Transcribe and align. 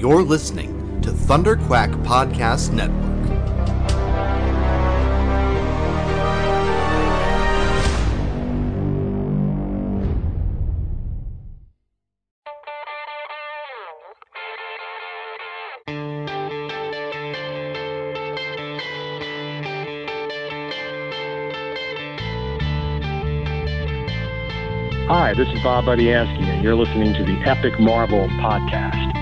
You're 0.00 0.22
listening 0.22 1.02
to 1.02 1.12
Thunder 1.12 1.56
Quack 1.56 1.90
Podcast 1.90 2.72
Network. 2.72 2.96
Hi, 25.08 25.34
this 25.34 25.46
is 25.48 25.62
Bob 25.62 25.84
Budiansky, 25.84 26.44
and 26.44 26.64
you're 26.64 26.74
listening 26.74 27.12
to 27.12 27.22
the 27.22 27.38
Epic 27.46 27.78
Marvel 27.78 28.28
Podcast. 28.28 29.19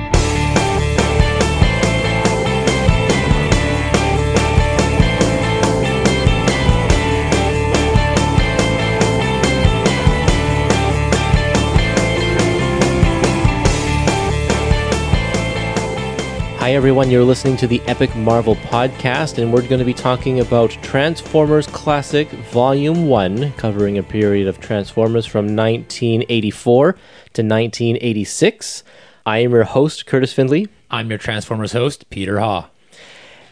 Hi, 16.68 16.74
everyone. 16.74 17.10
You're 17.10 17.24
listening 17.24 17.56
to 17.56 17.66
the 17.66 17.80
Epic 17.86 18.14
Marvel 18.14 18.54
Podcast, 18.54 19.42
and 19.42 19.50
we're 19.50 19.66
going 19.66 19.78
to 19.78 19.86
be 19.86 19.95
talking 19.95 20.40
about 20.40 20.68
Transformers 20.82 21.66
Classic 21.66 22.28
Volume 22.28 23.06
1, 23.06 23.52
covering 23.52 23.96
a 23.96 24.02
period 24.02 24.46
of 24.46 24.60
Transformers 24.60 25.24
from 25.24 25.56
1984 25.56 26.92
to 26.92 27.42
1986. 27.42 28.84
I 29.24 29.38
am 29.38 29.52
your 29.52 29.64
host, 29.64 30.04
Kurtis 30.04 30.34
Findlay. 30.34 30.66
I'm 30.91 31.08
your 31.08 31.16
Transformers 31.16 31.72
host, 31.72 32.10
Peter 32.10 32.38
Ha. 32.38 32.69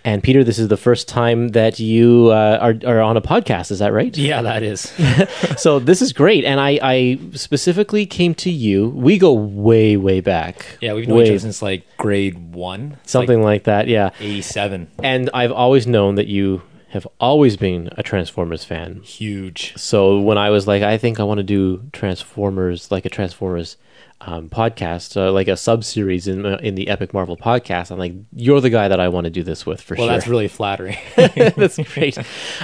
And 0.07 0.23
Peter, 0.23 0.45
this 0.45 0.61
is 0.61 0.69
the 0.69 0.77
first 0.77 1.09
time 1.09 1.49
that 1.49 1.81
you 1.81 2.29
uh, 2.29 2.59
are, 2.61 2.75
are 2.87 3.01
on 3.01 3.17
a 3.17 3.21
podcast, 3.21 3.73
is 3.73 3.81
that 3.81 3.93
right? 3.93 4.17
Yeah, 4.27 4.41
that 4.43 4.63
is. 4.63 4.93
so 5.57 5.81
this 5.81 6.01
is 6.01 6.13
great. 6.13 6.45
And 6.45 6.61
I, 6.61 6.79
I 6.81 7.19
specifically 7.33 8.07
came 8.07 8.35
to 8.37 8.51
you. 8.51 8.89
We 8.91 9.19
go 9.19 9.33
way, 9.33 9.97
way 9.97 10.21
back. 10.21 10.79
Yeah, 10.81 10.95
we've 10.95 11.09
known 11.09 11.19
way, 11.19 11.25
each 11.25 11.31
other 11.31 11.39
since 11.41 11.61
like 11.61 11.85
grade 11.97 12.55
one. 12.55 12.99
Something 13.05 13.43
like, 13.43 13.65
that, 13.65 13.89
yeah. 13.89 14.11
87. 14.21 14.89
And 15.03 15.29
I've 15.35 15.53
always 15.53 15.89
known 15.89 16.15
that 16.15 16.29
you 16.29 16.63
have 16.91 17.07
always 17.21 17.57
been 17.57 17.91
a 17.97 18.03
Transformers 18.03 18.65
fan. 18.65 19.01
Huge. 19.03 19.77
So 19.77 20.21
when 20.21 20.39
I 20.39 20.51
was 20.51 20.69
like, 20.69 20.83
I 20.85 20.99
think 20.99 21.19
I 21.19 21.25
want 21.25 21.39
to 21.39 21.45
do 21.45 21.83
Transformers, 21.93 22.93
like 22.93 23.05
a 23.05 23.11
Transformers 23.11 23.77
um, 24.21 24.49
podcast, 24.49 25.17
uh, 25.17 25.31
like 25.33 25.49
a 25.49 25.57
sub 25.57 25.85
series 25.85 26.27
in 26.27 26.45
uh, 26.47 26.59
in 26.63 26.75
the 26.75 26.89
Epic 26.89 27.13
Marvel 27.13 27.37
podcast, 27.37 27.91
I'm 27.91 27.99
like, 27.99 28.15
you're 28.35 28.61
the 28.61 28.71
guy 28.71 28.89
that 28.89 28.99
I 29.01 29.09
want 29.09 29.25
to 29.25 29.31
do 29.31 29.43
this 29.43 29.67
with 29.67 29.81
for 29.81 29.95
Well, 29.95 30.07
sure. 30.07 30.15
that's 30.15 30.27
really 30.27 30.49
flattering. 30.49 30.97
that's 31.17 31.79
great. 31.95 32.19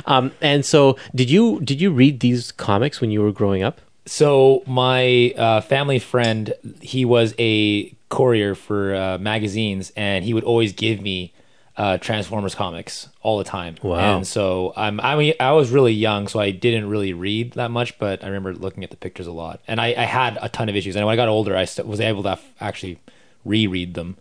Um, 0.06 0.33
and 0.41 0.64
so, 0.64 0.97
did 1.14 1.31
you 1.31 1.61
did 1.61 1.81
you 1.81 1.91
read 1.91 2.20
these 2.20 2.53
comics 2.53 3.00
when 3.00 3.11
you 3.11 3.22
were 3.22 3.33
growing 3.33 3.62
up? 3.62 3.81
so 4.05 4.64
my 4.67 5.33
uh, 5.36 5.61
family 5.61 6.00
friend, 6.00 6.53
he 6.81 7.05
was 7.05 7.34
a 7.39 7.94
courier 8.09 8.56
for 8.56 8.94
uh, 8.97 9.16
magazines, 9.19 9.92
and 9.97 10.25
he 10.25 10.34
would 10.34 10.42
always 10.42 10.72
give 10.72 11.00
me 11.00 11.33
uh, 11.77 11.98
Transformers 11.98 12.55
comics 12.55 13.09
all 13.23 13.39
the 13.39 13.45
time. 13.45 13.77
Wow. 13.83 14.17
And 14.17 14.27
so 14.27 14.73
I'm, 14.77 15.01
I 15.01 15.17
mean, 15.17 15.34
I 15.41 15.53
was 15.53 15.70
really 15.70 15.92
young, 15.92 16.28
so 16.28 16.39
I 16.39 16.51
didn't 16.51 16.89
really 16.89 17.12
read 17.12 17.53
that 17.53 17.70
much, 17.70 17.98
but 17.98 18.23
I 18.23 18.27
remember 18.27 18.53
looking 18.53 18.84
at 18.84 18.91
the 18.91 18.97
pictures 18.97 19.27
a 19.27 19.33
lot, 19.33 19.61
and 19.67 19.81
I, 19.81 19.89
I 19.97 20.05
had 20.05 20.39
a 20.43 20.48
ton 20.48 20.69
of 20.69 20.77
issues. 20.77 20.97
And 20.97 21.06
when 21.06 21.12
I 21.12 21.17
got 21.17 21.28
older, 21.28 21.56
I 21.56 21.65
st- 21.65 21.89
was 21.89 22.00
able 22.00 22.23
to 22.25 22.31
f- 22.31 22.53
actually 22.61 22.98
reread 23.45 23.95
them. 23.95 24.17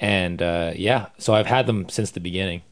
And 0.00 0.40
uh, 0.40 0.72
yeah, 0.76 1.06
so 1.18 1.34
I've 1.34 1.46
had 1.46 1.66
them 1.66 1.88
since 1.88 2.10
the 2.10 2.20
beginning. 2.20 2.62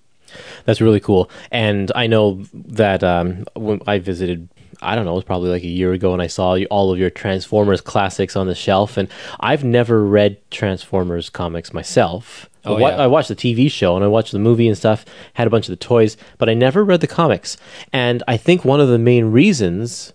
That's 0.65 0.81
really 0.81 1.01
cool. 1.01 1.31
And 1.51 1.93
I 1.95 2.07
know 2.07 2.45
that 2.53 3.05
um, 3.05 3.45
when 3.55 3.81
I 3.87 3.99
visited, 3.99 4.49
I 4.83 4.95
don't 4.95 5.05
know, 5.05 5.13
it 5.13 5.17
was 5.17 5.25
probably 5.25 5.51
like 5.51 5.63
a 5.63 5.69
year 5.69 5.93
ago, 5.93 6.13
and 6.13 6.23
I 6.23 6.27
saw 6.27 6.57
all 6.71 6.93
of 6.93 6.99
your 6.99 7.11
Transformers 7.11 7.81
classics 7.81 8.37
on 8.37 8.47
the 8.47 8.55
shelf. 8.55 8.97
And 8.97 9.09
I've 9.41 9.65
never 9.65 10.05
read 10.05 10.39
Transformers 10.51 11.31
comics 11.31 11.73
myself. 11.73 12.49
Oh, 12.67 12.77
I 12.77 12.81
wa- 12.81 12.89
yeah. 12.91 12.97
I 12.97 13.07
watched 13.07 13.29
the 13.29 13.37
TV 13.37 13.71
show 13.71 13.97
and 13.97 14.05
I 14.05 14.09
watched 14.09 14.33
the 14.33 14.39
movie 14.39 14.69
and 14.69 14.77
stuff, 14.77 15.05
had 15.35 15.47
a 15.47 15.51
bunch 15.51 15.67
of 15.69 15.73
the 15.73 15.77
toys, 15.85 16.17
but 16.39 16.49
I 16.49 16.55
never 16.55 16.85
read 16.85 17.01
the 17.01 17.07
comics. 17.07 17.57
And 17.93 18.23
I 18.29 18.37
think 18.37 18.65
one 18.65 18.81
of 18.81 18.89
the 18.89 18.99
main 18.99 19.27
reasons 19.27 20.13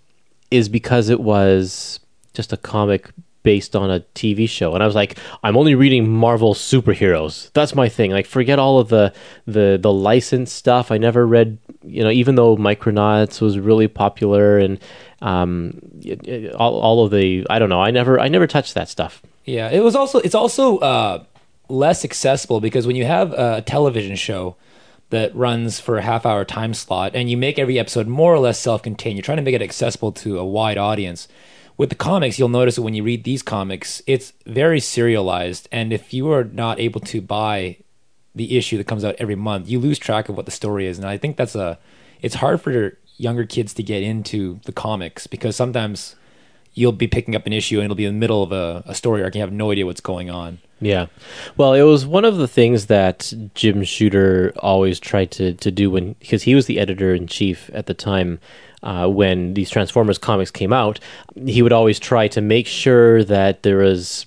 is 0.51 0.67
because 0.69 1.09
it 1.09 1.19
was 1.21 1.99
just 2.33 2.51
a 2.53 2.57
comic 2.57 3.09
based 3.43 3.75
on 3.75 3.89
a 3.89 4.01
TV 4.13 4.47
show. 4.47 4.75
And 4.75 4.83
I 4.83 4.85
was 4.85 4.93
like, 4.93 5.17
I'm 5.43 5.57
only 5.57 5.73
reading 5.73 6.07
Marvel 6.07 6.53
superheroes. 6.53 7.51
That's 7.53 7.73
my 7.73 7.89
thing. 7.89 8.11
Like 8.11 8.27
forget 8.27 8.59
all 8.59 8.77
of 8.79 8.89
the 8.89 9.13
the 9.47 9.79
the 9.81 9.91
licensed 9.91 10.55
stuff. 10.55 10.91
I 10.91 10.97
never 10.99 11.25
read, 11.25 11.57
you 11.83 12.03
know, 12.03 12.11
even 12.11 12.35
though 12.35 12.55
Micronauts 12.55 13.41
was 13.41 13.57
really 13.57 13.87
popular 13.87 14.59
and 14.59 14.79
um 15.23 15.79
it- 16.03 16.27
it- 16.27 16.53
all, 16.53 16.79
all 16.79 17.03
of 17.05 17.11
the 17.11 17.45
I 17.49 17.57
don't 17.59 17.69
know. 17.69 17.81
I 17.81 17.89
never 17.91 18.19
I 18.19 18.27
never 18.27 18.45
touched 18.45 18.73
that 18.75 18.89
stuff. 18.89 19.21
Yeah, 19.45 19.69
it 19.71 19.83
was 19.83 19.95
also 19.95 20.19
it's 20.19 20.35
also 20.35 20.77
uh, 20.79 21.23
less 21.71 22.03
accessible 22.05 22.59
because 22.59 22.85
when 22.85 22.95
you 22.95 23.05
have 23.05 23.33
a 23.33 23.61
television 23.61 24.15
show 24.15 24.55
that 25.09 25.35
runs 25.35 25.79
for 25.79 25.97
a 25.97 26.01
half 26.01 26.25
hour 26.25 26.45
time 26.45 26.73
slot 26.73 27.15
and 27.15 27.29
you 27.29 27.37
make 27.37 27.59
every 27.59 27.77
episode 27.77 28.07
more 28.07 28.33
or 28.33 28.39
less 28.39 28.59
self-contained, 28.59 29.15
you're 29.15 29.23
trying 29.23 29.37
to 29.37 29.43
make 29.43 29.55
it 29.55 29.61
accessible 29.61 30.11
to 30.11 30.39
a 30.39 30.45
wide 30.45 30.77
audience. 30.77 31.27
With 31.77 31.89
the 31.89 31.95
comics, 31.95 32.37
you'll 32.37 32.49
notice 32.49 32.75
that 32.75 32.81
when 32.81 32.93
you 32.93 33.03
read 33.03 33.23
these 33.23 33.41
comics, 33.41 34.01
it's 34.05 34.33
very 34.45 34.79
serialized, 34.79 35.67
and 35.71 35.91
if 35.91 36.13
you 36.13 36.31
are 36.31 36.43
not 36.43 36.79
able 36.79 37.01
to 37.01 37.21
buy 37.21 37.77
the 38.35 38.57
issue 38.57 38.77
that 38.77 38.87
comes 38.87 39.03
out 39.03 39.15
every 39.17 39.35
month, 39.35 39.67
you 39.67 39.79
lose 39.79 39.97
track 39.97 40.29
of 40.29 40.37
what 40.37 40.45
the 40.45 40.51
story 40.51 40.85
is, 40.85 40.97
and 40.97 41.07
I 41.07 41.17
think 41.17 41.37
that's 41.37 41.55
a 41.55 41.79
it's 42.21 42.35
hard 42.35 42.61
for 42.61 42.97
younger 43.17 43.45
kids 43.45 43.73
to 43.75 43.83
get 43.83 44.03
into 44.03 44.59
the 44.65 44.71
comics 44.71 45.27
because 45.27 45.55
sometimes 45.55 46.15
you'll 46.73 46.91
be 46.91 47.07
picking 47.07 47.35
up 47.35 47.45
an 47.45 47.53
issue 47.53 47.77
and 47.77 47.85
it'll 47.85 47.95
be 47.95 48.05
in 48.05 48.13
the 48.13 48.19
middle 48.19 48.43
of 48.43 48.51
a, 48.51 48.83
a 48.85 48.95
story 48.95 49.21
arc 49.21 49.33
and 49.33 49.35
you 49.35 49.41
have 49.41 49.51
no 49.51 49.71
idea 49.71 49.85
what's 49.85 50.01
going 50.01 50.29
on. 50.29 50.59
Yeah. 50.79 51.07
Well, 51.57 51.73
it 51.73 51.83
was 51.83 52.05
one 52.05 52.25
of 52.25 52.37
the 52.37 52.47
things 52.47 52.87
that 52.87 53.31
Jim 53.53 53.83
Shooter 53.83 54.51
always 54.59 54.99
tried 54.99 55.29
to, 55.31 55.53
to 55.53 55.69
do 55.69 55.91
when, 55.91 56.13
because 56.13 56.43
he 56.43 56.55
was 56.55 56.65
the 56.65 56.79
editor 56.79 57.13
in 57.13 57.27
chief 57.27 57.69
at 57.73 57.85
the 57.85 57.93
time 57.93 58.39
uh, 58.81 59.07
when 59.07 59.53
these 59.53 59.69
Transformers 59.69 60.17
comics 60.17 60.49
came 60.49 60.73
out. 60.73 60.99
He 61.45 61.61
would 61.61 61.73
always 61.73 61.99
try 61.99 62.27
to 62.29 62.41
make 62.41 62.65
sure 62.65 63.23
that 63.25 63.61
there 63.61 63.77
was 63.77 64.25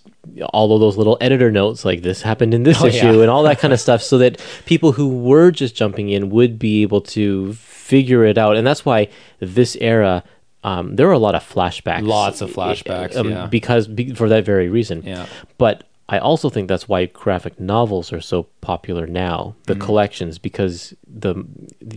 all 0.51 0.73
of 0.75 0.81
those 0.81 0.97
little 0.97 1.19
editor 1.21 1.51
notes, 1.51 1.85
like 1.85 2.03
this 2.03 2.23
happened 2.23 2.55
in 2.55 2.63
this 2.63 2.81
Oh, 2.83 2.87
issue 2.87 3.07
yeah. 3.17 3.21
and 3.23 3.31
all 3.31 3.43
that 3.43 3.59
kind 3.59 3.73
of 3.75 3.81
stuff, 3.81 4.01
so 4.01 4.17
that 4.19 4.41
people 4.65 4.93
who 4.93 5.09
were 5.09 5.51
just 5.51 5.75
jumping 5.75 6.09
in 6.11 6.31
would 6.31 6.59
be 6.59 6.83
able 6.83 7.01
to 7.01 7.53
figure 7.55 8.25
it 8.25 8.39
out. 8.39 8.57
And 8.57 8.67
that's 8.67 8.85
why 8.85 9.09
this 9.41 9.77
era. 9.81 10.23
Um, 10.65 10.97
there 10.97 11.07
were 11.07 11.13
a 11.13 11.19
lot 11.19 11.35
of 11.35 11.43
flashbacks, 11.49 12.07
Lots 12.07 12.41
of 12.41 12.51
flashbacks, 12.51 13.15
um, 13.17 13.31
yeah. 13.31 13.47
because 13.47 13.87
be, 13.87 14.15
for 14.15 14.29
that 14.31 14.45
very 14.45 14.69
reason. 14.69 15.03
Yeah. 15.05 15.27
But 15.59 15.85
I 16.09 16.19
also 16.19 16.49
think 16.51 16.69
that's 16.69 16.89
why 16.89 17.07
graphic 17.07 17.61
novels 17.61 18.13
are 18.13 18.21
so 18.21 18.45
popular 18.63 19.07
now, 19.07 19.57
the 19.67 19.75
Mm-hmm. 19.75 19.83
collections, 19.83 20.39
because 20.39 20.95
the 21.07 21.45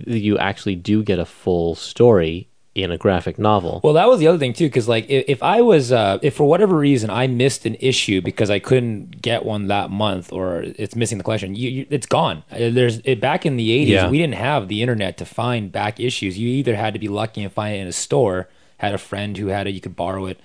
you 0.06 0.38
actually 0.38 0.75
do 0.75 1.01
get 1.03 1.17
a 1.19 1.25
full 1.25 1.75
story 1.75 2.50
in 2.75 2.91
a 2.91 2.97
graphic 2.97 3.39
novel. 3.39 3.81
Well, 3.83 3.94
that 3.94 4.07
was 4.07 4.19
the 4.19 4.27
other 4.27 4.38
thing 4.38 4.53
too, 4.53 4.67
because 4.67 4.88
like 4.88 5.09
if, 5.09 5.25
if 5.27 5.41
I 5.41 5.61
was, 5.61 5.91
uh, 5.91 6.19
if 6.22 6.35
for 6.35 6.44
whatever 6.47 6.77
reason 6.77 7.09
I 7.09 7.25
missed 7.25 7.66
an 7.66 7.75
issue 7.79 8.22
because 8.22 8.51
I 8.51 8.59
couldn't 8.59 9.19
get 9.22 9.44
one 9.45 9.67
that 9.67 9.89
month 9.89 10.31
or 10.31 10.61
it's 10.77 10.95
missing 10.95 11.17
the 11.17 11.23
collection, 11.23 11.56
you, 11.56 11.69
you, 11.72 11.88
it's 11.89 12.06
gone. 12.06 12.44
Uh, 12.51 12.69
There's 12.69 13.00
it, 13.03 13.19
back 13.19 13.45
in 13.47 13.57
the 13.57 13.69
'80s, 13.72 13.88
Yeah. 13.88 14.09
we 14.09 14.19
didn't 14.19 14.35
have 14.35 14.67
the 14.67 14.81
internet 14.83 15.17
to 15.17 15.25
find 15.25 15.72
back 15.72 16.00
issues. 16.00 16.38
You 16.38 16.50
either 16.50 16.75
had 16.75 16.94
to 16.94 17.00
be 17.00 17.07
lucky 17.07 17.41
and 17.44 17.51
find 17.51 17.75
it 17.75 17.79
in 17.79 17.88
a 17.88 17.91
store, 17.94 18.47
had 18.77 18.93
a 18.93 18.97
friend 18.97 19.38
who 19.38 19.47
had 19.47 19.67
it, 19.67 19.71
you 19.73 19.81
could 19.81 19.95
borrow 19.95 20.25
it, 20.27 20.39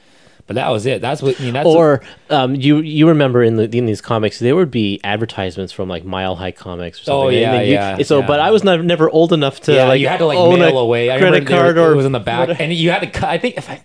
but 0.47 0.57
that 0.57 0.69
was 0.71 0.87
it. 0.87 1.01
That's 1.01 1.23
what 1.23 1.41
I 1.41 1.45
mean. 1.45 1.53
That's 1.55 1.67
or 1.67 2.03
um, 2.31 2.55
you 2.55 2.79
you 2.79 3.09
remember 3.09 3.43
in 3.43 3.57
the 3.57 3.65
in 3.77 3.87
these 3.87 4.01
comics 4.01 4.39
there 4.39 4.57
would 4.57 4.71
be 4.71 5.01
advertisements 5.05 5.73
from 5.73 5.89
like 5.89 6.05
Mile 6.05 6.37
High 6.37 6.51
Comics 6.53 7.01
or 7.01 7.05
something. 7.05 7.27
Oh, 7.27 7.29
yeah, 7.29 7.61
you- 7.61 7.73
yeah, 7.75 8.03
So, 8.03 8.21
yeah. 8.21 8.27
but 8.27 8.41
I 8.41 8.51
was 8.51 8.65
never, 8.65 8.83
never 8.83 9.09
old 9.11 9.33
enough 9.33 9.61
to 9.63 9.75
yeah, 9.75 9.85
like 9.85 10.01
you 10.01 10.09
had 10.09 10.19
to 10.19 10.27
like 10.27 10.59
mail 10.59 10.79
away. 10.79 11.11
I 11.11 11.19
credit 11.19 11.47
card 11.47 11.79
or 11.79 11.93
it 11.93 11.97
was 11.97 12.07
in 12.07 12.13
the 12.13 12.21
back, 12.21 12.61
and 12.61 12.73
you 12.73 12.91
had 12.91 13.01
to 13.01 13.11
cut. 13.11 13.29
I 13.29 13.39
think 13.39 13.57
if 13.57 13.71
I 13.71 13.85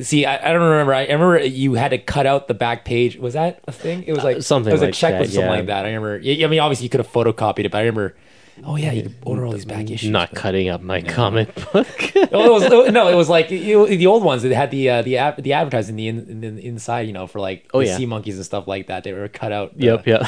see, 0.00 0.24
I, 0.24 0.50
I 0.50 0.52
don't 0.52 0.62
remember. 0.62 0.94
I, 0.94 1.02
remember 1.02 1.38
you 1.44 1.74
had 1.74 1.90
to 1.90 1.98
cut 1.98 2.26
out 2.26 2.48
the 2.48 2.54
back 2.54 2.84
page. 2.84 3.16
Was 3.18 3.34
that 3.34 3.60
a 3.68 3.72
thing? 3.72 4.04
It 4.04 4.12
was 4.14 4.24
like 4.24 4.38
Uh, 4.38 4.40
something 4.40 4.70
It 4.70 4.74
was 4.74 4.80
like 4.82 4.90
a 4.90 4.92
checklist, 4.92 5.18
that, 5.18 5.26
something 5.32 5.40
yeah. 5.42 5.50
like 5.50 5.66
that. 5.66 5.84
I 5.84 5.92
remember. 5.92 6.16
I 6.16 6.46
mean, 6.46 6.60
obviously 6.60 6.84
you 6.84 6.90
could 6.90 7.00
have 7.00 7.12
photocopied 7.12 7.64
it, 7.64 7.70
but 7.72 7.78
I 7.78 7.80
remember. 7.82 8.16
Oh 8.64 8.76
yeah, 8.76 8.92
you 8.92 9.02
could 9.04 9.14
order 9.24 9.46
all 9.46 9.52
these 9.52 9.64
back 9.64 9.90
issues. 9.90 10.10
not 10.10 10.32
cutting 10.34 10.68
up 10.68 10.82
my 10.82 11.00
comic 11.00 11.54
book. 11.72 11.86
Oh, 12.32 12.56
it 12.56 12.72
was, 12.72 12.90
no, 12.92 13.08
it 13.08 13.14
was 13.14 13.28
like 13.28 13.50
you, 13.50 13.86
the 13.86 14.06
old 14.06 14.22
ones 14.22 14.42
that 14.42 14.52
had 14.54 14.70
the 14.70 14.90
uh, 14.90 15.02
the 15.02 15.16
ad, 15.16 15.36
the 15.42 15.52
advertising 15.54 15.96
the, 15.96 16.08
in, 16.08 16.42
in, 16.44 16.56
the 16.56 16.66
inside, 16.66 17.06
you 17.06 17.12
know, 17.12 17.26
for 17.26 17.40
like 17.40 17.70
Oh, 17.72 17.80
yeah. 17.80 17.96
sea 17.96 18.06
monkeys 18.06 18.36
and 18.36 18.44
stuff 18.44 18.68
like 18.68 18.88
that. 18.88 19.02
They 19.04 19.12
were 19.12 19.28
cut 19.28 19.52
out. 19.52 19.76
the- 19.78 19.84
yep, 19.86 20.06
yep. 20.06 20.26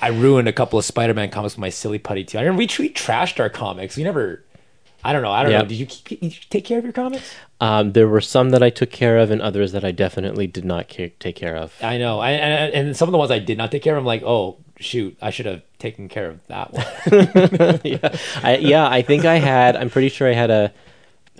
I 0.00 0.08
ruined 0.08 0.48
a 0.48 0.52
couple 0.52 0.78
of 0.78 0.84
Spider-Man 0.84 1.30
comics 1.30 1.54
with 1.54 1.60
my 1.60 1.70
silly 1.70 1.98
putty 1.98 2.24
too. 2.24 2.38
I 2.38 2.42
remember 2.42 2.58
we, 2.58 2.68
we 2.78 2.92
trashed 2.92 3.40
our 3.40 3.48
comics. 3.48 3.96
We 3.96 4.04
never. 4.04 4.42
I 5.04 5.12
don't 5.12 5.22
know. 5.22 5.30
I 5.30 5.42
don't 5.42 5.52
Yeah. 5.52 5.58
know. 5.62 5.66
Did 5.68 5.76
you, 5.78 5.86
keep, 5.86 6.20
did 6.20 6.34
you 6.34 6.40
take 6.50 6.64
care 6.64 6.78
of 6.78 6.84
your 6.84 6.92
comics? 6.92 7.32
Um, 7.60 7.92
there 7.92 8.08
were 8.08 8.20
some 8.20 8.50
that 8.50 8.62
I 8.62 8.70
took 8.70 8.90
care 8.90 9.18
of, 9.18 9.30
and 9.30 9.40
others 9.40 9.72
that 9.72 9.84
I 9.84 9.92
definitely 9.92 10.46
did 10.48 10.64
not 10.64 10.88
ca- 10.94 11.14
take 11.20 11.36
care 11.36 11.56
of. 11.56 11.72
I 11.82 11.96
know. 11.98 12.18
I, 12.18 12.32
and, 12.32 12.74
and 12.74 12.96
some 12.96 13.08
of 13.08 13.12
the 13.12 13.18
ones 13.18 13.30
I 13.30 13.38
did 13.38 13.56
not 13.56 13.70
take 13.70 13.82
care 13.82 13.94
of, 13.96 14.00
I'm 14.00 14.06
like, 14.06 14.22
oh 14.24 14.58
shoot, 14.78 15.16
I 15.22 15.30
should 15.30 15.46
have 15.46 15.62
taken 15.78 16.08
care 16.08 16.28
of 16.28 16.46
that 16.48 16.72
one. 16.72 16.84
yeah, 17.84 18.16
I, 18.42 18.56
yeah. 18.60 18.88
I 18.88 19.02
think 19.02 19.24
I 19.24 19.36
had. 19.36 19.76
I'm 19.76 19.90
pretty 19.90 20.08
sure 20.08 20.28
I 20.28 20.34
had 20.34 20.50
a 20.50 20.72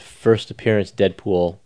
first 0.00 0.50
appearance 0.50 0.90
Deadpool, 0.92 1.58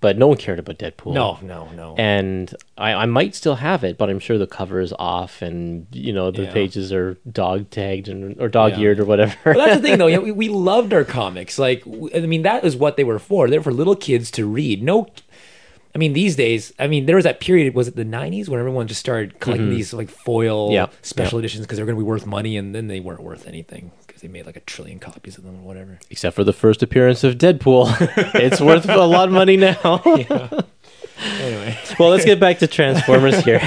but 0.00 0.16
no 0.16 0.28
one 0.28 0.36
cared 0.38 0.58
about 0.58 0.78
Deadpool. 0.78 1.12
no, 1.12 1.38
no, 1.42 1.68
no. 1.72 1.94
and 1.98 2.54
I, 2.78 2.92
I 2.94 3.06
might 3.06 3.34
still 3.34 3.56
have 3.56 3.84
it, 3.84 3.98
but 3.98 4.08
I'm 4.08 4.18
sure 4.20 4.38
the 4.38 4.46
cover 4.46 4.80
is 4.80 4.94
off, 4.98 5.42
and 5.42 5.86
you 5.92 6.12
know 6.12 6.30
the 6.30 6.44
Yeah. 6.44 6.52
pages 6.52 6.92
are 6.92 7.18
dog 7.30 7.70
tagged 7.70 8.08
and 8.08 8.40
or 8.40 8.48
dog 8.48 8.72
Yeah. 8.72 8.78
eared 8.80 9.00
or 9.00 9.04
whatever. 9.04 9.34
But 9.44 9.56
that's 9.56 9.76
the 9.76 9.82
thing, 9.82 9.98
though. 9.98 10.06
Yeah, 10.10 10.18
we, 10.18 10.32
we 10.32 10.48
loved 10.48 10.92
our 10.94 11.04
comics. 11.04 11.58
Like, 11.58 11.82
I 12.14 12.20
mean, 12.20 12.42
that 12.42 12.64
is 12.64 12.76
what 12.76 12.96
they 12.96 13.04
were 13.04 13.18
for. 13.18 13.48
They're 13.50 13.62
for 13.62 13.72
little 13.72 13.96
kids 13.96 14.30
to 14.32 14.46
read. 14.46 14.82
No, 14.82 15.06
I 15.94 15.98
mean, 15.98 16.12
these 16.12 16.36
days, 16.36 16.72
I 16.78 16.86
mean, 16.86 17.06
there 17.06 17.16
was 17.16 17.24
that 17.24 17.40
period. 17.40 17.74
Was 17.74 17.88
it 17.88 17.96
the 17.96 18.04
'90s 18.04 18.48
when 18.48 18.60
everyone 18.60 18.86
just 18.86 19.00
started 19.00 19.40
collecting 19.40 19.70
these 19.70 19.92
like 19.92 20.08
foil 20.10 20.68
Mm-hmm. 20.68 20.74
Yeah. 20.74 20.86
special 21.02 21.38
editions 21.38 21.66
because 21.66 21.76
they 21.78 21.82
were 21.82 21.86
going 21.86 21.98
to 21.98 22.04
be 22.04 22.08
worth 22.08 22.26
money, 22.26 22.56
and 22.56 22.74
then 22.74 22.86
they 22.88 23.00
weren't 23.00 23.22
worth 23.22 23.46
anything 23.46 23.90
because 24.06 24.22
they 24.22 24.28
made 24.28 24.46
like 24.46 24.56
a 24.56 24.60
trillion 24.60 24.98
copies 25.00 25.36
of 25.36 25.44
them 25.44 25.56
or 25.62 25.66
whatever. 25.66 25.98
Except 26.10 26.36
for 26.36 26.44
the 26.44 26.52
first 26.52 26.82
appearance 26.82 27.24
of 27.24 27.36
Deadpool, 27.38 27.86
it's 28.34 28.60
worth 28.60 28.88
a 28.88 28.96
lot 29.04 29.28
of 29.28 29.34
money 29.34 29.56
now. 29.56 30.02
Anyway, 31.38 31.78
well, 31.98 32.08
let's 32.08 32.24
get 32.24 32.40
back 32.40 32.60
to 32.60 32.66
Transformers 32.66 33.44
here. 33.44 33.60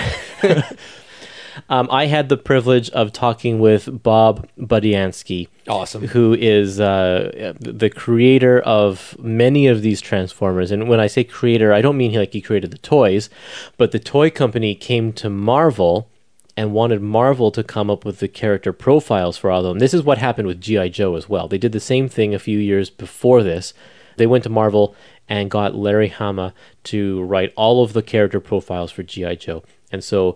Um, 1.70 1.88
I 1.92 2.06
had 2.06 2.30
the 2.30 2.38
privilege 2.38 2.90
of 2.92 3.14
talking 3.14 3.60
with 3.60 4.04
Bob 4.04 4.48
Budiansky, 4.58 5.48
awesome. 5.68 6.08
who 6.08 6.34
is 6.34 6.80
uh, 6.80 7.54
the 7.60 7.90
creator 7.90 8.60
of 8.62 9.16
many 9.20 9.68
of 9.68 9.82
these 9.82 10.02
Transformers. 10.02 10.72
And 10.72 10.88
when 10.88 11.00
I 11.00 11.08
say 11.08 11.24
creator, 11.24 11.74
I 11.74 11.82
don't 11.82 11.98
mean 11.98 12.12
he, 12.12 12.18
like 12.18 12.34
he 12.34 12.42
created 12.42 12.72
the 12.72 12.78
toys, 12.78 13.30
but 13.78 13.92
the 13.92 14.00
toy 14.00 14.30
company 14.30 14.76
came 14.76 15.14
to 15.14 15.30
Marvel 15.30 16.10
and 16.56 16.74
wanted 16.74 17.02
Marvel 17.02 17.52
to 17.52 17.64
come 17.64 17.90
up 17.90 18.06
with 18.06 18.20
the 18.20 18.28
character 18.28 18.72
profiles 18.74 19.38
for 19.38 19.50
all 19.50 19.62
of 19.62 19.66
them. 19.66 19.80
This 19.80 19.94
is 19.94 20.04
what 20.04 20.20
happened 20.20 20.48
with 20.48 20.62
G.I. 20.62 20.90
Joe 20.90 21.16
as 21.16 21.28
well. 21.28 21.48
They 21.48 21.58
did 21.58 21.72
the 21.72 21.80
same 21.80 22.08
thing 22.08 22.34
a 22.34 22.40
few 22.40 22.60
years 22.60 22.90
before 22.90 23.42
this. 23.42 23.74
They 24.18 24.28
went 24.28 24.44
to 24.44 24.50
Marvel 24.50 24.96
and 25.28 25.50
got 25.50 25.74
Larry 25.74 26.10
Hama 26.10 26.54
to 26.86 27.24
write 27.24 27.54
all 27.56 27.84
of 27.84 27.94
the 27.94 28.04
character 28.04 28.40
profiles 28.40 28.92
for 28.92 29.02
G.I. 29.02 29.36
Joe. 29.36 29.64
And 29.92 30.04
so 30.04 30.36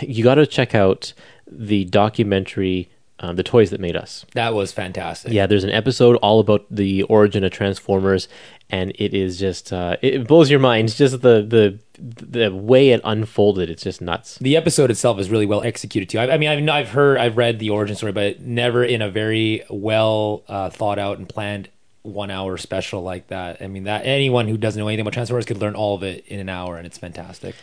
you 0.00 0.24
got 0.24 0.36
to 0.36 0.46
check 0.46 0.74
out 0.74 1.12
the 1.46 1.84
documentary, 1.84 2.90
um, 3.20 3.36
The 3.36 3.42
Toys 3.42 3.70
That 3.70 3.80
Made 3.80 3.96
Us. 3.96 4.26
That 4.34 4.54
was 4.54 4.72
fantastic. 4.72 5.32
Yeah, 5.32 5.46
there's 5.46 5.64
an 5.64 5.70
episode 5.70 6.16
all 6.16 6.40
about 6.40 6.66
the 6.70 7.02
origin 7.04 7.44
of 7.44 7.52
Transformers, 7.52 8.28
and 8.68 8.92
it 8.96 9.14
is 9.14 9.38
just 9.38 9.72
uh, 9.72 9.96
it 10.02 10.26
blows 10.26 10.50
your 10.50 10.60
mind. 10.60 10.88
It's 10.88 10.98
just 10.98 11.22
the 11.22 11.42
the 11.42 11.78
the 11.98 12.50
way 12.52 12.90
it 12.90 13.00
unfolded. 13.04 13.70
It's 13.70 13.82
just 13.82 14.00
nuts. 14.02 14.38
the 14.38 14.56
episode 14.56 14.90
itself 14.90 15.18
is 15.18 15.30
really 15.30 15.46
well 15.46 15.62
executed 15.62 16.08
too. 16.10 16.18
I, 16.18 16.34
I 16.34 16.38
mean, 16.38 16.68
I've, 16.68 16.68
I've 16.68 16.92
heard, 16.92 17.18
I've 17.18 17.36
read 17.36 17.58
the 17.58 17.70
origin 17.70 17.96
story, 17.96 18.12
but 18.12 18.40
never 18.40 18.84
in 18.84 19.00
a 19.00 19.10
very 19.10 19.64
well 19.70 20.42
uh, 20.48 20.68
thought 20.68 20.98
out 20.98 21.18
and 21.18 21.28
planned 21.28 21.70
one 22.06 22.30
hour 22.30 22.56
special 22.56 23.02
like 23.02 23.28
that. 23.28 23.60
I 23.60 23.66
mean, 23.66 23.84
that 23.84 24.06
anyone 24.06 24.48
who 24.48 24.56
doesn't 24.56 24.78
know 24.78 24.88
anything 24.88 25.02
about 25.02 25.12
Transformers 25.12 25.44
could 25.44 25.58
learn 25.58 25.74
all 25.74 25.94
of 25.94 26.02
it 26.02 26.24
in 26.26 26.40
an 26.40 26.48
hour, 26.48 26.76
and 26.76 26.86
it's 26.86 26.98
fantastic. 26.98 27.54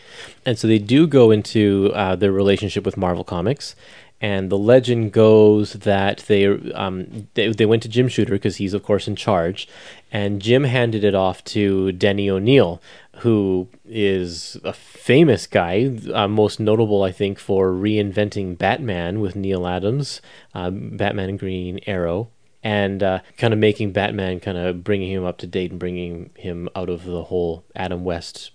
And 0.46 0.58
so 0.60 0.68
they 0.68 0.80
do 0.80 1.08
go 1.08 1.32
into 1.32 1.92
uh, 1.94 2.16
their 2.16 2.32
relationship 2.32 2.86
with 2.86 2.98
Marvel 2.98 3.24
Comics. 3.24 3.76
And 4.22 4.50
the 4.50 4.58
legend 4.58 5.12
goes 5.12 5.74
that 5.74 6.20
they 6.30 6.46
um, 6.46 7.28
they, 7.34 7.50
they 7.50 7.66
went 7.66 7.84
to 7.84 7.90
Jim 7.90 8.08
Shooter 8.08 8.32
because 8.32 8.56
he's 8.56 8.74
of 8.74 8.82
course 8.82 9.06
in 9.06 9.18
charge, 9.18 9.68
and 10.14 10.42
Jim 10.42 10.64
handed 10.64 11.04
it 11.04 11.14
off 11.14 11.44
to 11.46 11.92
Denny 11.92 12.30
O'Neil, 12.30 12.82
who 13.18 13.68
is 13.86 14.56
a 14.64 14.72
famous 14.72 15.46
guy, 15.46 16.00
uh, 16.14 16.30
most 16.30 16.62
notable 16.62 17.04
I 17.04 17.12
think 17.12 17.38
for 17.38 17.72
reinventing 17.72 18.58
Batman 18.58 19.20
with 19.20 19.36
Neal 19.36 19.68
Adams, 19.68 20.22
uh, 20.54 20.70
Batman 20.70 21.28
and 21.28 21.40
Green 21.40 21.82
Arrow, 21.86 22.30
and 22.64 23.04
uh, 23.04 23.20
kind 23.38 23.54
of 23.54 23.60
making 23.60 23.92
Batman, 23.92 24.40
kind 24.40 24.58
of 24.58 24.84
bringing 24.84 25.12
him 25.12 25.26
up 25.26 25.38
to 25.40 25.48
date 25.48 25.72
and 25.72 25.80
bringing 25.80 26.30
him 26.36 26.70
out 26.76 26.90
of 26.90 27.04
the 27.04 27.26
whole 27.26 27.66
Adam 27.76 28.04
West 28.04 28.52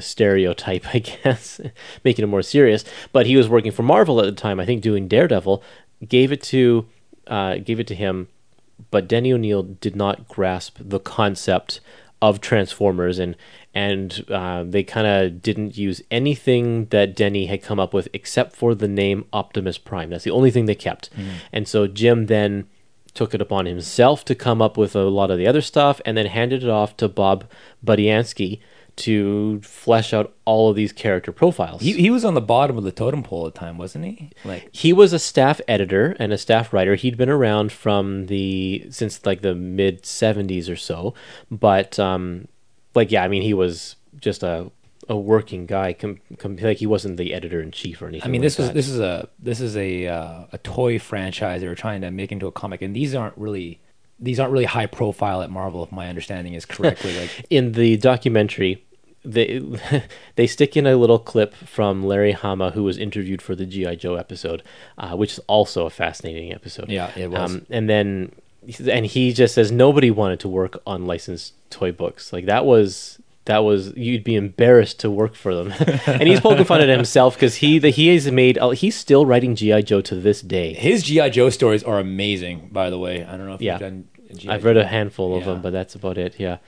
stereotype, 0.00 0.86
I 0.94 0.98
guess, 0.98 1.60
making 2.04 2.24
it 2.24 2.28
more 2.28 2.42
serious. 2.42 2.84
But 3.12 3.26
he 3.26 3.36
was 3.36 3.48
working 3.48 3.72
for 3.72 3.82
Marvel 3.82 4.20
at 4.20 4.26
the 4.26 4.32
time, 4.32 4.58
I 4.58 4.66
think, 4.66 4.82
doing 4.82 5.08
Daredevil. 5.08 5.62
Gave 6.06 6.32
it 6.32 6.42
to, 6.44 6.86
uh, 7.26 7.56
gave 7.56 7.80
it 7.80 7.86
to 7.88 7.94
him, 7.94 8.28
but 8.90 9.08
Denny 9.08 9.32
O'Neil 9.32 9.62
did 9.62 9.96
not 9.96 10.28
grasp 10.28 10.78
the 10.80 11.00
concept 11.00 11.80
of 12.20 12.40
Transformers, 12.40 13.18
and 13.18 13.36
and 13.74 14.24
uh, 14.28 14.64
they 14.64 14.82
kind 14.82 15.06
of 15.06 15.42
didn't 15.42 15.76
use 15.76 16.02
anything 16.10 16.86
that 16.86 17.14
Denny 17.14 17.46
had 17.46 17.62
come 17.62 17.78
up 17.78 17.94
with 17.94 18.08
except 18.12 18.56
for 18.56 18.74
the 18.74 18.88
name 18.88 19.24
Optimus 19.32 19.78
Prime. 19.78 20.10
That's 20.10 20.24
the 20.24 20.30
only 20.30 20.50
thing 20.50 20.66
they 20.66 20.74
kept. 20.74 21.10
And 21.52 21.68
so 21.68 21.86
Jim 21.86 22.26
then 22.26 22.66
took 23.14 23.34
it 23.34 23.40
upon 23.40 23.66
himself 23.66 24.24
to 24.26 24.34
come 24.34 24.62
up 24.62 24.76
with 24.76 24.94
a 24.94 25.04
lot 25.04 25.30
of 25.30 25.38
the 25.38 25.46
other 25.46 25.60
stuff, 25.60 26.00
and 26.04 26.16
then 26.16 26.26
handed 26.26 26.62
it 26.62 26.70
off 26.70 26.96
to 26.98 27.08
Bob 27.08 27.44
Budiansky 27.84 28.60
to 28.98 29.60
flesh 29.62 30.12
out 30.12 30.34
all 30.44 30.70
of 30.70 30.76
these 30.76 30.92
character 30.92 31.30
profiles. 31.30 31.80
He, 31.80 31.92
he 31.92 32.10
was 32.10 32.24
on 32.24 32.34
the 32.34 32.40
bottom 32.40 32.76
of 32.76 32.82
the 32.82 32.90
totem 32.90 33.22
pole 33.22 33.46
at 33.46 33.54
the 33.54 33.60
time, 33.60 33.78
wasn't 33.78 34.04
he? 34.04 34.30
Like, 34.44 34.68
he 34.72 34.92
was 34.92 35.12
a 35.12 35.20
staff 35.20 35.60
editor 35.68 36.16
and 36.18 36.32
a 36.32 36.38
staff 36.38 36.72
writer. 36.72 36.96
He'd 36.96 37.16
been 37.16 37.28
around 37.28 37.70
from 37.70 38.26
the 38.26 38.86
since 38.90 39.24
like 39.24 39.42
the 39.42 39.54
mid 39.54 40.02
'70s 40.02 40.68
or 40.70 40.76
so, 40.76 41.14
but 41.50 41.98
um, 41.98 42.48
like 42.94 43.12
yeah, 43.12 43.22
I 43.22 43.28
mean 43.28 43.42
he 43.42 43.54
was 43.54 43.96
just 44.20 44.42
a 44.42 44.70
a 45.08 45.16
working 45.16 45.66
guy. 45.66 45.92
Com- 45.92 46.20
com- 46.38 46.56
like 46.56 46.78
he 46.78 46.86
wasn't 46.86 47.16
the 47.16 47.34
editor 47.34 47.60
in 47.60 47.70
chief 47.70 48.02
or 48.02 48.08
anything. 48.08 48.28
I 48.28 48.30
mean, 48.30 48.40
like 48.40 48.46
this 48.46 48.58
was 48.58 48.72
this 48.72 48.88
is 48.88 49.00
a 49.00 49.28
this 49.38 49.60
is 49.60 49.76
a 49.76 50.06
uh, 50.06 50.44
a 50.52 50.58
toy 50.58 50.98
franchise 50.98 51.60
they 51.60 51.68
were 51.68 51.74
trying 51.74 52.00
to 52.02 52.10
make 52.10 52.32
into 52.32 52.46
a 52.46 52.52
comic, 52.52 52.82
and 52.82 52.94
these 52.94 53.14
aren't 53.14 53.36
really 53.36 53.80
these 54.20 54.40
aren't 54.40 54.52
really 54.52 54.64
high 54.64 54.86
profile 54.86 55.42
at 55.42 55.50
Marvel, 55.50 55.82
if 55.84 55.92
my 55.92 56.08
understanding 56.08 56.54
is 56.54 56.64
correctly. 56.64 57.18
like, 57.18 57.46
in 57.50 57.72
the 57.72 57.96
documentary 57.96 58.84
they 59.24 59.60
they 60.36 60.46
stick 60.46 60.76
in 60.76 60.86
a 60.86 60.96
little 60.96 61.18
clip 61.18 61.54
from 61.54 62.04
Larry 62.04 62.32
Hama 62.32 62.70
who 62.70 62.84
was 62.84 62.98
interviewed 62.98 63.42
for 63.42 63.54
the 63.54 63.66
GI 63.66 63.96
Joe 63.96 64.14
episode, 64.14 64.62
uh, 64.96 65.14
which 65.16 65.34
is 65.34 65.38
also 65.40 65.86
a 65.86 65.90
fascinating 65.90 66.52
episode. 66.52 66.88
Yeah, 66.88 67.10
it 67.16 67.30
was. 67.30 67.54
Um, 67.54 67.66
and 67.70 67.88
then 67.88 68.32
and 68.90 69.06
he 69.06 69.32
just 69.32 69.54
says 69.54 69.70
nobody 69.70 70.10
wanted 70.10 70.40
to 70.40 70.48
work 70.48 70.80
on 70.86 71.06
licensed 71.06 71.54
toy 71.70 71.92
books. 71.92 72.32
Like 72.32 72.46
that 72.46 72.64
was 72.64 73.20
that 73.48 73.58
was 73.64 73.92
you'd 73.96 74.22
be 74.24 74.34
embarrassed 74.36 75.00
to 75.00 75.10
work 75.10 75.34
for 75.34 75.54
them. 75.54 75.72
and 76.06 76.28
he's 76.28 76.40
poking 76.40 76.64
fun 76.64 76.80
at 76.80 76.88
himself 76.88 77.34
because 77.34 77.56
he 77.56 77.78
the, 77.78 77.90
he 77.90 78.08
has 78.14 78.30
made 78.30 78.56
uh, 78.58 78.70
he's 78.70 78.96
still 78.96 79.26
writing 79.26 79.54
GI 79.56 79.82
Joe 79.82 80.00
to 80.02 80.14
this 80.14 80.40
day. 80.40 80.72
his 80.72 81.02
GI 81.02 81.30
Joe 81.30 81.50
stories 81.50 81.82
are 81.82 81.98
amazing, 81.98 82.68
by 82.72 82.88
the 82.90 82.98
way. 82.98 83.24
I 83.24 83.36
don't 83.36 83.46
know 83.46 83.54
if 83.54 83.60
Yeah. 83.60 83.72
you've 83.74 83.80
done. 83.80 84.08
G.I. 84.34 84.54
I've 84.54 84.64
read 84.64 84.76
a 84.76 84.86
handful 84.86 85.34
of 85.34 85.40
Yeah. 85.40 85.52
them, 85.54 85.62
but 85.62 85.72
that's 85.72 85.94
about 85.94 86.18
it. 86.18 86.34
Yeah, 86.38 86.58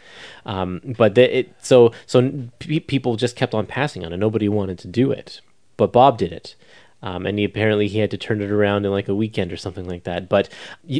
um, 0.46 0.80
but 0.96 1.14
the, 1.14 1.38
it 1.40 1.54
so 1.60 1.92
so 2.06 2.32
pe- 2.58 2.80
people 2.80 3.16
just 3.16 3.36
kept 3.36 3.52
on 3.54 3.66
passing 3.66 4.04
on 4.04 4.12
it. 4.14 4.16
Nobody 4.16 4.48
wanted 4.48 4.78
to 4.78 4.88
do 4.88 5.12
it, 5.12 5.42
but 5.76 5.92
Bob 5.92 6.16
did 6.16 6.32
it, 6.32 6.54
um, 7.02 7.26
and 7.26 7.38
he 7.38 7.44
apparently 7.44 7.86
he 7.86 7.98
had 7.98 8.10
to 8.12 8.16
turn 8.16 8.40
it 8.40 8.50
around 8.50 8.86
in 8.86 8.90
like 8.92 9.08
a 9.08 9.14
weekend 9.14 9.52
or 9.52 9.58
something 9.58 9.86
like 9.86 10.04
that. 10.04 10.26
But 10.28 10.48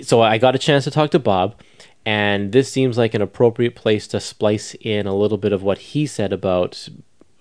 so 0.03 0.21
I 0.21 0.37
got 0.37 0.55
a 0.55 0.59
chance 0.59 0.85
to 0.85 0.91
talk 0.91 1.11
to 1.13 1.19
Bob, 1.19 1.55
and 2.07 2.53
this 2.53 2.71
seems 2.71 2.97
like 2.99 3.15
an 3.15 3.23
appropriate 3.23 3.75
place 3.75 4.07
to 4.09 4.21
splice 4.21 4.75
in 4.81 5.07
a 5.07 5.15
little 5.15 5.39
bit 5.39 5.53
of 5.53 5.63
what 5.63 5.79
he 5.79 6.07
said 6.07 6.33
about 6.33 6.89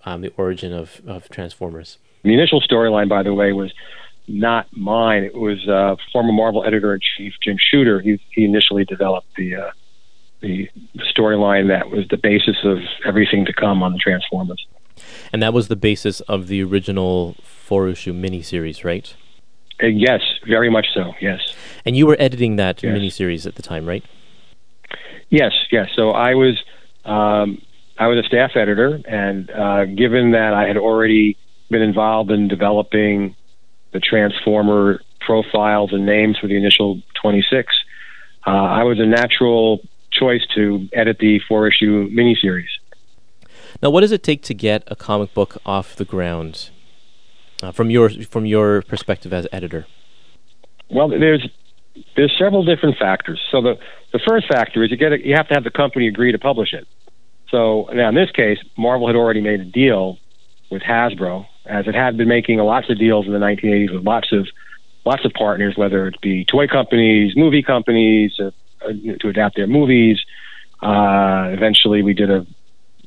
um, 0.05 0.21
the 0.21 0.31
origin 0.37 0.73
of 0.73 1.01
of 1.07 1.29
Transformers. 1.29 1.97
The 2.23 2.33
initial 2.33 2.61
storyline, 2.61 3.07
by 3.07 3.23
the 3.23 3.33
way, 3.33 3.53
was 3.53 3.71
not 4.27 4.67
mine. 4.75 5.23
It 5.23 5.33
was 5.35 5.67
uh, 5.67 5.95
former 6.11 6.33
Marvel 6.33 6.63
editor 6.65 6.93
in 6.93 6.99
chief 7.17 7.33
Jim 7.43 7.57
Shooter. 7.57 7.99
He, 8.01 8.19
he 8.31 8.45
initially 8.45 8.85
developed 8.85 9.27
the 9.37 9.55
uh, 9.55 9.71
the 10.41 10.69
storyline 11.17 11.67
that 11.67 11.89
was 11.89 12.07
the 12.09 12.17
basis 12.17 12.57
of 12.63 12.77
everything 13.05 13.45
to 13.45 13.53
come 13.53 13.83
on 13.83 13.93
the 13.93 13.97
Transformers. 13.99 14.65
And 15.31 15.41
that 15.41 15.53
was 15.53 15.67
the 15.67 15.75
basis 15.75 16.19
of 16.21 16.47
the 16.47 16.63
original 16.63 17.35
four 17.43 17.87
issue 17.87 18.13
miniseries, 18.13 18.83
right? 18.83 19.13
Uh, 19.81 19.87
yes, 19.87 20.21
very 20.47 20.69
much 20.69 20.87
so. 20.93 21.13
Yes, 21.21 21.39
And 21.85 21.95
you 21.95 22.05
were 22.05 22.17
editing 22.19 22.57
that 22.57 22.83
Yes. 22.83 22.97
miniseries 22.97 23.45
at 23.45 23.55
the 23.55 23.61
time, 23.61 23.85
right? 23.85 24.03
Yes, 25.29 25.51
yes. 25.71 25.89
So 25.95 26.11
I 26.11 26.35
was 26.35 26.61
um, 27.05 27.61
I 27.97 28.07
was 28.07 28.23
a 28.23 28.27
staff 28.27 28.51
editor, 28.55 29.01
and 29.05 29.49
uh, 29.51 29.85
given 29.85 30.31
that 30.31 30.53
I 30.53 30.67
had 30.67 30.77
already 30.77 31.37
been 31.69 31.81
involved 31.81 32.31
in 32.31 32.47
developing 32.47 33.35
the 33.91 33.99
Transformer 33.99 35.01
profiles 35.19 35.91
and 35.93 36.05
names 36.05 36.37
for 36.39 36.47
the 36.47 36.55
initial 36.55 37.01
26, 37.21 37.73
uh, 38.47 38.49
I 38.49 38.83
was 38.83 38.99
a 38.99 39.05
natural 39.05 39.81
choice 40.11 40.41
to 40.55 40.87
edit 40.93 41.17
the 41.19 41.39
four 41.47 41.67
issue 41.67 42.09
miniseries. 42.09 42.69
Now, 43.81 43.89
what 43.89 44.01
does 44.01 44.11
it 44.11 44.23
take 44.23 44.41
to 44.43 44.53
get 44.53 44.83
a 44.87 44.95
comic 44.95 45.33
book 45.33 45.57
off 45.65 45.95
the 45.95 46.05
ground 46.05 46.69
uh, 47.61 47.71
from 47.71 47.89
your 47.89 48.09
from 48.09 48.45
your 48.45 48.81
perspective 48.81 49.31
as 49.33 49.47
editor? 49.51 49.85
Well, 50.89 51.09
there's 51.09 51.47
there's 52.15 52.35
several 52.37 52.63
different 52.63 52.97
factors. 52.97 53.39
So 53.51 53.61
the 53.61 53.77
the 54.11 54.19
first 54.27 54.47
factor 54.47 54.83
is 54.83 54.91
you 54.91 54.97
get 54.97 55.13
a, 55.13 55.25
you 55.25 55.35
have 55.35 55.47
to 55.49 55.53
have 55.53 55.63
the 55.63 55.71
company 55.71 56.07
agree 56.07 56.31
to 56.31 56.39
publish 56.39 56.73
it. 56.73 56.87
So 57.49 57.89
now 57.93 58.09
in 58.09 58.15
this 58.15 58.31
case, 58.31 58.57
Marvel 58.77 59.07
had 59.07 59.15
already 59.15 59.41
made 59.41 59.59
a 59.59 59.65
deal 59.65 60.17
with 60.71 60.81
Hasbro, 60.81 61.47
as 61.65 61.87
it 61.87 61.95
had 61.95 62.17
been 62.17 62.27
making 62.27 62.59
lots 62.59 62.89
of 62.89 62.97
deals 62.99 63.25
in 63.25 63.33
the 63.33 63.39
1980s 63.39 63.93
with 63.93 64.03
lots 64.03 64.31
of 64.31 64.47
lots 65.05 65.25
of 65.25 65.33
partners, 65.33 65.75
whether 65.75 66.07
it 66.07 66.21
be 66.21 66.45
toy 66.45 66.67
companies, 66.67 67.33
movie 67.35 67.63
companies, 67.63 68.39
uh, 68.39 68.51
uh, 68.85 68.91
to 69.19 69.29
adapt 69.29 69.55
their 69.55 69.67
movies. 69.67 70.19
Uh, 70.81 71.49
eventually, 71.51 72.01
we 72.01 72.13
did 72.13 72.29
a 72.29 72.45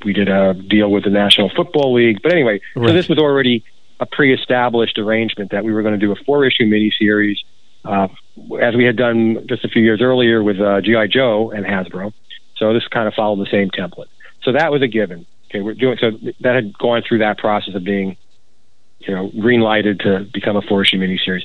we 0.05 0.13
did 0.13 0.29
a 0.29 0.55
deal 0.55 0.91
with 0.91 1.05
the 1.05 1.11
National 1.11 1.49
Football 1.55 1.95
League. 1.95 2.21
But 2.23 2.33
anyway, 2.33 2.61
Right. 2.75 2.89
so 2.89 2.93
this 2.95 3.09
was 3.09 3.19
already 3.19 3.65
a 4.01 4.07
pre-established 4.07 4.99
arrangement 4.99 5.53
that 5.53 5.65
we 5.65 5.73
were 5.73 5.83
going 5.83 5.99
to 5.99 6.05
do 6.07 6.11
a 6.11 6.17
four-issue 6.27 6.65
miniseries, 6.65 7.37
uh, 7.85 8.09
as 8.61 8.75
we 8.75 8.85
had 8.85 8.97
done 8.97 9.47
just 9.49 9.65
a 9.65 9.69
few 9.69 9.83
years 9.83 10.01
earlier 10.01 10.43
with 10.43 10.61
uh, 10.61 10.81
GI 10.81 11.09
Joe 11.09 11.51
and 11.51 11.65
Hasbro. 11.65 12.13
So 12.57 12.73
this 12.73 12.87
kind 12.89 13.09
of 13.09 13.15
followed 13.15 13.45
the 13.45 13.51
same 13.51 13.71
template. 13.71 14.07
So 14.43 14.53
that 14.53 14.71
was 14.73 14.83
a 14.83 14.89
given. 14.89 15.27
Okay, 15.51 15.61
we're 15.61 15.75
doing 15.75 15.99
so 16.01 16.13
that 16.41 16.55
had 16.55 16.77
gone 16.79 17.03
through 17.07 17.19
that 17.19 17.39
process 17.39 17.75
of 17.75 17.85
being, 17.85 18.17
you 19.01 19.15
know, 19.15 19.31
green 19.41 19.61
lighted 19.61 20.01
to 20.01 20.27
become 20.33 20.57
a 20.57 20.63
four-issue 20.63 20.99
miniseries. 20.99 21.43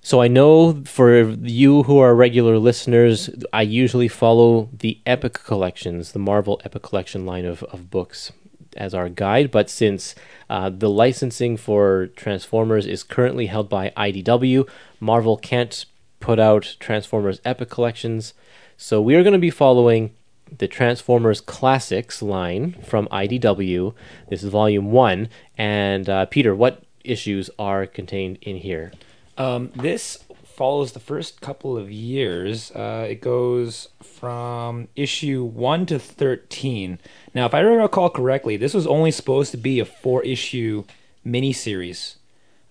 So 0.00 0.22
I 0.22 0.28
know 0.28 0.84
for 0.84 1.30
you 1.30 1.82
who 1.82 1.98
are 1.98 2.14
regular 2.14 2.58
listeners, 2.58 3.28
I 3.52 3.62
usually 3.62 4.08
follow 4.08 4.68
the 4.72 5.00
Epic 5.04 5.34
Collections, 5.44 6.12
the 6.12 6.20
Marvel 6.20 6.60
Epic 6.64 6.82
Collection 6.82 7.26
line 7.26 7.44
of, 7.44 7.62
of 7.64 7.90
books 7.90 8.32
as 8.76 8.94
our 8.94 9.08
guide. 9.08 9.50
But 9.50 9.68
since 9.68 10.14
uh, 10.48 10.70
the 10.70 10.88
licensing 10.88 11.56
for 11.56 12.08
Transformers 12.14 12.86
is 12.86 13.02
currently 13.02 13.46
held 13.46 13.68
by 13.68 13.90
IDW, 13.96 14.68
Marvel 15.00 15.36
can't 15.36 15.84
put 16.20 16.38
out 16.38 16.76
Transformers 16.80 17.40
Epic 17.44 17.70
Collections. 17.70 18.34
So 18.76 19.00
we 19.00 19.14
are 19.14 19.22
going 19.22 19.32
to 19.32 19.38
be 19.38 19.50
following 19.50 20.14
the 20.58 20.68
Transformers 20.68 21.40
Classics 21.40 22.22
line 22.22 22.76
from 22.84 23.08
IDW. 23.08 23.94
This 24.28 24.42
is 24.42 24.50
volume 24.50 24.92
one. 24.92 25.28
And 25.58 26.08
uh, 26.08 26.26
Peter, 26.26 26.54
what 26.54 26.82
issues 27.04 27.50
are 27.58 27.86
contained 27.86 28.38
in 28.42 28.56
here? 28.56 28.92
Um, 29.38 29.70
this 29.74 30.24
follows 30.44 30.92
the 30.92 31.00
first 31.00 31.40
couple 31.40 31.76
of 31.76 31.90
years. 31.90 32.70
Uh, 32.70 33.06
it 33.08 33.20
goes 33.20 33.88
from 34.02 34.88
issue 34.96 35.44
1 35.44 35.86
to 35.86 35.98
13. 35.98 36.98
Now, 37.34 37.46
if 37.46 37.54
I 37.54 37.60
recall 37.60 38.08
correctly, 38.08 38.56
this 38.56 38.72
was 38.72 38.86
only 38.86 39.10
supposed 39.10 39.50
to 39.50 39.58
be 39.58 39.80
a 39.80 39.84
four 39.84 40.22
issue 40.22 40.84
miniseries. 41.26 42.16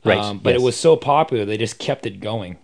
Right, 0.05 0.17
Um, 0.19 0.39
but 0.39 0.51
yes. 0.53 0.62
it 0.62 0.63
was 0.63 0.77
so 0.77 0.95
popular, 0.95 1.45
they 1.45 1.57
just 1.57 1.79
kept 1.79 2.05
it 2.05 2.19
going. 2.19 2.57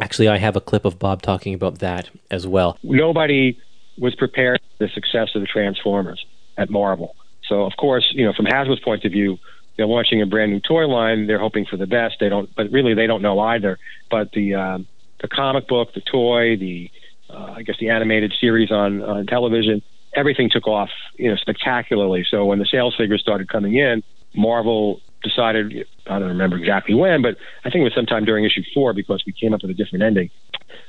Actually, 0.00 0.28
I 0.28 0.38
have 0.38 0.56
a 0.56 0.60
clip 0.60 0.84
of 0.84 0.98
Bob 0.98 1.22
talking 1.22 1.54
about 1.54 1.78
that 1.78 2.10
as 2.30 2.46
well. 2.46 2.78
nobody 2.82 3.58
was 3.96 4.14
prepared 4.16 4.60
for 4.78 4.86
the 4.86 4.92
success 4.92 5.28
of 5.36 5.40
the 5.40 5.46
Transformers 5.46 6.24
at 6.56 6.68
Marvel. 6.68 7.14
So, 7.48 7.62
of 7.62 7.74
course, 7.76 8.04
you 8.12 8.24
know, 8.24 8.32
from 8.32 8.46
Hasbro's 8.46 8.80
point 8.80 9.04
of 9.04 9.12
view, 9.12 9.38
they're 9.76 9.86
launching 9.86 10.22
a 10.22 10.26
brand 10.26 10.50
new 10.52 10.60
toy 10.60 10.86
line. 10.86 11.26
They're 11.26 11.38
hoping 11.38 11.66
for 11.66 11.76
the 11.76 11.86
best. 11.86 12.16
They 12.20 12.28
don't, 12.28 12.48
but 12.56 12.70
really, 12.72 12.94
they 12.94 13.06
don't 13.06 13.22
know 13.22 13.38
either. 13.38 13.78
But 14.10 14.32
the 14.32 14.54
um, 14.54 14.86
the 15.20 15.28
comic 15.28 15.68
book, 15.68 15.94
the 15.94 16.00
toy, 16.00 16.56
the 16.56 16.90
uh, 17.28 17.54
I 17.56 17.62
guess 17.62 17.76
the 17.78 17.90
animated 17.90 18.32
series 18.40 18.70
on 18.70 19.02
on 19.02 19.26
television, 19.26 19.82
everything 20.14 20.48
took 20.50 20.66
off, 20.66 20.90
you 21.16 21.28
know, 21.28 21.36
spectacularly. 21.36 22.24
So 22.28 22.44
when 22.46 22.58
the 22.58 22.66
sales 22.66 22.94
figures 22.96 23.20
started 23.20 23.48
coming 23.48 23.74
in, 23.74 24.02
Marvel 24.34 25.00
decided 25.24 25.86
I 26.06 26.18
don't 26.18 26.28
remember 26.28 26.56
exactly 26.56 26.94
when, 26.94 27.22
but 27.22 27.36
I 27.64 27.70
think 27.70 27.80
it 27.80 27.84
was 27.84 27.94
sometime 27.94 28.24
during 28.24 28.44
issue 28.44 28.62
four 28.72 28.92
because 28.92 29.24
we 29.26 29.32
came 29.32 29.52
up 29.52 29.62
with 29.62 29.70
a 29.70 29.74
different 29.74 30.04
ending. 30.04 30.30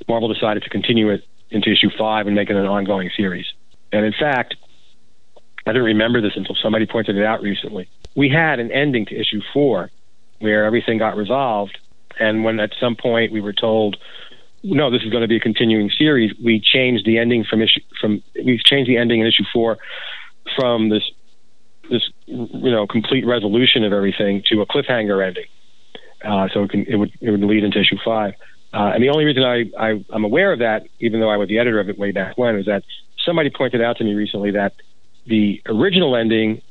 Marvel 0.08 0.32
decided 0.32 0.64
to 0.64 0.70
continue 0.70 1.10
it 1.10 1.24
into 1.50 1.72
issue 1.72 1.90
five 1.98 2.28
and 2.28 2.36
make 2.36 2.50
it 2.50 2.56
an 2.56 2.66
ongoing 2.66 3.10
series. 3.16 3.46
And 3.92 4.06
in 4.06 4.14
fact, 4.14 4.56
I 5.66 5.72
didn't 5.72 5.86
remember 5.86 6.22
this 6.22 6.34
until 6.36 6.56
somebody 6.62 6.86
pointed 6.86 7.18
it 7.18 7.26
out 7.26 7.42
recently. 7.42 7.90
We 8.16 8.30
had 8.30 8.60
an 8.60 8.72
ending 8.72 9.06
to 9.08 9.16
issue 9.20 9.42
four 9.54 9.90
where 10.40 10.66
everything 10.66 10.98
got 10.98 11.18
resolved. 11.18 11.78
And 12.20 12.44
when 12.44 12.60
at 12.60 12.72
some 12.80 12.96
point 12.96 13.32
we 13.32 13.42
were 13.42 13.54
told, 13.54 13.98
no, 14.64 14.92
this 14.92 15.02
is 15.04 15.10
going 15.10 15.22
to 15.22 15.28
be 15.28 15.38
a 15.38 15.40
continuing 15.40 15.90
series, 15.90 16.34
we 16.44 16.60
changed 16.60 17.06
the 17.06 17.18
ending 17.18 17.46
from 17.50 17.62
issue 17.62 17.82
from 18.00 18.22
we 18.36 18.60
changed 18.64 18.90
the 18.90 18.98
ending 18.98 19.22
in 19.22 19.28
issue 19.28 19.44
four 19.54 19.78
from 20.56 20.90
this 20.90 21.04
this 21.90 22.10
you 22.26 22.72
know 22.72 22.88
complete 22.88 23.26
resolution 23.26 23.84
of 23.84 23.94
everything 23.94 24.44
to 24.48 24.62
a 24.62 24.66
cliffhanger 24.66 25.26
ending. 25.26 25.46
Uh, 26.24 26.48
so 26.54 26.64
it, 26.64 26.72
can, 26.72 26.86
it 26.86 26.96
would 26.96 27.12
it 27.22 27.32
would 27.32 27.42
lead 27.42 27.64
into 27.64 27.80
issue 27.80 27.98
five. 28.04 28.34
Uh, 28.74 28.92
and 28.94 29.04
the 29.04 29.10
only 29.10 29.26
reason 29.26 29.44
I, 29.44 29.66
I 29.80 30.06
I'm 30.12 30.26
aware 30.26 30.52
of 30.52 30.60
that, 30.60 30.88
even 31.00 31.20
though 31.20 31.30
I 31.30 31.38
was 31.38 31.48
the 31.48 31.60
editor 31.60 31.80
of 31.80 31.90
it 31.90 31.98
way 31.98 32.12
back 32.12 32.38
when, 32.38 32.58
is 32.58 32.66
that 32.66 32.84
somebody 33.26 33.50
pointed 33.50 33.82
out 33.82 33.98
to 33.98 34.04
me 34.04 34.14
recently 34.14 34.52
that 34.52 34.74
the 35.26 35.62
original 35.68 36.16
ending 36.16 36.62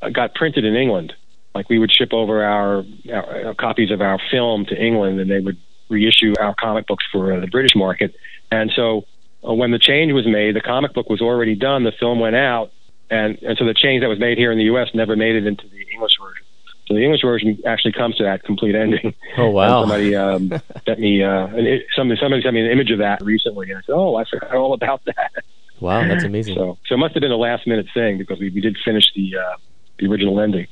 uh, 0.00 0.08
got 0.08 0.34
printed 0.34 0.64
in 0.64 0.74
England. 0.74 1.12
Like 1.54 1.68
we 1.68 1.78
would 1.78 1.92
ship 1.92 2.12
over 2.12 2.42
our, 2.42 2.84
our, 3.12 3.46
our 3.46 3.54
copies 3.54 3.90
of 3.90 4.00
our 4.00 4.18
film 4.30 4.64
to 4.66 4.74
England, 4.74 5.20
and 5.20 5.30
they 5.30 5.40
would 5.40 5.58
reissue 5.88 6.34
our 6.40 6.54
comic 6.54 6.86
books 6.86 7.04
for 7.12 7.32
uh, 7.32 7.40
the 7.40 7.46
British 7.46 7.76
market. 7.76 8.14
And 8.50 8.72
so 8.74 9.04
uh, 9.46 9.52
when 9.52 9.70
the 9.70 9.78
change 9.78 10.12
was 10.12 10.26
made, 10.26 10.56
the 10.56 10.60
comic 10.60 10.94
book 10.94 11.10
was 11.10 11.20
already 11.20 11.54
done. 11.54 11.84
The 11.84 11.92
film 11.92 12.20
went 12.20 12.36
out, 12.36 12.72
and 13.12 13.38
and 13.42 13.58
so 13.58 13.64
the 13.64 13.74
change 13.74 14.00
that 14.02 14.08
was 14.08 14.18
made 14.18 14.38
here 14.38 14.50
in 14.52 14.58
the 14.58 14.64
U.S. 14.64 14.88
never 14.94 15.14
made 15.16 15.36
it 15.36 15.46
into 15.46 15.68
the 15.68 15.82
English 15.92 16.14
version. 16.20 16.44
So 16.86 16.94
the 16.94 17.02
English 17.04 17.22
version 17.22 17.58
actually 17.66 17.92
comes 17.92 18.16
to 18.16 18.24
that 18.24 18.42
complete 18.42 18.74
ending. 18.74 19.14
Oh, 19.38 19.46
And 19.46 19.54
wow. 19.54 19.80
somebody 19.82 20.14
um, 20.14 20.52
sent 20.84 20.98
me 20.98 21.22
uh, 21.22 21.46
an, 21.46 21.66
it, 21.66 21.82
somebody 21.96 22.20
somebody 22.20 22.42
sent 22.42 22.54
me 22.54 22.60
an 22.66 22.70
image 22.70 22.90
of 22.90 22.98
that 22.98 23.22
recently, 23.22 23.70
and 23.70 23.78
I 23.78 23.82
said, 23.82 23.92
"Oh, 23.94 24.16
I 24.16 24.24
forgot 24.24 24.54
all 24.54 24.74
about 24.74 25.02
that." 25.10 25.44
Wow, 25.80 26.06
that's 26.06 26.24
amazing. 26.24 26.54
So 26.56 26.78
so 26.86 26.94
it 26.94 26.98
must 26.98 27.14
have 27.14 27.20
been 27.20 27.32
a 27.32 27.36
last 27.36 27.66
minute 27.66 27.86
thing 27.94 28.18
because 28.18 28.38
we, 28.40 28.50
we 28.50 28.60
did 28.60 28.76
finish 28.84 29.12
the 29.14 29.36
uh, 29.36 29.56
the 29.98 30.06
original 30.06 30.40
ending. 30.40 30.66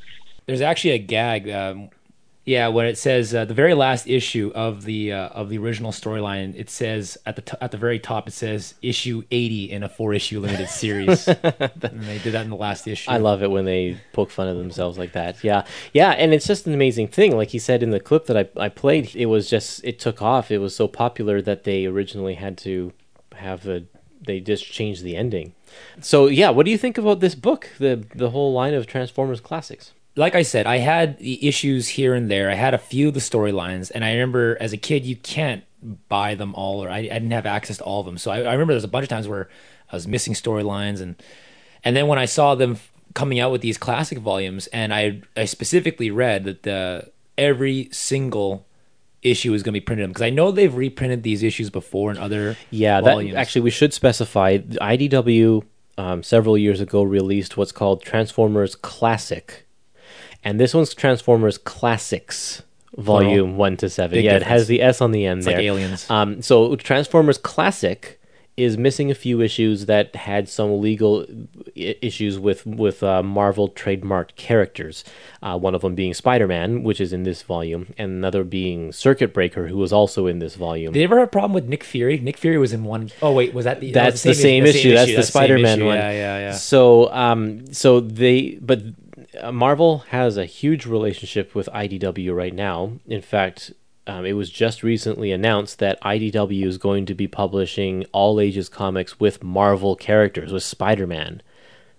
There's 0.46 0.60
actually 0.60 0.92
a 0.92 0.98
gag. 0.98 1.48
Um, 1.48 1.90
yeah, 2.50 2.66
when 2.66 2.86
it 2.86 2.98
says 2.98 3.32
uh, 3.32 3.44
the 3.44 3.54
very 3.54 3.74
last 3.74 4.08
issue 4.08 4.50
of 4.56 4.82
the 4.82 5.12
uh, 5.12 5.28
of 5.28 5.50
the 5.50 5.58
original 5.58 5.92
storyline, 5.92 6.52
it 6.56 6.68
says 6.68 7.16
at 7.24 7.36
the 7.36 7.42
t- 7.42 7.56
at 7.60 7.70
the 7.70 7.76
very 7.76 8.00
top 8.00 8.26
it 8.26 8.32
says 8.32 8.74
issue 8.82 9.22
80 9.30 9.70
in 9.70 9.84
a 9.84 9.88
four 9.88 10.12
issue 10.12 10.40
limited 10.40 10.68
series, 10.82 11.28
and 11.28 12.02
they 12.02 12.18
did 12.18 12.32
that 12.32 12.42
in 12.42 12.50
the 12.50 12.56
last 12.56 12.88
issue. 12.88 13.08
I 13.08 13.18
love 13.18 13.44
it 13.44 13.52
when 13.52 13.66
they 13.66 13.98
poke 14.12 14.32
fun 14.32 14.48
of 14.48 14.56
themselves 14.56 14.98
like 14.98 15.12
that. 15.12 15.44
Yeah, 15.44 15.64
yeah, 15.92 16.10
and 16.10 16.34
it's 16.34 16.44
just 16.44 16.66
an 16.66 16.74
amazing 16.74 17.06
thing. 17.06 17.36
Like 17.36 17.50
he 17.50 17.60
said 17.60 17.84
in 17.84 17.90
the 17.90 18.00
clip 18.00 18.26
that 18.26 18.36
I, 18.36 18.48
I 18.60 18.68
played, 18.68 19.14
it 19.14 19.26
was 19.26 19.48
just 19.48 19.84
it 19.84 20.00
took 20.00 20.20
off. 20.20 20.50
It 20.50 20.58
was 20.58 20.74
so 20.74 20.88
popular 20.88 21.40
that 21.42 21.62
they 21.62 21.86
originally 21.86 22.34
had 22.34 22.58
to 22.58 22.92
have 23.36 23.68
a 23.68 23.84
they 24.20 24.40
just 24.40 24.64
changed 24.64 25.04
the 25.04 25.14
ending. 25.16 25.54
So 26.00 26.26
yeah, 26.26 26.50
what 26.50 26.66
do 26.66 26.72
you 26.72 26.78
think 26.78 26.98
about 26.98 27.20
this 27.20 27.36
book? 27.36 27.68
The 27.78 28.04
the 28.12 28.30
whole 28.30 28.52
line 28.52 28.74
of 28.74 28.88
Transformers 28.88 29.40
classics. 29.40 29.92
Like 30.16 30.34
I 30.34 30.42
said, 30.42 30.66
I 30.66 30.78
had 30.78 31.18
the 31.18 31.46
issues 31.46 31.88
here 31.88 32.14
and 32.14 32.30
there. 32.30 32.50
I 32.50 32.54
had 32.54 32.74
a 32.74 32.78
few 32.78 33.08
of 33.08 33.14
the 33.14 33.20
storylines, 33.20 33.90
and 33.94 34.04
I 34.04 34.12
remember 34.12 34.56
as 34.60 34.72
a 34.72 34.76
kid, 34.76 35.04
you 35.04 35.16
can't 35.16 35.64
buy 36.08 36.34
them 36.34 36.54
all, 36.54 36.82
or 36.84 36.90
I, 36.90 36.98
I 36.98 37.02
didn't 37.02 37.30
have 37.30 37.46
access 37.46 37.78
to 37.78 37.84
all 37.84 38.00
of 38.00 38.06
them. 38.06 38.18
So 38.18 38.30
I, 38.30 38.40
I 38.42 38.52
remember 38.52 38.72
there's 38.72 38.84
a 38.84 38.88
bunch 38.88 39.04
of 39.04 39.08
times 39.08 39.28
where 39.28 39.48
I 39.90 39.96
was 39.96 40.06
missing 40.06 40.34
storylines, 40.34 41.00
and 41.00 41.20
and 41.84 41.96
then 41.96 42.06
when 42.06 42.18
I 42.18 42.26
saw 42.26 42.54
them 42.54 42.78
coming 43.14 43.40
out 43.40 43.50
with 43.50 43.60
these 43.62 43.78
classic 43.78 44.18
volumes, 44.18 44.66
and 44.68 44.92
I 44.92 45.22
I 45.36 45.44
specifically 45.46 46.10
read 46.10 46.44
that 46.44 46.62
the 46.64 47.10
every 47.38 47.88
single 47.92 48.66
issue 49.22 49.52
is 49.52 49.62
going 49.62 49.72
to 49.74 49.80
be 49.80 49.84
printed 49.84 50.08
because 50.08 50.22
I 50.22 50.30
know 50.30 50.50
they've 50.50 50.74
reprinted 50.74 51.22
these 51.22 51.42
issues 51.42 51.68
before 51.70 52.10
in 52.10 52.16
other 52.18 52.56
Yeah, 52.70 53.00
volumes. 53.00 53.34
that 53.34 53.40
actually 53.40 53.62
we 53.62 53.70
should 53.70 53.92
specify. 53.92 54.56
The 54.58 54.78
IDW 54.80 55.62
um, 55.98 56.22
several 56.22 56.56
years 56.56 56.80
ago 56.80 57.02
released 57.02 57.56
what's 57.56 57.72
called 57.72 58.02
Transformers 58.02 58.74
Classic, 58.76 59.66
and 60.44 60.58
this 60.60 60.74
one's 60.74 60.94
Transformers 60.94 61.58
Classics, 61.58 62.62
Volume 62.96 63.56
One 63.56 63.76
to 63.78 63.88
Seven. 63.88 64.22
Yeah, 64.22 64.36
it 64.36 64.42
has 64.42 64.66
the 64.68 64.82
S 64.82 65.00
on 65.00 65.12
the 65.12 65.26
end 65.26 65.38
It's 65.38 65.46
there. 65.46 65.56
like 65.56 65.64
aliens. 65.64 66.08
Um, 66.10 66.42
so 66.42 66.76
Transformers 66.76 67.38
Classic 67.38 68.16
is 68.56 68.76
missing 68.76 69.10
a 69.10 69.14
few 69.14 69.40
issues 69.40 69.86
that 69.86 70.14
had 70.14 70.46
some 70.46 70.82
legal 70.82 71.24
I- 71.76 71.96
issues 72.02 72.38
with 72.38 72.66
with 72.66 73.02
uh, 73.02 73.22
Marvel 73.22 73.70
trademarked 73.70 74.34
characters. 74.36 75.02
Uh, 75.40 75.56
one 75.56 75.74
of 75.74 75.80
them 75.80 75.94
being 75.94 76.12
Spider 76.12 76.46
Man, 76.46 76.82
which 76.82 77.00
is 77.00 77.12
in 77.12 77.22
this 77.22 77.40
volume, 77.42 77.94
and 77.96 78.10
another 78.10 78.44
being 78.44 78.92
Circuit 78.92 79.32
Breaker, 79.32 79.68
who 79.68 79.78
was 79.78 79.92
also 79.94 80.26
in 80.26 80.40
this 80.40 80.56
volume. 80.56 80.92
Did 80.92 80.98
you 81.00 81.04
ever 81.04 81.20
have 81.20 81.28
a 81.28 81.30
problem 81.30 81.54
with 81.54 81.68
Nick 81.68 81.84
Fury? 81.84 82.18
Nick 82.18 82.36
Fury 82.36 82.58
was 82.58 82.72
in 82.74 82.84
one 82.84 83.10
oh 83.22 83.32
wait, 83.32 83.54
was 83.54 83.64
that 83.64 83.80
the 83.80 83.92
that 83.92 84.04
That's 84.10 84.22
the 84.24 84.34
same, 84.34 84.66
issue. 84.66 84.92
That's 84.94 85.14
the 85.14 85.22
Spider-Man 85.22 85.84
one. 85.84 85.96
Yeah, 85.96 86.10
yeah, 86.10 86.38
yeah. 86.38 86.52
So, 86.52 87.10
um, 87.12 87.72
so 87.72 88.00
they, 88.00 88.58
but 88.60 88.82
Marvel 89.52 89.98
has 90.08 90.36
a 90.36 90.44
huge 90.44 90.86
relationship 90.86 91.54
with 91.54 91.68
IDW 91.72 92.34
right 92.34 92.54
now. 92.54 92.92
In 93.06 93.22
fact, 93.22 93.72
um, 94.06 94.24
it 94.26 94.32
was 94.32 94.50
just 94.50 94.82
recently 94.82 95.30
announced 95.30 95.78
that 95.78 96.00
IDW 96.02 96.64
is 96.64 96.78
going 96.78 97.06
to 97.06 97.14
be 97.14 97.28
publishing 97.28 98.06
all 98.12 98.40
ages 98.40 98.68
comics 98.68 99.20
with 99.20 99.44
Marvel 99.44 99.94
characters, 99.94 100.52
with 100.52 100.62
Spider-Man, 100.62 101.42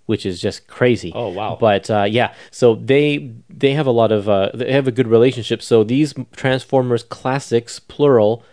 which 0.06 0.26
is 0.26 0.40
just 0.40 0.66
crazy. 0.66 1.12
Oh, 1.14 1.28
wow. 1.28 1.56
But 1.58 1.90
uh, 1.90 2.06
yeah, 2.08 2.34
so 2.50 2.74
they 2.74 3.32
they 3.48 3.72
have 3.72 3.86
a 3.86 3.92
lot 3.92 4.12
of 4.12 4.28
uh, 4.28 4.50
they 4.52 4.72
have 4.72 4.88
a 4.88 4.92
good 4.92 5.06
relationship. 5.06 5.62
So 5.62 5.84
these 5.84 6.14
Transformers 6.32 7.02
classics, 7.02 7.78
plural, 7.78 8.44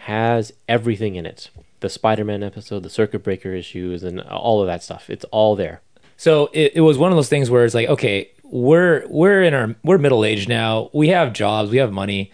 has 0.00 0.52
everything 0.68 1.16
in 1.16 1.26
it. 1.26 1.50
The 1.80 1.88
Spider-Man 1.88 2.42
episode, 2.42 2.82
the 2.82 2.90
Circuit 2.90 3.24
Breaker 3.24 3.52
issues, 3.52 4.02
and 4.02 4.20
all 4.20 4.60
of 4.60 4.66
that 4.66 4.82
stuff. 4.82 5.08
It's 5.08 5.24
all 5.32 5.56
there. 5.56 5.80
So 6.20 6.50
it, 6.52 6.72
it 6.74 6.80
was 6.82 6.98
one 6.98 7.10
of 7.12 7.16
those 7.16 7.30
things 7.30 7.48
where 7.48 7.64
it's 7.64 7.74
like, 7.74 7.88
okay, 7.88 8.30
we're 8.44 9.06
we're 9.08 9.42
in 9.42 9.54
our 9.54 9.74
we're 9.82 9.96
middle 9.96 10.22
aged 10.22 10.50
now. 10.50 10.90
We 10.92 11.08
have 11.08 11.32
jobs, 11.32 11.70
we 11.70 11.78
have 11.78 11.92
money, 11.92 12.30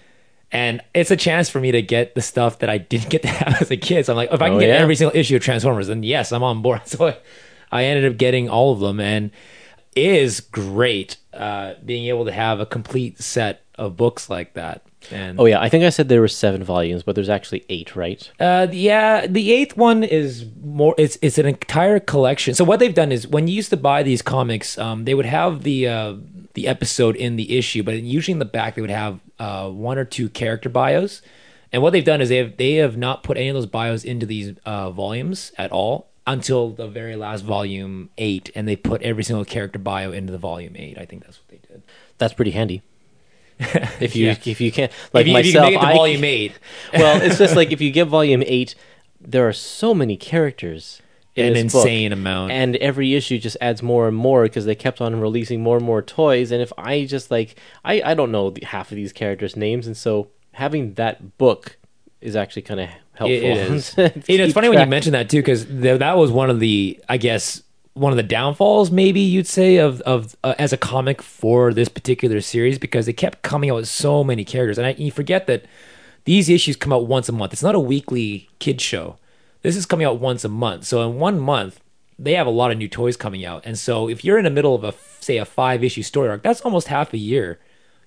and 0.51 0.81
it's 0.93 1.13
a 1.13 1.17
chance 1.17 1.49
for 1.49 1.61
me 1.61 1.71
to 1.71 1.83
get 1.83 2.17
the 2.17 2.21
stuff 2.21 2.59
that 2.59 2.69
I 2.69 2.79
didn't 2.79 3.11
get 3.11 3.23
to 3.23 3.29
have 3.29 3.63
as 3.63 3.71
a 3.71 3.77
kid. 3.77 4.05
So 4.05 4.13
I'm 4.13 4.17
like, 4.17 4.33
if 4.33 4.43
I 4.43 4.49
can 4.49 4.57
Oh, 4.57 4.61
get 4.61 4.71
yeah. 4.71 4.75
every 4.75 4.97
single 4.97 5.17
issue 5.17 5.37
of 5.37 5.43
Transformers, 5.43 5.87
then 5.87 6.03
yes, 6.03 6.33
I'm 6.33 6.43
on 6.43 6.63
board. 6.63 6.81
So 6.87 7.07
I, 7.07 7.17
I 7.71 7.85
ended 7.85 8.11
up 8.11 8.19
getting 8.19 8.49
all 8.49 8.73
of 8.73 8.81
them, 8.81 8.99
and 8.99 9.31
it 9.95 10.05
is 10.17 10.41
great 10.41 11.19
uh, 11.33 11.75
being 11.85 12.07
able 12.07 12.25
to 12.25 12.33
have 12.33 12.59
a 12.59 12.67
complete 12.67 13.21
set 13.23 13.63
of 13.77 13.97
books 13.97 14.29
like 14.29 14.55
that. 14.55 14.83
And 15.13 15.39
Oh 15.41 15.45
yeah, 15.47 15.61
I 15.61 15.69
think 15.69 15.85
I 15.85 15.91
said 15.91 16.09
there 16.09 16.21
were 16.21 16.29
seven 16.29 16.63
volumes, 16.65 17.03
but 17.03 17.15
there's 17.15 17.29
actually 17.29 17.65
eight, 17.69 17.95
right? 17.97 18.31
Uh, 18.41 18.67
yeah, 18.71 19.27
the 19.27 19.53
eighth 19.53 19.77
one 19.77 20.05
is 20.05 20.47
more. 20.63 20.95
It's 20.99 21.19
it's 21.23 21.39
an 21.39 21.47
entire 21.47 22.01
collection. 22.01 22.55
So 22.55 22.65
what 22.65 22.81
they've 22.81 22.95
done 22.95 23.13
is 23.13 23.27
when 23.27 23.49
you 23.49 23.55
used 23.55 23.71
to 23.71 23.77
buy 23.77 24.03
these 24.03 24.23
comics, 24.23 24.79
um, 24.79 25.05
they 25.05 25.15
would 25.15 25.27
have 25.27 25.63
the 25.63 25.89
uh, 25.89 26.15
the 26.55 26.67
episode 26.67 27.17
in 27.17 27.37
the 27.37 27.57
issue, 27.59 27.83
but 27.83 27.95
usually 28.03 28.33
in 28.33 28.39
the 28.39 28.45
back 28.45 28.75
they 28.75 28.81
would 28.81 28.91
have 28.91 29.21
uh, 29.39 29.69
one 29.69 29.99
or 29.99 30.05
two 30.05 30.29
character 30.29 30.69
bios. 30.69 31.23
And 31.73 31.83
what 31.83 31.93
they've 31.93 32.05
done 32.05 32.21
is 32.21 32.29
they 32.29 32.39
have 32.39 32.57
they 32.57 32.75
have 32.75 32.97
not 32.97 33.23
put 33.23 33.37
any 33.37 33.49
of 33.49 33.55
those 33.55 33.67
bios 33.67 34.05
into 34.05 34.27
these 34.27 34.55
uh, 34.65 34.91
volumes 34.91 35.53
at 35.59 35.73
all 35.73 36.09
until 36.27 36.71
the 36.71 36.89
very 36.89 37.17
last 37.17 37.45
volume 37.45 38.11
eight, 38.19 38.51
and 38.55 38.67
they 38.67 38.77
put 38.77 39.03
every 39.03 39.23
single 39.23 39.45
character 39.45 39.79
bio 39.79 40.11
into 40.13 40.33
the 40.33 40.39
volume 40.39 40.75
eight. 40.77 40.99
I 40.99 41.05
think 41.05 41.25
that's 41.25 41.39
what 41.39 41.49
they 41.49 41.61
did. 41.69 41.83
That's 42.19 42.35
pretty 42.35 42.53
handy. 42.53 42.83
If 44.01 44.15
you 44.17 44.27
Yeah. 44.27 44.37
if 44.45 44.61
you 44.61 44.71
can't 44.73 44.93
like 45.13 45.27
if, 45.27 45.33
you, 45.33 45.39
if 45.39 45.47
you 45.47 45.53
can 45.53 45.63
myself, 45.63 45.73
make 45.73 45.81
it 45.81 45.85
to 45.85 45.87
I- 45.93 45.97
volume 45.97 46.25
eight, 46.25 46.53
well, 46.95 47.23
it's 47.23 47.39
just 47.39 47.57
like 47.57 47.73
if 47.77 47.81
you 47.81 47.91
get 47.91 48.07
volume 48.07 48.43
eight, 48.47 48.75
there 49.21 49.49
are 49.49 49.53
so 49.53 49.95
many 49.95 50.17
characters. 50.17 51.01
In 51.35 51.49
an 51.49 51.53
this 51.53 51.71
book. 51.75 51.83
insane 51.83 52.13
amount. 52.15 52.51
and 52.51 52.77
every 52.77 53.13
issue 53.15 53.39
just 53.39 53.59
adds 53.61 53.83
more 53.83 54.09
and 54.09 54.17
more 54.17 54.45
because 54.45 54.65
they 54.65 54.75
kept 54.75 55.03
on 55.03 55.21
releasing 55.21 55.63
more 55.63 55.77
and 55.77 55.85
more 55.85 56.01
toys. 56.01 56.51
And 56.51 56.63
if 56.63 56.73
I 56.79 57.05
just 57.05 57.31
like, 57.31 57.57
I 57.85 58.01
I 58.03 58.15
don't 58.15 58.33
know 58.33 58.49
the, 58.49 58.65
half 58.65 58.91
of 58.91 58.97
these 58.97 59.13
characters' 59.13 59.55
names, 59.55 59.87
and 59.87 59.95
so 59.95 60.29
having 60.53 60.95
that 60.95 61.37
book 61.37 61.77
is 62.23 62.37
actually 62.37 62.63
kind 62.63 62.81
of 62.81 62.89
helpful. 63.13 63.29
It 63.29 63.43
is. 63.45 63.95
you 63.99 64.39
know, 64.39 64.45
it's 64.45 64.55
funny 64.55 64.71
when 64.71 64.81
you 64.81 64.87
mention 64.87 65.13
that 65.13 65.29
too, 65.29 65.41
because 65.41 65.67
that 65.67 66.17
was 66.17 66.31
one 66.33 66.49
of 66.49 66.59
the, 66.59 66.99
I 67.07 67.19
guess, 67.19 67.63
one 67.97 68.13
of 68.13 68.17
the 68.17 68.23
downfalls, 68.23 68.91
maybe 68.91 69.21
you'd 69.21 69.47
say, 69.47 69.79
of 69.79 70.01
of 70.03 70.37
uh, 70.45 70.55
as 70.59 70.73
a 70.73 70.77
comic 70.77 71.23
for 71.23 71.73
this 71.73 71.89
particular 71.89 72.41
series, 72.41 72.79
because 72.79 73.07
they 73.07 73.13
kept 73.13 73.43
coming 73.43 73.71
out 73.71 73.77
with 73.77 73.89
so 73.89 74.23
many 74.23 74.45
characters, 74.45 74.79
and 74.79 74.87
I, 74.87 74.91
you 74.91 75.11
forget 75.11 75.47
that 75.47 75.65
these 76.25 76.49
issues 76.49 76.77
come 76.77 76.93
out 76.93 77.07
once 77.07 77.29
a 77.29 77.33
month. 77.33 77.53
It's 77.53 77.63
not 77.63 77.75
a 77.75 77.81
weekly 77.81 78.51
kid 78.59 78.81
show. 78.81 79.17
This 79.63 79.77
is 79.77 79.87
coming 79.87 80.07
out 80.07 80.21
once 80.21 80.45
a 80.45 80.49
month. 80.49 80.85
So 80.85 81.09
in 81.09 81.19
one 81.19 81.41
month, 81.41 81.81
they 82.19 82.35
have 82.35 82.47
a 82.47 82.51
lot 82.51 82.71
of 82.71 82.79
new 82.79 82.89
toys 82.89 83.17
coming 83.17 83.45
out, 83.45 83.63
and 83.65 83.79
so 83.79 84.09
if 84.09 84.25
you're 84.25 84.39
in 84.39 84.45
the 84.45 84.51
middle 84.51 84.75
of 84.75 84.85
a 84.85 84.95
say 85.21 85.39
a 85.39 85.45
five 85.45 85.83
issue 85.83 86.03
story 86.03 86.29
arc, 86.29 86.43
that's 86.43 86.61
almost 86.61 86.89
half 86.89 87.15
a 87.15 87.19
year 87.19 87.59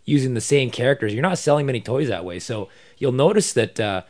using 0.05 0.33
the 0.33 0.41
same 0.41 0.69
characters. 0.71 1.13
You're 1.13 1.23
not 1.23 1.37
selling 1.37 1.65
many 1.65 1.81
toys 1.81 2.07
that 2.07 2.25
way. 2.25 2.39
So 2.39 2.69
you'll 2.97 3.11
notice 3.11 3.53
that 3.53 3.79
uh, 3.79 4.01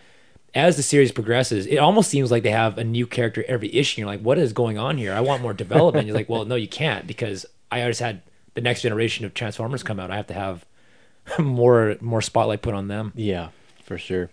as 0.55 0.77
the 0.77 0.83
series 0.83 1.11
progresses, 1.11 1.65
it 1.65 1.77
almost 1.77 2.09
seems 2.09 2.31
like 2.31 2.43
they 2.43 2.51
have 2.51 2.77
a 2.77 2.83
new 2.83 3.05
character 3.05 3.43
every 3.47 3.73
issue. 3.73 4.01
You're 4.01 4.09
like, 4.09 4.21
what 4.21 4.37
is 4.37 4.53
going 4.53 4.77
on 4.77 4.97
here? 4.97 5.13
I 5.13 5.21
want 5.21 5.41
more 5.41 5.53
development. 5.53 6.07
You're 6.07 6.15
like, 6.15 6.29
well, 6.29 6.45
no, 6.45 6.55
you 6.55 6.67
can't 6.67 7.05
because 7.07 7.45
I 7.71 7.81
just 7.87 7.99
had 7.99 8.21
the 8.55 8.61
next 8.61 8.81
generation 8.81 9.25
of 9.25 9.33
Transformers 9.33 9.83
come 9.83 9.99
out. 9.99 10.11
I 10.11 10.15
have 10.15 10.27
to 10.27 10.33
have 10.33 10.65
more 11.39 11.95
more 12.01 12.21
spotlight 12.21 12.61
put 12.61 12.73
on 12.73 12.87
them. 12.87 13.13
Yeah, 13.15 13.49
for 13.83 13.97
sure. 13.97 14.29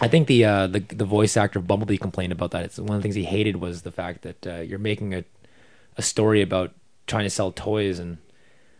I 0.00 0.08
think 0.08 0.28
the 0.28 0.44
uh, 0.44 0.66
the 0.66 0.80
the 0.80 1.04
voice 1.04 1.36
actor 1.36 1.58
of 1.58 1.66
Bumblebee 1.66 1.98
complained 1.98 2.32
about 2.32 2.52
that. 2.52 2.64
It's 2.64 2.78
one 2.78 2.96
of 2.96 2.96
the 2.96 3.02
things 3.02 3.14
he 3.14 3.24
hated 3.24 3.56
was 3.56 3.82
the 3.82 3.92
fact 3.92 4.22
that 4.22 4.46
uh, 4.46 4.60
you're 4.60 4.78
making 4.78 5.14
a 5.14 5.24
a 5.96 6.02
story 6.02 6.40
about 6.40 6.72
trying 7.06 7.24
to 7.24 7.30
sell 7.30 7.50
toys 7.50 7.98
and 7.98 8.18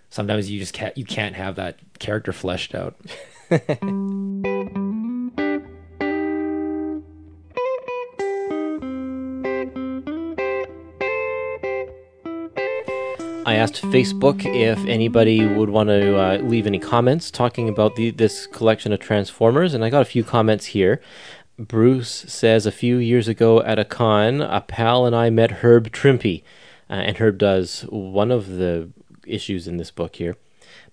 sometimes 0.09 0.51
you 0.51 0.61
just 0.61 0.73
can't 0.73 0.97
you 0.97 1.05
can't 1.05 1.35
have 1.35 1.57
that 1.57 1.79
character 1.99 2.33
fleshed 2.33 2.75
out. 2.75 2.97
I 13.51 13.55
asked 13.55 13.83
Facebook 13.83 14.47
if 14.47 14.79
anybody 14.87 15.45
would 15.45 15.71
want 15.71 15.89
to 15.89 16.17
uh, 16.17 16.37
leave 16.37 16.69
any 16.69 16.79
comments 16.79 17.33
talking 17.33 17.69
about 17.69 17.97
the, 17.97 18.13
this 18.13 18.47
collection 18.47 18.93
of 18.93 19.01
Transformers, 19.01 19.75
and 19.75 19.85
I 19.85 19.91
got 19.91 20.03
a 20.03 20.05
few 20.05 20.23
comments 20.23 20.67
here. 20.67 21.01
Bruce 21.59 22.11
says 22.29 22.65
a 22.65 22.71
few 22.71 22.99
years 22.99 23.27
ago 23.27 23.61
at 23.63 23.77
a 23.77 23.85
con, 23.85 24.41
a 24.41 24.61
pal 24.61 25.05
and 25.05 25.17
I 25.17 25.31
met 25.31 25.51
Herb 25.51 25.91
Trimpe, 25.91 26.45
uh, 26.89 26.93
and 26.93 27.17
Herb 27.17 27.39
does 27.39 27.81
one 27.89 28.31
of 28.31 28.51
the 28.51 28.91
issues 29.27 29.67
in 29.67 29.79
this 29.79 29.91
book 29.91 30.15
here. 30.15 30.37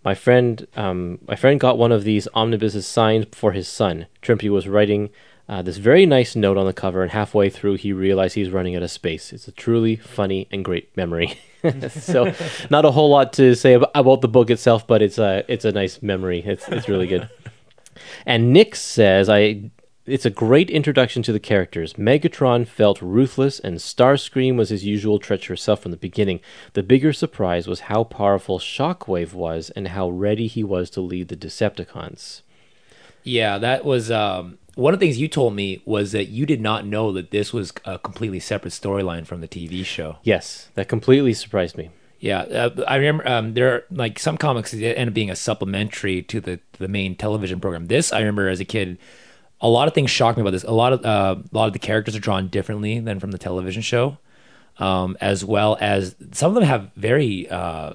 My 0.04 0.15
friend, 0.15 0.65
um, 0.76 1.20
my 1.28 1.36
friend 1.36 1.60
got 1.60 1.78
one 1.78 1.91
of 1.91 2.06
these 2.06 2.28
omnibuses 2.34 2.88
signed 2.88 3.36
for 3.36 3.52
his 3.52 3.67
son. 3.67 4.08
Trimpey 4.24 4.50
was 4.50 4.67
writing 4.67 5.12
uh, 5.48 5.62
this 5.62 5.78
very 5.78 6.08
nice 6.08 6.36
note 6.36 6.58
on 6.58 6.65
the 6.65 6.74
cover, 6.74 7.04
and 7.04 7.12
halfway 7.12 7.52
through, 7.52 7.76
he 7.76 7.93
realized 7.93 8.34
he's 8.34 8.50
running 8.50 8.76
out 8.76 8.82
of 8.82 8.89
space. 8.89 9.32
It's 9.32 9.48
a 9.48 9.52
truly 9.52 9.96
funny 9.96 10.48
and 10.52 10.65
great 10.65 10.98
memory. 10.98 11.39
so, 11.89 12.34
not 12.70 12.86
a 12.86 12.91
whole 12.91 13.10
lot 13.10 13.34
to 13.34 13.56
say 13.56 13.74
about, 13.74 13.91
about 13.96 14.22
the 14.22 14.28
book 14.28 14.50
itself, 14.50 14.86
but 14.86 15.02
it's 15.02 15.17
a 15.17 15.43
it's 15.48 15.65
a 15.65 15.72
nice 15.72 16.02
memory. 16.02 16.43
It's 16.46 16.67
it's 16.70 16.88
really 16.88 17.08
good. 17.08 17.30
And 18.28 18.54
Nick 18.54 18.76
says, 18.76 19.28
"I 19.28 19.72
it's 20.06 20.26
a 20.26 20.30
great 20.30 20.70
introduction 20.70 21.24
to 21.24 21.34
the 21.34 21.39
characters. 21.39 21.93
Megatron 21.93 22.67
felt 22.67 23.02
ruthless, 23.02 23.60
and 23.60 23.78
Starscream 23.78 24.56
was 24.56 24.70
his 24.70 24.86
usual 24.86 25.17
treacherous 25.17 25.63
self 25.63 25.82
from 25.82 25.91
the 25.91 25.98
beginning. 25.98 26.39
The 26.74 26.84
bigger 26.84 27.12
surprise 27.12 27.67
was 27.67 27.82
how 27.82 28.04
powerful 28.04 28.60
Shockwave 28.60 29.34
was, 29.34 29.72
and 29.72 29.89
how 29.89 30.10
ready 30.10 30.48
he 30.48 30.63
was 30.63 30.91
to 30.91 31.02
lead 31.02 31.30
the 31.30 31.36
Decepticons." 31.36 32.41
Yeah, 33.24 33.58
that 33.58 33.84
was 33.84 34.12
um, 34.12 34.60
one 34.78 34.94
of 34.94 35.00
the 35.00 35.06
things 35.06 35.20
you 35.20 35.28
told 35.28 35.56
me 35.56 35.82
was 35.86 36.12
that 36.12 36.26
you 36.26 36.46
did 36.46 36.62
not 36.62 36.86
know 36.86 37.12
that 37.12 37.32
this 37.32 37.52
was 37.52 37.74
a 37.84 37.98
completely 37.98 38.40
separate 38.40 38.72
storyline 38.72 39.26
from 39.26 39.42
the 39.42 39.48
TV 39.48 39.84
show. 39.84 40.18
Yes, 40.24 40.70
that 40.76 40.88
completely 40.88 41.34
surprised 41.34 41.78
me. 41.78 41.90
Yeah, 42.20 42.42
uh, 42.42 42.84
I 42.88 42.96
remember 42.98 43.28
um, 43.28 43.54
there 43.54 43.74
are 43.74 43.84
like 43.92 44.20
some 44.20 44.38
comics 44.38 44.72
that 44.72 44.98
end 44.98 45.08
up 45.08 45.13
being 45.13 45.30
a 45.30 45.36
supplementary 45.36 46.22
to 46.24 46.40
the 46.40 46.60
the 46.80 46.88
main 46.88 47.16
television 47.16 47.60
program. 47.60 47.88
This 47.88 48.13
I 48.13 48.20
remember 48.20 48.50
as 48.50 48.60
a 48.60 48.66
kid, 48.66 48.98
a 49.62 49.70
lot 49.70 49.88
of 49.88 49.94
things 49.94 50.10
shocked 50.10 50.38
me 50.38 50.42
about 50.42 50.52
this. 50.52 50.63
A 50.63 50.72
lot 50.72 50.94
of 50.94 51.06
uh, 51.06 51.36
a 51.42 51.56
lot 51.58 51.68
of 51.68 51.74
the 51.74 51.80
characters 51.80 52.16
are 52.16 52.20
drawn 52.20 52.48
differently 52.48 53.00
than 53.00 53.20
from 53.20 53.32
the 53.32 53.38
television 53.38 53.82
show, 53.82 54.18
um, 54.78 55.18
as 55.22 55.44
well 55.44 55.78
as 55.80 56.16
some 56.32 56.50
of 56.50 56.56
them 56.56 56.63
have 56.63 56.92
very 56.96 57.50
uh, 57.50 57.94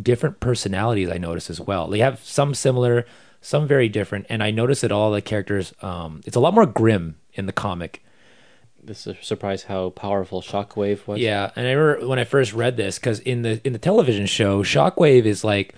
different 0.00 0.40
personalities. 0.40 1.10
I 1.10 1.18
noticed 1.18 1.50
as 1.50 1.60
well. 1.60 1.88
They 1.88 1.98
have 2.00 2.20
some 2.24 2.54
similar, 2.54 3.06
some 3.40 3.66
very 3.66 3.88
different, 3.88 4.26
and 4.28 4.42
I 4.42 4.50
noticed 4.50 4.82
that 4.82 4.92
all 4.92 5.10
the 5.10 5.22
characters. 5.22 5.72
Um, 5.82 6.20
it's 6.26 6.36
a 6.36 6.40
lot 6.40 6.54
more 6.54 6.66
grim 6.66 7.16
in 7.34 7.46
the 7.46 7.52
comic. 7.52 8.04
This 8.82 9.06
is 9.06 9.16
a 9.18 9.24
surprise 9.24 9.64
how 9.64 9.90
powerful 9.90 10.40
Shockwave 10.40 11.06
was. 11.06 11.18
Yeah, 11.18 11.50
and 11.56 11.66
I 11.66 11.72
remember 11.72 12.08
when 12.08 12.18
I 12.18 12.24
first 12.24 12.52
read 12.52 12.76
this 12.76 12.98
because 12.98 13.20
in 13.20 13.42
the 13.42 13.60
in 13.64 13.72
the 13.72 13.78
television 13.78 14.26
show, 14.26 14.62
Shockwave 14.62 15.24
is 15.24 15.44
like 15.44 15.74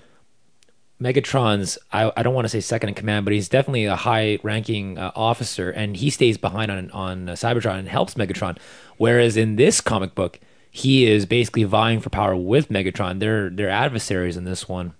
Megatron's. 1.01 1.77
I, 1.91 2.11
I 2.15 2.23
don't 2.23 2.33
want 2.33 2.45
to 2.45 2.49
say 2.49 2.61
second 2.61 2.89
in 2.89 2.95
command, 2.95 3.25
but 3.25 3.33
he's 3.33 3.49
definitely 3.49 3.85
a 3.85 3.95
high 3.95 4.39
ranking 4.43 4.97
uh, 4.97 5.11
officer, 5.15 5.71
and 5.71 5.97
he 5.97 6.09
stays 6.09 6.37
behind 6.37 6.71
on 6.71 6.91
on 6.91 7.29
uh, 7.29 7.33
Cybertron 7.33 7.79
and 7.79 7.89
helps 7.89 8.13
Megatron. 8.13 8.57
Whereas 8.97 9.35
in 9.35 9.55
this 9.55 9.81
comic 9.81 10.15
book, 10.15 10.39
he 10.69 11.05
is 11.05 11.25
basically 11.25 11.63
vying 11.63 11.99
for 11.99 12.09
power 12.09 12.35
with 12.35 12.69
Megatron. 12.69 13.19
They're 13.19 13.49
they're 13.49 13.69
adversaries 13.69 14.37
in 14.37 14.45
this 14.45 14.69
one. 14.69 14.93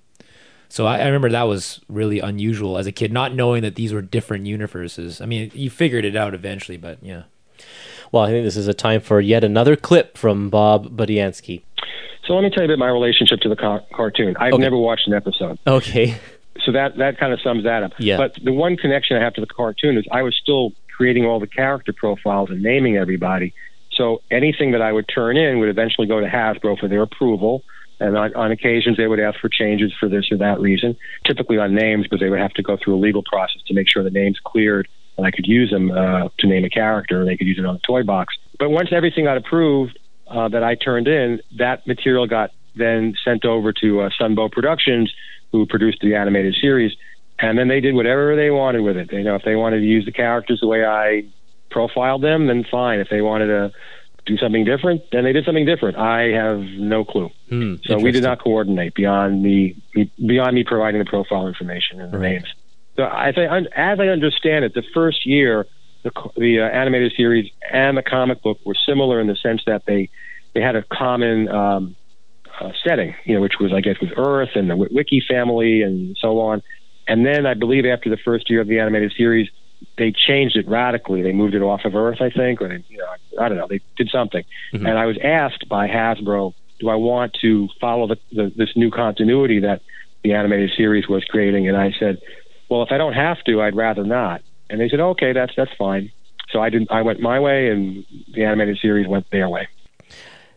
So 0.72 0.86
I, 0.86 1.00
I 1.00 1.06
remember 1.08 1.30
that 1.30 1.44
was 1.50 1.82
really 1.90 2.20
unusual 2.22 2.78
as 2.78 2.88
a 2.88 2.94
kid, 2.94 3.12
not 3.12 3.36
knowing 3.36 3.62
that 3.64 3.76
these 3.76 3.92
were 3.94 4.02
different 4.02 4.46
universes. 4.46 5.20
I 5.20 5.26
mean, 5.26 5.52
you 5.54 5.70
figured 5.70 6.06
it 6.06 6.16
out 6.16 6.34
eventually, 6.34 6.78
but 6.78 6.98
yeah. 7.02 7.24
Well, 8.14 8.24
I 8.24 8.30
think 8.30 8.46
this 8.46 8.56
is 8.56 8.70
a 8.70 8.74
time 8.74 9.02
for 9.02 9.20
yet 9.20 9.44
another 9.44 9.76
clip 9.76 10.18
from 10.18 10.50
Bob 10.50 10.96
Budiansky. 10.96 11.64
So 12.26 12.34
let 12.36 12.44
me 12.44 12.50
tell 12.50 12.64
you 12.64 12.70
about 12.74 12.80
my 12.80 12.88
relationship 12.90 13.42
to 13.42 13.50
the 13.50 13.56
car- 13.58 13.84
cartoon. 13.94 14.38
I've 14.40 14.54
Okay. 14.54 14.62
never 14.62 14.78
watched 14.78 15.08
an 15.08 15.14
episode, 15.14 15.60
Okay. 15.68 16.16
so 16.64 16.72
that 16.72 16.98
that 16.98 17.18
kind 17.20 17.34
of 17.34 17.42
sums 17.42 17.66
that 17.66 17.84
up. 17.84 17.92
Yeah. 18.00 18.16
But 18.16 18.36
the 18.42 18.54
one 18.54 18.78
connection 18.78 19.18
I 19.18 19.22
have 19.22 19.34
to 19.34 19.42
the 19.42 19.48
cartoon 19.48 19.98
is 19.98 20.06
I 20.10 20.22
was 20.22 20.36
still 20.42 20.72
creating 20.96 21.26
all 21.26 21.40
the 21.42 21.48
character 21.48 21.92
profiles 21.92 22.50
and 22.50 22.62
naming 22.64 22.96
everybody. 22.96 23.54
So 23.92 24.22
anything 24.32 24.72
that 24.72 24.82
I 24.82 24.94
would 24.94 25.10
turn 25.14 25.36
in 25.36 25.60
would 25.60 25.68
eventually 25.70 26.08
go 26.08 26.22
to 26.22 26.28
Hasbro 26.28 26.80
for 26.80 26.88
their 26.88 27.02
approval. 27.02 27.64
And 28.02 28.18
on, 28.18 28.36
on 28.36 28.52
occasions, 28.52 28.98
they 28.98 29.08
would 29.08 29.20
ask 29.20 29.40
for 29.40 29.50
changes 29.50 29.94
for 30.00 30.10
this 30.10 30.32
or 30.32 30.38
that 30.38 30.60
reason. 30.60 30.98
Typically 31.26 31.58
on 31.58 31.76
names, 31.76 32.04
because 32.04 32.20
they 32.20 32.30
would 32.30 32.40
have 32.40 32.54
to 32.56 32.64
go 32.64 32.78
through 32.82 32.96
a 32.96 33.02
legal 33.02 33.24
process 33.24 33.62
to 33.68 33.74
make 33.74 33.88
sure 33.88 34.04
the 34.04 34.10
name's 34.10 34.40
cleared 34.44 34.88
and 35.18 35.26
I 35.26 35.32
could 35.32 35.46
use 35.46 35.70
them 35.70 35.92
uh, 35.92 36.30
to 36.40 36.48
name 36.48 36.64
a 36.66 36.70
character, 36.70 37.20
and 37.20 37.30
they 37.30 37.38
could 37.38 37.48
use 37.48 37.60
it 37.60 37.66
on 37.66 37.76
a 37.76 37.80
toy 37.86 38.04
box. 38.04 38.34
But 38.58 38.70
once 38.70 38.90
everything 38.92 39.26
got 39.26 39.38
approved 39.38 40.00
uh, 40.28 40.48
that 40.50 40.64
I 40.64 40.76
turned 40.76 41.08
in, 41.08 41.42
that 41.58 41.86
material 41.86 42.28
got 42.28 42.52
then 42.76 43.14
sent 43.24 43.46
over 43.46 43.74
to 43.74 44.02
uh, 44.02 44.10
Sunbow 44.20 44.52
Productions, 44.52 45.14
who 45.52 45.66
produced 45.66 46.00
the 46.02 46.16
animated 46.16 46.56
series. 46.62 46.94
and 47.40 47.58
then 47.58 47.68
they 47.68 47.82
did 47.82 47.94
whatever 47.94 48.36
they 48.36 48.50
wanted 48.50 48.82
with 48.82 48.98
it. 48.98 49.12
You 49.12 49.24
know, 49.24 49.36
if 49.36 49.44
they 49.44 49.56
wanted 49.56 49.80
to 49.80 49.86
use 49.86 50.06
the 50.06 50.12
characters 50.12 50.60
the 50.62 50.68
way 50.68 50.86
I 50.86 51.26
profiled 51.70 52.22
them, 52.24 52.48
then 52.48 52.66
fine. 52.70 53.00
If 53.00 53.10
they 53.10 53.22
wanted 53.22 53.48
to 53.48 53.72
do 54.26 54.38
something 54.38 54.64
different, 54.66 55.02
then 55.12 55.24
they 55.24 55.34
did 55.34 55.46
something 55.46 55.66
different. 55.66 55.98
I 55.98 56.30
have 56.30 56.60
no 56.60 57.04
clue. 57.04 57.30
Hmm, 57.50 57.76
So 57.86 57.98
we 58.00 58.12
did 58.12 58.24
not 58.24 58.40
coordinate 58.42 58.94
beyond 58.94 59.42
me, 59.42 59.76
beyond 60.26 60.56
me 60.56 60.64
providing 60.64 61.00
the 61.00 61.06
profile 61.10 61.48
information 61.48 62.00
and 62.00 62.14
the 62.14 62.18
Right. 62.18 62.32
names. 62.34 62.48
So 62.98 63.04
I 63.04 63.30
as 63.30 64.00
I 64.00 64.08
understand 64.08 64.66
it, 64.66 64.74
the 64.74 64.84
first 64.94 65.26
year, 65.26 65.66
the 66.04 66.12
the 66.36 66.60
uh, 66.60 66.64
animated 66.66 67.14
series 67.16 67.50
and 67.72 67.98
the 67.98 68.04
comic 68.04 68.42
book 68.42 68.60
were 68.66 68.76
similar 68.88 69.20
in 69.22 69.28
the 69.28 69.36
sense 69.36 69.62
that 69.66 69.84
they 69.88 70.10
they 70.54 70.62
had 70.62 70.76
a 70.76 70.84
common 70.92 71.48
um, 71.48 71.96
uh, 72.60 72.72
setting, 72.86 73.16
you 73.26 73.34
know, 73.36 73.42
which 73.42 73.54
was 73.60 73.72
I 73.74 73.82
guess 73.82 73.96
was 74.02 74.12
Earth 74.18 74.50
and 74.56 74.70
the 74.70 74.76
Wi- 74.76 74.90
Witwicky 75.04 75.22
family 75.26 75.82
and 75.84 76.18
so 76.20 76.40
on. 76.42 76.62
And 77.08 77.26
then 77.26 77.46
I 77.46 77.54
believe 77.54 77.86
after 77.86 78.10
the 78.10 78.18
first 78.18 78.50
year 78.50 78.62
of 78.62 78.68
the 78.68 78.80
animated 78.80 79.14
series, 79.18 79.50
they 79.98 80.12
changed 80.12 80.56
it 80.56 80.68
radically. 80.68 81.22
They 81.22 81.32
moved 81.32 81.56
it 81.56 81.62
off 81.62 81.86
of 81.86 81.96
Earth, 81.96 82.22
I 82.22 82.30
think, 82.30 82.62
or 82.62 82.68
they, 82.70 82.84
you 82.90 82.98
know, 82.98 83.44
I 83.44 83.50
don't 83.50 83.58
know. 83.58 83.68
They 83.68 83.82
did 83.98 84.10
something. 84.10 84.44
Mhm. 84.74 84.88
And 84.88 84.98
I 84.98 85.06
was 85.06 85.18
asked 85.24 85.68
by 85.70 85.88
Hasbro, 85.88 86.54
do 86.80 86.90
I 86.90 86.96
want 86.96 87.34
to 87.42 87.68
follow 87.80 88.08
the, 88.08 88.18
the, 88.32 88.52
this 88.56 88.76
new 88.76 88.90
continuity 88.90 89.60
that 89.60 89.82
the 90.24 90.34
animated 90.34 90.72
series 90.76 91.08
was 91.08 91.24
creating? 91.26 91.68
And 91.68 91.78
I 91.78 91.92
said, 92.00 92.18
well, 92.70 92.84
if 92.84 92.92
I 92.92 92.98
don't 92.98 93.14
have 93.14 93.44
to, 93.44 93.62
I'd 93.62 93.76
rather 93.76 94.04
not. 94.04 94.42
And 94.70 94.80
they 94.80 94.90
said, 94.90 95.00
okay, 95.00 95.34
that's 95.34 95.54
that's 95.56 95.72
fine. 95.78 96.12
So 96.52 96.62
I 96.62 96.70
didn't. 96.70 96.92
I 96.92 97.02
went 97.02 97.20
my 97.20 97.40
way, 97.40 97.70
and 97.70 98.06
the 98.34 98.44
animated 98.44 98.78
series 98.82 99.08
went 99.08 99.30
their 99.32 99.48
way. 99.50 99.68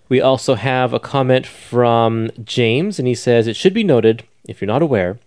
We 0.09 0.21
also 0.21 0.55
have 0.55 0.93
a 0.93 1.01
comment 1.01 1.47
from 1.47 2.31
James, 2.45 2.99
and 2.99 3.09
he 3.09 3.15
says 3.15 3.47
it 3.47 3.57
should 3.57 3.75
be 3.75 3.85
noted, 3.85 4.25
if 4.49 4.61
you're 4.61 4.67
not 4.67 4.83
aware, 4.83 5.19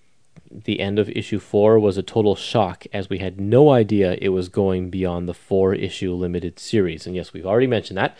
the 0.50 0.80
end 0.80 1.00
of 1.00 1.10
issue 1.10 1.40
four 1.40 1.80
was 1.80 1.98
a 1.98 2.04
total 2.04 2.36
shock 2.36 2.86
as 2.94 3.10
we 3.10 3.20
had 3.20 3.40
no 3.40 3.72
idea 3.72 4.18
it 4.22 4.30
was 4.30 4.50
going 4.50 4.90
beyond 4.90 5.28
the 5.28 5.34
four 5.34 5.74
issue 5.74 6.14
limited 6.14 6.60
series. 6.60 7.06
And 7.06 7.16
yes, 7.16 7.34
we've 7.34 7.46
already 7.46 7.68
mentioned 7.68 7.98
that. 7.98 8.18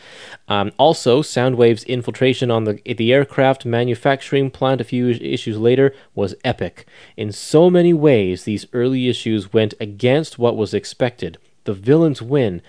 Um, 0.48 0.72
also, 0.78 1.22
Soundwave's 1.22 1.84
infiltration 1.84 2.52
on 2.52 2.66
the, 2.66 2.82
the 2.86 3.14
aircraft 3.14 3.66
manufacturing 3.66 4.52
plant 4.52 4.82
a 4.82 4.86
few 4.86 5.10
issues 5.10 5.58
later 5.58 5.94
was 6.16 6.36
epic. 6.44 6.88
In 7.16 7.32
so 7.32 7.70
many 7.70 7.94
ways, 7.94 8.44
these 8.44 8.66
early 8.74 9.10
issues 9.10 9.54
went 9.54 9.74
against 9.80 10.40
what 10.40 10.58
was 10.58 10.74
expected. 10.74 11.38
The 11.64 11.74
villains 11.74 12.22
win. 12.22 12.62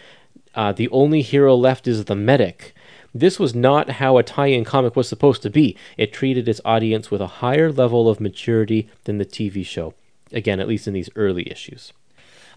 Uh, 0.54 0.72
the 0.72 0.88
only 0.88 1.22
hero 1.22 1.54
left 1.54 1.86
is 1.86 2.06
the 2.06 2.16
medic. 2.16 2.74
This 3.14 3.38
was 3.38 3.54
not 3.54 3.90
how 3.90 4.18
a 4.18 4.22
tie 4.22 4.46
in 4.46 4.64
comic 4.64 4.94
was 4.94 5.08
supposed 5.08 5.42
to 5.42 5.50
be. 5.50 5.76
It 5.96 6.12
treated 6.12 6.48
its 6.48 6.60
audience 6.64 7.10
with 7.10 7.20
a 7.20 7.26
higher 7.26 7.72
level 7.72 8.08
of 8.08 8.20
maturity 8.20 8.88
than 9.04 9.18
the 9.18 9.24
TV 9.24 9.64
show. 9.64 9.94
Again, 10.32 10.60
at 10.60 10.68
least 10.68 10.86
in 10.86 10.94
these 10.94 11.10
early 11.16 11.50
issues. 11.50 11.92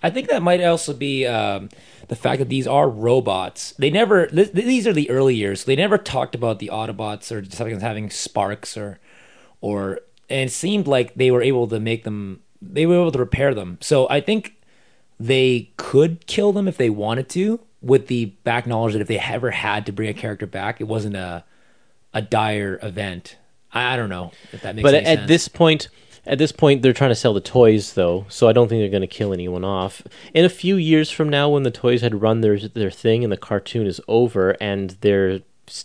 I 0.04 0.10
think 0.10 0.28
that 0.30 0.42
might 0.42 0.64
also 0.64 0.94
be 0.94 1.28
um, 1.28 1.70
the 2.08 2.16
fact 2.16 2.40
that 2.40 2.50
these 2.50 2.68
are 2.68 2.90
robots. 2.90 3.74
They 3.78 3.90
never. 3.90 4.28
Th- 4.28 4.52
these 4.52 4.88
are 4.88 4.94
the 4.94 5.10
early 5.10 5.36
years. 5.36 5.64
They 5.64 5.76
never 5.76 5.98
talked 5.98 6.36
about 6.36 6.60
the 6.60 6.72
Autobots 6.74 7.32
or 7.32 7.46
something 7.50 7.80
having 7.80 8.10
sparks 8.10 8.76
or, 8.76 9.00
or. 9.62 10.00
And 10.30 10.50
it 10.50 10.54
seemed 10.54 10.88
like 10.88 11.14
they 11.16 11.30
were 11.30 11.42
able 11.42 11.68
to 11.68 11.80
make 11.80 12.04
them. 12.04 12.42
They 12.62 12.86
were 12.86 12.96
able 12.96 13.12
to 13.12 13.20
repair 13.20 13.54
them. 13.54 13.78
So 13.80 14.08
I 14.10 14.22
think 14.22 14.56
they 15.20 15.70
could 15.78 16.26
kill 16.26 16.52
them 16.52 16.68
if 16.68 16.78
they 16.78 16.90
wanted 16.90 17.30
to, 17.30 17.60
with 17.82 18.08
the 18.08 18.26
back 18.26 18.68
knowledge 18.68 18.94
that 18.94 19.02
if 19.02 19.08
they 19.08 19.20
ever 19.20 19.52
had 19.52 19.86
to 19.88 19.92
bring 19.92 20.10
a 20.10 20.14
character 20.14 20.46
back, 20.46 20.82
it 20.82 20.86
wasn't 20.86 21.16
a 21.16 21.44
a 22.14 22.22
dire 22.22 22.80
event. 22.82 23.38
I, 23.74 23.94
I 23.94 23.98
don't 23.98 24.10
know 24.10 24.32
if 24.52 24.62
that 24.62 24.76
makes. 24.76 24.84
But 24.84 24.96
at 24.96 25.06
sense. 25.06 25.28
this 25.28 25.48
point, 25.48 25.88
at 26.26 26.38
this 26.38 26.52
point, 26.52 26.82
they're 26.82 26.94
trying 26.94 27.12
to 27.12 27.16
sell 27.16 27.34
the 27.34 27.42
toys, 27.42 27.94
though, 27.94 28.26
so 28.30 28.48
I 28.48 28.54
don't 28.54 28.68
think 28.68 28.82
they're 28.82 28.90
going 28.90 29.02
to 29.02 29.08
kill 29.08 29.34
anyone 29.34 29.64
off. 29.64 30.04
In 30.34 30.46
a 30.46 30.50
few 30.50 30.76
years 30.76 31.10
from 31.10 31.30
now, 31.30 31.50
when 31.50 31.64
the 31.64 31.72
toys 31.72 32.02
had 32.02 32.22
run 32.22 32.42
their 32.42 32.60
their 32.60 32.92
thing 32.92 33.24
and 33.24 33.32
the 33.32 33.38
cartoon 33.38 33.88
is 33.88 34.02
over 34.08 34.52
and 34.62 34.92
their 35.02 35.42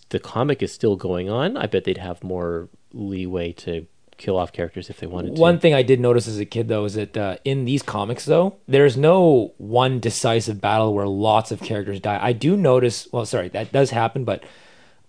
the 0.09 0.19
comic 0.19 0.63
is 0.63 0.73
still 0.73 0.97
going 0.97 1.31
on, 1.31 1.57
I 1.57 1.67
bet 1.67 1.85
they'd 1.85 1.99
have 1.99 2.25
more 2.25 2.69
leeway 2.93 3.53
to 3.53 3.87
kill 4.16 4.37
off 4.38 4.52
characters 4.52 4.90
if 4.90 4.98
they 4.98 5.07
wanted 5.07 5.37
to. 5.37 5.40
One 5.40 5.59
thing 5.59 5.74
I 5.74 5.83
did 5.83 6.00
notice 6.00 6.26
as 6.26 6.38
a 6.38 6.44
kid, 6.44 6.68
though, 6.68 6.85
is 6.85 6.94
that 6.94 7.16
uh, 7.16 7.37
in 7.44 7.64
these 7.64 7.83
comics, 7.83 8.24
though, 8.24 8.57
there's 8.66 8.96
no 8.96 9.55
one 9.59 10.00
decisive 10.00 10.61
battle 10.61 10.94
where 10.94 11.07
lots 11.07 11.50
of 11.50 11.61
characters 11.61 12.00
die. 12.00 12.18
I 12.20 12.33
do 12.33 12.57
notice, 12.57 13.09
well, 13.12 13.26
sorry, 13.26 13.48
that 13.50 13.72
does 13.72 13.90
happen, 13.90 14.24
but 14.24 14.44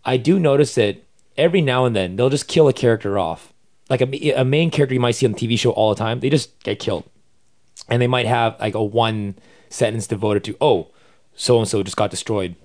I 0.06 0.18
do 0.18 0.40
notice 0.40 0.76
that 0.76 1.04
every 1.38 1.62
now 1.62 1.86
and 1.86 1.96
then 1.96 2.16
they'll 2.16 2.30
just 2.30 2.48
kill 2.48 2.68
a 2.68 2.74
character 2.74 3.18
off. 3.18 3.54
Like 3.90 4.02
a, 4.02 4.32
a 4.32 4.44
main 4.44 4.72
character 4.72 4.94
you 4.94 5.00
might 5.00 5.12
see 5.12 5.26
on 5.26 5.32
the 5.34 5.40
TV 5.40 5.58
show 5.58 5.72
all 5.72 5.90
the 5.94 6.00
time, 6.00 6.20
they 6.20 6.30
just 6.30 6.62
get 6.64 6.80
killed. 6.80 7.10
And 7.90 8.02
they 8.02 8.08
might 8.08 8.26
have 8.26 8.60
like 8.60 8.76
a 8.76 8.84
one 8.84 9.36
sentence 9.70 10.08
devoted 10.08 10.44
to, 10.46 10.58
oh, 10.60 10.92
so 11.36 11.60
and 11.60 11.68
so 11.68 11.84
just 11.84 11.96
got 11.96 12.12
destroyed. 12.12 12.56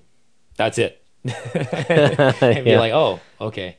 That's 0.57 0.77
it. 0.77 1.01
and 1.23 2.65
be 2.65 2.75
like, 2.75 2.91
oh, 2.91 3.21
okay. 3.39 3.77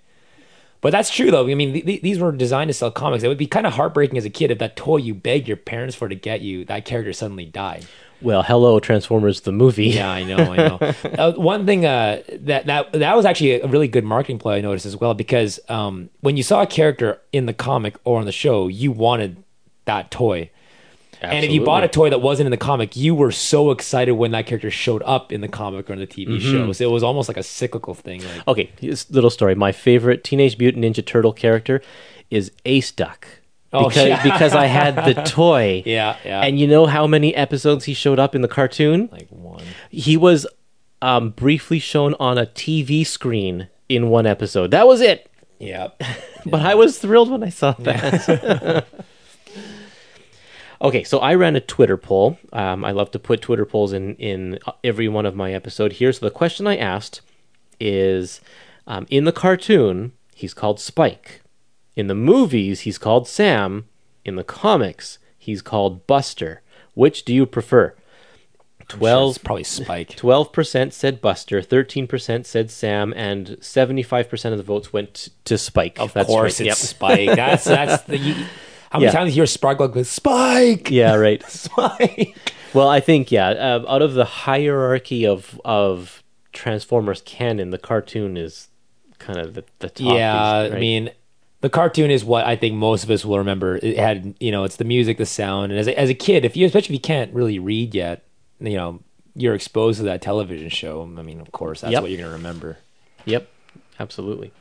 But 0.84 0.90
that's 0.90 1.08
true, 1.08 1.30
though. 1.30 1.48
I 1.48 1.54
mean, 1.54 1.72
th- 1.72 1.86
th- 1.86 2.02
these 2.02 2.18
were 2.18 2.30
designed 2.30 2.68
to 2.68 2.74
sell 2.74 2.90
comics. 2.90 3.24
It 3.24 3.28
would 3.28 3.38
be 3.38 3.46
kind 3.46 3.66
of 3.66 3.72
heartbreaking 3.72 4.18
as 4.18 4.26
a 4.26 4.30
kid 4.30 4.50
if 4.50 4.58
that 4.58 4.76
toy 4.76 4.98
you 4.98 5.14
begged 5.14 5.48
your 5.48 5.56
parents 5.56 5.96
for 5.96 6.10
to 6.10 6.14
get 6.14 6.42
you, 6.42 6.66
that 6.66 6.84
character 6.84 7.10
suddenly 7.14 7.46
died. 7.46 7.86
well, 8.20 8.42
hello, 8.42 8.78
Transformers 8.78 9.40
the 9.40 9.50
movie. 9.50 9.86
Yeah, 9.86 10.10
I 10.10 10.24
know, 10.24 10.36
I 10.36 10.56
know. 10.56 10.78
uh, 11.18 11.32
one 11.36 11.64
thing 11.64 11.86
uh, 11.86 12.22
that 12.40 12.66
that 12.66 12.92
that 12.92 13.16
was 13.16 13.24
actually 13.24 13.62
a 13.62 13.66
really 13.66 13.88
good 13.88 14.04
marketing 14.04 14.38
play 14.38 14.58
I 14.58 14.60
noticed 14.60 14.84
as 14.84 14.94
well 14.94 15.14
because 15.14 15.58
um, 15.70 16.10
when 16.20 16.36
you 16.36 16.42
saw 16.42 16.60
a 16.60 16.66
character 16.66 17.18
in 17.32 17.46
the 17.46 17.54
comic 17.54 17.96
or 18.04 18.18
on 18.18 18.26
the 18.26 18.32
show, 18.32 18.68
you 18.68 18.92
wanted 18.92 19.42
that 19.86 20.10
toy. 20.10 20.50
And 21.20 21.44
if 21.44 21.50
you 21.50 21.64
bought 21.64 21.84
a 21.84 21.88
toy 21.88 22.10
that 22.10 22.20
wasn't 22.20 22.46
in 22.46 22.50
the 22.50 22.56
comic, 22.56 22.96
you 22.96 23.14
were 23.14 23.32
so 23.32 23.70
excited 23.70 24.12
when 24.12 24.32
that 24.32 24.46
character 24.46 24.70
showed 24.70 25.02
up 25.06 25.32
in 25.32 25.40
the 25.40 25.48
comic 25.48 25.88
or 25.88 25.94
in 25.94 25.98
the 25.98 26.06
TV 26.06 26.40
show. 26.40 26.70
So 26.72 26.84
it 26.84 26.90
was 26.92 27.02
almost 27.02 27.28
like 27.28 27.36
a 27.36 27.42
cyclical 27.42 27.94
thing. 27.94 28.22
Like, 28.22 28.48
Okay, 28.48 28.70
a 28.82 28.94
little 29.10 29.30
story. 29.30 29.54
My 29.54 29.72
favorite 29.72 30.24
Teenage 30.24 30.58
Mutant 30.58 30.84
Ninja 30.84 31.04
Turtle 31.04 31.32
character 31.32 31.80
is 32.30 32.50
Ace 32.64 32.90
Duck. 32.92 33.26
Oh, 33.72 33.88
Because, 33.88 34.06
yeah. 34.06 34.22
because 34.22 34.54
I 34.54 34.66
had 34.66 34.96
the 34.96 35.14
toy. 35.26 35.82
yeah, 35.84 36.16
yeah. 36.24 36.42
And 36.42 36.60
you 36.60 36.66
know 36.66 36.86
how 36.86 37.06
many 37.06 37.34
episodes 37.34 37.86
he 37.86 37.94
showed 37.94 38.18
up 38.18 38.34
in 38.34 38.42
the 38.42 38.48
cartoon? 38.48 39.08
like 39.10 39.28
one. 39.30 39.64
He 39.90 40.16
was 40.16 40.46
um, 41.02 41.30
briefly 41.30 41.78
shown 41.80 42.14
on 42.20 42.38
a 42.38 42.46
TV 42.46 43.04
screen 43.06 43.68
in 43.88 44.10
one 44.10 44.26
episode. 44.26 44.70
That 44.70 44.86
was 44.86 45.00
it. 45.00 45.30
Yeah. 45.58 45.88
But 46.46 46.60
I 46.60 46.74
was 46.74 46.98
thrilled 46.98 47.30
when 47.30 47.42
I 47.42 47.48
saw 47.48 47.72
that. 47.72 48.86
okay, 50.80 51.04
so 51.04 51.18
I 51.18 51.34
ran 51.34 51.56
a 51.56 51.60
Twitter 51.60 51.96
poll. 51.96 52.38
Um, 52.52 52.84
I 52.84 52.90
love 52.92 53.10
to 53.12 53.18
put 53.18 53.42
Twitter 53.42 53.64
polls 53.64 53.92
in 53.92 54.16
in 54.16 54.58
every 54.82 55.08
one 55.08 55.26
of 55.26 55.34
my 55.34 55.52
episode 55.52 55.94
here. 55.94 56.12
So 56.12 56.26
the 56.26 56.30
question 56.30 56.66
I 56.66 56.76
asked 56.76 57.20
is, 57.80 58.40
um, 58.86 59.06
in 59.10 59.24
the 59.24 59.32
cartoon, 59.32 60.12
he's 60.34 60.54
called 60.54 60.80
Spike. 60.80 61.42
In 61.96 62.06
the 62.08 62.14
movies, 62.14 62.80
he's 62.80 62.98
called 62.98 63.28
Sam. 63.28 63.86
In 64.24 64.36
the 64.36 64.44
comics, 64.44 65.18
he's 65.38 65.62
called 65.62 66.06
Buster. 66.06 66.62
Which 66.94 67.24
do 67.24 67.34
you 67.34 67.46
prefer? 67.46 67.94
Twelve. 68.86 69.00
Twelve 69.00 69.44
probably 69.44 69.64
Spike. 69.64 70.08
Twelve 70.16 70.52
percent 70.52 70.92
said 70.92 71.20
Buster, 71.20 71.62
thirteen 71.62 72.06
percent 72.06 72.46
said 72.46 72.70
Sam, 72.70 73.12
and 73.16 73.56
seventy-five 73.60 74.28
percent 74.28 74.52
of 74.52 74.58
the 74.58 74.64
votes 74.64 74.92
went 74.92 75.28
to 75.46 75.56
Spike. 75.56 75.98
Of 75.98 76.12
That's 76.12 76.26
course, 76.26 76.60
right. 76.60 76.68
it's 76.68 76.80
Yep. 76.82 76.88
Spike. 76.88 77.36
That's 77.36 77.64
that's 77.76 78.02
the. 78.04 78.18
You, 78.18 78.34
how 78.94 79.00
many 79.00 79.06
Yeah. 79.06 79.12
times 79.18 79.26
do 79.30 79.34
you 79.34 79.40
hear 79.40 79.46
Spark 79.46 79.80
like 79.80 79.92
this? 79.92 80.08
Spike. 80.08 80.88
Yeah, 80.90 81.16
right. 81.16 81.42
Spike. 81.48 82.36
Well, 82.72 82.88
I 82.88 83.00
think 83.00 83.32
yeah. 83.32 83.48
Uh, 83.48 83.84
out 83.88 84.02
of 84.02 84.14
the 84.14 84.24
hierarchy 84.24 85.26
of 85.26 85.60
of 85.64 86.22
Transformers 86.52 87.20
canon, 87.24 87.70
the 87.70 87.78
cartoon 87.78 88.36
is 88.36 88.68
kind 89.18 89.38
of 89.40 89.54
the, 89.54 89.64
the 89.80 89.90
top. 89.90 90.14
Yeah, 90.16 90.60
right? 90.62 90.72
I 90.72 90.78
mean, 90.78 91.10
the 91.60 91.68
cartoon 91.70 92.10
is 92.12 92.24
what 92.24 92.46
I 92.46 92.54
think 92.54 92.74
most 92.76 93.02
of 93.02 93.10
us 93.10 93.24
will 93.24 93.38
remember. 93.38 93.76
It 93.82 93.96
had, 93.98 94.34
you 94.38 94.52
know, 94.52 94.62
it's 94.62 94.76
the 94.76 94.84
music, 94.84 95.18
the 95.18 95.26
sound, 95.26 95.72
and 95.72 95.80
as 95.80 95.88
a, 95.88 95.98
as 95.98 96.08
a 96.10 96.14
kid, 96.14 96.44
if 96.44 96.56
you, 96.56 96.64
especially 96.66 96.94
if 96.94 97.00
you 97.00 97.00
can't 97.00 97.32
really 97.34 97.58
read 97.58 97.94
yet, 97.94 98.22
you 98.60 98.76
know, 98.76 99.00
you're 99.34 99.54
exposed 99.56 99.98
to 99.98 100.04
that 100.04 100.22
television 100.22 100.68
show. 100.68 101.02
I 101.18 101.22
mean, 101.22 101.40
of 101.40 101.50
course, 101.50 101.80
that's 101.80 101.90
Yep. 101.92 102.02
what 102.02 102.10
you're 102.12 102.20
gonna 102.20 102.32
remember. 102.32 102.78
Yep, 103.24 103.48
absolutely. 103.98 104.52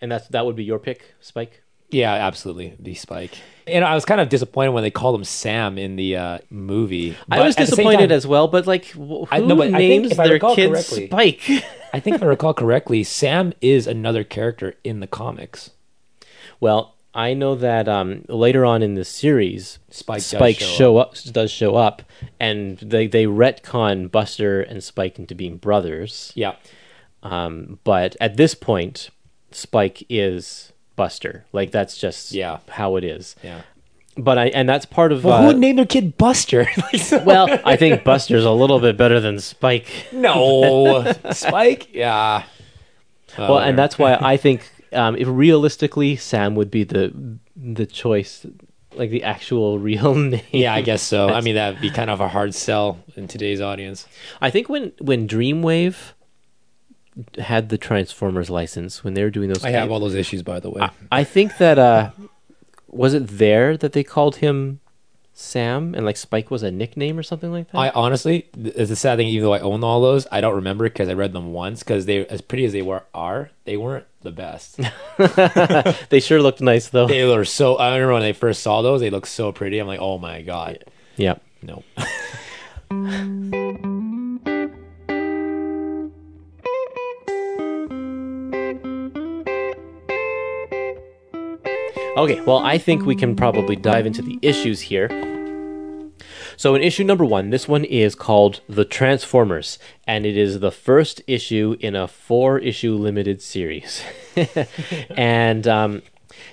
And 0.00 0.12
that's 0.12 0.28
that 0.28 0.46
would 0.46 0.54
be 0.54 0.62
your 0.64 0.78
pick, 0.78 1.14
Spike. 1.20 1.62
Yeah, 1.94 2.12
absolutely, 2.12 2.74
be 2.82 2.94
Spike. 2.94 3.38
And 3.66 3.84
I 3.84 3.94
was 3.94 4.04
kind 4.04 4.20
of 4.20 4.28
disappointed 4.28 4.70
when 4.72 4.82
they 4.82 4.90
called 4.90 5.14
him 5.14 5.24
Sam 5.24 5.78
in 5.78 5.94
the 5.96 6.16
uh, 6.16 6.38
movie. 6.50 7.16
I 7.30 7.40
was 7.40 7.54
the 7.56 7.64
disappointed 7.64 8.08
time- 8.08 8.16
as 8.16 8.26
well, 8.26 8.48
but 8.48 8.66
like, 8.66 8.86
who 8.86 9.26
I- 9.30 9.38
no, 9.40 9.54
but 9.56 9.70
names 9.70 10.14
their 10.16 10.38
kid 10.40 10.70
correctly- 10.70 11.06
Spike? 11.06 11.42
I 11.92 12.00
think 12.00 12.16
if 12.16 12.22
I 12.22 12.26
recall 12.26 12.52
correctly, 12.52 13.04
Sam 13.04 13.52
is 13.60 13.86
another 13.86 14.24
character 14.24 14.74
in 14.82 14.98
the 15.00 15.06
comics. 15.06 15.70
well, 16.60 16.90
I 17.16 17.32
know 17.32 17.54
that 17.54 17.86
um, 17.88 18.24
later 18.28 18.64
on 18.64 18.82
in 18.82 18.94
the 18.96 19.04
series, 19.04 19.78
Spike 19.88 20.16
does 20.18 20.26
Spike 20.26 20.58
show 20.58 20.66
show 20.66 20.96
up. 20.96 21.14
does 21.30 21.52
show 21.52 21.76
up, 21.76 22.02
and 22.40 22.76
they 22.78 23.06
they 23.06 23.26
retcon 23.26 24.10
Buster 24.10 24.60
and 24.60 24.82
Spike 24.82 25.20
into 25.20 25.36
being 25.36 25.56
brothers. 25.58 26.32
Yeah, 26.34 26.56
Um, 27.22 27.78
but 27.84 28.16
at 28.20 28.36
this 28.36 28.56
point, 28.56 29.10
Spike 29.52 30.04
is 30.10 30.72
Buster. 30.96 31.44
Like 31.52 31.70
that's 31.70 31.96
just 31.98 32.32
Yeah. 32.32 32.58
how 32.68 32.96
it 32.96 33.04
is. 33.04 33.36
yeah. 33.42 33.62
but 34.16 34.38
I 34.38 34.46
and 34.48 34.68
that's 34.68 34.86
part 34.86 35.10
of. 35.12 35.24
Well, 35.24 35.34
uh, 35.34 35.40
who 35.40 35.46
would 35.48 35.58
name 35.58 35.76
their 35.76 35.86
kid 35.86 36.16
Buster? 36.16 36.66
Well, 37.24 37.48
I 37.64 37.76
think 37.76 38.04
Buster's 38.04 38.44
a 38.44 38.50
little 38.52 38.78
bit 38.80 38.96
better 38.96 39.18
than 39.20 39.40
Spike. 39.40 39.88
no, 40.12 41.12
Spike. 41.32 41.92
Yeah. 41.94 42.44
Oh, 43.36 43.54
well, 43.54 43.58
and 43.58 43.76
that's 43.76 43.98
why 43.98 44.14
I 44.20 44.36
think 44.36 44.70
um, 44.92 45.16
if 45.16 45.26
realistically 45.28 46.14
Sam 46.16 46.54
would 46.54 46.70
be 46.70 46.84
the 46.84 47.12
the 47.56 47.86
choice, 47.86 48.46
like 48.94 49.10
the 49.10 49.24
actual 49.24 49.78
real 49.90 50.14
name. 50.14 50.42
yeah, 50.52 50.72
I 50.74 50.82
guess 50.82 51.02
so. 51.02 51.28
I 51.28 51.40
mean, 51.40 51.56
that'd 51.56 51.80
be 51.80 51.90
kind 51.90 52.10
of 52.10 52.20
a 52.20 52.28
hard 52.28 52.54
sell 52.54 52.98
in 53.16 53.26
today's 53.26 53.60
audience. 53.60 54.06
I 54.40 54.50
think 54.50 54.68
when 54.68 54.92
when 55.00 55.26
Dreamwave 55.26 56.12
had 57.38 57.68
the 57.68 57.78
Transformers 57.78 58.50
license 58.50 59.04
when 59.04 59.14
they 59.14 59.22
were 59.22 59.30
doing 59.30 59.48
those, 59.48 59.64
I 59.64 59.70
have 59.70 59.90
all 59.90 60.00
those 60.00 60.14
issues, 60.14 60.42
by 60.42 60.60
the 60.60 60.70
way. 60.70 60.82
I, 60.82 60.90
I 61.10 61.24
think 61.24 61.58
that 61.58 61.78
uh, 61.78 62.10
was 62.88 63.14
it 63.14 63.26
there 63.26 63.76
that 63.76 63.92
they 63.92 64.04
called 64.04 64.36
him 64.36 64.80
Sam 65.36 65.94
and 65.96 66.06
like 66.06 66.16
Spike 66.16 66.50
was 66.50 66.62
a 66.62 66.70
nickname 66.70 67.18
or 67.18 67.24
something 67.24 67.50
like 67.50 67.70
that. 67.72 67.78
I 67.78 67.90
honestly, 67.90 68.48
it's 68.56 68.90
a 68.90 68.96
sad 68.96 69.18
thing. 69.18 69.26
Even 69.28 69.46
though 69.46 69.52
I 69.52 69.58
own 69.58 69.82
all 69.82 70.00
those, 70.00 70.28
I 70.30 70.40
don't 70.40 70.54
remember 70.54 70.84
because 70.84 71.08
I 71.08 71.14
read 71.14 71.32
them 71.32 71.52
once. 71.52 71.80
Because 71.80 72.06
they, 72.06 72.24
as 72.26 72.40
pretty 72.40 72.64
as 72.64 72.72
they 72.72 72.82
were, 72.82 73.02
are 73.12 73.50
they 73.64 73.76
weren't 73.76 74.06
the 74.22 74.30
best. 74.30 74.78
they 76.08 76.20
sure 76.20 76.40
looked 76.40 76.60
nice 76.60 76.88
though. 76.88 77.08
they 77.08 77.24
were 77.24 77.44
so. 77.44 77.76
I 77.76 77.94
remember 77.94 78.14
when 78.14 78.22
I 78.22 78.32
first 78.32 78.62
saw 78.62 78.80
those, 78.82 79.00
they 79.00 79.10
looked 79.10 79.28
so 79.28 79.50
pretty. 79.50 79.80
I'm 79.80 79.88
like, 79.88 80.00
oh 80.00 80.18
my 80.18 80.42
god, 80.42 80.84
yeah. 81.16 81.34
no. 81.62 81.82
Okay, 92.16 92.40
well, 92.42 92.58
I 92.58 92.78
think 92.78 93.04
we 93.04 93.16
can 93.16 93.34
probably 93.34 93.74
dive 93.74 94.06
into 94.06 94.22
the 94.22 94.38
issues 94.40 94.82
here. 94.82 95.08
So, 96.56 96.76
in 96.76 96.82
issue 96.82 97.02
number 97.02 97.24
one, 97.24 97.50
this 97.50 97.66
one 97.66 97.84
is 97.84 98.14
called 98.14 98.60
The 98.68 98.84
Transformers, 98.84 99.80
and 100.06 100.24
it 100.24 100.36
is 100.36 100.60
the 100.60 100.70
first 100.70 101.22
issue 101.26 101.76
in 101.80 101.96
a 101.96 102.06
four 102.06 102.60
issue 102.60 102.94
limited 102.94 103.42
series. 103.42 104.04
and 105.16 105.66
um, 105.66 106.02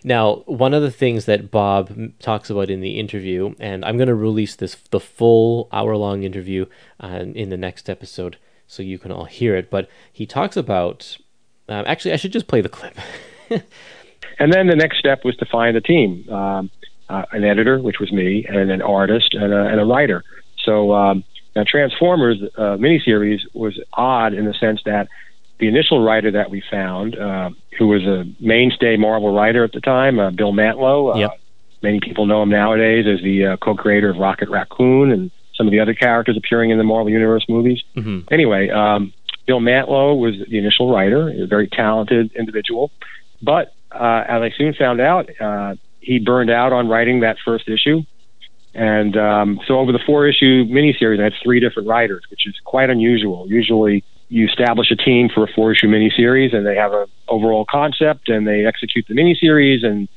now, 0.04 0.38
one 0.48 0.74
of 0.74 0.82
the 0.82 0.90
things 0.90 1.26
that 1.26 1.52
Bob 1.52 1.92
talks 2.18 2.50
about 2.50 2.72
in 2.72 2.82
the 2.82 3.00
interview, 3.00 3.54
and 3.60 3.86
I'm 3.86 3.98
going 3.98 4.08
to 4.08 4.16
release 4.16 4.56
this 4.56 4.74
the 4.90 5.00
full 5.00 5.70
hour 5.72 5.96
long 5.96 6.24
interview 6.24 6.66
uh, 7.00 7.24
in 7.36 7.50
the 7.50 7.58
next 7.58 7.88
episode 7.88 8.38
so 8.66 8.82
you 8.82 8.98
can 8.98 9.12
all 9.12 9.26
hear 9.26 9.56
it, 9.56 9.70
but 9.70 9.88
he 10.12 10.26
talks 10.26 10.58
about. 10.58 11.18
Um, 11.70 11.86
actually, 11.86 12.14
I 12.14 12.16
should 12.16 12.34
just 12.34 12.48
play 12.48 12.62
the 12.62 12.68
clip. 12.68 12.98
And 14.42 14.52
then 14.52 14.66
the 14.66 14.76
next 14.76 14.98
step 14.98 15.24
was 15.24 15.36
to 15.38 15.46
find 15.46 15.78
a 15.78 15.82
team, 15.82 16.28
um, 16.32 16.72
uh, 17.08 17.26
an 17.32 17.44
editor, 17.44 17.80
which 17.80 18.00
was 18.00 18.12
me, 18.12 18.44
and 18.50 18.72
an 18.72 18.82
artist 18.82 19.36
and 19.36 19.54
a, 19.54 19.68
and 19.68 19.80
a 19.80 19.86
writer. 19.86 20.24
So 20.66 20.94
um, 20.94 21.24
now 21.56 21.64
Transformers 21.64 22.42
uh, 22.58 22.76
miniseries 22.78 23.42
was 23.54 23.80
odd 23.94 24.34
in 24.34 24.46
the 24.46 24.56
sense 24.56 24.82
that 24.86 25.10
the 25.60 25.68
initial 25.68 26.04
writer 26.04 26.32
that 26.32 26.50
we 26.50 26.64
found, 26.72 27.16
uh, 27.16 27.52
who 27.78 27.88
was 27.88 28.02
a 28.02 28.26
mainstay 28.40 28.98
Marvel 28.98 29.32
writer 29.32 29.64
at 29.64 29.74
the 29.74 29.80
time, 29.80 30.18
uh, 30.18 30.32
Bill 30.32 30.54
Mantlo. 30.54 31.14
Uh, 31.14 31.20
Yep. 31.20 31.40
Many 31.84 32.00
people 32.00 32.26
know 32.26 32.42
him 32.42 32.50
nowadays 32.50 33.06
as 33.08 33.24
the 33.24 33.46
uh, 33.46 33.58
co-creator 33.58 34.10
of 34.10 34.18
Rocket 34.18 34.50
Raccoon 34.50 35.12
and 35.12 35.30
some 35.56 35.68
of 35.68 35.72
the 35.72 35.80
other 35.80 35.94
characters 35.94 36.36
appearing 36.36 36.72
in 36.72 36.80
the 36.80 36.84
Marvel 36.84 37.12
Universe 37.12 37.46
movies. 37.48 37.82
Mhm. 37.96 38.24
Anyway, 38.32 38.70
um, 38.70 39.14
Bill 39.46 39.60
Mantlo 39.60 40.18
was 40.18 40.36
the 40.48 40.58
initial 40.58 40.92
writer, 40.92 41.30
a 41.30 41.46
very 41.46 41.68
talented 41.68 42.32
individual. 42.36 42.92
But 43.42 43.74
uh, 43.94 44.24
as 44.28 44.42
I 44.42 44.52
soon 44.58 44.74
found 44.74 45.02
out, 45.02 45.30
uh, 45.40 45.76
he 46.00 46.20
burned 46.20 46.50
out 46.50 46.74
on 46.74 46.88
writing 46.88 47.22
that 47.22 47.38
first 47.44 47.70
issue. 47.70 48.02
And 48.74 49.18
um, 49.18 49.60
so 49.68 49.80
over 49.80 49.92
the 49.92 50.00
four 50.06 50.28
issue 50.28 50.66
miniseries, 50.66 51.20
I 51.20 51.26
had 51.26 51.34
three 51.44 51.60
different 51.60 51.90
writers, 51.90 52.24
which 52.32 52.48
is 52.48 52.56
quite 52.64 52.90
unusual. 52.90 53.46
Usually 53.50 54.04
you 54.30 54.48
establish 54.48 54.90
a 54.92 54.96
team 54.96 55.30
for 55.34 55.44
a 55.44 55.48
four 55.54 55.74
issue 55.74 55.88
miniseries 55.88 56.56
and 56.56 56.66
they 56.66 56.76
have 56.76 56.94
an 56.94 57.06
overall 57.28 57.66
concept 57.70 58.30
and 58.30 58.48
they 58.48 58.66
execute 58.66 59.06
the 59.10 59.14
miniseries 59.14 59.86
and, 59.86 60.08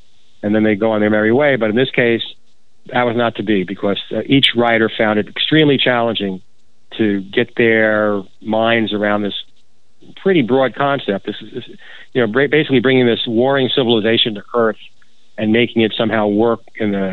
and 0.43 0.55
then 0.55 0.63
they 0.63 0.77
go 0.77 0.93
on 0.93 1.01
their 1.01 1.11
merry 1.11 1.33
way. 1.33 1.57
But 1.57 1.71
in 1.71 1.77
this 1.77 1.91
case, 1.91 2.23
that 2.93 3.03
was 3.03 3.17
not 3.17 3.35
to 3.37 3.43
be 3.43 3.65
because 3.65 4.01
uh, 4.13 4.21
each 4.27 4.53
writer 4.55 4.89
found 4.97 5.19
it 5.19 5.27
extremely 5.27 5.79
challenging 5.79 6.43
to 6.99 7.23
get 7.23 7.57
their 7.57 8.23
minds 8.41 8.93
around 8.93 9.23
this 9.23 9.35
pretty 10.23 10.43
broad 10.43 10.75
concept. 10.75 11.27
This 11.27 11.37
is, 11.41 11.53
this, 11.53 11.65
you 12.13 12.27
know, 12.27 12.33
basically 12.49 12.81
bringing 12.81 13.07
this 13.07 13.21
warring 13.27 13.69
civilization 13.75 14.35
to 14.35 14.43
Earth 14.55 14.77
and 15.37 15.53
making 15.53 15.83
it 15.83 15.93
somehow 15.97 16.27
work 16.29 16.61
in 16.77 16.95
a 16.95 17.09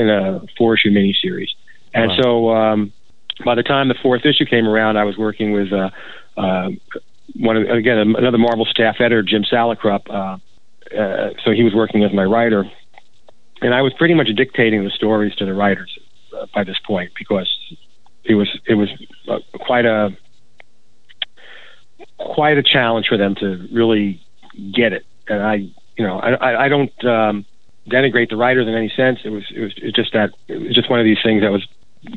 in 0.00 0.08
a 0.10 0.40
four 0.58 0.74
issue 0.74 0.90
miniseries. 0.90 1.50
And 1.94 2.10
Wow. 2.10 2.20
so, 2.22 2.50
um, 2.50 2.92
by 3.44 3.54
the 3.54 3.62
time 3.62 3.88
the 3.88 3.94
fourth 4.02 4.24
issue 4.24 4.44
came 4.44 4.66
around, 4.66 4.96
I 4.96 5.04
was 5.04 5.16
working 5.16 5.52
with 5.52 5.72
uh, 5.72 5.90
uh, 6.36 6.70
one 7.36 7.56
of, 7.56 7.68
again 7.68 7.98
another 7.98 8.38
Marvel 8.38 8.64
staff 8.66 8.96
editor, 9.00 9.22
Jim 9.22 9.44
Salicrup. 9.44 10.08
Uh, 10.10 10.38
uh, 10.96 11.30
so 11.44 11.52
he 11.52 11.62
was 11.62 11.74
working 11.74 12.04
as 12.04 12.12
my 12.12 12.24
writer, 12.24 12.64
and 13.60 13.74
I 13.74 13.82
was 13.82 13.92
pretty 13.94 14.14
much 14.14 14.28
dictating 14.36 14.84
the 14.84 14.90
stories 14.90 15.34
to 15.36 15.46
the 15.46 15.54
writers 15.54 15.96
uh, 16.36 16.46
by 16.54 16.64
this 16.64 16.78
point 16.86 17.12
because 17.18 17.48
it 18.24 18.34
was 18.34 18.48
it 18.66 18.74
was 18.74 18.88
uh, 19.28 19.38
quite 19.58 19.86
a 19.86 20.10
quite 22.34 22.58
a 22.58 22.62
challenge 22.62 23.06
for 23.08 23.16
them 23.16 23.34
to 23.36 23.68
really 23.72 24.20
get 24.74 24.92
it. 24.92 25.04
And 25.28 25.42
I, 25.42 25.54
you 25.54 26.06
know, 26.06 26.18
I, 26.18 26.64
I, 26.64 26.68
don't 26.68 26.92
um, 27.04 27.44
denigrate 27.88 28.30
the 28.30 28.36
writers 28.36 28.66
in 28.66 28.74
any 28.74 28.92
sense. 28.96 29.20
It 29.24 29.30
was, 29.30 29.44
it 29.54 29.60
was 29.60 29.72
it's 29.76 29.96
just 29.96 30.12
that 30.12 30.30
it 30.48 30.60
was 30.60 30.74
just 30.74 30.90
one 30.90 31.00
of 31.00 31.04
these 31.04 31.18
things 31.22 31.42
that 31.42 31.50
was 31.50 31.66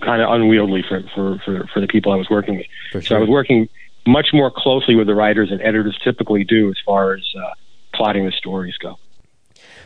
kind 0.01 0.21
of 0.21 0.31
unwieldy 0.31 0.83
for, 0.87 1.03
for, 1.13 1.39
for, 1.45 1.67
for 1.73 1.79
the 1.79 1.87
people 1.87 2.11
I 2.11 2.15
was 2.15 2.29
working 2.29 2.57
with. 2.57 2.65
For 2.91 3.01
So 3.01 3.15
I 3.15 3.19
was 3.19 3.29
working 3.29 3.69
much 4.07 4.29
more 4.33 4.51
closely 4.51 4.95
with 4.95 5.07
the 5.07 5.15
writers 5.15 5.51
and 5.51 5.61
editors 5.61 5.97
typically 6.03 6.43
do 6.43 6.69
as 6.69 6.77
far 6.85 7.13
as 7.13 7.23
uh, 7.37 7.53
plotting 7.93 8.25
the 8.25 8.31
stories 8.31 8.77
go. 8.77 8.97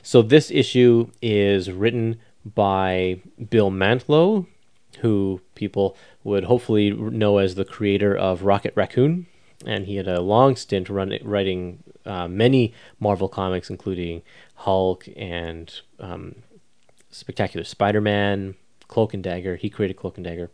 So 0.01 0.21
this 0.21 0.49
issue 0.51 1.11
is 1.21 1.71
written 1.71 2.19
by 2.45 3.21
Bill 3.49 3.69
Mantlo, 3.69 4.47
who 4.99 5.41
people 5.55 5.95
would 6.23 6.45
hopefully 6.45 6.91
know 6.91 7.37
as 7.37 7.55
the 7.55 7.65
creator 7.65 8.15
of 8.15 8.43
Rocket 8.43 8.73
Raccoon, 8.75 9.27
and 9.65 9.85
he 9.85 9.95
had 9.95 10.07
a 10.07 10.21
long 10.21 10.55
stint 10.55 10.89
run, 10.89 11.17
writing 11.21 11.83
uh, 12.05 12.27
many 12.27 12.73
Marvel 12.99 13.27
comics, 13.27 13.69
including 13.69 14.21
Hulk 14.55 15.07
and 15.15 15.81
um, 15.99 16.35
Spectacular 17.11 17.63
Spider-Man, 17.63 18.55
Cloak 18.87 19.13
and 19.13 19.23
Dagger. 19.23 19.55
He 19.55 19.69
created 19.69 19.97
Cloak 19.97 20.17
and 20.17 20.25
Dagger. 20.25 20.49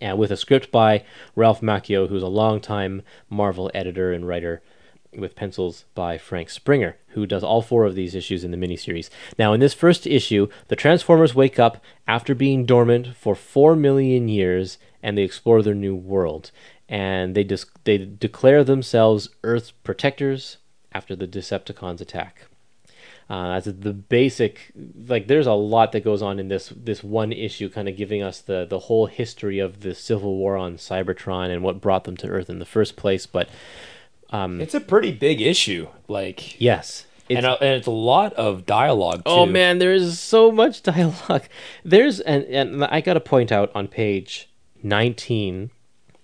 And 0.00 0.18
with 0.18 0.30
a 0.30 0.36
script 0.36 0.72
by 0.72 1.04
Ralph 1.36 1.60
Macchio, 1.60 2.08
who's 2.08 2.22
a 2.22 2.28
longtime 2.28 3.02
Marvel 3.28 3.70
editor 3.74 4.12
and 4.12 4.26
writer, 4.26 4.62
with 5.16 5.36
pencils 5.36 5.84
by 5.94 6.18
Frank 6.18 6.50
Springer, 6.50 6.96
who 7.08 7.26
does 7.26 7.44
all 7.44 7.62
four 7.62 7.84
of 7.84 7.94
these 7.94 8.14
issues 8.14 8.44
in 8.44 8.50
the 8.50 8.56
miniseries. 8.56 9.10
Now, 9.38 9.52
in 9.52 9.60
this 9.60 9.74
first 9.74 10.06
issue, 10.06 10.48
the 10.68 10.76
Transformers 10.76 11.34
wake 11.34 11.58
up 11.58 11.82
after 12.08 12.34
being 12.34 12.66
dormant 12.66 13.16
for 13.16 13.34
four 13.34 13.76
million 13.76 14.28
years, 14.28 14.78
and 15.02 15.16
they 15.16 15.22
explore 15.22 15.62
their 15.62 15.74
new 15.74 15.94
world. 15.94 16.50
And 16.88 17.34
they 17.34 17.44
dis- 17.44 17.66
they 17.84 17.98
declare 17.98 18.62
themselves 18.62 19.30
Earth's 19.42 19.70
protectors 19.70 20.58
after 20.92 21.16
the 21.16 21.26
Decepticons 21.26 22.00
attack. 22.00 22.46
Uh, 23.28 23.58
that's 23.58 23.66
the 23.66 23.92
basic. 23.94 24.70
Like, 25.06 25.28
there's 25.28 25.46
a 25.46 25.54
lot 25.54 25.92
that 25.92 26.04
goes 26.04 26.20
on 26.20 26.38
in 26.38 26.48
this 26.48 26.72
this 26.76 27.02
one 27.02 27.32
issue, 27.32 27.70
kind 27.70 27.88
of 27.88 27.96
giving 27.96 28.22
us 28.22 28.40
the 28.40 28.66
the 28.68 28.80
whole 28.80 29.06
history 29.06 29.58
of 29.58 29.80
the 29.80 29.94
civil 29.94 30.36
war 30.36 30.56
on 30.58 30.76
Cybertron 30.76 31.48
and 31.48 31.62
what 31.62 31.80
brought 31.80 32.04
them 32.04 32.16
to 32.18 32.28
Earth 32.28 32.50
in 32.50 32.58
the 32.58 32.66
first 32.66 32.96
place. 32.96 33.24
But 33.24 33.48
um, 34.30 34.60
It's 34.60 34.74
a 34.74 34.80
pretty 34.80 35.10
big 35.10 35.40
issue. 35.40 35.88
Like, 36.06 36.60
yes, 36.60 37.06
it's, 37.30 37.38
and, 37.38 37.46
uh, 37.46 37.56
and 37.62 37.70
it's 37.70 37.86
a 37.86 37.90
lot 37.92 38.34
of 38.34 38.66
dialogue. 38.66 39.24
Too. 39.24 39.30
Oh 39.30 39.46
man, 39.46 39.78
there 39.78 39.94
is 39.94 40.20
so 40.20 40.52
much 40.52 40.82
dialogue. 40.94 41.44
There's 41.82 42.20
and 42.20 42.44
and 42.44 42.84
I 42.84 43.00
got 43.00 43.14
to 43.14 43.20
point 43.20 43.50
out 43.50 43.72
on 43.74 43.88
page 43.88 44.50
19 44.82 45.70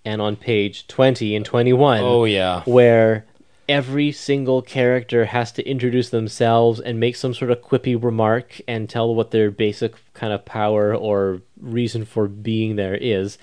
and 0.05 0.21
on 0.23 0.37
page 0.37 0.87
20 0.87 1.37
and 1.37 1.45
21 1.45 2.01
Oh 2.03 2.25
yeah. 2.25 2.63
where 2.65 3.27
every 3.69 4.11
single 4.11 4.63
character 4.63 5.27
has 5.27 5.53
to 5.53 5.63
introduce 5.69 6.11
themselves 6.11 6.81
and 6.81 6.99
make 6.99 7.15
some 7.15 7.33
sort 7.33 7.51
of 7.51 7.61
quippy 7.63 8.03
remark 8.03 8.61
and 8.67 8.89
tell 8.91 9.15
what 9.15 9.31
their 9.31 9.51
basic 9.51 9.95
kind 10.13 10.33
of 10.33 10.45
power 10.45 10.95
or 10.95 11.41
reason 11.61 12.05
for 12.05 12.27
being 12.27 12.75
there 12.77 12.97
is. 12.97 13.39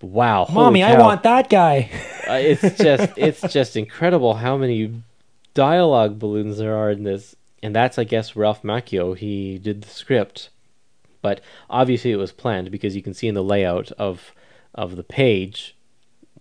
Wow, 0.00 0.48
Mommy, 0.50 0.82
I 0.82 0.98
want 0.98 1.22
that 1.22 1.48
guy. 1.48 1.90
Uh, 2.22 2.34
it's 2.34 2.78
just 2.78 3.12
it's 3.16 3.40
just 3.52 3.76
incredible 3.76 4.34
how 4.34 4.56
many 4.56 5.02
dialogue 5.54 6.20
balloons 6.20 6.56
there 6.56 6.76
are 6.76 6.88
in 6.92 7.02
this 7.02 7.34
and 7.64 7.74
that's 7.74 7.98
i 7.98 8.04
guess 8.04 8.36
ralph 8.36 8.62
macchio 8.62 9.16
he 9.16 9.58
did 9.58 9.82
the 9.82 9.88
script 9.88 10.48
but 11.20 11.40
obviously 11.68 12.12
it 12.12 12.16
was 12.16 12.30
planned 12.30 12.70
because 12.70 12.94
you 12.94 13.02
can 13.02 13.12
see 13.12 13.26
in 13.26 13.34
the 13.34 13.42
layout 13.42 13.90
of 13.98 14.32
of 14.74 14.96
the 14.96 15.02
page 15.02 15.76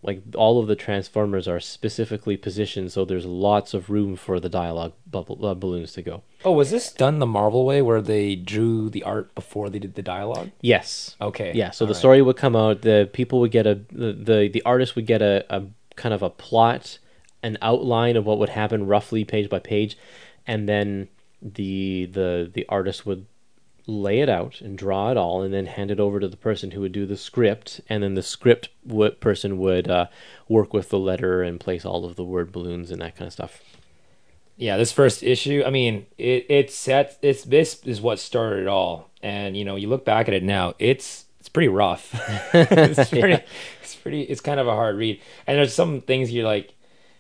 like 0.03 0.21
all 0.35 0.59
of 0.59 0.67
the 0.67 0.75
transformers 0.75 1.47
are 1.47 1.59
specifically 1.59 2.35
positioned 2.35 2.91
so 2.91 3.05
there's 3.05 3.25
lots 3.25 3.73
of 3.73 3.89
room 3.89 4.15
for 4.15 4.39
the 4.39 4.49
dialogue 4.49 4.93
bubble 5.09 5.45
uh, 5.45 5.53
balloons 5.53 5.93
to 5.93 6.01
go. 6.01 6.23
Oh, 6.43 6.53
was 6.53 6.71
this 6.71 6.91
done 6.91 7.19
the 7.19 7.27
Marvel 7.27 7.65
way 7.65 7.81
where 7.81 8.01
they 8.01 8.35
drew 8.35 8.89
the 8.89 9.03
art 9.03 9.33
before 9.35 9.69
they 9.69 9.77
did 9.77 9.95
the 9.95 10.01
dialogue? 10.01 10.49
Yes. 10.61 11.15
Okay. 11.21 11.51
Yeah. 11.53 11.69
So 11.71 11.85
All 11.85 11.87
the 11.87 11.93
right. 11.93 11.99
story 11.99 12.21
would 12.21 12.37
come 12.37 12.55
out. 12.55 12.81
The 12.81 13.09
people 13.13 13.39
would 13.41 13.51
get 13.51 13.67
a 13.67 13.75
the 13.91 14.13
the, 14.13 14.49
the 14.51 14.63
artist 14.65 14.95
would 14.95 15.05
get 15.05 15.21
a, 15.21 15.45
a 15.55 15.67
kind 15.95 16.13
of 16.13 16.23
a 16.23 16.29
plot, 16.29 16.97
an 17.43 17.57
outline 17.61 18.15
of 18.15 18.25
what 18.25 18.39
would 18.39 18.49
happen 18.49 18.87
roughly 18.87 19.23
page 19.23 19.49
by 19.49 19.59
page, 19.59 19.97
and 20.47 20.67
then 20.67 21.09
the 21.41 22.05
the 22.05 22.49
the 22.51 22.65
artist 22.69 23.05
would 23.05 23.27
lay 23.91 24.19
it 24.21 24.29
out 24.29 24.61
and 24.61 24.77
draw 24.77 25.11
it 25.11 25.17
all 25.17 25.41
and 25.41 25.53
then 25.53 25.65
hand 25.67 25.91
it 25.91 25.99
over 25.99 26.19
to 26.19 26.27
the 26.27 26.37
person 26.37 26.71
who 26.71 26.81
would 26.81 26.91
do 26.91 27.05
the 27.05 27.17
script 27.17 27.81
and 27.89 28.03
then 28.03 28.15
the 28.15 28.23
script 28.23 28.69
w- 28.87 29.11
person 29.11 29.57
would 29.59 29.89
uh, 29.89 30.07
work 30.47 30.73
with 30.73 30.89
the 30.89 30.99
letter 30.99 31.43
and 31.43 31.59
place 31.59 31.85
all 31.85 32.05
of 32.05 32.15
the 32.15 32.23
word 32.23 32.51
balloons 32.51 32.91
and 32.91 33.01
that 33.01 33.15
kind 33.15 33.27
of 33.27 33.33
stuff 33.33 33.61
Yeah, 34.57 34.77
this 34.77 34.91
first 34.91 35.23
issue, 35.23 35.63
I 35.65 35.69
mean, 35.69 36.05
it 36.17 36.45
it 36.49 36.71
sets 36.71 37.17
it's 37.21 37.43
this 37.43 37.81
is 37.85 38.01
what 38.01 38.19
started 38.19 38.61
it 38.63 38.67
all. 38.67 39.09
And 39.23 39.57
you 39.57 39.65
know, 39.65 39.75
you 39.75 39.87
look 39.89 40.05
back 40.05 40.27
at 40.27 40.33
it 40.33 40.43
now, 40.43 40.75
it's 40.77 41.25
it's 41.39 41.49
pretty 41.49 41.67
rough. 41.69 42.13
it's 42.53 43.09
pretty 43.19 43.43
it's 43.81 43.95
pretty 43.95 44.21
it's 44.23 44.41
kind 44.41 44.59
of 44.59 44.67
a 44.67 44.71
hard 44.75 44.97
read. 44.97 45.19
And 45.47 45.57
there's 45.57 45.73
some 45.73 46.01
things 46.01 46.31
you're 46.31 46.45
like 46.45 46.73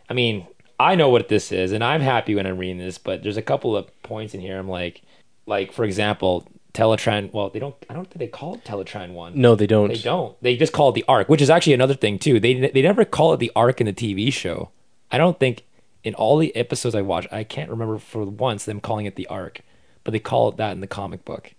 I 0.09 0.13
mean, 0.13 0.47
I 0.79 0.95
know 0.95 1.09
what 1.09 1.29
this 1.29 1.51
is 1.51 1.71
and 1.71 1.83
I'm 1.83 2.01
happy 2.01 2.35
when 2.35 2.45
I'm 2.45 2.57
reading 2.57 2.77
this, 2.77 2.97
but 2.97 3.23
there's 3.23 3.37
a 3.37 3.41
couple 3.41 3.75
of 3.75 3.87
points 4.03 4.33
in 4.33 4.41
here 4.41 4.59
I'm 4.59 4.69
like 4.69 5.01
like 5.47 5.71
for 5.71 5.83
example, 5.85 6.47
Teletran 6.73 7.33
well, 7.33 7.49
they 7.49 7.59
don't 7.59 7.75
I 7.89 7.93
don't 7.93 8.05
think 8.05 8.19
they 8.19 8.27
call 8.27 8.55
it 8.55 8.63
Teletran 8.63 9.13
1. 9.13 9.33
no 9.35 9.55
they 9.55 9.67
don't 9.67 9.89
They 9.89 9.97
don't. 9.97 10.41
They 10.41 10.55
just 10.55 10.73
call 10.73 10.89
it 10.89 10.93
the 10.93 11.05
Ark, 11.07 11.27
which 11.27 11.41
is 11.41 11.49
actually 11.49 11.73
another 11.73 11.93
thing 11.95 12.17
too. 12.17 12.39
They 12.39 12.53
they 12.69 12.81
never 12.81 13.03
call 13.05 13.33
it 13.33 13.37
the 13.37 13.51
Ark 13.55 13.81
in 13.81 13.87
the 13.87 13.93
TV 13.93 14.31
show. 14.31 14.69
I 15.11 15.17
don't 15.17 15.39
think 15.39 15.63
in 16.03 16.13
all 16.15 16.37
the 16.37 16.55
episodes 16.55 16.95
I 16.95 17.01
watched, 17.01 17.31
I 17.31 17.43
can't 17.43 17.69
remember 17.69 17.97
for 17.99 18.23
once 18.25 18.65
them 18.65 18.79
calling 18.79 19.05
it 19.05 19.15
the 19.15 19.27
Ark, 19.27 19.61
but 20.03 20.11
they 20.11 20.19
call 20.19 20.49
it 20.49 20.57
that 20.57 20.71
in 20.71 20.79
the 20.81 20.87
comic 20.87 21.25
book. 21.25 21.53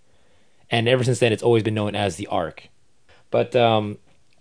And 0.69 0.87
ever 0.87 1.03
since 1.03 1.19
then, 1.19 1.31
it's 1.31 1.43
always 1.43 1.63
been 1.63 1.75
known 1.75 1.95
as 1.95 2.15
the 2.15 2.27
Ark. 2.27 2.69
But 3.29 3.55
um, 3.55 3.99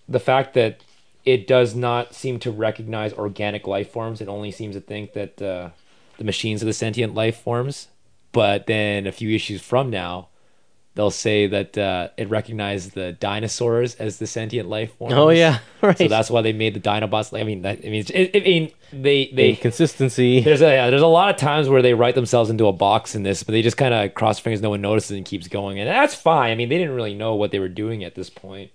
the 0.08 0.18
fact 0.20 0.54
that 0.54 0.82
it 1.24 1.46
does 1.46 1.74
not 1.74 2.14
seem 2.14 2.38
to 2.40 2.50
recognize 2.50 3.12
organic 3.12 3.66
life 3.66 3.90
forms, 3.90 4.20
it 4.20 4.28
only 4.28 4.50
seems 4.50 4.74
to 4.74 4.80
think 4.80 5.12
that 5.12 5.40
uh, 5.40 5.70
the 6.18 6.24
machines 6.24 6.62
are 6.62 6.66
the 6.66 6.72
sentient 6.72 7.14
life 7.14 7.37
forms. 7.37 7.88
But 8.32 8.66
then 8.66 9.06
a 9.06 9.12
few 9.12 9.30
issues 9.35 9.61
from 9.61 9.90
now, 9.90 10.28
they'll 10.94 11.11
say 11.11 11.46
that 11.46 11.78
uh, 11.78 12.09
it 12.16 12.28
recognized 12.28 12.92
the 12.94 13.12
dinosaurs 13.12 13.94
as 13.96 14.18
the 14.18 14.26
sentient 14.26 14.68
life 14.68 14.94
forms. 14.96 15.14
oh 15.14 15.31
yeah 15.31 15.59
right 15.81 15.96
So 15.96 16.09
that's 16.09 16.31
why 16.31 16.42
they 16.42 16.52
made 16.52 16.74
the 16.74 16.81
Dinobots. 16.81 17.38
I 17.38 17.44
mean, 17.44 17.62
that, 17.62 17.78
I 17.85 17.88
mean, 17.88 18.05
it, 18.12 18.37
I 18.37 18.40
mean, 18.40 18.70
they 18.92 19.31
they 19.33 19.55
consistency 19.57 20.40
there's 20.40 20.61
a 20.61 20.70
yeah, 20.74 20.90
there's 20.90 21.02
a 21.02 21.07
lot 21.07 21.31
of 21.31 21.37
times 21.37 21.68
where 21.68 21.81
they 21.83 21.94
write 21.94 22.14
themselves 22.14 22.50
into 22.50 22.66
a 22.66 22.72
box 22.72 23.14
in 23.14 23.22
this, 23.22 23.42
but 23.42 23.52
they 23.52 23.62
just 23.62 23.76
kind 23.76 23.94
of 23.94 24.14
cross 24.14 24.38
fingers, 24.38 24.61
no 24.61 24.70
one 24.70 24.81
notices, 24.83 25.12
and 25.16 25.24
keeps 25.24 25.48
going, 25.48 25.78
and 25.78 25.88
that's 25.88 26.14
fine. 26.14 26.50
I 26.50 26.55
mean, 26.55 26.68
they 26.68 26.78
didn't 26.78 26.94
really 26.94 27.14
know 27.14 27.35
what 27.35 27.50
they 27.52 27.59
were 27.59 27.68
doing 27.68 28.05
at 28.05 28.14
this 28.14 28.28
point. 28.28 28.70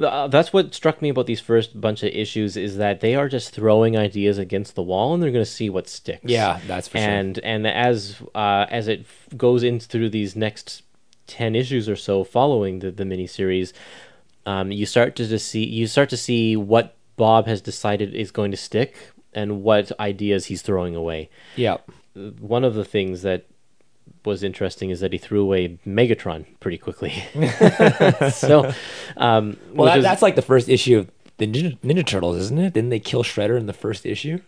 Uh, 0.00 0.28
that's 0.28 0.52
what 0.52 0.72
struck 0.74 1.02
me 1.02 1.08
about 1.08 1.26
these 1.26 1.40
first 1.40 1.78
bunch 1.80 2.02
of 2.02 2.10
issues 2.10 2.56
is 2.56 2.76
that 2.76 3.00
they 3.00 3.14
are 3.14 3.28
just 3.28 3.52
throwing 3.52 3.96
ideas 3.98 4.38
against 4.38 4.74
the 4.74 4.82
wall 4.82 5.12
and 5.12 5.22
they're 5.22 5.32
going 5.32 5.44
to 5.44 5.50
see 5.50 5.68
what 5.68 5.88
sticks. 5.88 6.22
Yeah, 6.24 6.60
that's 6.66 6.88
for 6.88 6.98
sure. 6.98 7.06
and 7.06 7.38
and 7.40 7.66
as 7.66 8.16
uh, 8.34 8.66
as 8.70 8.88
it 8.88 9.00
f- 9.00 9.36
goes 9.36 9.62
in 9.62 9.80
through 9.80 10.10
these 10.10 10.34
next 10.36 10.82
ten 11.30 11.54
issues 11.54 11.88
or 11.88 11.96
so 11.96 12.24
following 12.24 12.80
the 12.80 12.90
the 12.90 13.04
miniseries, 13.04 13.72
um, 14.46 14.70
you 14.72 14.84
start 14.86 15.14
to 15.16 15.26
just 15.26 15.46
see 15.48 15.64
you 15.64 15.86
start 15.86 16.08
to 16.10 16.16
see 16.16 16.56
what 16.56 16.96
Bob 17.16 17.46
has 17.46 17.60
decided 17.60 18.14
is 18.14 18.30
going 18.30 18.50
to 18.50 18.56
stick 18.56 18.94
and 19.32 19.62
what 19.62 19.92
ideas 20.00 20.46
he's 20.46 20.62
throwing 20.62 20.96
away. 20.96 21.28
Yeah, 21.56 21.76
One 22.40 22.64
of 22.64 22.74
the 22.74 22.84
things 22.84 23.22
that 23.22 23.44
was 24.24 24.42
interesting 24.42 24.90
is 24.90 24.98
that 25.00 25.12
he 25.12 25.18
threw 25.18 25.40
away 25.42 25.78
Megatron 25.86 26.44
pretty 26.58 26.78
quickly. 26.78 27.12
so, 28.32 28.72
um, 29.16 29.56
well, 29.72 29.86
that, 29.86 29.98
is- 29.98 30.04
that's 30.04 30.22
like 30.22 30.34
the 30.36 30.42
first 30.42 30.68
issue 30.68 30.98
of 30.98 31.10
the 31.38 31.46
Ninja, 31.46 31.78
Ninja 31.80 32.04
Turtles, 32.04 32.36
isn't 32.36 32.58
it? 32.58 32.72
Didn't 32.74 32.90
they 32.90 32.98
kill 33.00 33.22
Shredder 33.22 33.56
in 33.58 33.66
the 33.66 33.72
first 33.72 34.04
issue? 34.04 34.40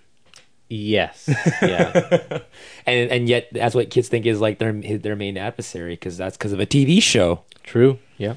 Yes. 0.73 1.29
Yeah. 1.61 2.39
And 2.85 3.13
and 3.13 3.29
yet 3.29 3.47
that's 3.53 3.77
what 3.77 3.91
kids 3.91 4.09
think 4.09 4.27
is 4.27 4.41
like 4.41 4.59
their 4.59 4.73
their 4.73 5.15
main 5.15 5.37
adversary 5.37 5.93
because 5.93 6.17
that's 6.17 6.37
because 6.37 6.53
of 6.53 6.59
a 6.59 6.67
TV 6.67 7.01
show. 7.01 7.43
True. 7.63 8.01
Yeah. 8.19 8.35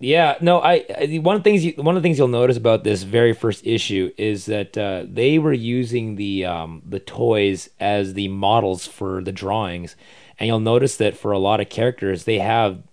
Yeah, 0.00 0.36
no, 0.40 0.60
I, 0.60 0.84
I 0.96 1.18
one 1.20 1.34
of 1.34 1.42
the 1.42 1.50
things 1.50 1.64
you, 1.64 1.72
one 1.76 1.96
of 1.96 2.02
the 2.02 2.06
things 2.06 2.16
you'll 2.16 2.28
notice 2.28 2.56
about 2.56 2.84
this 2.84 3.02
very 3.02 3.32
first 3.32 3.66
issue 3.66 4.12
is 4.16 4.46
that 4.46 4.78
uh, 4.78 5.04
they 5.08 5.40
were 5.40 5.52
using 5.52 6.14
the 6.14 6.44
um, 6.44 6.82
the 6.86 7.00
toys 7.00 7.68
as 7.80 8.14
the 8.14 8.28
models 8.28 8.86
for 8.86 9.20
the 9.20 9.32
drawings, 9.32 9.96
and 10.38 10.46
you'll 10.46 10.60
notice 10.60 10.96
that 10.98 11.16
for 11.16 11.32
a 11.32 11.38
lot 11.38 11.60
of 11.60 11.68
characters 11.68 12.22
they 12.24 12.38
have 12.38 12.84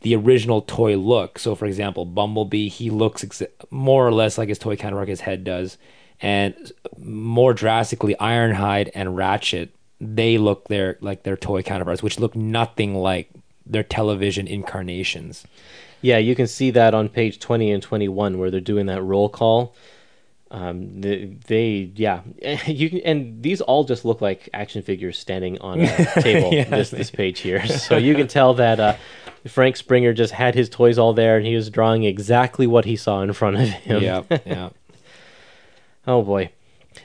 the 0.00 0.16
original 0.16 0.62
toy 0.62 0.96
look. 0.96 1.38
So, 1.38 1.54
for 1.54 1.66
example, 1.66 2.04
Bumblebee, 2.04 2.68
he 2.68 2.90
looks 2.90 3.22
ex- 3.22 3.42
more 3.70 4.04
or 4.04 4.12
less 4.12 4.36
like 4.36 4.48
his 4.48 4.58
toy 4.58 4.74
counterpart, 4.74 5.06
his 5.06 5.20
head 5.20 5.44
does, 5.44 5.78
and 6.22 6.72
more 6.98 7.52
drastically, 7.52 8.14
Ironhide 8.20 8.90
and 8.94 9.16
Ratchet, 9.16 9.74
they 10.00 10.38
look 10.38 10.68
their 10.68 10.96
like 11.00 11.24
their 11.24 11.36
toy 11.36 11.62
counterparts, 11.62 12.02
which 12.02 12.18
look 12.18 12.36
nothing 12.36 12.94
like 12.94 13.28
their 13.66 13.82
television 13.82 14.46
incarnations. 14.46 15.44
Yeah, 16.00 16.18
you 16.18 16.34
can 16.34 16.46
see 16.46 16.70
that 16.72 16.94
on 16.94 17.08
page 17.08 17.38
20 17.38 17.70
and 17.70 17.82
21 17.82 18.38
where 18.38 18.50
they're 18.50 18.60
doing 18.60 18.86
that 18.86 19.02
roll 19.02 19.28
call. 19.28 19.74
Um, 20.50 21.00
they, 21.00 21.36
they 21.46 21.92
yeah, 21.94 22.20
you 22.66 22.90
can, 22.90 23.00
and 23.00 23.42
these 23.42 23.60
all 23.60 23.84
just 23.84 24.04
look 24.04 24.20
like 24.20 24.48
action 24.52 24.82
figures 24.82 25.18
standing 25.18 25.58
on 25.60 25.80
a 25.80 26.06
table. 26.20 26.52
Yeah, 26.52 26.64
this 26.64 26.90
this 26.90 27.10
page 27.10 27.40
here, 27.40 27.66
so 27.66 27.96
you 27.96 28.14
can 28.14 28.28
tell 28.28 28.54
that 28.54 28.78
uh, 28.78 28.96
Frank 29.48 29.76
Springer 29.76 30.12
just 30.12 30.34
had 30.34 30.54
his 30.54 30.68
toys 30.68 30.98
all 30.98 31.14
there, 31.14 31.36
and 31.36 31.46
he 31.46 31.56
was 31.56 31.70
drawing 31.70 32.04
exactly 32.04 32.66
what 32.66 32.84
he 32.84 32.96
saw 32.96 33.22
in 33.22 33.32
front 33.32 33.56
of 33.56 33.68
him. 33.68 34.02
Yeah, 34.02 34.22
yeah. 34.44 34.68
Oh 36.06 36.22
boy. 36.22 36.52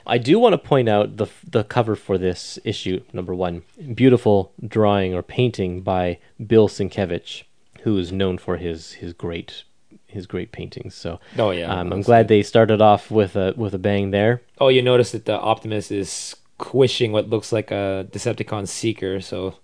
I 0.06 0.18
do 0.18 0.38
want 0.38 0.52
to 0.52 0.58
point 0.58 0.88
out 0.88 1.16
the 1.16 1.26
the 1.48 1.64
cover 1.64 1.96
for 1.96 2.18
this 2.18 2.58
issue 2.64 3.02
number 3.12 3.34
1. 3.34 3.62
Beautiful 3.94 4.52
drawing 4.66 5.14
or 5.14 5.22
painting 5.22 5.80
by 5.80 6.18
Bill 6.44 6.68
Sienkiewicz, 6.68 7.44
who 7.82 7.96
is 7.98 8.12
known 8.12 8.38
for 8.38 8.56
his 8.58 8.92
his 8.92 9.12
great 9.12 9.64
his 10.06 10.26
great 10.26 10.52
paintings. 10.52 10.94
So 10.94 11.20
Oh, 11.38 11.50
yeah, 11.50 11.72
um, 11.72 11.92
I'm 11.92 12.02
glad 12.02 12.28
they 12.28 12.42
started 12.42 12.80
off 12.80 13.10
with 13.10 13.36
a 13.36 13.54
with 13.56 13.74
a 13.74 13.78
bang 13.78 14.10
there. 14.10 14.42
Oh, 14.60 14.68
you 14.68 14.82
notice 14.82 15.12
that 15.12 15.24
the 15.24 15.38
Optimus 15.38 15.90
is 15.90 16.10
squishing 16.10 17.12
what 17.12 17.30
looks 17.30 17.52
like 17.52 17.70
a 17.70 18.06
Decepticon 18.10 18.66
Seeker, 18.68 19.20
so 19.20 19.56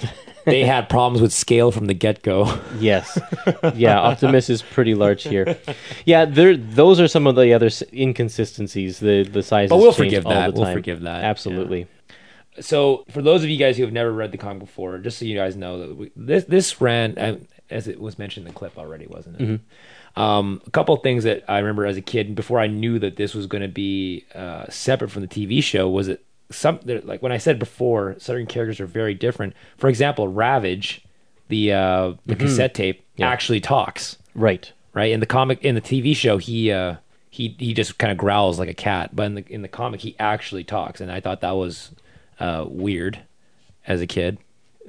they 0.44 0.64
had 0.64 0.88
problems 0.88 1.20
with 1.22 1.32
scale 1.32 1.70
from 1.70 1.86
the 1.86 1.94
get 1.94 2.22
go. 2.22 2.58
Yes, 2.78 3.18
yeah, 3.74 4.00
Optimus 4.00 4.50
is 4.50 4.62
pretty 4.62 4.94
large 4.94 5.22
here. 5.22 5.56
Yeah, 6.04 6.24
there 6.24 6.56
those 6.56 6.98
are 7.00 7.08
some 7.08 7.26
of 7.26 7.36
the 7.36 7.52
other 7.52 7.66
s- 7.66 7.82
inconsistencies. 7.92 8.98
The 8.98 9.22
the 9.24 9.42
size, 9.42 9.68
But 9.68 9.76
we'll 9.78 9.92
forgive 9.92 10.26
all 10.26 10.32
that. 10.32 10.54
We'll 10.54 10.72
forgive 10.72 11.02
that, 11.02 11.24
Absolutely. 11.24 11.86
So, 12.60 13.04
for 13.10 13.22
those 13.22 13.42
of 13.44 13.48
you 13.50 13.56
guys 13.56 13.78
who 13.78 13.82
have 13.84 13.92
never 13.94 14.12
read 14.12 14.30
the 14.30 14.36
comic 14.38 14.60
before, 14.60 14.98
just 14.98 15.18
so 15.18 15.24
you 15.24 15.36
guys 15.36 15.56
know 15.56 15.78
that 15.78 15.96
we, 15.96 16.10
this 16.16 16.44
this 16.44 16.80
ran 16.80 17.16
uh, 17.16 17.36
as 17.70 17.88
it 17.88 17.98
was 18.00 18.18
mentioned 18.18 18.46
in 18.46 18.52
the 18.52 18.58
clip 18.58 18.76
already, 18.76 19.06
wasn't 19.06 19.40
it? 19.40 19.60
Um, 20.14 20.60
a 20.66 20.70
couple 20.70 20.94
of 20.94 21.02
things 21.02 21.24
that 21.24 21.44
I 21.48 21.58
remember 21.58 21.86
as 21.86 21.96
a 21.96 22.02
kid 22.02 22.34
before 22.34 22.60
I 22.60 22.66
knew 22.66 22.98
that 22.98 23.16
this 23.16 23.32
was 23.34 23.46
going 23.46 23.62
to 23.62 23.68
be 23.68 24.26
uh, 24.34 24.66
separate 24.68 25.10
from 25.10 25.22
the 25.22 25.28
TV 25.28 25.62
show 25.62 25.88
was 25.88 26.08
that 26.08 26.22
some 26.52 26.80
like 26.84 27.22
when 27.22 27.32
I 27.32 27.38
said 27.38 27.58
before, 27.58 28.14
certain 28.18 28.46
characters 28.46 28.80
are 28.80 28.86
very 28.86 29.14
different. 29.14 29.54
For 29.76 29.88
example, 29.88 30.28
Ravage, 30.28 31.04
the 31.48 31.72
uh, 31.72 32.12
the 32.26 32.36
cassette 32.36 32.74
tape, 32.74 33.04
Yeah. 33.16 33.28
actually 33.28 33.60
talks 33.60 34.16
Right. 34.34 34.72
right 34.94 35.10
in 35.12 35.20
the 35.20 35.26
comic 35.26 35.62
in 35.64 35.74
the 35.74 35.80
TV 35.80 36.14
show 36.16 36.38
he 36.38 36.70
uh 36.72 36.96
he 37.30 37.54
he 37.58 37.74
just 37.74 37.98
kind 37.98 38.10
of 38.12 38.16
growls 38.18 38.58
like 38.58 38.68
a 38.68 38.74
cat 38.74 39.10
but 39.16 39.24
in 39.24 39.34
the 39.34 39.44
in 39.48 39.62
the 39.62 39.68
comic 39.68 40.00
he 40.00 40.14
actually 40.18 40.64
talks 40.64 41.00
and 41.00 41.10
I 41.12 41.20
thought 41.20 41.40
that 41.42 41.52
was 41.52 41.90
uh 42.40 42.64
weird 42.68 43.20
as 43.86 44.00
a 44.00 44.06
kid 44.06 44.38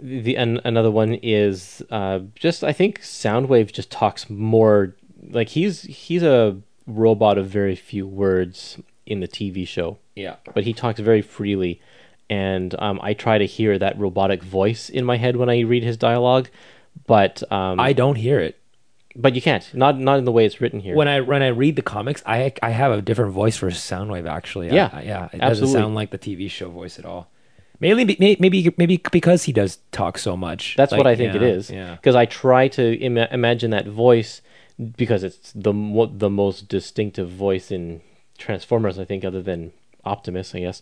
The 0.01 0.35
an, 0.37 0.59
another 0.63 0.91
one 0.91 1.13
is 1.21 1.81
uh, 1.91 2.19
just 2.35 2.63
I 2.63 2.71
think 2.73 2.99
Soundwave 3.01 3.71
just 3.73 3.91
talks 3.91 4.29
more 4.29 4.95
like 5.29 5.49
he's 5.49 5.83
he's 5.83 6.23
a 6.23 6.57
robot 6.87 7.37
of 7.37 7.47
very 7.47 7.75
few 7.75 8.05
words 8.07 8.77
in 9.05 9.19
the 9.19 9.27
TV 9.27 9.67
show, 9.67 9.97
yeah. 10.15 10.35
But 10.53 10.63
he 10.63 10.73
talks 10.73 10.99
very 10.99 11.21
freely, 11.21 11.81
and 12.29 12.73
um, 12.79 12.99
I 13.03 13.13
try 13.13 13.37
to 13.37 13.45
hear 13.45 13.77
that 13.79 13.97
robotic 13.99 14.43
voice 14.43 14.89
in 14.89 15.05
my 15.05 15.17
head 15.17 15.35
when 15.35 15.49
I 15.49 15.61
read 15.61 15.83
his 15.83 15.97
dialogue, 15.97 16.49
but 17.07 17.43
um, 17.51 17.79
I 17.79 17.93
don't 17.93 18.15
hear 18.15 18.39
it. 18.39 18.59
But 19.15 19.35
you 19.35 19.41
can't. 19.41 19.71
Not 19.75 19.99
not 19.99 20.17
in 20.17 20.25
the 20.25 20.31
way 20.31 20.45
it's 20.45 20.59
written 20.59 20.79
here. 20.79 20.95
when 20.95 21.07
I 21.07 21.21
when 21.21 21.43
I 21.43 21.49
read 21.49 21.75
the 21.75 21.83
comics 21.83 22.23
I 22.25 22.53
I 22.63 22.71
have 22.71 22.91
a 22.91 23.01
different 23.01 23.31
voice 23.31 23.55
for 23.55 23.69
Soundwave 23.69 24.27
actually. 24.27 24.71
Yeah, 24.73 24.89
I- 24.91 25.03
yeah 25.03 25.29
it 25.31 25.39
doesn't 25.39 25.67
sound 25.67 25.93
like 25.93 26.09
the 26.09 26.17
TV 26.17 26.49
show 26.49 26.69
voice 26.69 26.97
at 26.97 27.05
all. 27.05 27.29
Maybe 27.79 28.15
maybe 28.17 28.37
maybe, 28.39 28.73
maybe 28.77 28.97
because 29.11 29.43
he 29.43 29.51
does 29.51 29.77
talk 29.91 30.17
so 30.17 30.37
much. 30.37 30.75
That's 30.77 30.93
what 30.93 31.05
I 31.05 31.15
think 31.15 31.35
it 31.35 31.41
yeah, 31.41 31.47
is. 31.47 31.69
yeah. 31.69 31.95
Because 31.95 32.15
I 32.15 32.25
try 32.25 32.69
to 32.69 32.95
Im- 32.97 33.17
imagine 33.17 33.71
that 33.71 33.87
voice 33.87 34.41
because 34.97 35.23
it's 35.23 35.51
the 35.53 35.73
mo- 35.73 36.07
the 36.07 36.29
most 36.29 36.67
distinctive 36.67 37.29
voice 37.29 37.71
in 37.71 38.01
Transformers, 38.37 38.99
I 38.99 39.05
think, 39.05 39.23
other 39.23 39.41
than 39.41 39.71
Optimus, 40.05 40.53
I 40.53 40.59
guess. 40.59 40.81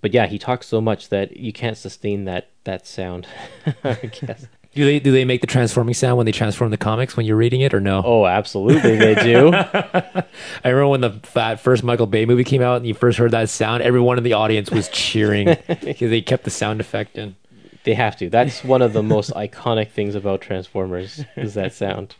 But 0.00 0.14
yeah, 0.14 0.26
he 0.26 0.38
talks 0.38 0.66
so 0.66 0.80
much 0.80 1.08
that 1.08 1.36
you 1.36 1.52
can't 1.52 1.76
sustain 1.76 2.24
that 2.24 2.48
that 2.64 2.86
sound. 2.86 3.26
I 3.84 3.94
guess. 3.94 4.46
Do 4.72 4.84
they 4.84 5.00
do 5.00 5.10
they 5.10 5.24
make 5.24 5.40
the 5.40 5.48
transforming 5.48 5.94
sound 5.94 6.16
when 6.16 6.26
they 6.26 6.32
transform 6.32 6.70
the 6.70 6.76
comics 6.76 7.16
when 7.16 7.26
you're 7.26 7.36
reading 7.36 7.60
it 7.60 7.74
or 7.74 7.80
no? 7.80 8.02
Oh, 8.04 8.26
absolutely, 8.26 8.96
they 8.96 9.16
do. 9.16 9.52
I 9.54 10.68
remember 10.68 10.86
when 10.86 11.00
the 11.00 11.58
first 11.60 11.82
Michael 11.82 12.06
Bay 12.06 12.24
movie 12.24 12.44
came 12.44 12.62
out 12.62 12.76
and 12.76 12.86
you 12.86 12.94
first 12.94 13.18
heard 13.18 13.32
that 13.32 13.48
sound, 13.48 13.82
everyone 13.82 14.16
in 14.16 14.22
the 14.22 14.34
audience 14.34 14.70
was 14.70 14.88
cheering 14.90 15.46
because 15.66 16.10
they 16.10 16.22
kept 16.22 16.44
the 16.44 16.50
sound 16.50 16.80
effect 16.80 17.18
in. 17.18 17.34
They 17.82 17.94
have 17.94 18.16
to. 18.18 18.30
That's 18.30 18.62
one 18.62 18.82
of 18.82 18.92
the 18.92 19.02
most 19.02 19.32
iconic 19.32 19.90
things 19.90 20.14
about 20.14 20.40
Transformers 20.40 21.24
is 21.34 21.54
that 21.54 21.72
sound. 21.72 22.14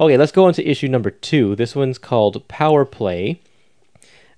Okay, 0.00 0.16
let's 0.16 0.32
go 0.32 0.46
on 0.46 0.52
to 0.54 0.68
issue 0.68 0.88
number 0.88 1.10
two. 1.10 1.54
This 1.54 1.76
one's 1.76 1.98
called 1.98 2.48
Power 2.48 2.84
Play. 2.84 3.40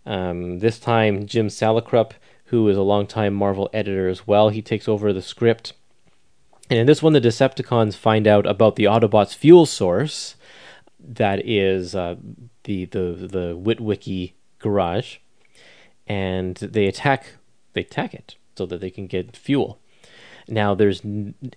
Um, 0.05 0.59
this 0.59 0.79
time, 0.79 1.25
Jim 1.25 1.49
Salicrup, 1.49 2.13
who 2.47 2.69
is 2.69 2.77
a 2.77 2.83
longtime 2.83 3.33
Marvel 3.33 3.71
editor 3.73 4.07
as 4.07 4.27
well, 4.27 4.51
he 4.51 4.61
takes 4.61 4.87
over 4.87 5.15
the 5.15 5.23
script. 5.23 5.73
And 6.69 6.79
in 6.79 6.87
this 6.87 7.03
one, 7.03 7.15
the 7.15 7.23
Decepticons 7.23 7.97
find 7.97 8.27
out 8.27 8.45
about 8.45 8.77
the 8.77 8.85
Autobots' 8.85 9.35
fuel 9.35 9.65
source. 9.65 10.35
That 11.01 11.47
is 11.47 11.95
uh, 11.95 12.17
the 12.65 12.85
the 12.85 13.27
the 13.31 13.57
Witwicky 13.57 14.33
garage, 14.59 15.19
and 16.07 16.57
they 16.57 16.87
attack 16.87 17.37
they 17.73 17.81
attack 17.81 18.13
it 18.13 18.37
so 18.57 18.67
that 18.67 18.83
they 18.83 18.91
can 18.91 19.07
get 19.07 19.35
fuel. 19.35 19.79
Now, 20.49 20.75
there's 20.75 21.03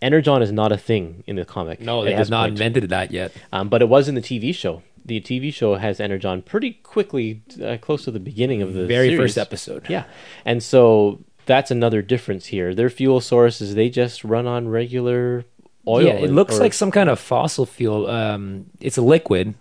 Energon 0.02 0.42
is 0.42 0.52
not 0.52 0.72
a 0.72 0.78
thing 0.78 1.24
in 1.28 1.36
the 1.36 1.46
comic. 1.46 1.80
No, 1.80 2.04
they 2.04 2.14
have 2.14 2.30
not 2.30 2.44
point. 2.44 2.54
invented 2.54 2.90
that 2.90 3.12
yet. 3.12 3.32
Um, 3.54 3.70
but 3.70 3.82
it 3.82 3.90
was 3.90 4.08
in 4.08 4.16
the 4.16 4.22
TV 4.22 4.54
show. 4.54 4.82
The 5.06 5.22
TV 5.22 5.54
show 5.54 5.76
has 5.76 6.00
Energon 6.00 6.42
pretty 6.42 6.72
quickly, 6.84 7.42
uh, 7.64 7.78
close 7.82 8.04
to 8.06 8.12
the 8.12 8.20
beginning 8.20 8.62
of 8.62 8.74
the 8.74 8.86
Very 8.86 9.10
series. 9.10 9.20
first 9.20 9.38
episode. 9.38 9.86
Yeah, 9.90 10.06
and 10.46 10.62
so 10.62 11.20
that's 11.46 11.72
another 11.72 12.02
difference 12.02 12.48
here. 12.48 12.76
Their 12.76 12.90
fuel 12.90 13.22
source 13.22 13.62
is 13.62 13.76
they 13.76 13.90
just 13.90 14.24
run 14.24 14.46
on 14.48 14.68
regular 14.68 15.46
oil. 15.88 16.04
yeah, 16.06 16.14
it 16.14 16.32
looks 16.32 16.58
or- 16.58 16.62
like 16.62 16.74
some 16.74 16.92
kind 16.92 17.10
of 17.10 17.20
fossil 17.20 17.66
fuel. 17.66 18.08
Um, 18.08 18.68
it's 18.80 18.98
a 18.98 19.02
liquid. 19.02 19.56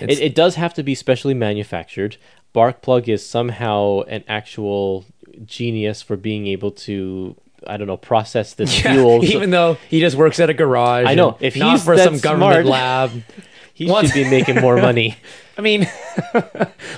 It's, 0.00 0.18
it, 0.20 0.24
it 0.24 0.34
does 0.34 0.54
have 0.56 0.74
to 0.74 0.82
be 0.82 0.94
specially 0.94 1.34
manufactured. 1.34 2.16
Sparkplug 2.54 3.08
is 3.08 3.24
somehow 3.24 4.00
an 4.02 4.24
actual 4.26 5.04
genius 5.44 6.02
for 6.02 6.16
being 6.16 6.46
able 6.46 6.70
to, 6.72 7.36
I 7.66 7.76
don't 7.76 7.86
know, 7.86 7.96
process 7.96 8.54
this 8.54 8.72
Yeah, 8.84 8.94
fuel. 8.94 9.24
Even 9.24 9.50
though 9.50 9.76
he 9.88 10.00
just 10.00 10.16
works 10.16 10.40
at 10.40 10.50
a 10.50 10.54
garage. 10.54 11.06
I 11.06 11.14
know, 11.14 11.36
if 11.40 11.56
not 11.56 11.72
he's 11.72 11.84
for 11.84 11.96
some 11.98 12.18
government 12.18 12.52
smart- 12.52 12.66
lab. 12.66 13.10
he 13.74 13.86
What? 13.86 14.06
should 14.06 14.14
be 14.14 14.28
making 14.28 14.56
more 14.60 14.76
money. 14.80 15.16
I 15.58 15.62
mean, 15.62 15.86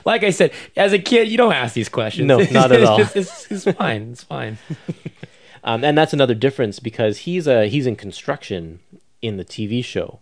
like 0.05 0.23
I 0.23 0.31
said, 0.31 0.53
as 0.77 0.93
a 0.93 0.99
kid, 0.99 1.29
you 1.29 1.37
don't 1.37 1.53
ask 1.53 1.75
these 1.75 1.89
questions. 1.89 2.27
No, 2.29 2.39
not 2.39 2.71
at 2.73 2.85
all. 2.85 3.01
It's, 3.01 3.17
it's, 3.17 3.51
it's 3.51 3.77
fine. 3.77 4.13
It's 4.13 4.23
fine. 4.23 4.59
Um, 5.65 5.85
and 5.85 5.97
that's 5.97 6.13
another 6.13 6.35
difference 6.35 6.79
because 6.81 7.19
he's 7.19 7.47
a 7.47 7.67
he's 7.69 7.87
in 7.87 7.97
construction 7.97 8.81
in 9.21 9.37
the 9.37 9.45
TV 9.45 9.85
show, 9.85 10.21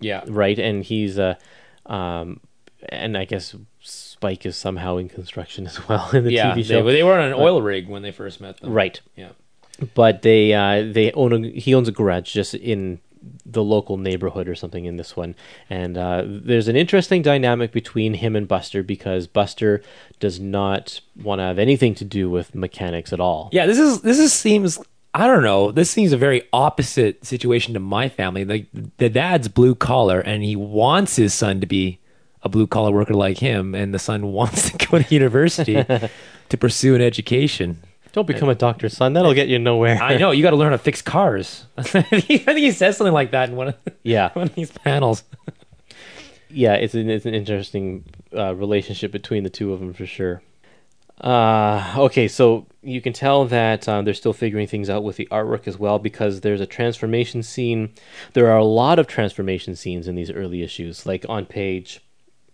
Yeah. 0.00 0.24
right? 0.26 0.58
And 0.58 0.82
he's 0.84 1.18
a, 1.18 1.36
um, 1.86 2.40
and 2.88 3.16
I 3.16 3.24
guess 3.26 3.54
Spike 3.80 4.46
is 4.46 4.56
somehow 4.56 4.96
in 4.96 5.08
construction 5.10 5.66
as 5.66 5.86
well 5.88 6.10
in 6.12 6.24
the 6.24 6.32
yeah. 6.32 6.52
TV 6.52 6.54
They, 6.56 6.62
show, 6.62 6.84
they 6.84 7.02
were 7.02 7.18
on 7.18 7.24
an 7.28 7.34
oil 7.34 7.60
rig 7.60 7.88
when 7.88 8.00
they 8.02 8.10
first 8.12 8.40
met 8.40 8.58
them. 8.60 8.72
right? 8.72 8.98
Yeah. 9.16 9.30
But 9.94 10.22
they 10.22 10.52
uh, 10.52 10.92
they 10.92 11.12
own 11.12 11.44
a, 11.44 11.48
he 11.48 11.74
owns 11.74 11.88
a 11.88 11.92
garage 11.92 12.32
just 12.32 12.54
in 12.54 13.00
the 13.44 13.62
local 13.62 13.96
neighborhood 13.96 14.48
or 14.48 14.54
something 14.54 14.84
in 14.84 14.96
this 14.96 15.16
one, 15.16 15.34
and 15.68 15.98
uh, 15.98 16.24
there's 16.26 16.68
an 16.68 16.76
interesting 16.76 17.22
dynamic 17.22 17.72
between 17.72 18.14
him 18.14 18.36
and 18.36 18.48
Buster 18.48 18.82
because 18.82 19.26
Buster 19.26 19.82
does 20.18 20.40
not 20.40 21.00
want 21.22 21.40
to 21.40 21.44
have 21.44 21.58
anything 21.58 21.94
to 21.96 22.04
do 22.04 22.30
with 22.30 22.54
mechanics 22.54 23.12
at 23.12 23.20
all. 23.20 23.50
Yeah. 23.52 23.66
This 23.66 23.78
is 23.78 24.02
this 24.02 24.18
is 24.18 24.32
seems. 24.32 24.78
I 25.12 25.26
don't 25.26 25.42
know. 25.42 25.72
This 25.72 25.90
seems 25.90 26.12
a 26.12 26.16
very 26.16 26.42
opposite 26.52 27.26
situation 27.26 27.74
to 27.74 27.80
my 27.80 28.08
family. 28.08 28.44
Like 28.44 28.66
the 28.98 29.08
dad's 29.08 29.48
blue 29.48 29.74
collar, 29.74 30.20
and 30.20 30.42
he 30.42 30.54
wants 30.54 31.16
his 31.16 31.34
son 31.34 31.60
to 31.60 31.66
be 31.66 31.98
a 32.42 32.48
blue 32.48 32.66
collar 32.66 32.92
worker 32.92 33.14
like 33.14 33.38
him, 33.38 33.74
and 33.74 33.92
the 33.92 33.98
son 33.98 34.32
wants 34.32 34.70
to 34.70 34.86
go 34.86 34.98
to 35.02 35.14
university 35.14 35.74
to 36.48 36.56
pursue 36.56 36.94
an 36.94 37.00
education. 37.00 37.82
Don't 38.12 38.26
become 38.26 38.48
a 38.48 38.54
doctor's 38.54 38.96
son; 38.96 39.12
that'll 39.12 39.34
get 39.34 39.48
you 39.48 39.58
nowhere. 39.58 40.00
I 40.02 40.16
know 40.16 40.30
you 40.32 40.42
got 40.42 40.50
to 40.50 40.56
learn 40.56 40.70
how 40.70 40.76
to 40.76 40.82
fix 40.82 41.00
cars. 41.02 41.66
I 41.78 41.82
think 41.82 42.58
he 42.58 42.70
says 42.72 42.96
something 42.96 43.14
like 43.14 43.30
that 43.30 43.48
in 43.50 43.56
one 43.56 43.68
of, 43.68 43.76
Yeah, 44.02 44.30
one 44.32 44.46
of 44.48 44.54
these 44.54 44.70
panels. 44.72 45.22
yeah, 46.48 46.74
it's 46.74 46.94
an 46.94 47.08
it's 47.10 47.26
an 47.26 47.34
interesting 47.34 48.04
uh, 48.36 48.54
relationship 48.54 49.12
between 49.12 49.44
the 49.44 49.50
two 49.50 49.72
of 49.72 49.80
them 49.80 49.92
for 49.92 50.06
sure. 50.06 50.42
Uh, 51.20 51.94
okay, 51.98 52.26
so 52.28 52.66
you 52.82 53.00
can 53.02 53.12
tell 53.12 53.44
that 53.44 53.86
um, 53.86 54.06
they're 54.06 54.14
still 54.14 54.32
figuring 54.32 54.66
things 54.66 54.88
out 54.88 55.04
with 55.04 55.16
the 55.16 55.28
artwork 55.30 55.68
as 55.68 55.78
well 55.78 55.98
because 55.98 56.40
there's 56.40 56.62
a 56.62 56.66
transformation 56.66 57.42
scene. 57.42 57.92
There 58.32 58.50
are 58.50 58.56
a 58.56 58.64
lot 58.64 58.98
of 58.98 59.06
transformation 59.06 59.76
scenes 59.76 60.08
in 60.08 60.14
these 60.14 60.30
early 60.30 60.62
issues, 60.62 61.04
like 61.04 61.26
on 61.28 61.44
page 61.44 62.00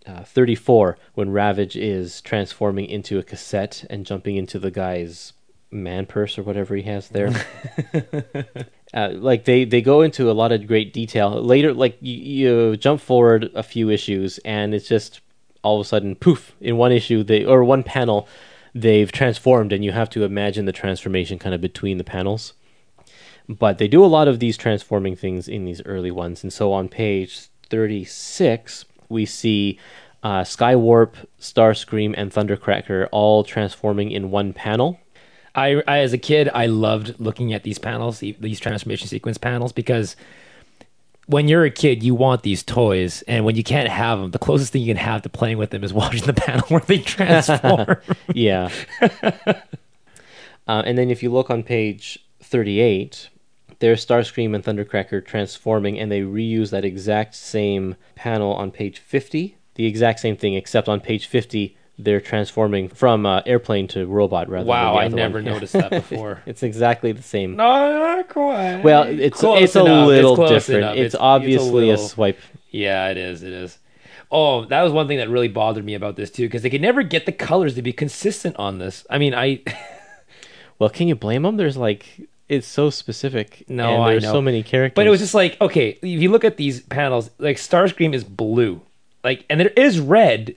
uh, 0.05 0.23
34 0.23 0.97
when 1.13 1.29
Ravage 1.29 1.77
is 1.77 2.19
transforming 2.21 2.87
into 2.87 3.17
a 3.17 3.23
cassette 3.23 3.85
and 3.89 4.05
jumping 4.05 4.35
into 4.35 4.59
the 4.59 4.71
guy's 4.71 5.31
man 5.71 6.05
purse 6.05 6.37
or 6.37 6.43
whatever 6.43 6.75
he 6.75 6.83
has 6.83 7.09
there. 7.09 7.29
uh, 8.93 9.09
like 9.13 9.45
they 9.45 9.65
they 9.65 9.81
go 9.81 10.01
into 10.01 10.29
a 10.29 10.33
lot 10.33 10.51
of 10.51 10.67
great 10.67 10.93
detail 10.93 11.41
later. 11.41 11.73
Like 11.73 11.97
you, 12.01 12.17
you 12.17 12.77
jump 12.77 13.01
forward 13.01 13.49
a 13.53 13.63
few 13.63 13.89
issues 13.89 14.37
and 14.39 14.73
it's 14.73 14.87
just 14.87 15.21
all 15.63 15.79
of 15.79 15.85
a 15.85 15.87
sudden 15.87 16.15
poof 16.15 16.55
in 16.61 16.77
one 16.77 16.91
issue 16.91 17.23
they 17.23 17.43
or 17.43 17.63
one 17.63 17.83
panel 17.83 18.27
they've 18.73 19.11
transformed 19.11 19.73
and 19.73 19.83
you 19.83 19.91
have 19.91 20.09
to 20.09 20.23
imagine 20.23 20.65
the 20.65 20.71
transformation 20.71 21.39
kind 21.39 21.55
of 21.55 21.61
between 21.61 21.97
the 21.97 22.03
panels. 22.03 22.53
But 23.49 23.77
they 23.77 23.87
do 23.87 24.03
a 24.03 24.07
lot 24.07 24.27
of 24.27 24.39
these 24.39 24.57
transforming 24.57 25.15
things 25.15 25.47
in 25.47 25.63
these 25.63 25.81
early 25.85 26.11
ones, 26.11 26.43
and 26.43 26.51
so 26.51 26.73
on 26.73 26.89
page 26.89 27.47
36 27.69 28.85
we 29.09 29.25
see 29.25 29.79
uh, 30.23 30.41
Skywarp, 30.41 31.13
Starscream, 31.39 32.13
and 32.17 32.31
Thundercracker 32.31 33.07
all 33.11 33.43
transforming 33.43 34.11
in 34.11 34.31
one 34.31 34.53
panel. 34.53 34.99
I, 35.57 35.81
I, 35.87 35.97
as 35.99 36.13
a 36.13 36.19
kid, 36.19 36.49
I 36.53 36.67
loved 36.67 37.19
looking 37.19 37.51
at 37.51 37.63
these 37.63 37.79
panels, 37.79 38.19
these 38.19 38.59
transformation 38.59 39.07
sequence 39.07 39.39
panels, 39.39 39.71
because 39.71 40.15
when 41.25 41.47
you're 41.47 41.65
a 41.65 41.71
kid, 41.71 42.03
you 42.03 42.13
want 42.13 42.43
these 42.43 42.61
toys, 42.61 43.23
and 43.23 43.43
when 43.43 43.55
you 43.55 43.63
can't 43.63 43.89
have 43.89 44.19
them, 44.19 44.31
the 44.31 44.39
closest 44.39 44.71
thing 44.71 44.83
you 44.83 44.93
can 44.93 45.03
have 45.03 45.23
to 45.23 45.29
playing 45.29 45.57
with 45.57 45.71
them 45.71 45.83
is 45.83 45.91
watching 46.01 46.25
the 46.25 46.33
panel 46.33 46.65
where 46.67 46.81
they 46.81 46.99
transform. 46.99 47.97
yeah. 48.33 48.69
uh, 49.01 49.53
and 50.67 50.95
then 50.95 51.09
if 51.09 51.23
you 51.23 51.31
look 51.31 51.49
on 51.49 51.63
page 51.63 52.19
38, 52.41 53.29
there's 53.79 54.05
Starscream 54.05 54.53
and 54.55 54.63
Thundercracker 54.63 55.25
transforming, 55.25 55.99
and 55.99 56.11
they 56.11 56.21
reuse 56.21 56.69
that 56.69 56.85
exact 56.85 57.33
same 57.33 57.95
panel 58.15 58.53
on 58.53 58.69
page 58.71 58.99
50. 58.99 59.57
The 59.73 59.85
exact 59.85 60.19
same 60.19 60.37
thing, 60.37 60.53
except 60.53 60.87
on 60.87 60.99
page 60.99 61.25
50, 61.25 61.76
they're 61.99 62.21
transforming 62.21 62.89
from 62.89 63.25
uh, 63.25 63.41
airplane 63.45 63.87
to 63.89 64.05
robot 64.05 64.49
rather 64.49 64.67
wow, 64.67 64.97
I 64.97 65.07
never 65.07 65.39
one. 65.39 65.45
noticed 65.53 65.73
that 65.73 65.89
before. 65.89 66.41
it's 66.45 66.63
exactly 66.63 67.11
the 67.11 67.23
same. 67.23 67.55
no, 67.55 67.63
not 67.99 68.29
quite. 68.29 68.81
Well, 68.83 69.03
it's 69.03 69.39
Close 69.39 69.63
it's 69.63 69.75
a 69.75 69.83
little 69.83 70.35
close 70.35 70.49
different. 70.49 70.83
enough. 70.83 70.97
It's, 70.97 71.15
obviously 71.15 71.89
a, 71.89 71.93
little- 71.93 72.07
swipe. 72.07 72.39
Yeah, 72.69 73.09
it 73.09 73.17
is. 73.17 73.43
It 73.43 73.53
is. 73.53 73.77
Oh, 74.29 74.65
that 74.65 74.81
was 74.83 74.91
one 74.91 75.07
thing 75.07 75.17
that 75.19 75.29
really 75.29 75.47
bothered 75.47 75.85
me 75.85 75.93
about 75.93 76.17
this 76.17 76.29
too, 76.29 76.47
because 76.47 76.61
they 76.61 76.69
could 76.69 76.81
never 76.81 77.01
get 77.01 77.25
the 77.25 77.31
colors 77.31 77.75
to 77.75 77.81
be 77.81 77.93
consistent 77.93 78.57
on 78.57 78.77
this. 78.77 79.05
I 79.09 79.17
mean, 79.17 79.33
I 79.33 79.61
Well, 80.79 80.89
can 80.89 81.07
you 81.07 81.15
blame 81.15 81.43
them? 81.43 81.57
There's 81.57 81.77
like 81.77 82.27
it's 82.47 82.67
so 82.67 82.89
specific. 82.89 83.65
No, 83.67 84.05
there's 84.05 84.23
so 84.23 84.41
many 84.41 84.63
characters. 84.63 84.95
But 84.95 85.07
it 85.07 85.09
was 85.09 85.19
just 85.19 85.33
like, 85.33 85.59
okay, 85.59 85.97
if 86.01 86.21
you 86.21 86.31
look 86.31 86.45
at 86.45 86.57
these 86.57 86.81
panels, 86.81 87.29
like 87.39 87.57
Starscream 87.57 88.13
is 88.13 88.23
blue, 88.23 88.81
like, 89.23 89.45
and 89.49 89.59
there 89.59 89.69
is 89.69 89.99
red 89.99 90.55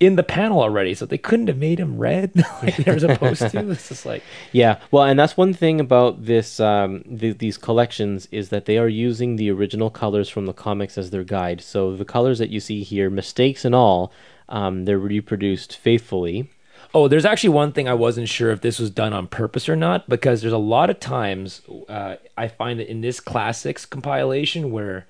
in 0.00 0.14
the 0.16 0.22
panel 0.22 0.60
already, 0.60 0.94
so 0.94 1.06
they 1.06 1.18
couldn't 1.18 1.48
have 1.48 1.58
made 1.58 1.80
him 1.80 1.98
red 1.98 2.32
like 2.62 2.76
they 2.76 2.92
were 2.92 3.00
supposed 3.00 3.50
to. 3.50 3.70
It's 3.70 3.88
just 3.88 4.06
like, 4.06 4.22
Yeah, 4.52 4.78
well, 4.90 5.04
and 5.04 5.18
that's 5.18 5.36
one 5.36 5.52
thing 5.52 5.80
about 5.80 6.24
this 6.24 6.60
um, 6.60 7.02
th- 7.02 7.38
these 7.38 7.56
collections 7.56 8.28
is 8.30 8.50
that 8.50 8.66
they 8.66 8.78
are 8.78 8.88
using 8.88 9.36
the 9.36 9.50
original 9.50 9.90
colors 9.90 10.28
from 10.28 10.46
the 10.46 10.52
comics 10.52 10.96
as 10.96 11.10
their 11.10 11.24
guide. 11.24 11.60
So 11.60 11.96
the 11.96 12.04
colors 12.04 12.38
that 12.38 12.50
you 12.50 12.60
see 12.60 12.82
here, 12.82 13.10
mistakes 13.10 13.64
and 13.64 13.74
all, 13.74 14.12
um, 14.48 14.84
they're 14.84 14.98
reproduced 14.98 15.76
faithfully. 15.76 16.48
oh, 16.94 17.08
there's 17.08 17.26
actually 17.26 17.50
one 17.50 17.72
thing 17.72 17.88
I 17.88 17.94
wasn't 17.94 18.28
sure 18.28 18.50
if 18.50 18.60
this 18.60 18.78
was 18.78 18.90
done 18.90 19.12
on 19.12 19.26
purpose 19.26 19.68
or 19.68 19.76
not, 19.76 20.08
because 20.08 20.40
there's 20.40 20.52
a 20.54 20.58
lot 20.58 20.90
of 20.90 21.00
times 21.00 21.60
uh, 21.88 22.16
I 22.36 22.48
find 22.48 22.78
that 22.78 22.88
in 22.88 23.00
this 23.02 23.20
classics 23.20 23.84
compilation 23.84 24.70
where 24.70 25.06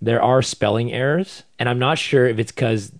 there 0.00 0.20
are 0.20 0.42
spelling 0.42 0.92
errors, 0.92 1.44
and 1.58 1.68
I'm 1.68 1.78
not 1.78 1.96
sure 1.96 2.26
if 2.26 2.38
it's 2.38 2.52
because 2.52 2.92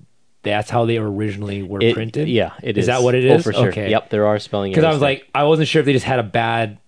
that's 0.43 0.71
how 0.71 0.85
they 0.85 0.97
originally 0.99 1.63
were 1.63 1.81
It- 1.81 1.95
printed. 1.95 2.29
Yeah, 2.29 2.53
it 2.63 2.77
is. 2.77 2.83
Is 2.83 2.87
that 2.87 3.03
what 3.03 3.15
it 3.15 3.25
is? 3.25 3.41
Oh, 3.41 3.51
for 3.51 3.53
sure. 3.53 3.69
Okay. 3.69 3.91
Yep, 3.91 4.11
there 4.11 4.27
are 4.27 4.39
spelling 4.39 4.73
errors. 4.73 4.77
because. 4.77 4.85
I 4.85 4.91
was 4.91 5.01
there. 5.01 5.09
like, 5.11 5.29
I 5.35 5.45
wasn't 5.45 5.69
sure 5.69 5.81
if 5.81 5.87
they 5.87 5.93
just 5.93 6.05
had 6.07 6.19
a 6.19 6.25
bad 6.25 6.79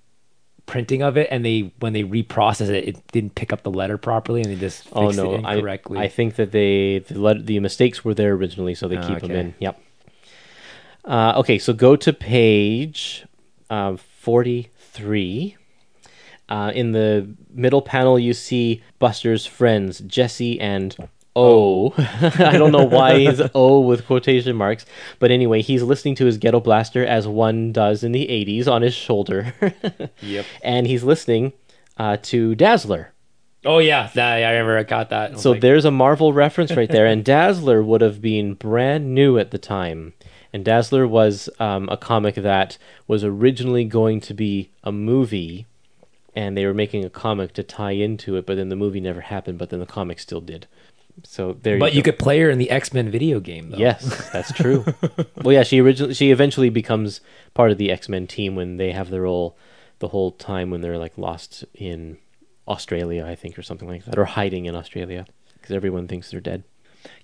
printing 0.66 1.02
of 1.02 1.16
it, 1.18 1.28
and 1.30 1.44
they 1.44 1.72
when 1.80 1.92
they 1.92 2.02
reprocessed 2.02 2.70
it, 2.70 2.88
it 2.88 3.06
didn't 3.12 3.34
pick 3.34 3.52
up 3.52 3.62
the 3.62 3.70
letter 3.70 3.98
properly, 3.98 4.40
and 4.40 4.50
they 4.50 4.56
just 4.56 4.84
fixed 4.84 4.96
Oh 4.96 5.10
no, 5.10 5.34
it 5.34 5.44
I, 5.44 5.54
incorrectly. 5.56 5.98
I 5.98 6.08
think 6.08 6.36
that 6.36 6.52
they 6.52 7.00
the, 7.00 7.18
let, 7.18 7.46
the 7.46 7.60
mistakes 7.60 8.04
were 8.04 8.14
there 8.14 8.32
originally, 8.32 8.74
so 8.74 8.88
they 8.88 8.96
keep 8.96 9.20
them 9.20 9.30
in. 9.32 9.54
Yep. 9.58 9.80
Uh, 11.04 11.34
okay, 11.36 11.58
so 11.58 11.72
go 11.74 11.96
to 11.96 12.12
page 12.12 13.26
um, 13.70 13.96
forty-three. 13.98 15.56
Uh, 16.46 16.70
in 16.74 16.92
the 16.92 17.26
middle 17.54 17.80
panel, 17.82 18.18
you 18.18 18.34
see 18.34 18.82
Buster's 18.98 19.46
friends 19.46 20.00
Jesse 20.00 20.60
and 20.60 20.94
O. 21.36 21.92
I 21.98 22.56
don't 22.56 22.72
know 22.72 22.84
why 22.84 23.18
he's 23.18 23.40
O 23.54 23.80
with 23.80 24.06
quotation 24.06 24.56
marks, 24.56 24.86
but 25.18 25.30
anyway, 25.30 25.62
he's 25.62 25.82
listening 25.82 26.14
to 26.16 26.26
his 26.26 26.38
ghetto 26.38 26.60
blaster 26.60 27.04
as 27.04 27.26
one 27.26 27.72
does 27.72 28.04
in 28.04 28.12
the 28.12 28.26
'80s 28.26 28.68
on 28.68 28.82
his 28.82 28.94
shoulder. 28.94 29.54
Yep. 30.22 30.46
and 30.62 30.86
he's 30.86 31.02
listening 31.04 31.52
uh, 31.98 32.16
to 32.22 32.54
Dazzler. 32.54 33.12
oh 33.64 33.78
yeah, 33.78 34.10
that, 34.14 34.42
I 34.42 34.50
remember 34.52 34.78
I 34.78 34.82
got 34.84 35.10
that. 35.10 35.38
So 35.40 35.52
like, 35.52 35.60
there's 35.60 35.84
a 35.84 35.90
Marvel 35.90 36.32
reference 36.32 36.74
right 36.76 36.90
there, 36.90 37.06
and 37.06 37.24
Dazzler 37.34 37.82
would 37.82 38.00
have 38.00 38.20
been 38.20 38.54
brand 38.54 39.14
new 39.14 39.38
at 39.38 39.50
the 39.50 39.58
time. 39.58 40.14
And 40.52 40.64
Dazzler 40.64 41.06
was 41.08 41.48
um, 41.58 41.88
a 41.90 41.96
comic 41.96 42.36
that 42.36 42.78
was 43.08 43.24
originally 43.24 43.84
going 43.84 44.20
to 44.20 44.34
be 44.34 44.70
a 44.84 44.92
movie, 44.92 45.66
and 46.36 46.56
they 46.56 46.64
were 46.64 46.74
making 46.74 47.04
a 47.04 47.10
comic 47.10 47.52
to 47.54 47.64
tie 47.64 47.90
into 47.90 48.36
it, 48.36 48.46
but 48.46 48.56
then 48.56 48.68
the 48.68 48.76
movie 48.76 49.00
never 49.00 49.22
happened, 49.22 49.58
but 49.58 49.70
then 49.70 49.80
the 49.80 49.86
comic 49.86 50.20
still 50.20 50.40
did. 50.40 50.68
So 51.22 51.56
there 51.62 51.78
but 51.78 51.92
you 51.92 51.98
you 51.98 52.02
could 52.02 52.18
play 52.18 52.40
her 52.40 52.50
in 52.50 52.58
the 52.58 52.70
X 52.70 52.92
Men 52.92 53.10
video 53.10 53.40
game 53.40 53.70
though. 53.70 53.78
Yes, 53.78 54.30
that's 54.32 54.52
true. 54.60 54.84
well, 55.42 55.52
yeah, 55.52 55.62
she 55.62 55.80
originally 55.80 56.14
she 56.14 56.30
eventually 56.30 56.70
becomes 56.70 57.20
part 57.54 57.70
of 57.70 57.78
the 57.78 57.90
X 57.90 58.08
Men 58.08 58.26
team 58.26 58.54
when 58.56 58.76
they 58.76 58.92
have 58.92 59.10
their 59.10 59.24
whole 59.24 59.56
the 60.00 60.08
whole 60.08 60.32
time 60.32 60.70
when 60.70 60.80
they're 60.80 60.98
like 60.98 61.16
lost 61.16 61.64
in 61.74 62.18
Australia, 62.66 63.24
I 63.24 63.34
think, 63.34 63.58
or 63.58 63.62
something 63.62 63.88
like 63.88 64.04
that, 64.04 64.18
or 64.18 64.24
hiding 64.24 64.66
in 64.66 64.74
Australia 64.74 65.26
because 65.54 65.74
everyone 65.74 66.08
thinks 66.08 66.30
they're 66.30 66.40
dead. 66.40 66.64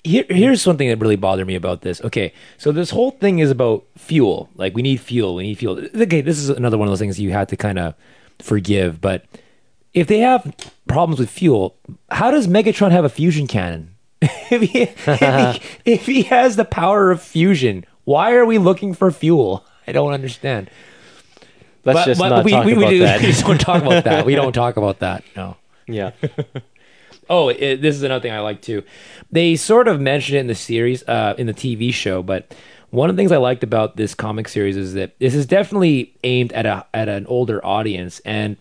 Here, 0.04 0.24
here's 0.28 0.62
something 0.62 0.88
that 0.88 0.98
really 0.98 1.16
bothered 1.16 1.46
me 1.46 1.54
about 1.54 1.82
this. 1.82 2.00
Okay, 2.02 2.32
so 2.58 2.70
this 2.72 2.90
whole 2.90 3.10
thing 3.12 3.38
is 3.38 3.50
about 3.50 3.84
fuel. 3.96 4.50
Like 4.54 4.74
we 4.74 4.82
need 4.82 5.00
fuel. 5.00 5.34
We 5.34 5.42
need 5.42 5.58
fuel. 5.58 5.84
Okay, 5.94 6.20
this 6.20 6.38
is 6.38 6.48
another 6.48 6.78
one 6.78 6.86
of 6.88 6.92
those 6.92 7.00
things 7.00 7.18
you 7.18 7.32
had 7.32 7.48
to 7.48 7.56
kind 7.56 7.78
of 7.78 7.94
forgive. 8.38 9.00
But 9.00 9.24
if 9.94 10.06
they 10.06 10.18
have 10.20 10.54
problems 10.88 11.18
with 11.20 11.30
fuel, 11.30 11.76
how 12.10 12.30
does 12.30 12.46
Megatron 12.46 12.90
have 12.90 13.04
a 13.04 13.08
fusion 13.08 13.46
cannon? 13.46 13.94
if, 14.22 14.60
he, 14.62 14.82
if, 14.82 15.04
he, 15.06 15.62
if 15.92 16.06
he 16.06 16.22
has 16.24 16.56
the 16.56 16.64
power 16.64 17.10
of 17.10 17.22
fusion, 17.22 17.84
why 18.04 18.32
are 18.34 18.44
we 18.44 18.58
looking 18.58 18.94
for 18.94 19.10
fuel? 19.10 19.64
I 19.86 19.92
don't 19.92 20.12
understand. 20.12 20.70
Let's 21.84 22.00
But- 22.00 22.04
just 22.06 22.20
but 22.20 22.28
not 22.28 22.44
we, 22.44 22.50
talk 22.52 22.66
we, 22.66 22.72
about 22.72 22.90
do- 22.90 22.98
that. 23.00 23.20
we 23.20 23.26
just 23.28 23.44
don't 23.44 23.60
talk 23.60 23.82
about 23.82 24.04
that. 24.04 24.26
We 24.26 24.34
don't 24.34 24.52
talk 24.52 24.76
about 24.76 24.98
that. 25.00 25.24
No. 25.34 25.56
yeah, 25.88 26.10
Oh, 27.28 27.48
it, 27.48 27.80
this 27.80 27.94
is 27.94 28.02
another 28.02 28.20
thing 28.22 28.32
I 28.32 28.40
like 28.40 28.60
too. 28.60 28.82
They 29.30 29.54
sort 29.56 29.86
of 29.88 30.00
mentioned 30.00 30.36
it 30.36 30.40
in 30.40 30.46
the 30.48 30.54
series, 30.54 31.04
uh, 31.08 31.34
in 31.38 31.46
the 31.46 31.54
TV 31.54 31.92
show, 31.94 32.22
but 32.24 32.54
one 32.90 33.08
of 33.08 33.14
the 33.16 33.20
things 33.20 33.30
I 33.30 33.36
liked 33.36 33.62
about 33.62 33.96
this 33.96 34.14
comic 34.16 34.48
series 34.48 34.76
is 34.76 34.94
that 34.94 35.16
this 35.20 35.32
is 35.34 35.46
definitely 35.46 36.12
aimed 36.24 36.52
at 36.52 36.66
a 36.66 36.84
at 36.92 37.08
an 37.08 37.26
older 37.26 37.64
audience, 37.64 38.20
and 38.24 38.56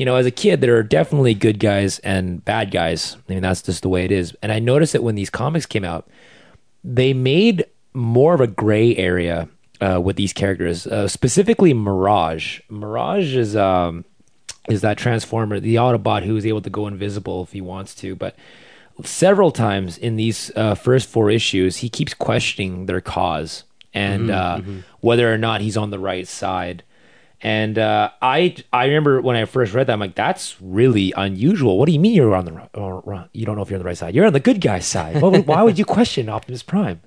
you 0.00 0.06
know, 0.06 0.16
as 0.16 0.24
a 0.24 0.30
kid, 0.30 0.62
there 0.62 0.78
are 0.78 0.82
definitely 0.82 1.34
good 1.34 1.58
guys 1.58 1.98
and 1.98 2.42
bad 2.42 2.70
guys. 2.70 3.18
I 3.28 3.34
mean, 3.34 3.42
that's 3.42 3.60
just 3.60 3.82
the 3.82 3.90
way 3.90 4.06
it 4.06 4.10
is. 4.10 4.34
And 4.40 4.50
I 4.50 4.58
noticed 4.58 4.94
that 4.94 5.02
when 5.02 5.14
these 5.14 5.28
comics 5.28 5.66
came 5.66 5.84
out, 5.84 6.08
they 6.82 7.12
made 7.12 7.66
more 7.92 8.32
of 8.32 8.40
a 8.40 8.46
gray 8.46 8.96
area 8.96 9.46
uh, 9.78 10.00
with 10.02 10.16
these 10.16 10.32
characters, 10.32 10.86
uh, 10.86 11.06
specifically 11.06 11.74
Mirage. 11.74 12.60
Mirage 12.70 13.36
is 13.36 13.54
um, 13.54 14.06
is 14.70 14.80
that 14.80 14.96
transformer, 14.96 15.60
the 15.60 15.74
Autobot 15.74 16.22
who 16.22 16.34
is 16.34 16.46
able 16.46 16.62
to 16.62 16.70
go 16.70 16.86
invisible 16.86 17.42
if 17.42 17.52
he 17.52 17.60
wants 17.60 17.94
to, 17.96 18.16
but 18.16 18.34
several 19.04 19.50
times 19.50 19.98
in 19.98 20.16
these 20.16 20.50
uh, 20.56 20.74
first 20.74 21.10
four 21.10 21.30
issues, 21.30 21.76
he 21.76 21.90
keeps 21.90 22.14
questioning 22.14 22.86
their 22.86 23.02
cause 23.02 23.64
and 23.92 24.30
uh, 24.30 24.62
whether 25.00 25.30
or 25.30 25.36
not 25.36 25.60
he's 25.60 25.76
on 25.76 25.90
the 25.90 25.98
right 25.98 26.26
side. 26.26 26.84
And 27.42 27.78
uh, 27.78 28.10
I 28.20 28.54
I 28.72 28.84
remember 28.86 29.22
when 29.22 29.34
I 29.34 29.46
first 29.46 29.72
read 29.72 29.86
that, 29.86 29.94
I'm 29.94 30.00
like, 30.00 30.14
that's 30.14 30.56
really 30.60 31.14
unusual. 31.16 31.78
What 31.78 31.86
do 31.86 31.92
you 31.92 32.00
mean 32.00 32.12
you're 32.12 32.34
on 32.34 32.44
the 32.44 32.52
or, 32.74 33.00
or, 33.00 33.28
you 33.32 33.46
don't 33.46 33.56
know 33.56 33.62
if 33.62 33.70
you're 33.70 33.78
on 33.78 33.82
the 33.82 33.86
right 33.86 33.96
side? 33.96 34.14
You're 34.14 34.26
on 34.26 34.34
the 34.34 34.40
good 34.40 34.60
guy's 34.60 34.86
side. 34.86 35.22
Why 35.22 35.28
would, 35.28 35.46
why 35.46 35.62
would 35.62 35.78
you 35.78 35.86
question 35.86 36.28
Optimus 36.28 36.62
Prime? 36.62 37.00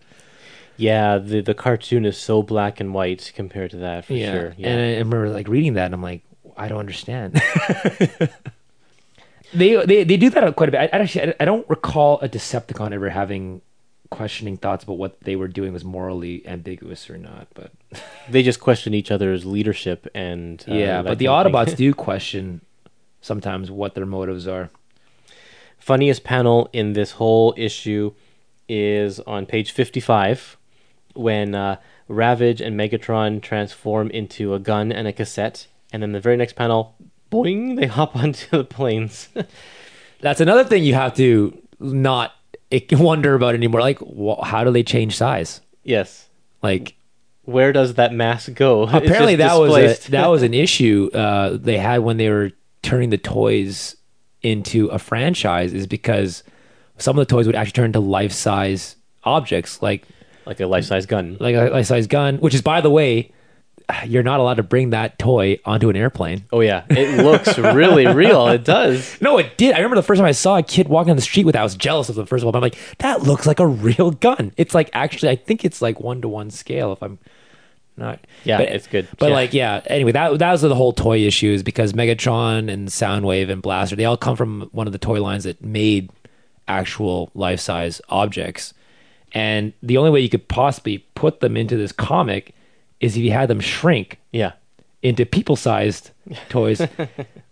yeah. 0.78 1.20
The 1.20 1.42
the 1.42 1.54
cartoon 1.54 2.06
is 2.06 2.18
so 2.18 2.42
black 2.42 2.80
and 2.80 2.96
white 2.96 3.32
compared 3.36 3.72
to 3.72 3.78
that 3.78 4.06
for 4.06 4.18
sure. 4.18 4.56
Yeah, 4.58 4.70
And 4.70 4.82
I 4.82 4.90
remember 4.98 5.30
like 5.30 5.48
reading 5.48 5.74
that, 5.74 5.86
and 5.86 5.94
I'm 5.94 6.02
like, 6.02 6.24
I 6.58 6.68
don't 6.68 6.80
understand. 6.80 7.34
they, 9.54 9.86
they 9.86 10.04
they 10.04 10.18
do 10.18 10.32
that 10.32 10.56
quite 10.56 10.70
a 10.70 10.72
bit. 10.72 10.82
I, 10.82 10.98
I 10.98 11.02
actually 11.02 11.30
I, 11.30 11.36
I 11.42 11.46
don't 11.46 11.70
recall 11.70 12.20
a 12.22 12.30
Decepticon 12.30 12.92
ever 12.92 13.10
having 13.10 13.62
questioning 14.14 14.58
thoughts 14.58 14.84
about 14.84 15.00
what 15.00 15.20
they 15.22 15.36
were 15.36 15.48
doing 15.48 15.74
was 15.74 15.84
morally 15.84 16.46
ambiguous 16.48 17.10
or 17.10 17.18
not. 17.18 17.48
But 17.56 17.72
they 18.30 18.44
just 18.44 18.60
question 18.60 18.94
each 18.94 19.10
other's 19.10 19.44
leadership 19.44 20.08
and 20.14 20.64
uh, 20.70 20.76
yeah, 20.76 21.02
but 21.02 21.18
the 21.18 21.26
kind 21.26 21.48
of 21.48 21.66
thing. 21.66 21.74
Autobots 21.74 21.76
do 21.76 21.94
question 22.10 22.62
sometimes 23.22 23.72
what 23.72 23.96
their 23.96 24.06
motives 24.06 24.48
are. 24.48 24.70
funniest 25.80 26.24
panel 26.24 26.70
in 26.74 26.94
this 26.94 27.12
whole 27.14 27.56
issue 27.58 28.14
is 28.70 29.20
on 29.22 29.46
page 29.46 29.72
55 29.72 30.58
when 31.16 31.56
uh, 31.56 31.78
Ravage 32.08 32.62
and 32.62 32.80
Megatron 32.80 33.42
transform 33.42 34.12
into 34.12 34.54
a 34.54 34.60
gun 34.60 34.92
and 34.92 35.08
a 35.08 35.14
cassette. 35.14 35.68
And 35.92 36.04
then 36.04 36.12
the 36.12 36.20
very 36.20 36.38
next 36.38 36.54
panel, 36.54 36.96
boing, 37.32 37.78
they 37.78 37.88
hop 37.98 38.16
onto 38.16 38.58
the 38.58 38.64
planes. 38.64 39.30
That's 40.22 40.40
another 40.40 40.64
thing 40.64 40.84
you 40.84 40.94
have 40.94 41.16
to 41.16 41.58
not 41.80 42.34
wonder 42.92 43.36
about 43.36 43.56
anymore. 43.56 43.82
Like, 43.82 44.00
wh- 44.00 44.44
how 44.44 44.64
do 44.64 44.72
they 44.72 44.84
change 44.84 45.18
size? 45.18 45.62
yes. 45.84 46.30
Like, 46.62 46.96
Where 47.44 47.74
does 47.74 47.96
that 47.96 48.14
mass 48.14 48.48
go? 48.48 48.84
Apparently 48.84 49.36
that 49.36 49.60
was 49.60 50.08
a, 50.08 50.12
that 50.12 50.28
was 50.28 50.44
an 50.44 50.54
issue 50.54 51.10
uh, 51.14 51.58
they 51.60 51.78
had 51.78 52.00
when 52.00 52.16
they 52.16 52.30
were 52.30 52.52
turning 52.84 53.10
the 53.10 53.18
toys 53.18 53.98
into 54.42 54.88
a 54.88 54.98
franchise 55.00 55.74
is 55.74 55.86
because 55.88 56.44
some 56.98 57.18
of 57.18 57.28
the 57.28 57.30
toys 57.34 57.48
would 57.48 57.56
actually 57.56 57.74
turn 57.74 57.86
into 57.88 58.00
life 58.00 58.32
size 58.32 58.96
objects 59.26 59.82
like 59.82 60.06
like 60.46 60.60
a 60.60 60.68
life 60.68 60.86
size 60.86 61.06
gun. 61.06 61.36
like 61.40 61.56
a 61.56 61.70
life 61.70 61.86
size 61.86 62.08
gun 62.08 62.38
which 62.38 62.54
is 62.54 62.62
by 62.62 62.80
the 62.82 62.90
way 62.90 63.32
you're 64.06 64.24
not 64.24 64.40
allowed 64.40 64.56
to 64.56 64.64
bring 64.64 64.92
that 64.92 65.18
toy 65.20 65.60
onto 65.66 65.90
an 65.90 65.96
airplane 65.96 66.44
Oh 66.52 66.60
yeah, 66.62 66.84
it 66.90 67.24
looks 67.24 67.58
really 67.58 68.08
real. 68.08 68.48
It 68.48 68.64
does. 68.64 69.18
no 69.22 69.38
it 69.38 69.58
did 69.58 69.74
i 69.74 69.78
remember 69.78 69.96
the 69.96 70.04
first 70.04 70.20
time 70.20 70.28
i 70.28 70.32
saw 70.32 70.58
a 70.58 70.64
kid 70.64 70.88
walking 70.88 71.12
on 71.12 71.16
the 71.16 71.22
street 71.22 71.46
with 71.46 71.54
that 71.54 71.60
i 71.62 71.64
was 71.64 71.76
jealous 71.76 72.10
of 72.10 72.16
them 72.16 72.26
first 72.26 72.42
of 72.42 72.46
all 72.46 72.52
but 72.52 72.58
i'm 72.60 72.64
like 72.64 72.78
that 73.00 73.22
looks 73.24 73.46
like 73.46 73.60
a 73.60 73.68
real 73.68 74.12
gun 74.12 74.52
it's 74.58 74.74
like 74.74 74.90
actually 74.94 75.30
i 75.30 75.36
think 75.36 75.64
it's 75.66 75.82
like 75.82 76.00
one 76.00 76.22
to 76.22 76.28
one 76.28 76.50
scale 76.50 76.92
if 76.94 77.02
i'm 77.04 77.18
not 77.96 78.20
Yeah, 78.44 78.58
but, 78.58 78.70
it's 78.70 78.88
good. 78.88 79.08
but 79.20 79.30
Yeah. 79.30 79.34
like 79.36 79.54
yeah 79.54 79.82
anyway 79.88 80.12
that 80.14 80.40
that 80.40 80.52
was 80.52 80.62
the 80.62 80.74
whole 80.74 80.94
toy 80.94 81.20
issue 81.20 81.52
is 81.52 81.62
because 81.64 81.94
megatron 81.94 82.72
and 82.72 82.88
soundwave 82.88 83.50
and 83.52 83.62
blaster 83.62 83.96
they 83.96 84.06
all 84.06 84.18
come 84.18 84.36
from 84.36 84.70
one 84.72 84.88
of 84.88 84.94
the 84.94 85.00
toy 85.00 85.22
lines 85.22 85.44
that 85.44 85.64
made 85.64 86.10
actual 86.68 87.30
life 87.36 87.60
size 87.60 88.02
objects 88.10 88.74
and 89.34 89.74
the 89.84 89.98
only 89.98 90.10
way 90.10 90.20
you 90.22 90.30
could 90.30 90.48
possibly 90.48 91.00
put 91.16 91.40
them 91.40 91.58
into 91.58 91.76
this 91.78 91.92
comic 91.92 92.56
is 93.04 93.16
if 93.18 93.24
you 93.24 93.32
had 93.32 93.48
them 93.50 93.60
shrink 93.60 94.20
Yeah. 94.32 94.54
into 95.02 95.26
people 95.26 95.56
sized 95.56 96.12
toys. 96.50 96.82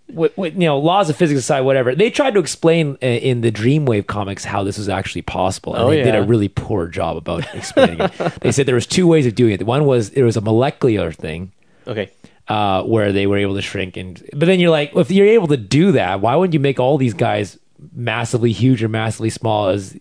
with, 0.09 0.35
with, 0.37 0.53
you 0.53 0.59
know, 0.65 0.77
laws 0.77 1.09
of 1.09 1.15
physics 1.15 1.39
aside, 1.39 1.61
whatever. 1.61 1.95
They 1.95 2.09
tried 2.09 2.33
to 2.33 2.39
explain 2.39 2.97
uh, 3.01 3.05
in 3.05 3.41
the 3.41 3.51
Dreamwave 3.51 4.07
comics 4.07 4.43
how 4.43 4.63
this 4.63 4.77
was 4.77 4.89
actually 4.89 5.21
possible, 5.21 5.73
and 5.75 5.83
Oh, 5.83 5.89
they 5.89 6.03
did 6.03 6.15
a 6.15 6.23
really 6.23 6.49
poor 6.49 6.87
job 6.87 7.15
about 7.17 7.45
explaining 7.55 7.99
it. 8.01 8.11
They 8.41 8.51
said 8.51 8.65
there 8.65 8.75
was 8.75 8.87
two 8.87 9.07
ways 9.07 9.25
of 9.25 9.35
doing 9.35 9.53
it. 9.53 9.65
One 9.65 9.85
was 9.85 10.09
it 10.09 10.23
was 10.23 10.35
a 10.37 10.41
molecular 10.41 11.11
thing 11.13 11.51
Okay. 11.87 12.09
uh, 12.49 12.83
where 12.83 13.11
they 13.13 13.25
were 13.27 13.37
able 13.37 13.55
to 13.55 13.61
shrink, 13.61 13.95
and 13.97 14.21
but 14.33 14.45
then 14.47 14.59
you're 14.59 14.71
like, 14.71 14.93
well, 14.93 15.01
if 15.01 15.11
you're 15.11 15.27
able 15.27 15.47
to 15.47 15.57
do 15.57 15.93
that, 15.93 16.19
why 16.21 16.35
wouldn't 16.35 16.53
you 16.53 16.59
make 16.59 16.79
all 16.79 16.97
these 16.97 17.13
guys 17.13 17.57
massively 17.95 18.51
huge 18.51 18.83
or 18.83 18.89
massively 18.89 19.29
small 19.29 19.69
as 19.69 19.97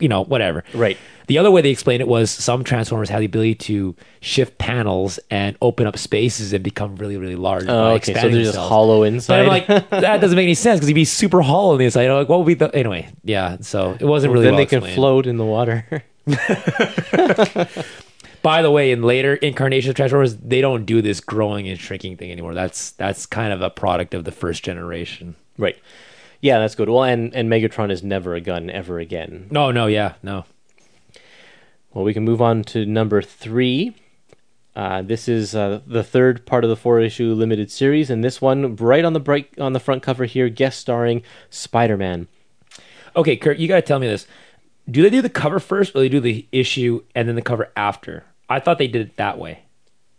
you 0.00 0.08
know, 0.08 0.24
whatever. 0.24 0.64
Right. 0.74 0.96
The 1.30 1.38
other 1.38 1.52
way 1.52 1.62
they 1.62 1.70
explained 1.70 2.00
it 2.00 2.08
was 2.08 2.28
some 2.28 2.64
transformers 2.64 3.08
have 3.08 3.20
the 3.20 3.26
ability 3.26 3.54
to 3.54 3.94
shift 4.20 4.58
panels 4.58 5.20
and 5.30 5.56
open 5.62 5.86
up 5.86 5.96
spaces 5.96 6.52
and 6.52 6.64
become 6.64 6.96
really, 6.96 7.16
really 7.16 7.36
large. 7.36 7.66
Oh, 7.68 7.92
okay. 7.92 8.14
So 8.14 8.22
they're 8.22 8.30
just 8.30 8.46
themselves. 8.46 8.68
hollow 8.68 9.00
But 9.02 9.12
inside. 9.12 9.42
I'm 9.42 9.46
like, 9.46 9.66
that 9.90 10.20
doesn't 10.20 10.34
make 10.34 10.42
any 10.42 10.54
sense 10.54 10.80
because 10.80 10.88
he'd 10.88 10.94
be 10.94 11.04
super 11.04 11.40
hollow 11.40 11.74
on 11.74 11.78
the 11.78 11.84
inside. 11.84 12.08
I'm 12.08 12.16
like, 12.16 12.28
what 12.28 12.40
would 12.40 12.46
be 12.46 12.54
the 12.54 12.74
anyway? 12.74 13.10
Yeah, 13.22 13.58
so 13.60 13.96
it 14.00 14.06
wasn't 14.06 14.32
really. 14.32 14.46
then 14.46 14.54
well 14.54 14.60
they 14.60 14.66
can 14.66 14.82
float 14.82 15.28
in 15.28 15.36
the 15.36 15.44
water. 15.44 16.02
By 18.42 18.62
the 18.62 18.72
way, 18.72 18.90
in 18.90 19.04
later 19.04 19.34
incarnations 19.34 19.90
of 19.90 19.94
Transformers, 19.94 20.34
they 20.34 20.60
don't 20.60 20.84
do 20.84 21.00
this 21.00 21.20
growing 21.20 21.68
and 21.68 21.78
shrinking 21.78 22.16
thing 22.16 22.32
anymore. 22.32 22.54
That's 22.54 22.90
that's 22.90 23.24
kind 23.24 23.52
of 23.52 23.62
a 23.62 23.70
product 23.70 24.14
of 24.14 24.24
the 24.24 24.32
first 24.32 24.64
generation. 24.64 25.36
right. 25.56 25.78
Yeah, 26.40 26.58
that's 26.58 26.74
good. 26.74 26.88
Well, 26.88 27.04
and 27.04 27.32
and 27.36 27.48
Megatron 27.48 27.92
is 27.92 28.02
never 28.02 28.34
a 28.34 28.40
gun 28.40 28.68
ever 28.68 28.98
again. 28.98 29.46
No, 29.52 29.70
no, 29.70 29.86
yeah, 29.86 30.14
no. 30.24 30.44
Well, 31.92 32.04
we 32.04 32.14
can 32.14 32.24
move 32.24 32.40
on 32.40 32.62
to 32.64 32.86
number 32.86 33.20
three. 33.20 33.96
Uh, 34.76 35.02
this 35.02 35.28
is 35.28 35.54
uh, 35.56 35.80
the 35.86 36.04
third 36.04 36.46
part 36.46 36.62
of 36.62 36.70
the 36.70 36.76
four 36.76 37.00
issue 37.00 37.34
limited 37.34 37.70
series, 37.70 38.10
and 38.10 38.22
this 38.22 38.40
one 38.40 38.76
right 38.76 39.04
on 39.04 39.12
the 39.12 39.20
bright 39.20 39.58
on 39.58 39.72
the 39.72 39.80
front 39.80 40.02
cover 40.02 40.24
here, 40.24 40.48
guest 40.48 40.78
starring 40.78 41.22
Spider 41.50 41.96
Man. 41.96 42.28
Okay, 43.16 43.36
Kurt, 43.36 43.58
you 43.58 43.66
got 43.66 43.76
to 43.76 43.82
tell 43.82 43.98
me 43.98 44.06
this. 44.06 44.26
Do 44.88 45.02
they 45.02 45.10
do 45.10 45.20
the 45.20 45.28
cover 45.28 45.58
first, 45.58 45.94
or 45.94 46.00
they 46.00 46.08
do 46.08 46.20
the 46.20 46.46
issue 46.52 47.02
and 47.14 47.28
then 47.28 47.34
the 47.34 47.42
cover 47.42 47.72
after? 47.76 48.24
I 48.48 48.60
thought 48.60 48.78
they 48.78 48.86
did 48.86 49.02
it 49.02 49.16
that 49.16 49.38
way. 49.38 49.64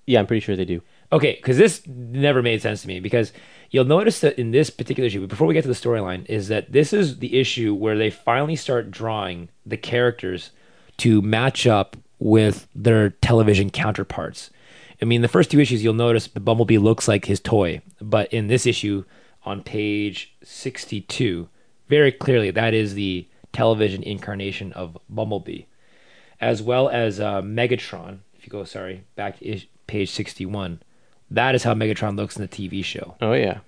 Yeah, 0.06 0.20
I'm 0.20 0.28
pretty 0.28 0.42
sure 0.42 0.58
they 0.58 0.66
do. 0.66 0.82
Okay, 1.14 1.36
because 1.36 1.58
this 1.58 1.86
never 1.88 2.42
made 2.42 2.62
sense 2.62 2.82
to 2.82 2.88
me. 2.88 3.00
Because 3.00 3.32
you'll 3.70 3.86
notice 3.86 4.20
that 4.20 4.38
in 4.38 4.52
this 4.52 4.70
particular 4.70 5.08
issue, 5.08 5.26
before 5.26 5.48
we 5.48 5.54
get 5.54 5.62
to 5.62 5.68
the 5.70 5.74
storyline, 5.74 6.26
is 6.30 6.50
that 6.50 6.74
this 6.74 6.92
is 6.92 7.20
the 7.20 7.40
issue 7.40 7.74
where 7.74 7.98
they 7.98 8.10
finally 8.10 8.58
start 8.58 8.92
drawing 8.92 9.48
the 9.66 9.78
characters 9.78 10.52
to 11.02 11.20
match 11.22 11.66
up 11.66 11.98
with 12.20 12.68
their 12.76 13.10
television 13.10 13.72
counterparts. 13.72 14.52
I 15.02 15.06
mean, 15.06 15.24
the 15.24 15.28
first 15.28 15.50
two 15.50 15.60
issues, 15.60 15.84
you'll 15.84 15.96
notice 15.96 16.28
the 16.28 16.40
Bumblebee 16.40 16.78
looks 16.78 17.08
like 17.08 17.26
his 17.26 17.40
toy, 17.40 17.82
but 18.00 18.32
in 18.32 18.46
this 18.46 18.68
issue, 18.68 19.04
on 19.44 19.64
page 19.64 20.36
62, 20.44 21.50
very 21.88 22.12
clearly 22.12 22.52
that 22.52 22.76
is 22.76 22.94
the 22.94 23.28
television 23.52 24.04
incarnation 24.04 24.72
of 24.74 24.96
Bumblebee, 25.10 25.64
as 26.40 26.62
well 26.62 26.88
as 26.88 27.20
uh, 27.20 27.42
Megatron. 27.42 28.20
If 28.36 28.46
you 28.46 28.52
go, 28.52 28.64
sorry, 28.64 29.04
back 29.16 29.40
to 29.40 29.62
page 29.88 30.12
61, 30.12 30.84
that 31.32 31.56
is 31.56 31.64
how 31.64 31.74
Megatron 31.74 32.16
looks 32.16 32.36
in 32.36 32.44
the 32.44 32.48
TV 32.48 32.86
show. 32.86 33.16
Oh 33.20 33.34
yeah, 33.34 33.62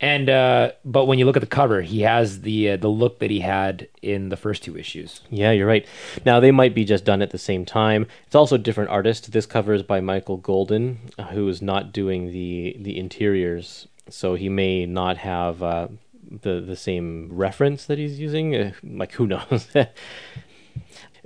And 0.00 0.30
uh, 0.30 0.72
but 0.84 1.04
when 1.04 1.18
you 1.18 1.26
look 1.26 1.36
at 1.36 1.40
the 1.40 1.46
cover, 1.46 1.82
he 1.82 2.00
has 2.00 2.40
the 2.40 2.70
uh, 2.70 2.76
the 2.78 2.88
look 2.88 3.18
that 3.18 3.30
he 3.30 3.40
had 3.40 3.86
in 4.00 4.30
the 4.30 4.36
first 4.36 4.62
two 4.62 4.76
issues. 4.76 5.20
yeah, 5.28 5.50
you're 5.50 5.66
right. 5.66 5.86
Now 6.24 6.40
they 6.40 6.50
might 6.50 6.74
be 6.74 6.84
just 6.84 7.04
done 7.04 7.20
at 7.20 7.30
the 7.30 7.38
same 7.38 7.66
time. 7.66 8.06
It's 8.26 8.34
also 8.34 8.54
a 8.54 8.58
different 8.58 8.90
artist. 8.90 9.30
This 9.32 9.44
cover 9.44 9.74
is 9.74 9.82
by 9.82 10.00
Michael 10.00 10.38
Golden, 10.38 11.00
uh, 11.18 11.24
who 11.24 11.46
is 11.48 11.60
not 11.60 11.92
doing 11.92 12.32
the 12.32 12.76
the 12.80 12.98
interiors, 12.98 13.88
so 14.08 14.34
he 14.36 14.48
may 14.48 14.86
not 14.86 15.18
have 15.18 15.62
uh, 15.62 15.88
the 16.30 16.62
the 16.62 16.76
same 16.76 17.28
reference 17.30 17.84
that 17.84 17.98
he's 17.98 18.18
using. 18.18 18.56
Uh, 18.56 18.72
like 18.82 19.12
who 19.12 19.26
knows. 19.26 19.68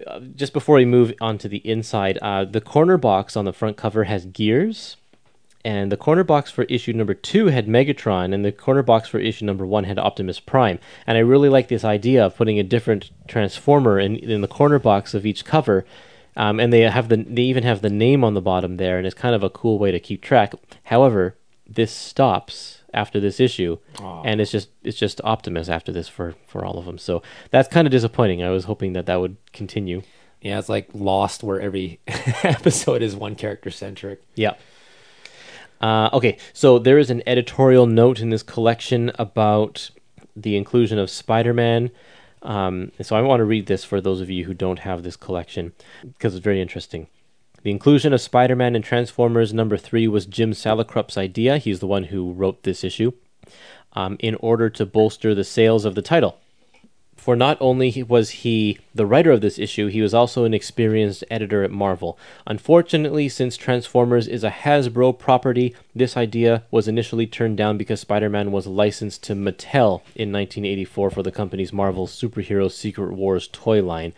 Uh, 0.08 0.18
just 0.34 0.52
before 0.52 0.74
we 0.74 0.84
move 0.84 1.14
on 1.20 1.38
to 1.38 1.48
the 1.48 1.58
inside, 1.58 2.18
the 2.50 2.60
corner 2.60 2.98
box 2.98 3.36
on 3.36 3.44
the 3.44 3.52
front 3.52 3.76
cover 3.76 4.02
has 4.04 4.26
Gears, 4.26 4.96
and 5.64 5.90
the 5.90 5.96
corner 5.96 6.24
box 6.24 6.50
for 6.50 6.64
issue 6.64 6.92
number 6.92 7.14
two 7.14 7.46
had 7.46 7.66
Megatron, 7.66 8.34
and 8.34 8.44
the 8.44 8.52
corner 8.52 8.82
box 8.82 9.08
for 9.08 9.18
issue 9.18 9.46
number 9.46 9.64
one 9.64 9.84
had 9.84 9.98
Optimus 9.98 10.38
Prime. 10.38 10.78
And 11.06 11.16
I 11.16 11.22
really 11.22 11.48
like 11.48 11.68
this 11.68 11.84
idea 11.84 12.26
of 12.26 12.36
putting 12.36 12.58
a 12.58 12.62
different 12.62 13.10
Transformer 13.26 13.98
in, 13.98 14.16
in 14.16 14.42
the 14.42 14.48
corner 14.48 14.78
box 14.78 15.14
of 15.14 15.24
each 15.24 15.44
cover. 15.44 15.86
Um, 16.36 16.60
and 16.60 16.72
they 16.72 16.80
have 16.80 17.08
the 17.08 17.16
they 17.16 17.42
even 17.42 17.62
have 17.62 17.80
the 17.80 17.90
name 17.90 18.24
on 18.24 18.34
the 18.34 18.42
bottom 18.42 18.76
there, 18.76 18.98
and 18.98 19.06
it's 19.06 19.14
kind 19.14 19.34
of 19.34 19.42
a 19.42 19.50
cool 19.50 19.78
way 19.78 19.90
to 19.92 20.00
keep 20.00 20.20
track. 20.20 20.52
However, 20.84 21.36
this 21.66 21.92
stops 21.92 22.82
after 22.92 23.20
this 23.20 23.38
issue, 23.40 23.78
and 24.24 24.40
it's 24.40 24.50
just 24.50 24.68
it's 24.82 24.98
just 24.98 25.20
Optimus 25.22 25.68
after 25.68 25.92
this 25.92 26.08
for 26.08 26.34
for 26.46 26.64
all 26.64 26.76
of 26.76 26.86
them. 26.86 26.98
So 26.98 27.22
that's 27.50 27.68
kind 27.68 27.86
of 27.86 27.92
disappointing. 27.92 28.42
I 28.42 28.50
was 28.50 28.64
hoping 28.64 28.94
that 28.94 29.06
that 29.06 29.20
would 29.20 29.36
continue. 29.52 30.02
Yeah, 30.42 30.58
it's 30.58 30.68
like 30.68 30.88
Lost, 30.92 31.42
where 31.42 31.60
every 31.60 32.00
episode 32.06 33.00
is 33.00 33.16
one 33.16 33.36
character 33.36 33.70
centric. 33.70 34.20
Yeah. 34.34 34.54
Uh, 35.84 36.08
okay, 36.14 36.38
so 36.54 36.78
there 36.78 36.96
is 36.96 37.10
an 37.10 37.22
editorial 37.26 37.86
note 37.86 38.18
in 38.18 38.30
this 38.30 38.42
collection 38.42 39.12
about 39.18 39.90
the 40.34 40.56
inclusion 40.56 40.98
of 40.98 41.10
Spider 41.10 41.52
Man. 41.52 41.90
Um, 42.40 42.90
so 43.02 43.14
I 43.14 43.20
want 43.20 43.40
to 43.40 43.44
read 43.44 43.66
this 43.66 43.84
for 43.84 44.00
those 44.00 44.22
of 44.22 44.30
you 44.30 44.46
who 44.46 44.54
don't 44.54 44.78
have 44.78 45.02
this 45.02 45.16
collection 45.16 45.74
because 46.02 46.34
it's 46.34 46.42
very 46.42 46.62
interesting. 46.62 47.08
The 47.64 47.70
inclusion 47.70 48.14
of 48.14 48.22
Spider 48.22 48.56
Man 48.56 48.74
in 48.74 48.80
Transformers 48.80 49.52
number 49.52 49.76
three 49.76 50.08
was 50.08 50.24
Jim 50.24 50.52
Salicrup's 50.52 51.18
idea. 51.18 51.58
He's 51.58 51.80
the 51.80 51.86
one 51.86 52.04
who 52.04 52.32
wrote 52.32 52.62
this 52.62 52.82
issue 52.82 53.12
um, 53.92 54.16
in 54.20 54.36
order 54.36 54.70
to 54.70 54.86
bolster 54.86 55.34
the 55.34 55.44
sales 55.44 55.84
of 55.84 55.94
the 55.94 56.00
title. 56.00 56.38
For 57.24 57.34
not 57.34 57.56
only 57.58 58.02
was 58.02 58.44
he 58.44 58.78
the 58.94 59.06
writer 59.06 59.30
of 59.30 59.40
this 59.40 59.58
issue, 59.58 59.86
he 59.86 60.02
was 60.02 60.12
also 60.12 60.44
an 60.44 60.52
experienced 60.52 61.24
editor 61.30 61.64
at 61.64 61.70
Marvel. 61.70 62.18
Unfortunately, 62.46 63.30
since 63.30 63.56
Transformers 63.56 64.28
is 64.28 64.44
a 64.44 64.50
Hasbro 64.50 65.18
property, 65.18 65.74
this 65.94 66.18
idea 66.18 66.64
was 66.70 66.86
initially 66.86 67.26
turned 67.26 67.56
down 67.56 67.78
because 67.78 68.00
Spider 68.00 68.28
Man 68.28 68.52
was 68.52 68.66
licensed 68.66 69.22
to 69.22 69.34
Mattel 69.34 70.02
in 70.14 70.32
1984 70.32 71.10
for 71.12 71.22
the 71.22 71.32
company's 71.32 71.72
Marvel 71.72 72.06
Superhero 72.06 72.70
Secret 72.70 73.14
Wars 73.14 73.48
toy 73.48 73.82
line, 73.82 74.12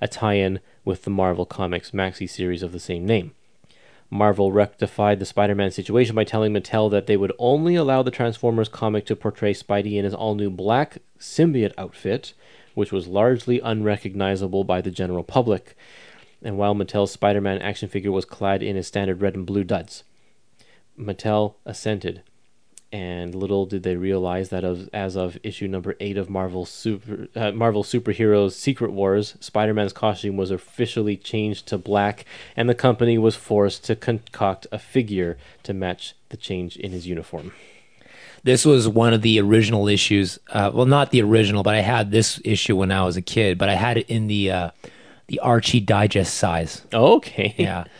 a 0.00 0.08
tie 0.08 0.34
in 0.34 0.58
with 0.84 1.04
the 1.04 1.10
Marvel 1.10 1.46
Comics 1.46 1.92
maxi 1.92 2.28
series 2.28 2.64
of 2.64 2.72
the 2.72 2.80
same 2.80 3.06
name. 3.06 3.30
Marvel 4.10 4.50
rectified 4.50 5.20
the 5.20 5.24
Spider 5.24 5.54
Man 5.54 5.70
situation 5.70 6.16
by 6.16 6.24
telling 6.24 6.52
Mattel 6.52 6.90
that 6.90 7.06
they 7.06 7.16
would 7.16 7.32
only 7.38 7.76
allow 7.76 8.02
the 8.02 8.10
Transformers 8.10 8.68
comic 8.68 9.06
to 9.06 9.14
portray 9.14 9.54
Spidey 9.54 9.96
in 9.96 10.04
his 10.04 10.14
all 10.14 10.34
new 10.34 10.50
black 10.50 10.98
symbiote 11.18 11.72
outfit, 11.78 12.34
which 12.74 12.90
was 12.90 13.06
largely 13.06 13.60
unrecognizable 13.60 14.64
by 14.64 14.80
the 14.80 14.90
general 14.90 15.22
public, 15.22 15.76
and 16.42 16.58
while 16.58 16.74
Mattel's 16.74 17.12
Spider 17.12 17.40
Man 17.40 17.62
action 17.62 17.88
figure 17.88 18.10
was 18.10 18.24
clad 18.24 18.64
in 18.64 18.74
his 18.74 18.88
standard 18.88 19.22
red 19.22 19.36
and 19.36 19.46
blue 19.46 19.62
duds. 19.62 20.02
Mattel 20.98 21.54
assented, 21.64 22.22
and 22.92 23.34
little 23.34 23.66
did 23.66 23.82
they 23.82 23.96
realize 23.96 24.48
that 24.48 24.64
of, 24.64 24.88
as 24.92 25.16
of 25.16 25.38
issue 25.42 25.68
number 25.68 25.96
eight 26.00 26.16
of 26.16 26.28
Marvel 26.28 26.64
Super 26.64 27.28
uh, 27.36 27.52
Marvel 27.52 27.84
Superheroes 27.84 28.52
Secret 28.52 28.92
Wars, 28.92 29.36
Spider-Man's 29.40 29.92
costume 29.92 30.36
was 30.36 30.50
officially 30.50 31.16
changed 31.16 31.66
to 31.68 31.78
black, 31.78 32.24
and 32.56 32.68
the 32.68 32.74
company 32.74 33.18
was 33.18 33.36
forced 33.36 33.84
to 33.84 33.96
concoct 33.96 34.66
a 34.72 34.78
figure 34.78 35.38
to 35.62 35.72
match 35.72 36.14
the 36.30 36.36
change 36.36 36.76
in 36.76 36.92
his 36.92 37.06
uniform. 37.06 37.52
This 38.42 38.64
was 38.64 38.88
one 38.88 39.12
of 39.12 39.22
the 39.22 39.38
original 39.40 39.86
issues. 39.86 40.38
Uh, 40.48 40.70
well, 40.72 40.86
not 40.86 41.10
the 41.10 41.22
original, 41.22 41.62
but 41.62 41.74
I 41.74 41.80
had 41.80 42.10
this 42.10 42.40
issue 42.44 42.74
when 42.74 42.90
I 42.90 43.04
was 43.04 43.16
a 43.16 43.22
kid. 43.22 43.58
But 43.58 43.68
I 43.68 43.74
had 43.74 43.98
it 43.98 44.08
in 44.08 44.28
the 44.28 44.50
uh, 44.50 44.70
the 45.26 45.38
Archie 45.40 45.80
Digest 45.80 46.34
size. 46.34 46.86
Okay. 46.92 47.54
Yeah, 47.58 47.84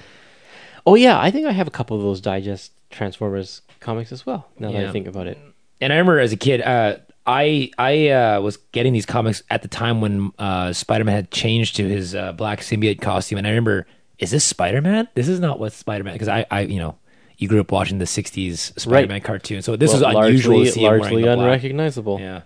Oh 0.86 0.95
yeah, 0.95 1.20
I 1.20 1.30
think 1.30 1.47
I 1.47 1.53
have 1.53 1.68
a 1.68 1.70
couple 1.70 1.97
of 1.97 2.03
those 2.03 2.20
Digest 2.20 2.72
Transformers 2.91 3.62
comics 3.81 4.12
as 4.12 4.24
well. 4.26 4.47
Now 4.59 4.70
that 4.72 4.83
Yeah. 4.83 4.89
I 4.89 4.93
think 4.93 5.07
about 5.07 5.26
it. 5.26 5.39
and 5.81 5.93
I 5.93 5.97
remember 5.97 6.18
as 6.20 6.33
a 6.33 6.37
kid, 6.37 6.61
uh, 6.62 6.97
I 7.26 7.70
I 7.78 8.09
uh, 8.09 8.41
was 8.41 8.57
getting 8.72 8.93
these 8.93 9.07
comics 9.07 9.43
at 9.51 9.62
the 9.62 9.68
time 9.68 10.01
when 10.01 10.33
uh, 10.39 10.72
Spider 10.72 11.05
Man 11.05 11.14
had 11.14 11.31
changed 11.31 11.76
to 11.76 11.89
his 11.89 12.14
uh, 12.14 12.33
black 12.33 12.61
symbiote 12.61 13.01
costume, 13.01 13.39
and 13.39 13.47
I 13.47 13.51
remember, 13.51 13.87
is 14.18 14.31
this 14.31 14.45
Spider 14.45 14.81
Man? 14.81 15.09
This 15.14 15.28
is 15.28 15.39
not 15.41 15.59
what 15.61 15.72
Spider 15.72 16.05
Man 16.05 16.14
because 16.14 16.28
I 16.28 16.47
I 16.51 16.61
you 16.62 16.78
know. 16.78 16.97
You 17.39 17.49
grew 17.49 17.61
up 17.61 17.72
watching 17.72 17.97
the 17.97 18.05
'60s 18.05 18.78
Spider-Man 18.78 19.22
cartoon, 19.22 19.62
so 19.62 19.74
this 19.74 19.95
Well, 19.95 20.03
was 20.14 20.14
unusual 20.26 20.57
largely, 20.57 20.64
to 20.66 20.72
see 20.72 20.81
him 20.81 20.85
wearing 20.91 21.01
largely 21.01 21.22
the 21.22 21.26
black. 21.37 21.39
unrecognizable. 21.39 22.20
Yeah. 22.20 22.43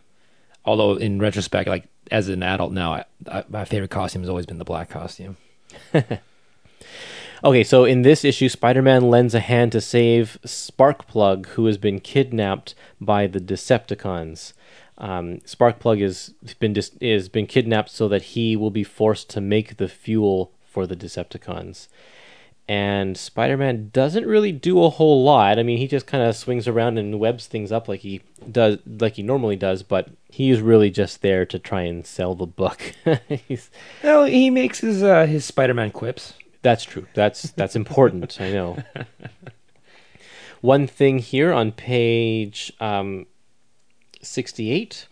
Although 0.64 0.94
in 0.98 1.18
retrospect, 1.18 1.68
like 1.68 1.88
as 2.12 2.28
an 2.28 2.44
adult 2.44 2.72
now, 2.72 2.92
I, 2.94 3.04
I, 3.28 3.44
my 3.48 3.64
favorite 3.64 3.90
costume 3.90 4.22
has 4.22 4.28
always 4.28 4.46
been 4.46 4.58
the 4.58 4.64
black 4.64 4.90
costume. 4.90 5.36
Okay, 7.44 7.62
so 7.62 7.84
in 7.84 8.00
this 8.00 8.24
issue, 8.24 8.48
Spider 8.48 8.80
Man 8.80 9.10
lends 9.10 9.34
a 9.34 9.40
hand 9.40 9.72
to 9.72 9.80
save 9.82 10.38
Sparkplug, 10.46 11.44
who 11.48 11.66
has 11.66 11.76
been 11.76 12.00
kidnapped 12.00 12.74
by 13.02 13.26
the 13.26 13.38
Decepticons. 13.38 14.54
Um, 14.96 15.40
Sparkplug 15.40 16.00
is 16.00 16.32
been 16.58 16.72
dis- 16.72 16.96
is 17.02 17.28
been 17.28 17.46
kidnapped 17.46 17.90
so 17.90 18.08
that 18.08 18.22
he 18.22 18.56
will 18.56 18.70
be 18.70 18.82
forced 18.82 19.28
to 19.30 19.42
make 19.42 19.76
the 19.76 19.88
fuel 19.88 20.52
for 20.64 20.86
the 20.86 20.96
Decepticons. 20.96 21.88
And 22.66 23.14
Spider 23.18 23.58
Man 23.58 23.90
doesn't 23.92 24.24
really 24.26 24.52
do 24.52 24.82
a 24.82 24.88
whole 24.88 25.22
lot. 25.22 25.58
I 25.58 25.64
mean, 25.64 25.76
he 25.76 25.86
just 25.86 26.06
kind 26.06 26.24
of 26.24 26.34
swings 26.34 26.66
around 26.66 26.96
and 26.96 27.20
webs 27.20 27.46
things 27.46 27.70
up 27.70 27.88
like 27.88 28.00
he 28.00 28.22
does, 28.50 28.78
like 28.86 29.16
he 29.16 29.22
normally 29.22 29.56
does. 29.56 29.82
But 29.82 30.08
he's 30.30 30.62
really 30.62 30.90
just 30.90 31.20
there 31.20 31.44
to 31.44 31.58
try 31.58 31.82
and 31.82 32.06
sell 32.06 32.34
the 32.34 32.46
book. 32.46 32.94
Well, 34.02 34.24
he 34.24 34.48
makes 34.48 34.80
his 34.80 35.02
uh, 35.02 35.26
his 35.26 35.44
Spider-Man 35.44 35.90
quips. 35.90 36.32
That's 36.64 36.82
true. 36.82 37.06
That's 37.12 37.50
that's 37.52 37.76
important. 37.76 38.40
I 38.40 38.50
know. 38.50 38.78
One 40.62 40.86
thing 40.86 41.18
here 41.18 41.52
on 41.52 41.72
page 41.72 42.72
um, 42.80 43.26
sixty-eight, 44.22 45.06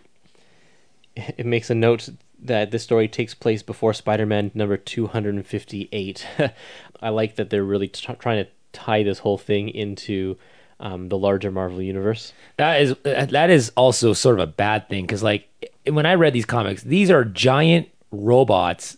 it 1.15 1.45
makes 1.45 1.69
a 1.69 1.75
note 1.75 2.09
that 2.41 2.71
this 2.71 2.83
story 2.83 3.07
takes 3.07 3.35
place 3.35 3.63
before 3.63 3.93
Spider-Man 3.93 4.51
number 4.55 4.79
two 4.79 5.09
hundred 5.09 5.35
and 5.35 5.47
fifty-eight. 5.47 6.27
I 7.03 7.11
like 7.11 7.37
that 7.37 7.51
they're 7.51 7.63
really 7.63 7.89
t- 7.89 8.15
trying 8.19 8.47
to 8.47 8.51
tie 8.73 9.03
this 9.03 9.19
whole 9.19 9.37
thing 9.37 9.69
into 9.69 10.39
um, 10.81 11.11
the 11.11 11.19
larger 11.19 11.51
Marvel 11.51 11.83
universe. 11.83 12.33
That 12.57 12.81
is 12.81 12.97
that 13.05 13.51
is 13.51 13.71
also 13.77 14.15
sort 14.15 14.41
of 14.41 14.49
a 14.49 14.51
bad 14.51 14.89
thing 14.89 15.05
because 15.05 15.23
like 15.23 15.51
when 15.87 16.07
I 16.07 16.15
read 16.15 16.33
these 16.33 16.47
comics, 16.47 16.83
these 16.83 17.11
are 17.11 17.27
giant 17.27 17.91
robots, 18.11 18.97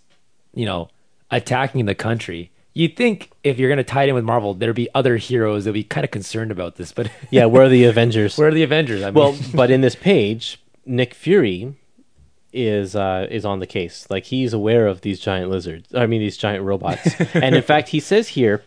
you 0.54 0.66
know, 0.66 0.88
attacking 1.30 1.86
the 1.86 1.94
country. 1.94 2.50
You'd 2.72 2.96
think 2.96 3.30
if 3.44 3.58
you're 3.58 3.68
going 3.68 3.78
to 3.78 3.84
tie 3.84 4.02
it 4.04 4.08
in 4.08 4.14
with 4.16 4.24
Marvel, 4.24 4.52
there'd 4.54 4.74
be 4.74 4.88
other 4.94 5.16
heroes 5.16 5.64
that'd 5.64 5.74
be 5.74 5.84
kind 5.84 6.04
of 6.04 6.10
concerned 6.10 6.50
about 6.50 6.76
this, 6.76 6.90
but 6.92 7.10
Yeah, 7.30 7.46
where 7.46 7.64
are 7.64 7.68
the 7.68 7.84
Avengers? 7.84 8.36
where 8.36 8.48
are 8.48 8.54
the 8.54 8.64
Avengers? 8.64 9.02
I 9.02 9.06
mean, 9.06 9.14
well, 9.14 9.36
but 9.54 9.70
in 9.70 9.80
this 9.80 9.94
page, 9.94 10.60
Nick 10.84 11.14
Fury 11.14 11.76
is 12.52 12.94
uh, 12.96 13.26
is 13.30 13.44
on 13.44 13.58
the 13.60 13.66
case. 13.66 14.06
Like 14.10 14.24
he's 14.26 14.52
aware 14.52 14.86
of 14.86 15.00
these 15.02 15.18
giant 15.20 15.50
lizards. 15.50 15.94
I 15.94 16.06
mean, 16.06 16.20
these 16.20 16.36
giant 16.36 16.64
robots. 16.64 17.08
and 17.34 17.54
in 17.54 17.62
fact, 17.62 17.88
he 17.88 18.00
says 18.00 18.28
here 18.28 18.62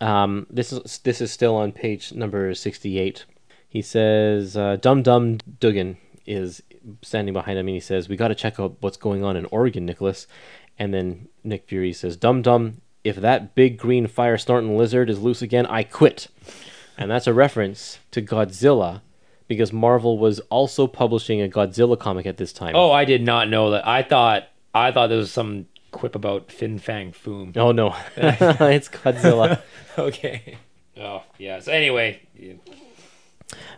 Um, 0.00 0.46
this 0.50 0.72
is 0.72 0.98
this 0.98 1.20
is 1.20 1.30
still 1.32 1.56
on 1.56 1.72
page 1.72 2.12
number 2.12 2.54
sixty-eight. 2.54 3.24
He 3.68 3.82
says, 3.82 4.56
uh, 4.56 4.76
"Dum 4.76 5.02
Dum 5.02 5.38
Dugan 5.60 5.96
is 6.26 6.62
standing 7.02 7.34
behind 7.34 7.58
him, 7.58 7.66
and 7.68 7.74
he 7.74 7.80
says, 7.80 8.08
"We 8.08 8.16
got 8.16 8.28
to 8.28 8.34
check 8.34 8.58
out 8.60 8.76
what's 8.80 8.96
going 8.96 9.22
on 9.24 9.36
in 9.36 9.46
Oregon, 9.46 9.84
Nicholas." 9.86 10.26
And 10.78 10.92
then 10.92 11.28
Nick 11.44 11.66
Fury 11.68 11.92
says, 11.92 12.16
"Dum 12.16 12.42
Dum, 12.42 12.80
if 13.04 13.16
that 13.16 13.54
big 13.54 13.78
green 13.78 14.06
fire 14.06 14.36
snorting 14.36 14.76
lizard 14.76 15.08
is 15.10 15.20
loose 15.20 15.42
again, 15.42 15.66
I 15.66 15.82
quit." 15.82 16.28
And 16.98 17.10
that's 17.10 17.26
a 17.26 17.34
reference 17.34 17.98
to 18.12 18.22
Godzilla, 18.22 19.02
because 19.48 19.72
Marvel 19.72 20.18
was 20.18 20.40
also 20.50 20.86
publishing 20.86 21.40
a 21.42 21.48
Godzilla 21.48 21.98
comic 21.98 22.26
at 22.26 22.36
this 22.38 22.52
time. 22.52 22.74
Oh, 22.74 22.90
I 22.90 23.04
did 23.04 23.22
not 23.22 23.48
know 23.48 23.70
that. 23.70 23.86
I 23.86 24.02
thought 24.02 24.48
I 24.74 24.92
thought 24.92 25.08
there 25.08 25.18
was 25.18 25.30
some 25.30 25.66
quip 25.92 26.14
about 26.14 26.52
Fin 26.52 26.78
Fang 26.78 27.12
Foom. 27.12 27.56
oh 27.56 27.72
no, 27.72 27.94
it's 28.16 28.88
Godzilla. 28.88 29.60
okay. 29.98 30.58
Oh 30.98 31.22
yeah. 31.38 31.60
So 31.60 31.72
anyway, 31.72 32.20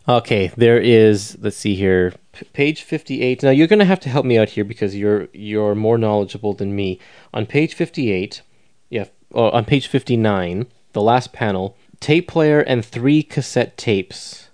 Okay, 0.09 0.51
there 0.57 0.79
is. 0.81 1.37
Let's 1.41 1.57
see 1.57 1.75
here, 1.75 2.15
p- 2.33 2.47
page 2.53 2.83
fifty-eight. 2.83 3.43
Now 3.43 3.51
you're 3.51 3.67
going 3.67 3.79
to 3.79 3.85
have 3.85 4.01
to 4.01 4.09
help 4.09 4.25
me 4.25 4.39
out 4.39 4.51
here 4.51 4.65
because 4.65 4.97
you're 4.97 5.29
you're 5.33 5.75
more 5.75 5.99
knowledgeable 5.99 6.55
than 6.55 6.75
me. 6.75 6.99
On 7.35 7.45
page 7.45 7.75
fifty-eight, 7.75 8.41
yeah, 8.89 9.07
oh, 9.33 9.51
on 9.51 9.65
page 9.67 9.87
fifty-nine, 9.87 10.67
the 10.95 11.03
last 11.03 11.33
panel, 11.35 11.77
tape 12.01 12.29
player 12.29 12.61
and 12.61 12.85
three 12.85 13.23
cassette 13.23 13.77
tapes. 13.77 14.49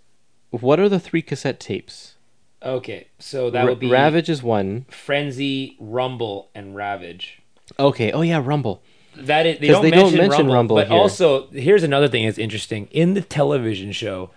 What 0.51 0.81
are 0.81 0.89
the 0.89 1.01
three 1.01 1.23
cassette 1.23 1.61
tapes? 1.61 2.15
okay. 2.63 3.09
So 3.19 3.51
that 3.51 3.63
Ra- 3.63 3.69
would 3.71 3.79
be 3.79 3.91
Ravage 3.91 4.29
is 4.29 4.43
one. 4.43 4.87
Frenzy, 4.89 5.77
Rumble, 5.79 6.51
and 6.55 6.75
Ravage. 6.75 7.43
Okay. 7.79 8.11
Oh 8.11 8.23
yeah, 8.23 8.41
Rumble. 8.43 8.83
That 9.17 9.47
is, 9.47 9.61
they 9.61 9.69
don't 9.69 9.83
they 9.83 9.91
don't 9.91 10.13
mention, 10.13 10.19
mention 10.19 10.37
Rumble, 10.47 10.55
Rumble 10.55 10.77
but 10.77 10.89
here. 10.89 10.97
also 10.97 11.47
here's 11.51 11.85
another 11.85 12.09
thing 12.09 12.25
that's 12.25 12.39
interesting 12.39 12.89
in 12.91 13.15
the 13.15 13.23
television 13.23 13.93
show. 13.93 14.31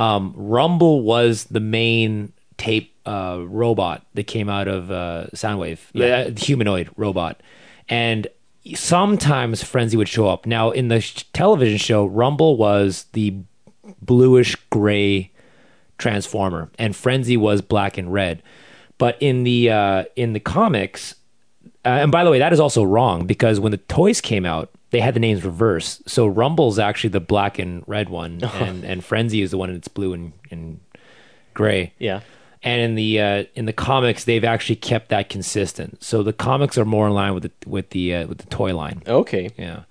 Um, 0.00 0.32
Rumble 0.34 1.02
was 1.02 1.44
the 1.44 1.60
main 1.60 2.32
tape 2.56 2.94
uh, 3.04 3.40
robot 3.46 4.06
that 4.14 4.26
came 4.26 4.48
out 4.48 4.66
of 4.66 4.90
uh, 4.90 5.26
Soundwave, 5.34 5.80
the 5.92 6.40
humanoid 6.40 6.90
robot, 6.96 7.42
and 7.88 8.26
sometimes 8.74 9.62
Frenzy 9.62 9.96
would 9.96 10.08
show 10.08 10.26
up. 10.26 10.46
Now 10.46 10.70
in 10.70 10.88
the 10.88 11.00
sh- 11.00 11.24
television 11.34 11.76
show, 11.76 12.06
Rumble 12.06 12.56
was 12.56 13.04
the 13.12 13.34
bluish 14.00 14.56
gray 14.70 15.32
transformer, 15.98 16.70
and 16.78 16.96
Frenzy 16.96 17.36
was 17.36 17.60
black 17.60 17.98
and 17.98 18.10
red. 18.12 18.42
But 18.96 19.16
in 19.20 19.44
the 19.44 19.70
uh, 19.70 20.04
in 20.16 20.32
the 20.32 20.40
comics, 20.40 21.14
uh, 21.84 21.88
and 21.88 22.12
by 22.12 22.24
the 22.24 22.30
way, 22.30 22.38
that 22.38 22.52
is 22.52 22.60
also 22.60 22.82
wrong 22.84 23.26
because 23.26 23.60
when 23.60 23.70
the 23.70 23.78
toys 23.78 24.20
came 24.20 24.46
out, 24.46 24.70
they 24.90 25.00
had 25.00 25.14
the 25.14 25.20
names 25.20 25.44
reversed. 25.44 26.08
So 26.08 26.26
Rumble's 26.26 26.78
actually 26.78 27.10
the 27.10 27.20
black 27.20 27.58
and 27.58 27.82
red 27.86 28.08
one, 28.08 28.42
and, 28.54 28.84
and 28.84 29.04
Frenzy 29.04 29.42
is 29.42 29.50
the 29.50 29.58
one 29.58 29.72
that's 29.72 29.88
blue 29.88 30.12
and, 30.12 30.32
and 30.50 30.80
gray. 31.54 31.92
Yeah. 31.98 32.20
And 32.62 32.82
in 32.82 32.94
the 32.94 33.20
uh, 33.20 33.44
in 33.54 33.64
the 33.64 33.72
comics, 33.72 34.24
they've 34.24 34.44
actually 34.44 34.76
kept 34.76 35.08
that 35.08 35.30
consistent. 35.30 36.04
So 36.04 36.22
the 36.22 36.34
comics 36.34 36.76
are 36.76 36.84
more 36.84 37.06
in 37.06 37.14
line 37.14 37.32
with 37.32 37.44
the 37.44 37.52
with 37.66 37.90
the 37.90 38.14
uh, 38.14 38.26
with 38.26 38.36
the 38.36 38.46
toy 38.46 38.76
line. 38.76 39.02
Okay. 39.06 39.48
Yeah, 39.56 39.84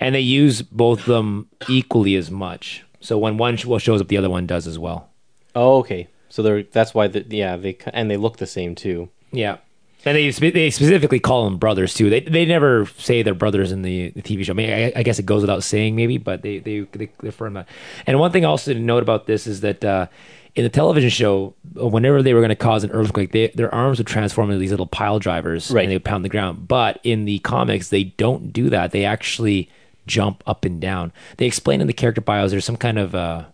and 0.00 0.12
they 0.12 0.20
use 0.20 0.60
both 0.60 1.00
of 1.00 1.06
them 1.06 1.48
equally 1.68 2.16
as 2.16 2.28
much. 2.28 2.84
So 2.98 3.16
when 3.16 3.36
one 3.36 3.56
sh- 3.56 3.66
shows 3.78 4.00
up, 4.00 4.08
the 4.08 4.16
other 4.16 4.28
one 4.28 4.44
does 4.44 4.66
as 4.66 4.76
well. 4.76 5.08
Oh, 5.54 5.78
okay. 5.78 6.08
So 6.28 6.42
they're 6.42 6.64
that's 6.64 6.94
why 6.94 7.06
the 7.06 7.24
yeah 7.28 7.56
they 7.56 7.78
and 7.92 8.10
they 8.10 8.16
look 8.16 8.38
the 8.38 8.46
same 8.46 8.74
too. 8.74 9.08
Yeah. 9.30 9.58
And 10.06 10.16
they 10.16 10.30
spe- 10.30 10.54
they 10.54 10.70
specifically 10.70 11.18
call 11.18 11.44
them 11.44 11.58
brothers 11.58 11.92
too. 11.92 12.08
They 12.08 12.20
they 12.20 12.46
never 12.46 12.86
say 12.96 13.22
they're 13.22 13.34
brothers 13.34 13.72
in 13.72 13.82
the, 13.82 14.10
the 14.10 14.22
TV 14.22 14.44
show. 14.44 14.52
I 14.52 14.54
mean, 14.54 14.70
I, 14.70 14.92
I 14.96 15.02
guess 15.02 15.18
it 15.18 15.26
goes 15.26 15.42
without 15.42 15.64
saying 15.64 15.96
maybe, 15.96 16.16
but 16.16 16.42
they 16.42 16.60
they 16.60 16.80
they 16.92 17.10
affirm 17.26 17.54
that. 17.54 17.68
And 18.06 18.18
one 18.18 18.30
thing 18.32 18.44
also 18.44 18.72
to 18.72 18.78
note 18.78 19.02
about 19.02 19.26
this 19.26 19.46
is 19.46 19.60
that 19.62 19.84
uh, 19.84 20.06
in 20.54 20.64
the 20.64 20.70
television 20.70 21.10
show, 21.10 21.54
whenever 21.74 22.22
they 22.22 22.32
were 22.32 22.40
going 22.40 22.48
to 22.48 22.56
cause 22.56 22.82
an 22.82 22.90
earthquake, 22.92 23.32
they, 23.32 23.48
their 23.48 23.72
arms 23.74 23.98
would 23.98 24.06
transform 24.06 24.48
into 24.50 24.58
these 24.58 24.70
little 24.70 24.86
pile 24.86 25.18
drivers, 25.18 25.70
Right. 25.70 25.82
And 25.82 25.90
they 25.90 25.96
would 25.96 26.04
pound 26.04 26.24
the 26.24 26.30
ground. 26.30 26.66
But 26.66 26.98
in 27.02 27.26
the 27.26 27.40
comics, 27.40 27.90
they 27.90 28.04
don't 28.04 28.52
do 28.52 28.70
that. 28.70 28.92
They 28.92 29.04
actually 29.04 29.68
jump 30.06 30.42
up 30.46 30.64
and 30.64 30.80
down. 30.80 31.12
They 31.36 31.46
explain 31.46 31.80
in 31.82 31.88
the 31.88 31.92
character 31.92 32.22
bios 32.22 32.52
there's 32.52 32.64
some 32.64 32.76
kind 32.76 32.98
of 32.98 33.14
uh, 33.14 33.44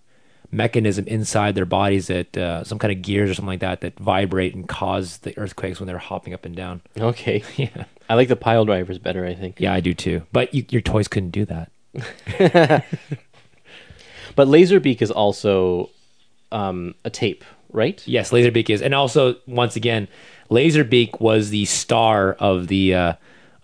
mechanism 0.52 1.06
inside 1.08 1.54
their 1.54 1.64
bodies 1.64 2.08
that 2.08 2.36
uh, 2.36 2.62
some 2.62 2.78
kind 2.78 2.92
of 2.92 3.00
gears 3.02 3.30
or 3.30 3.34
something 3.34 3.48
like 3.48 3.60
that 3.60 3.80
that 3.80 3.98
vibrate 3.98 4.54
and 4.54 4.68
cause 4.68 5.18
the 5.18 5.36
earthquakes 5.38 5.80
when 5.80 5.86
they're 5.86 5.98
hopping 5.98 6.34
up 6.34 6.44
and 6.44 6.54
down. 6.54 6.82
Okay. 7.00 7.42
Yeah, 7.56 7.84
I 8.08 8.14
like 8.14 8.28
the 8.28 8.36
pile 8.36 8.64
drivers 8.64 8.98
better. 8.98 9.24
I 9.26 9.34
think. 9.34 9.58
yeah, 9.58 9.72
I 9.72 9.80
do 9.80 9.94
too. 9.94 10.22
But 10.32 10.54
you, 10.54 10.64
your 10.68 10.82
toys 10.82 11.08
couldn't 11.08 11.30
do 11.30 11.46
that. 11.46 11.70
But 14.34 14.48
Laserbeak 14.48 15.02
is 15.02 15.10
also 15.10 15.90
um, 16.50 16.94
a 17.04 17.10
tape, 17.10 17.44
right? 17.70 18.02
Yes, 18.06 18.30
Laserbeak 18.30 18.70
is, 18.70 18.80
and 18.80 18.94
also 18.94 19.36
once 19.46 19.76
again, 19.76 20.08
Laserbeak 20.50 21.20
was 21.20 21.50
the 21.50 21.64
star 21.66 22.32
of 22.34 22.68
the 22.68 22.94
uh, 22.94 23.12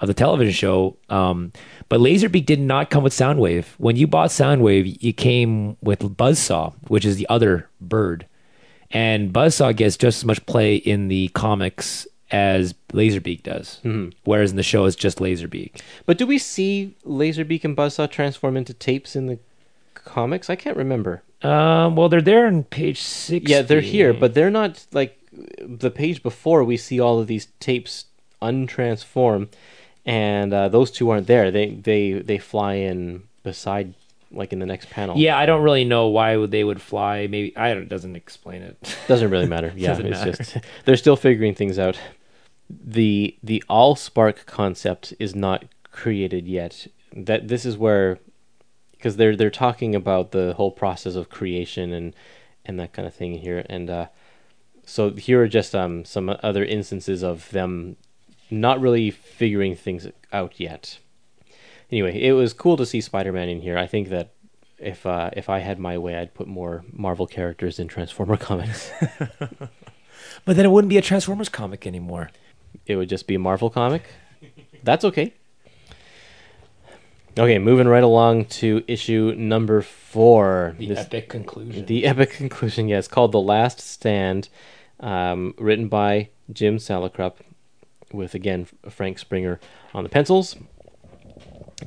of 0.00 0.08
the 0.08 0.14
television 0.14 0.52
show. 0.52 0.96
Um, 1.08 1.52
but 1.88 2.00
Laserbeak 2.00 2.46
did 2.46 2.60
not 2.60 2.90
come 2.90 3.02
with 3.02 3.12
Soundwave. 3.12 3.64
When 3.78 3.96
you 3.96 4.06
bought 4.06 4.30
Soundwave, 4.30 5.02
you 5.02 5.12
came 5.12 5.76
with 5.82 6.00
Buzzsaw, 6.00 6.74
which 6.88 7.04
is 7.04 7.16
the 7.16 7.28
other 7.28 7.68
bird, 7.80 8.26
and 8.90 9.32
Buzzsaw 9.32 9.74
gets 9.76 9.96
just 9.96 10.18
as 10.18 10.24
much 10.24 10.44
play 10.46 10.76
in 10.76 11.08
the 11.08 11.28
comics 11.28 12.06
as 12.30 12.74
Laserbeak 12.92 13.42
does. 13.42 13.80
Whereas 14.24 14.50
in 14.50 14.56
the 14.56 14.62
show, 14.62 14.84
it's 14.84 14.96
just 14.96 15.18
Laserbeak. 15.18 15.80
But 16.04 16.18
do 16.18 16.26
we 16.26 16.38
see 16.38 16.94
Laserbeak 17.06 17.64
and 17.64 17.76
Buzzsaw 17.76 18.10
transform 18.10 18.56
into 18.56 18.74
tapes 18.74 19.16
in 19.16 19.26
the 19.26 19.38
comics? 19.94 20.50
I 20.50 20.56
can't 20.56 20.76
remember. 20.76 21.22
Um, 21.42 21.96
well, 21.96 22.08
they're 22.08 22.20
there 22.20 22.46
on 22.46 22.64
page 22.64 23.00
six. 23.00 23.48
Yeah, 23.48 23.62
they're 23.62 23.80
here, 23.80 24.12
but 24.12 24.34
they're 24.34 24.50
not 24.50 24.84
like 24.92 25.18
the 25.60 25.90
page 25.90 26.22
before. 26.22 26.64
We 26.64 26.76
see 26.76 27.00
all 27.00 27.18
of 27.18 27.28
these 27.28 27.46
tapes 27.60 28.06
untransform, 28.42 29.48
and 30.08 30.52
uh, 30.54 30.68
those 30.68 30.90
two 30.90 31.10
aren't 31.10 31.26
there. 31.26 31.50
They 31.50 31.70
they 31.70 32.12
they 32.12 32.38
fly 32.38 32.74
in 32.74 33.24
beside, 33.42 33.94
like 34.32 34.52
in 34.52 34.58
the 34.58 34.66
next 34.66 34.88
panel. 34.90 35.16
yeah, 35.18 35.38
I 35.38 35.44
don't 35.46 35.62
really 35.62 35.84
know 35.84 36.08
why 36.08 36.36
would 36.36 36.50
they 36.50 36.64
would 36.64 36.80
fly. 36.80 37.26
Maybe 37.26 37.54
I 37.56 37.74
don't. 37.74 37.82
It 37.84 37.88
doesn't 37.88 38.16
explain 38.16 38.62
it. 38.62 38.96
doesn't 39.06 39.30
really 39.30 39.46
matter. 39.46 39.72
Yeah, 39.76 39.98
it's 39.98 40.08
matter. 40.10 40.32
just 40.32 40.56
they're 40.84 40.96
still 40.96 41.16
figuring 41.16 41.54
things 41.54 41.78
out. 41.78 41.98
the 42.70 43.36
The 43.42 43.62
all 43.68 43.96
spark 43.96 44.46
concept 44.46 45.12
is 45.18 45.34
not 45.34 45.66
created 45.92 46.48
yet. 46.48 46.86
That 47.12 47.48
this 47.48 47.64
is 47.64 47.76
where 47.76 48.18
because 48.92 49.16
they're 49.16 49.36
they're 49.36 49.50
talking 49.50 49.94
about 49.94 50.32
the 50.32 50.54
whole 50.56 50.70
process 50.72 51.14
of 51.16 51.28
creation 51.28 51.92
and 51.92 52.14
and 52.64 52.80
that 52.80 52.92
kind 52.92 53.06
of 53.06 53.14
thing 53.14 53.38
here 53.38 53.64
and 53.70 53.88
uh 53.88 54.06
so 54.84 55.10
here 55.12 55.42
are 55.42 55.48
just 55.48 55.74
um 55.74 56.04
some 56.04 56.34
other 56.42 56.64
instances 56.64 57.22
of 57.22 57.48
them 57.50 57.96
not 58.50 58.80
really 58.80 59.10
figuring 59.10 59.74
things 59.76 60.06
out 60.32 60.58
yet. 60.60 60.98
Anyway 61.90 62.20
it 62.22 62.32
was 62.32 62.52
cool 62.52 62.76
to 62.76 62.86
see 62.86 63.00
spider-man 63.00 63.48
in 63.48 63.60
here. 63.60 63.78
I 63.78 63.86
think 63.86 64.08
that 64.10 64.30
if 64.78 65.04
uh 65.06 65.28
if 65.32 65.48
i 65.48 65.58
had 65.58 65.76
my 65.80 65.98
way 65.98 66.14
i'd 66.16 66.32
put 66.34 66.46
more 66.46 66.84
marvel 66.92 67.26
characters 67.26 67.80
in 67.80 67.88
transformer 67.88 68.36
comics. 68.48 68.90
But 70.44 70.56
then 70.56 70.64
it 70.64 70.70
wouldn't 70.70 70.88
be 70.88 70.98
a 70.98 71.02
Transformers 71.02 71.48
comic 71.48 71.86
anymore. 71.86 72.30
it 72.86 72.96
would 72.96 73.08
just 73.08 73.26
be 73.26 73.34
a 73.34 73.38
marvel 73.38 73.70
comic. 73.70 74.04
That's 74.84 75.04
okay. 75.04 75.34
Okay 77.38 77.58
moving 77.58 77.86
right 77.88 78.02
along 78.02 78.46
to 78.46 78.82
issue 78.88 79.34
number 79.36 79.80
four. 79.82 80.74
The 80.78 80.88
This- 80.88 80.98
epic 80.98 81.28
conclusion. 81.28 81.86
The 81.86 82.04
epic 82.04 82.30
conclusion, 82.30 82.88
yeah, 82.88 83.00
called 83.02 83.32
The 83.32 83.40
Last 83.40 83.80
Stand, 83.80 84.48
um, 85.00 85.54
written 85.58 85.88
by 85.88 86.28
Jim 86.52 86.78
Salicrup, 86.78 87.34
with 88.12 88.34
again 88.34 88.66
Frank 88.88 89.18
Springer 89.18 89.60
on 89.94 90.02
the 90.04 90.10
pencils. 90.10 90.56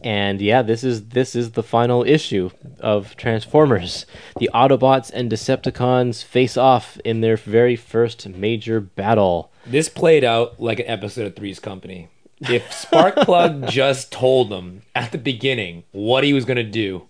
And 0.04 0.40
yeah, 0.42 0.62
this 0.62 0.84
is 0.84 1.10
this 1.10 1.36
is 1.36 1.52
the 1.52 1.64
final 1.64 2.04
issue 2.04 2.50
of 2.80 3.16
Transformers. 3.18 4.06
The 4.40 4.50
Autobots 4.54 5.12
and 5.14 5.30
Decepticons 5.30 6.24
face 6.24 6.56
off 6.56 6.98
in 7.04 7.22
their 7.22 7.36
very 7.36 7.76
first 7.76 8.28
major 8.30 8.80
battle. 8.80 9.52
this 9.66 9.90
played 9.90 10.24
out 10.24 10.60
like 10.62 10.80
an 10.80 10.88
episode 10.88 11.28
of 11.28 11.36
Three's 11.36 11.60
Company. 11.60 12.08
If 12.40 12.70
Sparkplug 12.72 13.70
just 13.70 14.12
told 14.12 14.50
them 14.50 14.82
at 14.96 15.12
the 15.12 15.18
beginning 15.18 15.84
what 15.92 16.24
he 16.24 16.34
was 16.34 16.46
going 16.46 16.58
to 16.58 16.64
do, 16.64 17.08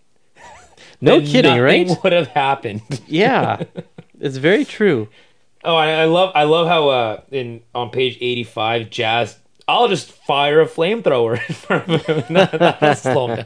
No 1.00 1.22
kidding, 1.22 1.60
right? 1.60 1.90
Would 2.04 2.14
have 2.14 2.28
happened. 2.28 2.82
Yeah, 3.08 3.64
it's 4.20 4.38
very 4.38 4.66
true. 4.66 5.08
Oh, 5.64 5.76
I, 5.76 5.90
I 5.92 6.06
love 6.06 6.32
I 6.36 6.44
love 6.44 6.68
how 6.68 6.90
uh, 6.90 7.22
in 7.32 7.62
on 7.76 7.90
page 7.92 8.18
eighty 8.22 8.44
five, 8.44 8.90
Jazz. 8.90 9.38
I'll 9.68 9.88
just 9.88 10.12
fire 10.12 10.60
a 10.62 10.66
flamethrower 10.68 11.34
in 11.50 11.56
front 11.56 11.88
of 11.90 12.06
him. 12.06 12.34
That's 12.34 13.02
slow 13.04 13.28
him 13.28 13.36
down. 13.38 13.46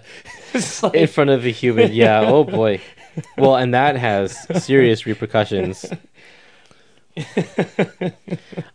It's 0.54 0.82
like- 0.82 0.96
in 0.96 1.08
front 1.08 1.30
of 1.30 1.46
a 1.46 1.50
human. 1.50 1.92
Yeah. 1.94 2.22
Oh 2.22 2.44
boy. 2.44 2.82
Well, 3.38 3.56
and 3.56 3.74
that 3.74 3.96
has 3.96 4.38
serious 4.62 5.06
repercussions. 5.06 5.86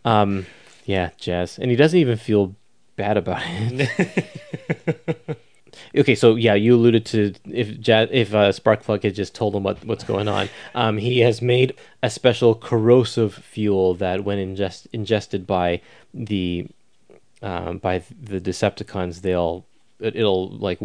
Um. 0.05 0.47
Yeah, 0.87 1.11
Jazz, 1.19 1.59
and 1.59 1.71
he 1.71 1.77
doesn't 1.77 1.99
even 1.99 2.17
feel 2.17 2.57
bad 2.97 3.17
about 3.19 3.43
it. 3.47 5.39
Okay, 5.97 6.15
so 6.15 6.37
yeah, 6.37 6.55
you 6.55 6.75
alluded 6.75 7.05
to 7.07 7.35
if 7.45 7.89
if 7.89 8.35
uh, 8.35 8.53
Sparkplug 8.53 9.03
had 9.03 9.15
just 9.15 9.35
told 9.35 9.55
him 9.55 9.63
what 9.63 9.85
what's 9.85 10.05
going 10.05 10.29
on. 10.29 10.49
Um, 10.75 10.99
he 10.99 11.21
has 11.21 11.43
made 11.43 11.77
a 12.03 12.11
special 12.11 12.55
corrosive 12.55 13.35
fuel 13.35 13.95
that, 13.95 14.25
when 14.25 14.39
ingest, 14.39 14.87
ingested 14.93 15.47
by 15.47 15.81
the 16.15 16.67
um, 17.43 17.79
by 17.79 18.03
the 18.21 18.41
Decepticons, 18.41 19.23
they'll 19.23 19.67
it, 19.99 20.17
it'll 20.17 20.51
like 20.51 20.79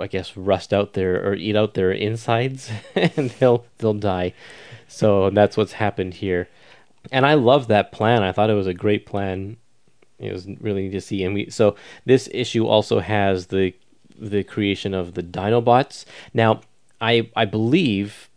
I 0.00 0.06
guess 0.06 0.36
rust 0.36 0.72
out 0.72 0.92
their 0.92 1.26
or 1.26 1.34
eat 1.34 1.56
out 1.56 1.74
their 1.74 1.92
insides, 1.92 2.70
and 2.94 3.30
they'll 3.30 3.64
they'll 3.78 3.94
die. 3.94 4.34
So 4.88 5.30
that's 5.30 5.56
what's 5.56 5.72
happened 5.72 6.14
here, 6.14 6.48
and 7.12 7.26
I 7.26 7.34
love 7.34 7.68
that 7.68 7.92
plan. 7.92 8.22
I 8.22 8.32
thought 8.32 8.50
it 8.50 8.54
was 8.54 8.66
a 8.66 8.74
great 8.74 9.06
plan. 9.06 9.56
It 10.18 10.32
was 10.32 10.48
really 10.60 10.82
neat 10.84 10.92
to 10.92 11.00
see, 11.00 11.22
and 11.22 11.34
we 11.34 11.50
so 11.50 11.76
this 12.04 12.28
issue 12.32 12.66
also 12.66 13.00
has 13.00 13.48
the 13.48 13.74
the 14.18 14.42
creation 14.44 14.94
of 14.94 15.14
the 15.14 15.22
Dinobots. 15.22 16.04
Now, 16.34 16.60
I 17.00 17.30
I 17.36 17.44
believe 17.44 18.28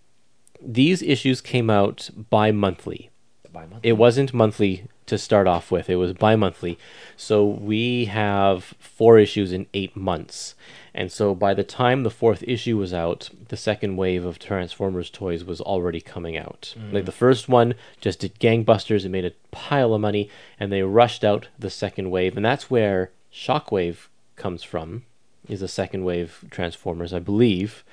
these 0.62 1.02
issues 1.02 1.42
came 1.42 1.70
out 1.70 2.10
bi-monthly. 2.30 3.10
By 3.52 3.66
month. 3.66 3.82
It 3.84 3.94
wasn't 3.94 4.34
monthly 4.34 4.86
to 5.08 5.18
start 5.18 5.48
off 5.48 5.72
with. 5.72 5.90
It 5.90 5.98
was 5.98 6.14
bi-monthly. 6.14 6.78
So 7.18 7.46
we 7.46 8.06
have 8.06 8.74
four 8.80 9.20
issues 9.20 9.52
in 9.52 9.66
8 9.74 9.96
months. 9.96 10.56
And 10.94 11.12
so 11.12 11.36
by 11.36 11.54
the 11.54 11.64
time 11.64 12.04
the 12.04 12.10
fourth 12.10 12.44
issue 12.48 12.78
was 12.78 12.94
out, 12.94 13.30
the 13.50 13.58
second 13.58 13.98
wave 13.98 14.24
of 14.24 14.40
Transformers 14.40 15.10
toys 15.10 15.44
was 15.44 15.60
already 15.60 16.00
coming 16.00 16.38
out. 16.38 16.76
Mm. 16.78 16.94
Like 16.94 17.06
the 17.06 17.12
first 17.12 17.50
one 17.50 17.76
just 18.00 18.20
did 18.20 18.40
gangbusters, 18.40 19.04
it 19.04 19.10
made 19.10 19.26
a 19.26 19.34
pile 19.52 19.94
of 19.94 20.02
money, 20.02 20.30
and 20.60 20.72
they 20.72 20.84
rushed 20.84 21.24
out 21.24 21.48
the 21.58 21.70
second 21.70 22.10
wave, 22.10 22.38
and 22.38 22.46
that's 22.46 22.70
where 22.70 23.12
Shockwave 23.34 24.08
comes 24.36 24.64
from. 24.64 25.04
Is 25.50 25.60
the 25.62 25.68
second 25.68 26.04
wave 26.06 26.46
Transformers, 26.52 27.14
I 27.14 27.20
believe. 27.20 27.84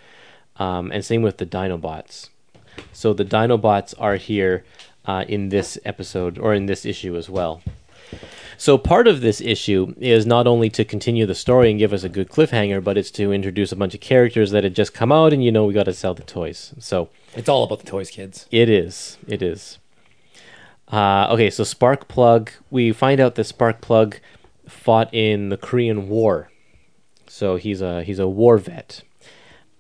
Um, 0.57 0.91
and 0.93 1.05
same 1.05 1.23
with 1.23 1.39
the 1.39 1.47
Dinobots. 1.47 2.29
So 2.93 3.13
the 3.13 3.25
Dinobots 3.25 3.95
are 3.99 4.17
here 4.17 4.65
uh, 5.07 5.25
in 5.29 5.49
this 5.49 5.79
episode 5.85 6.39
or 6.39 6.53
in 6.55 6.67
this 6.67 6.85
issue 6.85 7.17
as 7.17 7.29
well. 7.31 7.63
So 8.57 8.77
part 8.77 9.07
of 9.07 9.21
this 9.21 9.41
issue 9.41 9.95
is 9.99 10.27
not 10.27 10.47
only 10.47 10.69
to 10.71 10.85
continue 10.85 11.27
the 11.27 11.35
story 11.35 11.71
and 11.71 11.79
give 11.79 11.93
us 11.93 12.03
a 12.03 12.09
good 12.09 12.29
cliffhanger, 12.29 12.83
but 12.83 12.99
it's 12.99 13.11
to 13.13 13.33
introduce 13.33 13.71
a 13.71 13.77
bunch 13.77 13.95
of 13.95 14.01
characters 14.01 14.51
that 14.51 14.65
had 14.65 14.75
just 14.75 14.93
come 14.95 15.13
out, 15.13 15.33
and 15.33 15.45
you 15.45 15.53
know 15.53 15.65
we 15.65 15.73
got 15.75 15.85
to 15.85 15.93
sell 15.95 16.13
the 16.15 16.25
toys. 16.25 16.75
So 16.81 17.09
It's 17.37 17.49
all 17.49 17.63
about 17.65 17.79
the 17.81 17.87
toys, 17.87 18.11
kids. 18.11 18.47
it 18.51 18.69
is. 18.69 19.17
It 19.29 19.43
is. 19.43 19.79
Uh, 20.91 21.29
okay, 21.31 21.51
so 21.51 21.63
Sparkplug. 21.63 22.49
We 22.71 22.93
find 22.93 23.21
out 23.21 23.35
that 23.37 23.47
Sparkplug 23.47 24.19
fought 24.67 25.13
in 25.15 25.51
the 25.51 25.57
Korean 25.57 26.09
War, 26.09 26.51
so 27.39 27.55
he's 27.55 27.81
a 27.81 28.03
he's 28.03 28.19
a 28.19 28.27
war 28.27 28.59
vet. 28.59 29.03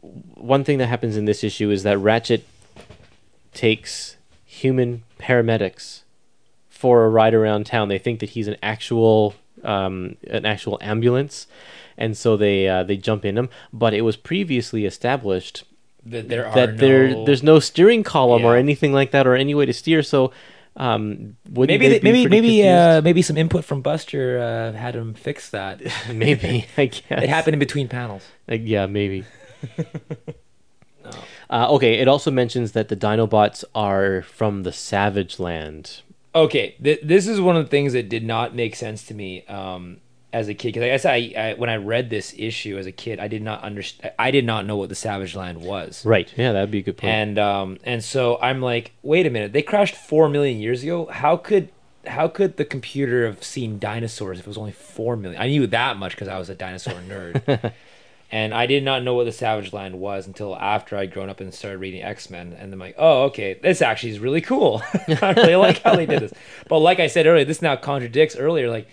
One 0.00 0.62
thing 0.62 0.78
that 0.78 0.86
happens 0.86 1.16
in 1.16 1.24
this 1.24 1.42
issue 1.42 1.70
is 1.70 1.82
that 1.82 1.98
Ratchet 1.98 2.46
takes 3.52 4.16
human 4.44 5.02
paramedics 5.18 6.02
for 6.68 7.04
a 7.04 7.09
ride 7.09 7.34
around 7.34 7.66
town. 7.66 7.88
They 7.88 7.98
think 7.98 8.20
that 8.20 8.30
he's 8.30 8.46
an 8.46 8.56
actual 8.62 9.34
um, 9.64 10.16
an 10.30 10.46
actual 10.46 10.78
ambulance, 10.80 11.48
and 11.96 12.16
so 12.16 12.36
they 12.36 12.68
uh, 12.68 12.84
they 12.84 12.96
jump 12.96 13.24
in 13.24 13.36
him. 13.36 13.48
But 13.72 13.92
it 13.92 14.02
was 14.02 14.16
previously 14.16 14.86
established 14.86 15.64
That 16.06 16.28
there 16.28 16.46
are 16.46 16.54
that 16.54 16.78
there 16.78 17.24
there's 17.24 17.42
no 17.42 17.59
steering 17.59 18.04
column 18.04 18.44
or 18.44 18.56
anything 18.56 18.92
like 18.92 19.11
that 19.11 19.26
or 19.26 19.34
any 19.34 19.56
way 19.56 19.66
to 19.66 19.72
steer. 19.72 20.04
So 20.04 20.30
um, 20.79 21.37
maybe 21.51 21.89
they 21.89 22.01
maybe 22.01 22.26
maybe 22.29 22.68
uh, 22.68 23.03
maybe 23.03 23.20
some 23.20 23.37
input 23.37 23.64
from 23.64 23.83
Buster 23.83 24.39
uh, 24.39 24.79
had 24.79 24.95
him 24.95 25.12
fix 25.12 25.51
that. 25.51 25.81
maybe 26.12 26.66
I 26.76 26.87
guess 26.87 27.03
it 27.11 27.29
happened 27.29 27.55
in 27.55 27.59
between 27.59 27.89
panels. 27.89 28.24
Like, 28.47 28.62
yeah, 28.64 28.87
maybe. 28.87 29.24
Uh, 31.51 31.66
okay, 31.70 31.95
it 31.95 32.07
also 32.07 32.31
mentions 32.31 32.72
that 32.72 32.89
the 32.89 32.97
Dinobots 32.97 33.64
are 33.74 34.20
from 34.20 34.64
the 34.64 34.72
Savage 34.72 35.39
Land. 35.39 36.03
Okay, 36.35 36.76
th- 36.83 37.01
this 37.03 37.26
is 37.26 37.41
one 37.41 37.57
of 37.57 37.64
the 37.64 37.70
things 37.70 37.95
that 37.95 38.11
did 38.11 38.22
not 38.22 38.55
make 38.55 38.76
sense 38.76 39.05
to 39.07 39.14
me 39.14 39.47
um, 39.47 39.97
as 40.33 40.49
a 40.49 40.55
kid. 40.55 40.68
Because 40.68 40.83
I 40.83 40.89
guess 40.89 41.05
I, 41.05 41.35
I 41.37 41.55
when 41.55 41.70
I 41.70 41.76
read 41.76 42.11
this 42.11 42.35
issue 42.37 42.79
as 42.79 42.87
a 42.87 42.93
kid, 42.93 43.18
I 43.18 43.29
did 43.29 43.43
not 43.43 43.62
understand. 43.62 44.12
I 44.18 44.31
did 44.31 44.45
not 44.45 44.66
know 44.66 44.76
what 44.76 44.89
the 44.89 44.95
Savage 44.95 45.35
Land 45.35 45.61
was. 45.61 46.05
Right. 46.05 46.33
Yeah, 46.37 46.53
that'd 46.53 46.70
be 46.70 46.79
a 46.79 46.83
good 46.83 46.97
point. 46.97 47.12
And 47.12 47.39
um, 47.39 47.79
and 47.85 48.03
so 48.03 48.39
I'm 48.41 48.61
like, 48.61 48.93
wait 49.03 49.26
a 49.26 49.31
minute, 49.31 49.53
they 49.53 49.62
crashed 49.62 49.95
four 49.95 50.29
million 50.29 50.59
years 50.59 50.83
ago. 50.83 51.07
How 51.07 51.37
could 51.37 51.70
how 52.07 52.29
could 52.29 52.57
the 52.57 52.64
computer 52.64 53.26
have 53.26 53.43
seen 53.43 53.79
dinosaurs 53.79 54.39
if 54.39 54.47
it 54.47 54.49
was 54.49 54.59
only 54.59 54.72
four 54.72 55.16
million? 55.16 55.41
I 55.41 55.49
knew 55.49 55.66
that 55.68 55.97
much 55.97 56.12
because 56.12 56.29
I 56.29 56.39
was 56.39 56.49
a 56.49 56.55
dinosaur 56.55 56.95
nerd. 56.95 57.72
and 58.31 58.53
I 58.53 58.66
did 58.66 58.83
not 58.83 59.03
know 59.03 59.14
what 59.14 59.24
the 59.24 59.33
Savage 59.33 59.72
Land 59.72 59.99
was 59.99 60.26
until 60.26 60.55
after 60.57 60.97
I'd 60.97 61.12
grown 61.12 61.31
up 61.31 61.41
and 61.41 61.53
started 61.53 61.79
reading 61.79 62.03
X 62.03 62.29
Men. 62.31 62.55
And 62.59 62.72
I'm 62.72 62.79
like, 62.79 62.95
oh, 62.99 63.24
okay, 63.24 63.55
this 63.55 63.83
actually 63.83 64.11
is 64.11 64.18
really 64.18 64.41
cool. 64.41 64.83
I 65.22 65.33
really 65.37 65.57
like 65.57 65.83
how 65.83 65.97
they 65.97 66.07
did 66.07 66.20
this. 66.20 66.35
But 66.68 66.79
like 66.79 67.01
I 67.01 67.07
said 67.07 67.26
earlier, 67.26 67.45
this 67.45 67.62
now 67.62 67.76
contradicts 67.76 68.37
earlier. 68.37 68.70
Like, 68.70 68.89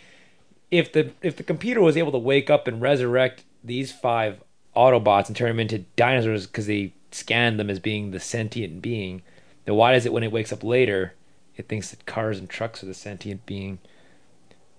if 0.78 0.91
the 0.91 1.11
if 1.21 1.36
the 1.36 1.43
computer 1.43 1.82
was 1.82 1.97
able 1.97 2.11
to 2.11 2.17
wake 2.17 2.49
up 2.49 2.67
and 2.67 2.82
resurrect 2.82 3.43
these 3.63 3.91
five 3.91 4.41
Autobots 4.76 5.28
and 5.28 5.36
turn 5.36 5.47
them 5.47 5.59
into 5.59 5.80
dinosaurs 5.95 6.47
because 6.47 6.67
they 6.67 6.93
scanned 7.11 7.57
them 7.59 7.69
as 7.69 7.80
being 7.80 8.11
the 8.11 8.19
sentient 8.19 8.82
being, 8.82 9.21
then 9.63 9.76
why 9.76 9.93
does 9.93 10.05
it 10.05 10.11
when 10.11 10.23
it 10.23 10.32
wakes 10.32 10.51
up 10.51 10.63
later, 10.63 11.13
it 11.55 11.69
thinks 11.69 11.91
that 11.91 12.05
cars 12.05 12.38
and 12.38 12.49
trucks 12.49 12.84
are 12.84 12.88
the 12.88 12.93
sentient 12.93 13.45
being? 13.45 13.80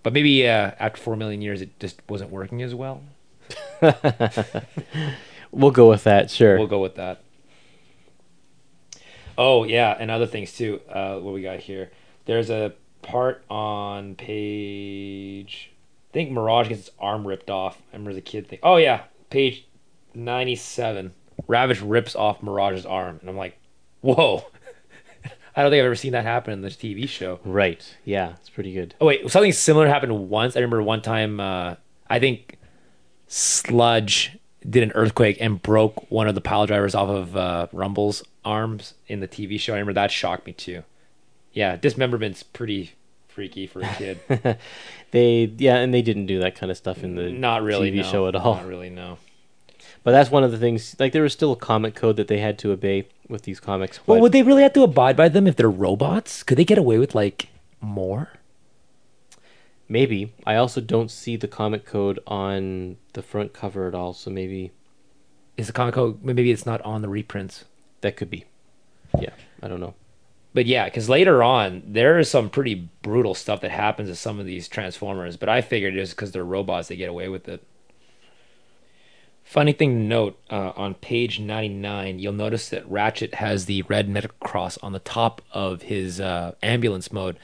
But 0.02 0.12
maybe 0.12 0.46
uh, 0.46 0.72
after 0.78 1.00
four 1.00 1.16
million 1.16 1.40
years, 1.40 1.62
it 1.62 1.80
just 1.80 2.00
wasn't 2.08 2.30
working 2.30 2.62
as 2.62 2.74
well. 2.74 3.02
we'll 5.50 5.70
go 5.70 5.88
with 5.88 6.04
that, 6.04 6.30
sure. 6.30 6.58
We'll 6.58 6.66
go 6.66 6.82
with 6.82 6.96
that. 6.96 7.22
Oh 9.38 9.64
yeah, 9.64 9.96
and 9.98 10.10
other 10.10 10.26
things 10.26 10.52
too. 10.52 10.80
Uh, 10.88 11.18
what 11.18 11.34
we 11.34 11.42
got 11.42 11.60
here? 11.60 11.90
There's 12.26 12.50
a 12.50 12.74
part 13.02 13.44
on 13.50 14.14
page. 14.14 15.72
I 16.16 16.18
think 16.18 16.30
Mirage 16.30 16.68
gets 16.70 16.86
his 16.86 16.90
arm 16.98 17.26
ripped 17.26 17.50
off. 17.50 17.76
I 17.92 17.96
remember 17.96 18.16
a 18.16 18.22
kid 18.22 18.48
thing. 18.48 18.58
Oh 18.62 18.76
yeah, 18.76 19.02
page 19.28 19.66
ninety-seven. 20.14 21.12
Ravage 21.46 21.82
rips 21.82 22.16
off 22.16 22.42
Mirage's 22.42 22.86
arm, 22.86 23.18
and 23.20 23.28
I'm 23.28 23.36
like, 23.36 23.58
whoa. 24.00 24.46
I 25.54 25.60
don't 25.60 25.70
think 25.70 25.80
I've 25.80 25.84
ever 25.84 25.94
seen 25.94 26.12
that 26.12 26.24
happen 26.24 26.54
in 26.54 26.62
this 26.62 26.74
TV 26.74 27.06
show. 27.06 27.38
right. 27.44 27.96
Yeah, 28.06 28.30
it's 28.30 28.48
pretty 28.48 28.72
good. 28.72 28.94
Oh 28.98 29.04
wait, 29.04 29.30
something 29.30 29.52
similar 29.52 29.88
happened 29.88 30.30
once. 30.30 30.56
I 30.56 30.60
remember 30.60 30.82
one 30.82 31.02
time. 31.02 31.38
Uh, 31.38 31.74
I 32.08 32.18
think 32.18 32.56
Sludge 33.26 34.38
did 34.68 34.82
an 34.82 34.92
earthquake 34.94 35.36
and 35.38 35.60
broke 35.60 36.10
one 36.10 36.28
of 36.28 36.34
the 36.34 36.40
pile 36.40 36.64
drivers 36.64 36.94
off 36.94 37.10
of 37.10 37.36
uh, 37.36 37.66
Rumble's 37.74 38.22
arms 38.42 38.94
in 39.06 39.20
the 39.20 39.28
TV 39.28 39.60
show. 39.60 39.74
I 39.74 39.76
remember 39.76 39.92
that 39.92 40.10
shocked 40.10 40.46
me 40.46 40.54
too. 40.54 40.82
Yeah, 41.52 41.76
dismemberment's 41.76 42.42
pretty 42.42 42.94
freaky 43.36 43.66
for 43.66 43.80
a 43.82 43.88
kid. 43.94 44.18
They 45.12 45.52
yeah, 45.56 45.76
and 45.76 45.94
they 45.94 46.02
didn't 46.02 46.26
do 46.26 46.40
that 46.40 46.56
kind 46.56 46.70
of 46.70 46.76
stuff 46.76 47.04
in 47.04 47.14
the 47.14 47.30
Not 47.30 47.62
really 47.62 47.92
TV 47.92 47.96
no. 47.98 48.02
show 48.02 48.26
at 48.26 48.34
all. 48.34 48.56
Not 48.56 48.66
really 48.66 48.90
no. 48.90 49.18
But 50.02 50.10
that's 50.12 50.30
one 50.30 50.42
of 50.42 50.50
the 50.50 50.58
things. 50.58 50.96
Like 50.98 51.12
there 51.12 51.22
was 51.22 51.32
still 51.32 51.52
a 51.52 51.56
comic 51.56 51.94
code 51.94 52.16
that 52.16 52.26
they 52.28 52.38
had 52.38 52.58
to 52.60 52.72
obey 52.72 53.06
with 53.28 53.42
these 53.42 53.60
comics. 53.60 53.98
But 53.98 54.06
Well, 54.14 54.20
would 54.22 54.32
they 54.32 54.42
really 54.42 54.62
have 54.62 54.72
to 54.74 54.82
abide 54.82 55.16
by 55.16 55.28
them 55.28 55.46
if 55.46 55.54
they're 55.56 55.70
robots? 55.70 56.42
Could 56.42 56.58
they 56.58 56.64
get 56.64 56.76
away 56.78 56.98
with 56.98 57.14
like 57.14 57.48
more? 57.80 58.30
maybe 59.88 60.32
I 60.44 60.56
also 60.56 60.80
don't 60.80 61.10
see 61.12 61.36
the 61.36 61.46
comic 61.46 61.84
code 61.86 62.18
on 62.26 62.96
the 63.12 63.22
front 63.22 63.52
cover 63.52 63.86
at 63.86 63.94
all. 63.94 64.12
So 64.12 64.30
maybe 64.30 64.72
Is 65.56 65.68
the 65.68 65.72
comic 65.72 65.94
code 65.94 66.24
maybe 66.24 66.50
it's 66.50 66.66
not 66.66 66.80
on 66.82 67.02
the 67.02 67.08
reprints? 67.08 67.64
that 68.00 68.16
could 68.16 68.30
be. 68.30 68.44
Yeah, 69.18 69.30
I 69.62 69.68
don't 69.68 69.80
know. 69.80 69.94
But 70.56 70.64
yeah, 70.64 70.86
because 70.86 71.10
later 71.10 71.42
on 71.42 71.82
there 71.86 72.18
is 72.18 72.30
some 72.30 72.48
pretty 72.48 72.88
brutal 73.02 73.34
stuff 73.34 73.60
that 73.60 73.72
happens 73.72 74.08
to 74.08 74.16
some 74.16 74.40
of 74.40 74.46
these 74.46 74.68
Transformers. 74.68 75.36
But 75.36 75.50
I 75.50 75.60
figured 75.60 75.92
just 75.92 76.16
because 76.16 76.32
they're 76.32 76.46
robots, 76.46 76.88
they 76.88 76.96
get 76.96 77.10
away 77.10 77.28
with 77.28 77.46
it. 77.46 77.62
Funny 79.44 79.74
thing 79.74 79.90
to 79.90 80.02
note 80.02 80.40
uh, 80.48 80.72
on 80.74 80.94
page 80.94 81.38
99, 81.38 82.18
you'll 82.18 82.32
notice 82.32 82.70
that 82.70 82.90
Ratchet 82.90 83.34
has 83.34 83.66
the 83.66 83.82
red 83.82 84.08
medical 84.08 84.38
cross 84.40 84.78
on 84.78 84.92
the 84.92 84.98
top 84.98 85.42
of 85.52 85.82
his 85.82 86.22
uh, 86.22 86.54
ambulance 86.62 87.12
mode. 87.12 87.36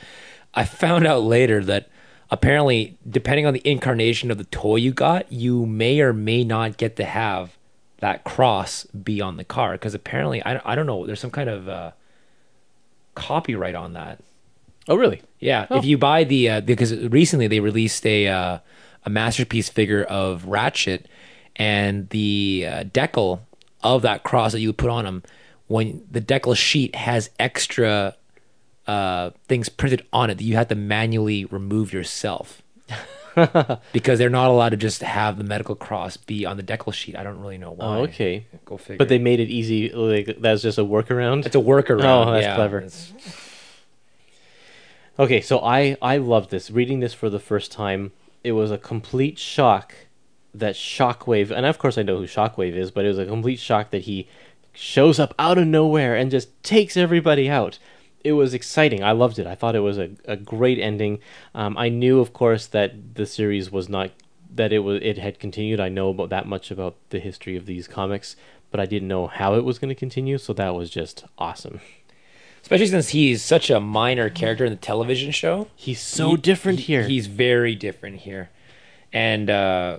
I 0.54 0.64
found 0.64 1.06
out 1.06 1.22
later 1.22 1.62
that 1.64 1.90
apparently, 2.30 2.96
depending 3.06 3.44
on 3.44 3.52
the 3.52 3.60
incarnation 3.62 4.30
of 4.30 4.38
the 4.38 4.44
toy 4.44 4.76
you 4.76 4.90
got, 4.90 5.30
you 5.30 5.66
may 5.66 6.00
or 6.00 6.14
may 6.14 6.44
not 6.44 6.78
get 6.78 6.96
to 6.96 7.04
have 7.04 7.58
that 7.98 8.24
cross 8.24 8.84
be 8.86 9.20
on 9.20 9.36
the 9.36 9.44
car. 9.44 9.72
Because 9.72 9.92
apparently, 9.92 10.42
I, 10.42 10.72
I 10.72 10.74
don't 10.74 10.86
know, 10.86 11.04
there's 11.04 11.20
some 11.20 11.30
kind 11.30 11.50
of 11.50 11.68
uh, 11.68 11.90
copyright 13.14 13.74
on 13.74 13.92
that. 13.94 14.20
Oh 14.88 14.96
really? 14.96 15.22
Yeah, 15.38 15.66
Oh. 15.70 15.78
if 15.78 15.84
you 15.84 15.96
buy 15.98 16.24
the 16.24 16.48
uh, 16.48 16.60
because 16.60 16.94
recently 17.06 17.46
they 17.46 17.60
released 17.60 18.04
a 18.06 18.28
uh, 18.28 18.58
a 19.04 19.10
masterpiece 19.10 19.68
figure 19.68 20.02
of 20.04 20.46
Ratchet, 20.46 21.06
and 21.56 22.08
the 22.10 22.66
uh, 22.68 22.84
decal 22.84 23.40
of 23.82 24.02
that 24.02 24.22
cross 24.22 24.52
that 24.52 24.60
you 24.60 24.68
would 24.68 24.78
put 24.78 24.90
on 24.90 25.06
him, 25.06 25.22
when 25.66 26.04
the 26.10 26.20
decal 26.20 26.56
sheet 26.56 26.94
has 26.94 27.30
extra 27.38 28.16
uh, 28.86 29.30
things 29.48 29.68
printed 29.68 30.04
on 30.12 30.30
it 30.30 30.38
that 30.38 30.44
you 30.44 30.56
have 30.56 30.68
to 30.68 30.74
manually 30.74 31.44
remove 31.46 31.92
yourself. 31.92 32.62
because 33.92 34.18
they're 34.18 34.30
not 34.30 34.50
allowed 34.50 34.70
to 34.70 34.76
just 34.76 35.02
have 35.02 35.38
the 35.38 35.44
medical 35.44 35.74
cross 35.74 36.16
be 36.16 36.44
on 36.46 36.56
the 36.56 36.62
decal 36.62 36.92
sheet. 36.92 37.16
I 37.16 37.22
don't 37.22 37.40
really 37.40 37.58
know 37.58 37.70
oh, 37.70 37.86
why. 37.86 37.96
Oh, 37.98 38.02
okay. 38.04 38.46
Go 38.64 38.76
figure. 38.76 38.98
But 38.98 39.08
they 39.08 39.18
made 39.18 39.40
it 39.40 39.48
easy. 39.48 39.90
Like 39.90 40.36
that's 40.40 40.62
just 40.62 40.78
a 40.78 40.84
workaround. 40.84 41.46
it's 41.46 41.56
a 41.56 41.60
workaround. 41.60 42.26
Oh, 42.26 42.32
that's 42.32 42.44
yeah. 42.44 42.54
clever. 42.54 42.78
It's- 42.78 43.12
Okay, 45.18 45.42
so 45.42 45.60
I 45.60 45.96
I 46.00 46.16
loved 46.16 46.50
this. 46.50 46.70
Reading 46.70 47.00
this 47.00 47.12
for 47.12 47.28
the 47.28 47.38
first 47.38 47.70
time, 47.70 48.12
it 48.42 48.52
was 48.52 48.70
a 48.70 48.78
complete 48.78 49.38
shock 49.38 49.94
that 50.54 50.74
Shockwave, 50.74 51.50
and 51.50 51.66
of 51.66 51.78
course 51.78 51.98
I 51.98 52.02
know 52.02 52.16
who 52.18 52.26
Shockwave 52.26 52.74
is, 52.74 52.90
but 52.90 53.04
it 53.04 53.08
was 53.08 53.18
a 53.18 53.26
complete 53.26 53.58
shock 53.58 53.90
that 53.90 54.02
he 54.02 54.26
shows 54.72 55.18
up 55.18 55.34
out 55.38 55.58
of 55.58 55.66
nowhere 55.66 56.16
and 56.16 56.30
just 56.30 56.62
takes 56.62 56.96
everybody 56.96 57.48
out. 57.48 57.78
It 58.24 58.32
was 58.32 58.54
exciting. 58.54 59.02
I 59.02 59.12
loved 59.12 59.38
it. 59.38 59.46
I 59.46 59.54
thought 59.54 59.74
it 59.74 59.80
was 59.80 59.98
a, 59.98 60.10
a 60.24 60.36
great 60.36 60.78
ending. 60.78 61.18
Um, 61.54 61.76
I 61.76 61.88
knew, 61.88 62.20
of 62.20 62.32
course, 62.32 62.66
that 62.68 63.14
the 63.16 63.26
series 63.26 63.70
was 63.72 63.88
not 63.88 64.10
that 64.54 64.72
it 64.72 64.80
was 64.80 65.00
it 65.02 65.18
had 65.18 65.38
continued. 65.38 65.80
I 65.80 65.88
know 65.88 66.10
about 66.10 66.28
that 66.30 66.46
much 66.46 66.70
about 66.70 66.94
the 67.10 67.18
history 67.18 67.56
of 67.56 67.66
these 67.66 67.88
comics, 67.88 68.36
but 68.70 68.80
I 68.80 68.86
didn't 68.86 69.08
know 69.08 69.26
how 69.26 69.54
it 69.54 69.64
was 69.64 69.78
going 69.78 69.88
to 69.88 69.94
continue. 69.94 70.38
So 70.38 70.52
that 70.52 70.74
was 70.74 70.90
just 70.90 71.24
awesome. 71.38 71.80
especially 72.62 72.86
since 72.86 73.08
he's 73.08 73.42
such 73.42 73.70
a 73.70 73.80
minor 73.80 74.30
character 74.30 74.64
in 74.64 74.70
the 74.72 74.76
television 74.78 75.30
show. 75.32 75.68
He's 75.74 76.00
so 76.00 76.30
He- 76.30 76.36
different 76.36 76.78
he- 76.80 76.84
here. 76.92 77.02
He's 77.08 77.26
very 77.26 77.74
different 77.74 78.20
here, 78.20 78.50
and 79.12 79.50
uh, 79.50 79.98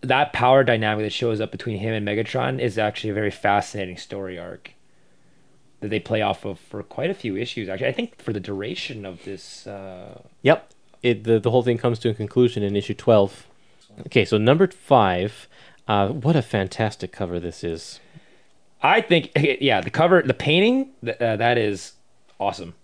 that 0.00 0.32
power 0.32 0.64
dynamic 0.64 1.04
that 1.04 1.12
shows 1.12 1.40
up 1.40 1.50
between 1.52 1.78
him 1.78 1.92
and 1.92 2.06
Megatron 2.06 2.60
is 2.60 2.78
actually 2.78 3.10
a 3.10 3.14
very 3.14 3.30
fascinating 3.30 3.96
story 3.98 4.38
arc 4.38 4.72
that 5.82 5.88
they 5.88 6.00
play 6.00 6.22
off 6.22 6.44
of 6.44 6.58
for 6.58 6.82
quite 6.82 7.10
a 7.10 7.14
few 7.14 7.36
issues. 7.36 7.68
Actually, 7.68 7.88
I 7.88 7.92
think 7.92 8.22
for 8.22 8.32
the 8.32 8.40
duration 8.40 9.04
of 9.04 9.22
this. 9.24 9.66
Uh, 9.66 10.22
Yep. 10.42 10.70
It 11.02 11.24
the, 11.24 11.40
the 11.40 11.50
whole 11.50 11.62
thing 11.64 11.78
comes 11.78 11.98
to 12.00 12.08
a 12.10 12.14
conclusion 12.14 12.62
in 12.62 12.76
issue 12.76 12.94
12. 12.94 13.46
Okay, 14.06 14.24
so 14.24 14.38
number 14.38 14.66
5, 14.68 15.48
uh, 15.88 16.08
what 16.08 16.36
a 16.36 16.42
fantastic 16.42 17.12
cover 17.12 17.38
this 17.40 17.62
is. 17.62 18.00
I 18.82 19.00
think, 19.00 19.30
yeah, 19.36 19.80
the 19.80 19.90
cover, 19.90 20.22
the 20.22 20.34
painting, 20.34 20.90
th- 21.04 21.18
uh, 21.18 21.36
that 21.36 21.58
is 21.58 21.92
awesome. 22.40 22.74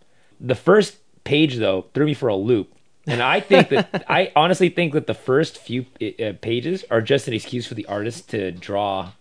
The 0.40 0.54
first 0.54 0.98
page, 1.24 1.56
though, 1.56 1.86
threw 1.94 2.06
me 2.06 2.14
for 2.14 2.28
a 2.28 2.36
loop. 2.36 2.72
And 3.06 3.22
I 3.22 3.40
think 3.40 3.70
that, 3.70 4.04
I 4.08 4.32
honestly 4.36 4.68
think 4.68 4.92
that 4.92 5.06
the 5.06 5.14
first 5.14 5.58
few 5.58 5.86
uh, 6.02 6.32
pages 6.40 6.84
are 6.90 7.00
just 7.00 7.26
an 7.26 7.34
excuse 7.34 7.66
for 7.66 7.74
the 7.74 7.86
artist 7.86 8.28
to 8.30 8.52
draw 8.52 9.12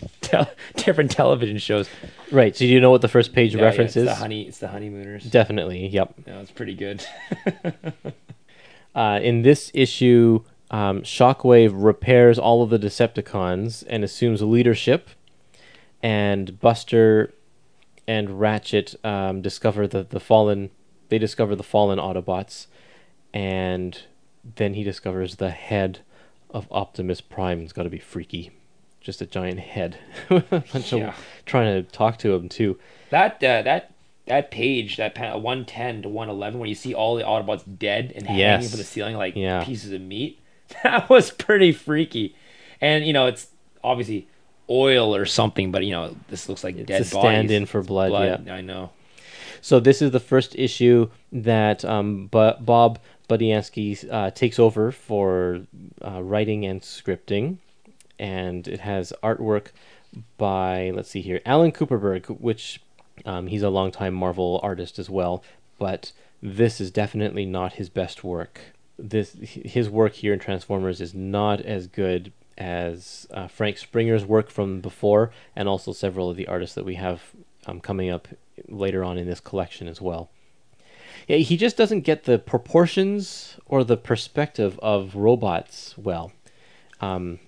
tel- 0.20 0.50
different 0.76 1.10
television 1.10 1.58
shows. 1.58 1.88
Right, 2.30 2.54
so 2.54 2.60
do 2.60 2.66
you 2.66 2.80
know 2.80 2.90
what 2.90 3.02
the 3.02 3.08
first 3.08 3.32
page 3.32 3.54
Yeah, 3.54 3.60
yeah, 3.60 3.66
reference 3.66 3.90
it's 3.90 3.96
is? 3.98 4.04
the 4.06 4.14
honey, 4.14 4.42
it's 4.42 4.58
the 4.58 4.68
honeymooners. 4.68 5.24
Definitely, 5.24 5.86
yep. 5.88 6.14
no, 6.26 6.40
it's 6.40 6.50
pretty 6.50 6.74
good. 6.74 7.04
Uh, 8.92 9.20
in 9.22 9.42
this 9.42 9.70
issue, 9.72 10.42
um, 10.72 11.02
Shockwave 11.02 11.70
repairs 11.72 12.40
all 12.40 12.62
of 12.64 12.70
the 12.70 12.78
Decepticons 12.78 13.84
and 13.88 14.02
assumes 14.02 14.42
leadership, 14.42 15.10
and 16.02 16.58
Buster 16.58 17.32
and 18.08 18.40
Ratchet 18.40 18.96
um, 19.04 19.42
discover 19.42 19.86
the, 19.86 20.02
the 20.02 20.18
fallen. 20.18 20.70
They 21.08 21.18
discover 21.18 21.54
the 21.54 21.62
fallen 21.62 22.00
Autobots, 22.00 22.66
and 23.32 24.02
then 24.56 24.74
he 24.74 24.82
discovers 24.82 25.36
the 25.36 25.50
head 25.50 26.00
of 26.50 26.66
Optimus 26.72 27.20
Prime. 27.20 27.60
It's 27.60 27.72
got 27.72 27.84
to 27.84 27.90
be 27.90 27.98
freaky, 28.00 28.50
just 29.00 29.20
a 29.22 29.26
giant 29.26 29.58
head. 29.60 29.98
a 30.30 30.40
bunch 30.40 30.92
Yeah. 30.92 31.08
of 31.08 31.14
trying 31.46 31.82
to 31.82 31.90
talk 31.90 32.18
to 32.18 32.34
him 32.34 32.48
too. 32.48 32.78
that 33.10 33.34
uh, 33.42 33.62
that 33.62 33.92
that 34.26 34.50
page, 34.50 34.96
that 34.98 35.14
panel, 35.14 35.40
one 35.40 35.64
ten 35.64 36.02
to 36.02 36.08
one 36.08 36.28
eleven, 36.28 36.60
when 36.60 36.68
you 36.68 36.74
see 36.74 36.94
all 36.94 37.16
the 37.16 37.24
Autobots 37.24 37.64
dead 37.78 38.12
and 38.14 38.26
hanging 38.26 38.40
Yes. 38.40 38.70
from 38.70 38.78
the 38.78 38.84
ceiling 38.84 39.16
like 39.16 39.34
Yeah. 39.36 39.64
pieces 39.64 39.92
of 39.92 40.00
meat, 40.00 40.38
that 40.84 41.08
was 41.10 41.30
pretty 41.30 41.72
freaky. 41.72 42.34
And 42.80 43.04
you 43.04 43.12
know, 43.12 43.26
it's 43.26 43.48
obviously 43.82 44.28
oil 44.68 45.14
or 45.16 45.26
something, 45.26 45.72
but 45.72 45.84
you 45.84 45.90
know, 45.90 46.14
this 46.28 46.48
looks 46.48 46.62
like 46.62 46.76
dead 46.86 47.00
a 47.02 47.04
stand-in 47.04 47.66
for 47.66 47.82
blood, 47.82 48.12
yeah. 48.46 48.54
I 48.54 48.60
know. 48.60 48.90
So 49.62 49.80
this 49.80 50.00
is 50.00 50.12
the 50.12 50.20
first 50.20 50.54
issue 50.56 51.10
that 51.32 51.84
um, 51.84 52.28
Bob 52.28 52.98
Budiansky 53.28 54.06
uh, 54.10 54.30
takes 54.30 54.58
over 54.58 54.92
for 54.92 55.62
uh, 56.04 56.22
writing 56.22 56.64
and 56.66 56.80
scripting, 56.80 57.58
and 58.20 58.68
it 58.68 58.80
has 58.80 59.12
artwork 59.22 59.68
by 60.36 60.92
let's 60.94 61.10
see 61.10 61.22
here, 61.22 61.40
Alan 61.44 61.72
Kupperberg, 61.72 62.26
which 62.40 62.80
um, 63.24 63.48
he's 63.48 63.62
a 63.62 63.70
longtime 63.70 64.14
Marvel 64.14 64.60
artist 64.62 64.98
as 64.98 65.08
well, 65.08 65.42
but 65.78 66.12
this 66.42 66.80
is 66.80 66.90
definitely 66.90 67.46
not 67.46 67.74
his 67.74 67.88
best 67.88 68.22
work. 68.22 68.60
This 68.98 69.34
his 69.40 69.88
work 69.88 70.12
here 70.12 70.34
in 70.34 70.38
Transformers 70.38 71.00
is 71.00 71.14
not 71.14 71.60
as 71.62 71.86
good 71.86 72.32
as 72.58 73.26
uh, 73.30 73.48
Frank 73.48 73.78
Springer's 73.78 74.24
work 74.24 74.50
from 74.50 74.80
before, 74.80 75.30
and 75.56 75.66
also 75.66 75.92
several 75.92 76.28
of 76.28 76.36
the 76.36 76.46
artists 76.46 76.74
that 76.74 76.84
we 76.84 76.96
have 76.96 77.22
um, 77.66 77.80
coming 77.80 78.10
up 78.10 78.28
later 78.68 79.02
on 79.02 79.16
in 79.16 79.26
this 79.26 79.40
collection 79.40 79.88
as 79.88 80.00
well. 80.00 80.30
Yeah, 81.26 81.38
he 81.38 81.56
just 81.56 81.76
doesn't 81.76 82.02
get 82.02 82.24
the 82.24 82.38
proportions 82.38 83.56
or 83.64 83.84
the 83.84 83.96
perspective 83.96 84.78
of 84.82 85.14
robots 85.14 85.94
well. 85.96 86.32
Um, 87.00 87.38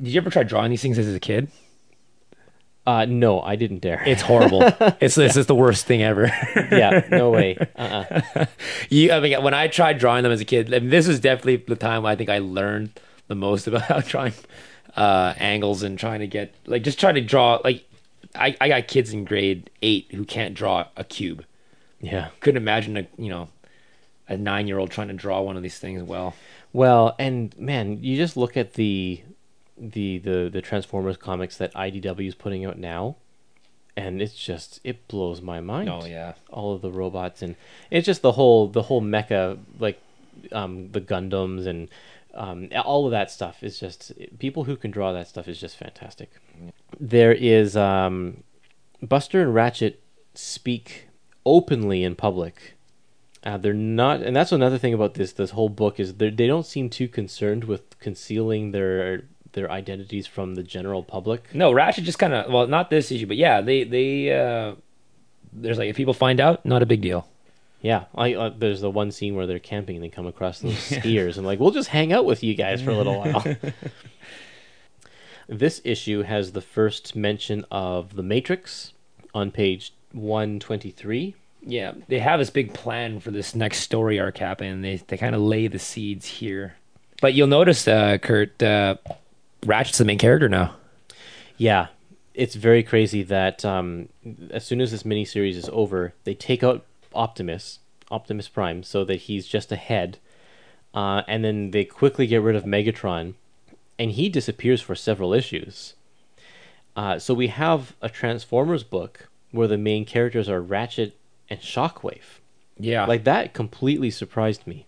Did 0.00 0.10
you 0.10 0.20
ever 0.20 0.30
try 0.30 0.42
drawing 0.42 0.70
these 0.70 0.82
things 0.82 0.98
as 0.98 1.12
a 1.14 1.20
kid? 1.20 1.50
uh, 2.86 3.04
no, 3.04 3.40
I 3.40 3.56
didn't 3.56 3.80
dare. 3.80 4.02
It's 4.06 4.22
horrible. 4.22 4.62
it's 5.00 5.16
this 5.16 5.36
is 5.36 5.46
the 5.46 5.54
worst 5.54 5.86
thing 5.86 6.02
ever. 6.02 6.26
yeah, 6.56 7.06
no 7.10 7.30
way. 7.30 7.56
Uh-uh. 7.76 8.46
you, 8.88 9.10
I 9.12 9.20
mean, 9.20 9.42
when 9.42 9.54
I 9.54 9.66
tried 9.66 9.98
drawing 9.98 10.22
them 10.22 10.30
as 10.30 10.40
a 10.40 10.44
kid, 10.44 10.72
I 10.72 10.78
mean, 10.78 10.90
this 10.90 11.08
was 11.08 11.18
definitely 11.18 11.56
the 11.56 11.76
time 11.76 12.06
I 12.06 12.14
think 12.14 12.30
I 12.30 12.38
learned 12.38 12.98
the 13.26 13.34
most 13.34 13.66
about 13.66 13.82
how 13.82 14.00
drawing 14.00 14.34
uh, 14.96 15.34
angles 15.36 15.82
and 15.82 15.98
trying 15.98 16.20
to 16.20 16.28
get 16.28 16.54
like 16.66 16.84
just 16.84 17.00
trying 17.00 17.16
to 17.16 17.20
draw. 17.20 17.60
Like, 17.64 17.84
I, 18.36 18.56
I 18.60 18.68
got 18.68 18.86
kids 18.86 19.12
in 19.12 19.24
grade 19.24 19.68
eight 19.82 20.06
who 20.12 20.24
can't 20.24 20.54
draw 20.54 20.86
a 20.96 21.02
cube. 21.02 21.44
Yeah. 22.00 22.28
Couldn't 22.38 22.62
imagine 22.62 22.96
a 22.96 23.06
you 23.18 23.30
know 23.30 23.48
a 24.28 24.36
nine 24.36 24.68
year 24.68 24.78
old 24.78 24.92
trying 24.92 25.08
to 25.08 25.14
draw 25.14 25.40
one 25.40 25.56
of 25.56 25.64
these 25.64 25.78
things 25.78 26.04
well. 26.04 26.36
Well, 26.72 27.16
and 27.18 27.56
man, 27.58 28.04
you 28.04 28.16
just 28.16 28.36
look 28.36 28.56
at 28.56 28.74
the 28.74 29.22
the 29.78 30.18
the 30.18 30.48
the 30.52 30.62
Transformers 30.62 31.16
comics 31.16 31.56
that 31.58 31.72
IDW 31.74 32.28
is 32.28 32.34
putting 32.34 32.64
out 32.64 32.78
now, 32.78 33.16
and 33.96 34.20
it's 34.20 34.34
just 34.34 34.80
it 34.84 35.08
blows 35.08 35.40
my 35.40 35.60
mind. 35.60 35.88
Oh 35.88 36.04
yeah, 36.04 36.34
all 36.50 36.74
of 36.74 36.82
the 36.82 36.90
robots 36.92 37.42
and 37.42 37.56
it's 37.90 38.06
just 38.06 38.22
the 38.22 38.32
whole 38.32 38.68
the 38.68 38.82
whole 38.82 39.02
mecha 39.02 39.58
like 39.78 40.00
um 40.52 40.90
the 40.92 41.00
gundams 41.00 41.66
and 41.66 41.88
um 42.34 42.68
all 42.84 43.06
of 43.06 43.10
that 43.10 43.30
stuff 43.30 43.62
is 43.62 43.80
just 43.80 44.12
people 44.38 44.64
who 44.64 44.76
can 44.76 44.90
draw 44.90 45.12
that 45.12 45.28
stuff 45.28 45.48
is 45.48 45.60
just 45.60 45.76
fantastic. 45.76 46.30
There 47.00 47.32
is 47.32 47.76
um 47.76 48.42
buster 49.02 49.40
and 49.42 49.54
ratchet 49.54 50.02
speak 50.34 51.08
openly 51.44 52.02
in 52.04 52.14
public. 52.14 52.74
Uh, 53.42 53.56
they're 53.56 53.72
not 53.72 54.22
and 54.22 54.34
that's 54.34 54.52
another 54.52 54.76
thing 54.76 54.92
about 54.92 55.14
this 55.14 55.32
this 55.32 55.50
whole 55.50 55.68
book 55.68 56.00
is 56.00 56.14
they 56.14 56.30
they 56.30 56.46
don't 56.46 56.66
seem 56.66 56.90
too 56.90 57.08
concerned 57.08 57.64
with 57.64 57.98
concealing 58.00 58.72
their 58.72 59.22
their 59.56 59.72
identities 59.72 60.28
from 60.28 60.54
the 60.54 60.62
general 60.62 61.02
public 61.02 61.52
no 61.52 61.72
Ratchet 61.72 62.04
just 62.04 62.20
kind 62.20 62.32
of 62.32 62.52
well 62.52 62.68
not 62.68 62.90
this 62.90 63.10
issue, 63.10 63.26
but 63.26 63.36
yeah 63.36 63.60
they 63.60 63.82
they 63.82 64.32
uh, 64.32 64.76
there's 65.56 65.78
like 65.78 65.88
if 65.88 65.96
people 65.96 66.14
find 66.14 66.40
out, 66.40 66.64
not 66.64 66.82
a 66.82 66.86
big 66.86 67.00
deal. 67.00 67.26
Yeah, 67.82 68.04
I, 68.14 68.34
uh, 68.34 68.50
there's 68.56 68.80
the 68.80 68.90
one 68.90 69.10
scene 69.10 69.36
where 69.36 69.46
they're 69.46 69.58
camping 69.58 69.96
and 69.96 70.04
they 70.04 70.08
come 70.08 70.26
across 70.26 70.60
those 70.60 70.72
skiers 70.74 71.36
and 71.36 71.46
like, 71.46 71.60
we'll 71.60 71.70
just 71.70 71.88
hang 71.88 72.12
out 72.12 72.24
with 72.24 72.42
you 72.42 72.54
guys 72.54 72.82
for 72.82 72.90
a 72.90 72.96
little 72.96 73.18
while. 73.18 73.44
this 75.48 75.80
issue 75.84 76.22
has 76.22 76.52
the 76.52 76.60
first 76.60 77.14
mention 77.14 77.64
of 77.70 78.16
the 78.16 78.22
Matrix 78.22 78.92
on 79.34 79.50
page 79.50 79.92
123. 80.12 81.34
Yeah, 81.62 81.92
they 82.08 82.18
have 82.18 82.38
this 82.38 82.50
big 82.50 82.74
plan 82.74 83.20
for 83.20 83.30
this 83.30 83.54
next 83.54 83.80
story 83.80 84.20
arc 84.20 84.38
happening. 84.38 84.82
They 84.82 84.96
they 84.96 85.16
kind 85.16 85.34
of 85.34 85.40
lay 85.40 85.66
the 85.66 85.80
seeds 85.80 86.26
here. 86.26 86.76
But 87.20 87.34
you'll 87.34 87.48
notice, 87.48 87.88
uh, 87.88 88.18
Kurt, 88.18 88.62
uh, 88.62 88.96
Ratchet's 89.66 89.98
the 89.98 90.04
main 90.04 90.18
character 90.18 90.48
now. 90.48 90.74
Yeah, 91.56 91.88
it's 92.34 92.54
very 92.54 92.82
crazy 92.82 93.22
that 93.24 93.64
um, 93.64 94.08
as 94.50 94.64
soon 94.64 94.80
as 94.80 94.90
this 94.90 95.02
miniseries 95.02 95.56
is 95.56 95.70
over, 95.72 96.14
they 96.24 96.34
take 96.34 96.62
out 96.62 96.84
Optimus, 97.14 97.78
Optimus 98.10 98.48
Prime, 98.48 98.82
so 98.82 99.04
that 99.04 99.22
he's 99.22 99.46
just 99.46 99.72
a 99.72 99.76
head, 99.76 100.18
uh, 100.94 101.22
and 101.26 101.44
then 101.44 101.70
they 101.70 101.84
quickly 101.84 102.26
get 102.26 102.42
rid 102.42 102.56
of 102.56 102.64
Megatron, 102.64 103.34
and 103.98 104.12
he 104.12 104.28
disappears 104.28 104.82
for 104.82 104.94
several 104.94 105.32
issues. 105.32 105.94
Uh, 106.94 107.18
so 107.18 107.34
we 107.34 107.48
have 107.48 107.94
a 108.00 108.08
Transformers 108.08 108.82
book 108.82 109.28
where 109.50 109.68
the 109.68 109.78
main 109.78 110.04
characters 110.04 110.48
are 110.48 110.60
Ratchet 110.60 111.16
and 111.48 111.60
Shockwave. 111.60 112.40
Yeah, 112.78 113.06
Like 113.06 113.24
that 113.24 113.54
completely 113.54 114.10
surprised 114.10 114.66
me. 114.66 114.86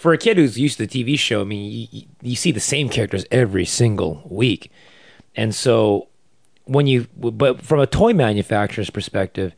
For 0.00 0.12
a 0.14 0.18
kid 0.18 0.38
who's 0.38 0.58
used 0.58 0.78
to 0.78 0.86
the 0.86 1.04
TV 1.04 1.18
show, 1.18 1.42
I 1.42 1.44
mean, 1.44 1.88
you- 1.92 2.04
you, 2.22 2.36
see 2.36 2.52
the 2.52 2.60
same 2.60 2.88
characters 2.88 3.26
every 3.30 3.66
single 3.66 4.26
week, 4.30 4.70
and 5.36 5.54
so 5.54 6.08
when 6.64 6.86
you, 6.86 7.06
but 7.16 7.60
from 7.60 7.80
a 7.80 7.86
toy 7.86 8.12
manufacturer's 8.14 8.88
perspective, 8.90 9.52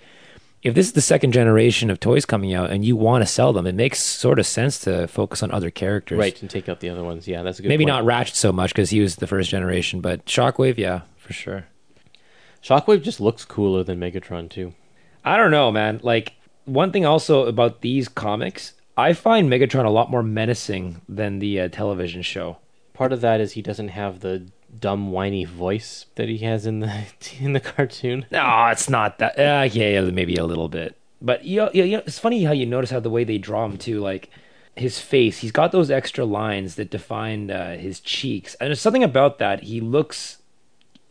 if 0.62 0.74
this 0.74 0.86
is 0.86 0.93
the 0.95 1.01
second 1.01 1.32
generation 1.32 1.90
of 1.90 2.01
toys 2.01 2.24
coming 2.24 2.53
out 2.55 2.70
and 2.70 2.84
you 2.84 2.97
want 2.97 3.22
to 3.22 3.26
sell 3.26 3.53
them, 3.53 3.66
it 3.66 3.74
makes 3.74 4.01
sort 4.01 4.38
of 4.38 4.47
sense 4.47 4.78
to 4.80 5.07
focus 5.09 5.43
on 5.43 5.51
other 5.53 5.70
characters. 5.70 6.18
Right, 6.18 6.40
and 6.40 6.51
take 6.51 6.68
out 6.68 6.80
the 6.80 6.88
other 6.88 7.05
ones. 7.05 7.28
Yeah, 7.28 7.43
that's 7.43 7.59
a 7.59 7.62
good. 7.62 7.68
Maybe 7.68 7.84
point. 7.84 7.95
not 7.97 8.05
Ratchet 8.05 8.34
so 8.36 8.51
much 8.53 8.70
because 8.72 8.90
he 8.90 9.01
was 9.01 9.16
the 9.16 9.26
first 9.26 9.51
generation, 9.51 10.01
but 10.01 10.24
Shockwave, 10.26 10.76
yeah, 10.78 11.03
for 11.18 11.32
sure. 11.32 11.66
Shockwave 12.62 13.03
just 13.03 13.20
looks 13.20 13.45
cooler 13.45 13.82
than 13.84 13.99
Megatron 14.01 14.49
too. 14.49 14.74
I 15.24 15.36
don't 15.36 15.51
know, 15.51 15.70
man. 15.70 16.01
Like 16.03 16.32
one 16.64 16.90
thing 16.93 17.05
also 17.05 17.47
about 17.47 17.80
these 17.80 18.09
comics, 18.09 18.72
I 18.97 19.12
find 19.14 19.51
Megatron 19.51 19.86
a 19.86 19.90
lot 19.90 20.11
more 20.11 20.22
menacing 20.22 21.01
than 21.09 21.38
the 21.38 21.61
uh, 21.61 21.68
television 21.68 22.22
show. 22.22 22.59
Part 22.93 23.12
of 23.12 23.20
that 23.22 23.40
is 23.40 23.53
he 23.53 23.62
doesn't 23.62 23.88
have 23.88 24.20
the 24.20 24.47
dumb 24.78 25.12
whiny 25.12 25.45
voice 25.45 26.07
that 26.14 26.28
he 26.28 26.38
has 26.38 26.66
in 26.66 26.80
the 26.80 27.05
in 27.40 27.53
the 27.53 27.61
cartoon. 27.61 28.26
No, 28.30 28.68
it's 28.70 28.88
not 28.88 29.18
that. 29.18 29.38
Uh, 29.38 29.68
yeah, 29.72 30.01
yeah, 30.01 30.01
maybe 30.03 30.36
a 30.36 30.45
little 30.45 30.68
bit. 30.68 30.97
But 31.20 31.45
you 31.45 31.59
know, 31.59 31.70
you 31.72 31.86
know, 31.86 32.03
it's 32.07 32.18
funny 32.18 32.45
how 32.45 32.53
you 32.53 32.66
notice 32.66 32.90
how 32.90 33.01
the 33.01 33.11
way 33.11 33.24
they 33.24 33.38
draw 33.38 33.64
him 33.64 33.78
too, 33.78 34.01
like 34.01 34.28
his 34.76 34.99
face. 34.99 35.38
He's 35.38 35.53
got 35.53 35.72
those 35.72 35.90
extra 35.90 36.24
lines 36.24 36.74
that 36.74 36.90
define 36.90 37.51
uh, 37.51 37.76
his 37.76 38.01
cheeks, 38.01 38.55
and 38.57 38.68
there's 38.68 38.80
something 38.80 39.05
about 39.05 39.38
that. 39.38 39.62
He 39.62 39.80
looks 39.80 40.38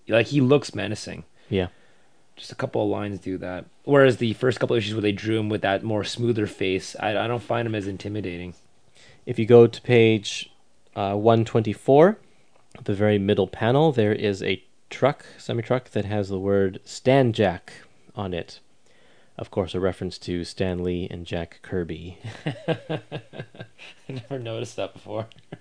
like 0.08 0.28
he 0.28 0.42
looks 0.42 0.76
menacing. 0.76 1.24
Yeah. 1.50 1.68
Just 2.36 2.52
a 2.52 2.56
couple 2.56 2.84
of 2.84 2.90
lines 2.90 3.20
do 3.20 3.38
that. 3.38 3.66
Whereas 3.84 4.18
the 4.18 4.34
first 4.34 4.60
couple 4.60 4.76
issues 4.76 4.94
where 4.94 5.02
they 5.02 5.12
drew 5.12 5.40
him 5.40 5.50
with 5.50 5.62
that 5.62 5.84
more 5.84 6.04
smoother 6.04 6.48
face, 6.48 6.96
I, 7.00 7.10
I 7.18 7.28
don't 7.28 7.44
find 7.44 7.68
him 7.68 7.76
as 7.76 7.88
intimidating. 7.88 8.56
If 9.26 9.38
you 9.38 9.46
go 9.46 9.68
to 9.68 9.82
page 9.82 10.52
uh, 10.96 11.14
124, 11.14 12.18
the 12.84 12.94
very 12.94 13.20
middle 13.20 13.48
panel, 13.48 13.92
there 13.92 14.14
is 14.14 14.42
a 14.42 14.64
truck, 14.90 15.26
semi 15.38 15.62
truck, 15.62 15.92
that 15.92 16.06
has 16.06 16.30
the 16.30 16.40
word 16.40 16.80
Stan 16.84 17.34
Jack 17.34 17.74
on 18.16 18.34
it. 18.34 18.60
Of 19.38 19.52
course, 19.52 19.74
a 19.74 19.80
reference 19.80 20.18
to 20.20 20.44
Stan 20.44 20.84
Lee 20.84 21.08
and 21.10 21.26
Jack 21.26 21.60
Kirby. 21.62 22.18
I 22.46 23.00
never 24.10 24.40
noticed 24.40 24.76
that 24.76 24.94
before. 24.94 25.28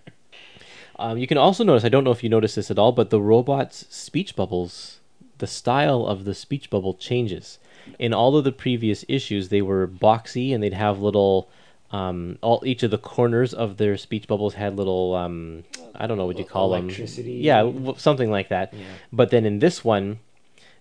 Um, 1.00 1.16
you 1.16 1.26
can 1.26 1.38
also 1.38 1.64
notice, 1.64 1.82
I 1.82 1.88
don't 1.88 2.04
know 2.04 2.10
if 2.10 2.22
you 2.22 2.28
noticed 2.28 2.56
this 2.56 2.70
at 2.70 2.78
all, 2.78 2.92
but 2.92 3.08
the 3.08 3.22
robot's 3.22 3.86
speech 3.88 4.36
bubbles, 4.36 4.99
the 5.40 5.46
style 5.46 6.06
of 6.06 6.24
the 6.24 6.34
speech 6.34 6.70
bubble 6.70 6.94
changes. 6.94 7.58
In 7.98 8.14
all 8.14 8.36
of 8.36 8.44
the 8.44 8.52
previous 8.52 9.04
issues, 9.08 9.48
they 9.48 9.62
were 9.62 9.86
boxy 9.88 10.54
and 10.54 10.62
they'd 10.62 10.72
have 10.72 11.00
little. 11.02 11.50
Um, 11.92 12.38
all 12.40 12.62
each 12.64 12.84
of 12.84 12.92
the 12.92 12.98
corners 12.98 13.52
of 13.52 13.76
their 13.76 13.96
speech 13.96 14.28
bubbles 14.28 14.54
had 14.54 14.76
little. 14.76 15.14
Um, 15.14 15.64
I 15.96 16.06
don't 16.06 16.18
know 16.18 16.26
what 16.26 16.38
you 16.38 16.44
call 16.44 16.72
Electricity? 16.72 17.42
them. 17.42 17.84
Yeah, 17.86 17.92
something 17.96 18.30
like 18.30 18.48
that. 18.50 18.72
Yeah. 18.72 18.84
But 19.12 19.30
then 19.30 19.44
in 19.44 19.58
this 19.58 19.84
one, 19.84 20.20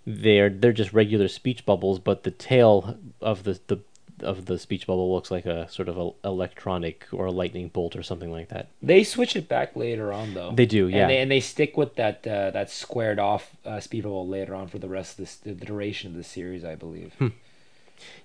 they're 0.06 0.50
they're 0.52 0.72
just 0.74 0.94
regular 0.94 1.28
speech 1.28 1.66
bubbles, 1.66 1.98
but 1.98 2.24
the 2.24 2.32
tail 2.32 2.96
of 3.22 3.44
the 3.44 3.60
the 3.68 3.80
of 4.24 4.46
the 4.46 4.58
speech 4.60 4.88
bubble 4.88 5.14
looks 5.14 5.32
like 5.32 5.46
a 5.46 5.70
sort 5.70 5.90
of 5.90 5.98
a 5.98 6.12
electronic 6.28 7.06
or 7.12 7.26
a 7.28 7.32
lightning 7.32 7.68
bolt 7.70 7.96
or 7.96 8.04
something 8.04 8.32
like 8.32 8.50
that. 8.50 8.68
They 8.82 9.04
switch 9.04 9.36
it 9.36 9.48
back 9.48 9.76
later 9.76 10.12
on, 10.14 10.34
though. 10.34 10.52
They 10.54 10.66
do, 10.66 10.88
yeah. 10.88 11.02
And 11.02 11.10
they, 11.10 11.18
and 11.18 11.32
they 11.32 11.40
stick 11.40 11.78
with 11.78 11.96
that 11.96 12.26
uh, 12.28 12.52
that 12.52 12.70
squared 12.70 13.20
off 13.20 13.52
uh, 13.66 13.80
speed 13.80 14.04
bubble 14.04 14.28
later 14.28 14.56
on 14.56 14.68
for 14.68 14.80
the 14.80 14.90
rest 14.90 15.14
of 15.14 15.18
this, 15.26 15.36
the 15.36 15.54
duration 15.54 16.12
of 16.12 16.18
the 16.18 16.24
series, 16.24 16.64
I 16.66 16.76
believe. 16.76 17.14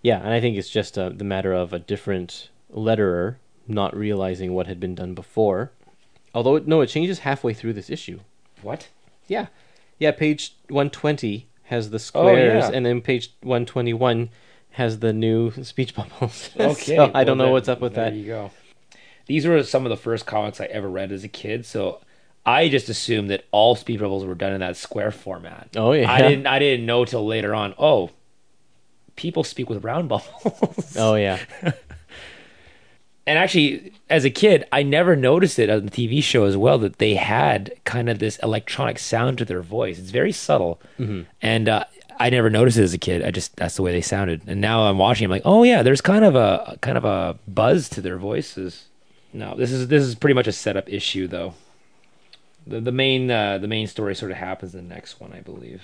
Yeah, 0.02 0.18
and 0.18 0.28
I 0.32 0.40
think 0.40 0.56
it's 0.56 0.70
just 0.70 0.96
uh, 0.96 1.08
the 1.08 1.24
matter 1.24 1.52
of 1.52 1.72
a 1.72 1.78
different 1.78 2.48
letterer 2.72 3.36
not 3.66 3.96
realizing 3.96 4.52
what 4.52 4.66
had 4.66 4.78
been 4.78 4.94
done 4.94 5.14
before. 5.14 5.72
Although 6.34 6.56
it, 6.56 6.66
no, 6.66 6.80
it 6.80 6.88
changes 6.88 7.20
halfway 7.20 7.54
through 7.54 7.72
this 7.72 7.90
issue. 7.90 8.20
What? 8.62 8.88
Yeah, 9.26 9.46
yeah. 9.98 10.10
Page 10.12 10.54
one 10.68 10.90
twenty 10.90 11.46
has 11.64 11.90
the 11.90 11.98
squares, 11.98 12.64
Oh, 12.66 12.68
yeah. 12.70 12.76
and 12.76 12.84
then 12.84 13.00
page 13.00 13.32
one 13.42 13.64
twenty 13.66 13.92
one 13.94 14.28
has 14.74 14.98
the 15.00 15.12
new 15.12 15.50
speech 15.64 15.94
bubbles. 15.94 16.50
Okay. 16.58 16.96
so 16.96 17.04
I 17.06 17.08
well, 17.10 17.24
don't 17.24 17.38
know 17.38 17.44
there- 17.44 17.52
what's 17.52 17.68
up 17.68 17.80
with 17.80 17.94
there 17.94 18.04
that. 18.06 18.10
There 18.10 18.18
you 18.20 18.26
go. 18.26 18.50
These 19.26 19.46
were 19.46 19.62
some 19.62 19.86
of 19.86 19.90
the 19.90 19.96
first 19.96 20.26
comics 20.26 20.60
I 20.60 20.66
ever 20.66 20.88
read 20.88 21.10
as 21.10 21.24
a 21.24 21.28
kid, 21.28 21.64
so 21.64 22.00
I 22.44 22.68
just 22.68 22.88
assumed 22.90 23.30
that 23.30 23.44
all 23.52 23.74
speech 23.74 23.98
bubbles 24.00 24.24
were 24.26 24.34
done 24.34 24.52
in 24.52 24.60
that 24.60 24.76
square 24.76 25.10
format. 25.10 25.70
Oh, 25.76 25.92
yeah. 25.92 26.12
I 26.12 26.20
didn't. 26.20 26.46
I 26.46 26.58
didn't 26.58 26.84
know 26.84 27.04
till 27.06 27.24
later 27.26 27.54
on. 27.54 27.74
Oh, 27.78 28.10
people 29.16 29.42
speak 29.44 29.70
with 29.70 29.82
round 29.82 30.08
bubbles. 30.10 30.94
Oh 30.98 31.14
yeah, 31.14 31.38
And 33.26 33.38
actually, 33.38 33.92
as 34.10 34.26
a 34.26 34.30
kid, 34.30 34.66
I 34.70 34.82
never 34.82 35.16
noticed 35.16 35.58
it 35.58 35.70
on 35.70 35.86
the 35.86 35.90
TV 35.90 36.22
show 36.22 36.44
as 36.44 36.58
well 36.58 36.76
that 36.80 36.98
they 36.98 37.14
had 37.14 37.72
kind 37.84 38.10
of 38.10 38.18
this 38.18 38.36
electronic 38.42 38.98
sound 38.98 39.38
to 39.38 39.46
their 39.46 39.62
voice. 39.62 39.98
It's 39.98 40.10
very 40.10 40.32
subtle, 40.32 40.78
Mm-hmm. 40.98 41.22
and 41.40 41.68
uh, 41.70 41.84
I 42.18 42.30
never 42.30 42.50
noticed 42.50 42.78
it 42.78 42.82
as 42.82 42.94
a 42.94 42.98
kid. 42.98 43.24
I 43.24 43.30
just 43.30 43.56
that's 43.56 43.76
the 43.76 43.82
way 43.82 43.92
they 43.92 44.00
sounded. 44.00 44.42
And 44.46 44.60
now 44.60 44.82
I'm 44.84 44.98
watching. 44.98 45.24
I'm 45.24 45.30
like, 45.30 45.42
oh 45.44 45.62
yeah, 45.62 45.82
there's 45.82 46.00
kind 46.00 46.24
of 46.24 46.34
a 46.34 46.78
kind 46.80 46.96
of 46.96 47.04
a 47.04 47.38
buzz 47.46 47.88
to 47.90 48.00
their 48.00 48.18
voices. 48.18 48.86
No, 49.32 49.54
this 49.56 49.72
is 49.72 49.88
this 49.88 50.02
is 50.04 50.14
pretty 50.14 50.34
much 50.34 50.46
a 50.46 50.52
setup 50.52 50.88
issue 50.88 51.26
though. 51.26 51.54
The 52.66 52.80
the 52.80 52.92
main 52.92 53.30
uh, 53.30 53.58
the 53.58 53.68
main 53.68 53.86
story 53.86 54.14
sort 54.14 54.30
of 54.30 54.38
happens 54.38 54.74
in 54.74 54.88
the 54.88 54.94
next 54.94 55.20
one, 55.20 55.32
I 55.32 55.40
believe. 55.40 55.82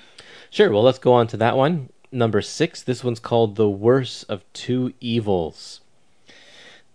sure. 0.51 0.71
Well, 0.71 0.83
let's 0.83 0.99
go 0.99 1.13
on 1.13 1.27
to 1.29 1.37
that 1.39 1.57
one. 1.57 1.91
Number 2.13 2.41
six. 2.43 2.83
This 2.83 3.05
one's 3.05 3.21
called 3.21 3.57
"The 3.57 3.69
Worst 3.69 4.25
of 4.29 4.45
Two 4.53 4.93
Evils." 5.01 5.81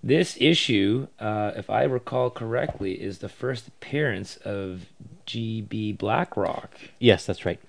This 0.04 0.38
issue, 0.40 1.08
uh, 1.20 1.54
if 1.56 1.68
I 1.68 1.82
recall 1.84 2.30
correctly, 2.30 3.02
is 3.02 3.20
the 3.20 3.30
first 3.30 3.68
appearance 3.68 4.38
of 4.38 4.86
G.B. 5.26 5.94
Blackrock. 5.94 6.70
Yes, 7.00 7.26
that's 7.26 7.44
right. 7.44 7.60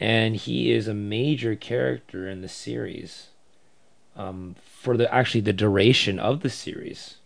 And 0.00 0.36
he 0.36 0.72
is 0.72 0.88
a 0.88 0.94
major 0.94 1.54
character 1.54 2.28
in 2.28 2.40
the 2.40 2.48
series 2.48 3.28
um, 4.16 4.56
for 4.64 4.96
the 4.96 5.12
actually 5.12 5.40
the 5.40 5.52
duration 5.52 6.18
of 6.18 6.40
the 6.40 6.50
series. 6.50 7.16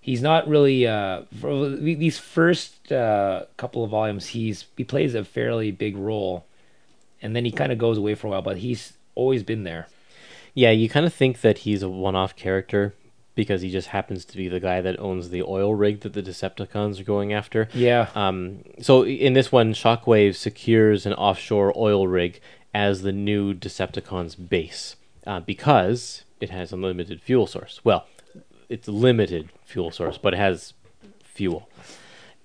He's 0.00 0.22
not 0.22 0.48
really 0.48 0.86
uh, 0.86 1.22
these 1.42 2.18
first 2.18 2.90
uh, 2.90 3.44
couple 3.56 3.84
of 3.84 3.90
volumes. 3.90 4.28
He's 4.28 4.64
he 4.76 4.84
plays 4.84 5.14
a 5.14 5.24
fairly 5.24 5.70
big 5.70 5.96
role, 5.96 6.46
and 7.20 7.36
then 7.36 7.44
he 7.44 7.50
kind 7.52 7.70
of 7.70 7.78
goes 7.78 7.98
away 7.98 8.14
for 8.14 8.28
a 8.28 8.30
while. 8.30 8.42
But 8.42 8.58
he's 8.58 8.94
always 9.14 9.42
been 9.42 9.64
there. 9.64 9.88
Yeah, 10.54 10.70
you 10.70 10.88
kind 10.88 11.06
of 11.06 11.12
think 11.12 11.42
that 11.42 11.58
he's 11.58 11.82
a 11.82 11.88
one-off 11.88 12.34
character 12.34 12.94
because 13.34 13.62
he 13.62 13.70
just 13.70 13.88
happens 13.88 14.24
to 14.26 14.36
be 14.36 14.48
the 14.48 14.60
guy 14.60 14.80
that 14.80 14.98
owns 14.98 15.30
the 15.30 15.42
oil 15.42 15.74
rig 15.74 16.00
that 16.00 16.12
the 16.12 16.22
Decepticons 16.22 17.00
are 17.00 17.04
going 17.04 17.32
after. 17.32 17.68
Yeah, 17.72 18.08
Um, 18.14 18.64
so 18.80 19.04
in 19.04 19.32
this 19.34 19.52
one, 19.52 19.72
Shockwave 19.72 20.34
secures 20.34 21.06
an 21.06 21.14
offshore 21.14 21.72
oil 21.76 22.06
rig 22.08 22.40
as 22.74 23.02
the 23.02 23.12
new 23.12 23.54
Decepticons 23.54 24.36
base 24.48 24.96
uh, 25.26 25.40
because 25.40 26.24
it 26.40 26.50
has 26.50 26.72
unlimited 26.72 27.20
fuel 27.22 27.46
source. 27.46 27.80
Well, 27.84 28.06
it's 28.68 28.88
a 28.88 28.92
limited 28.92 29.50
fuel 29.64 29.90
source, 29.90 30.18
but 30.18 30.34
it 30.34 30.38
has 30.38 30.74
fuel. 31.24 31.68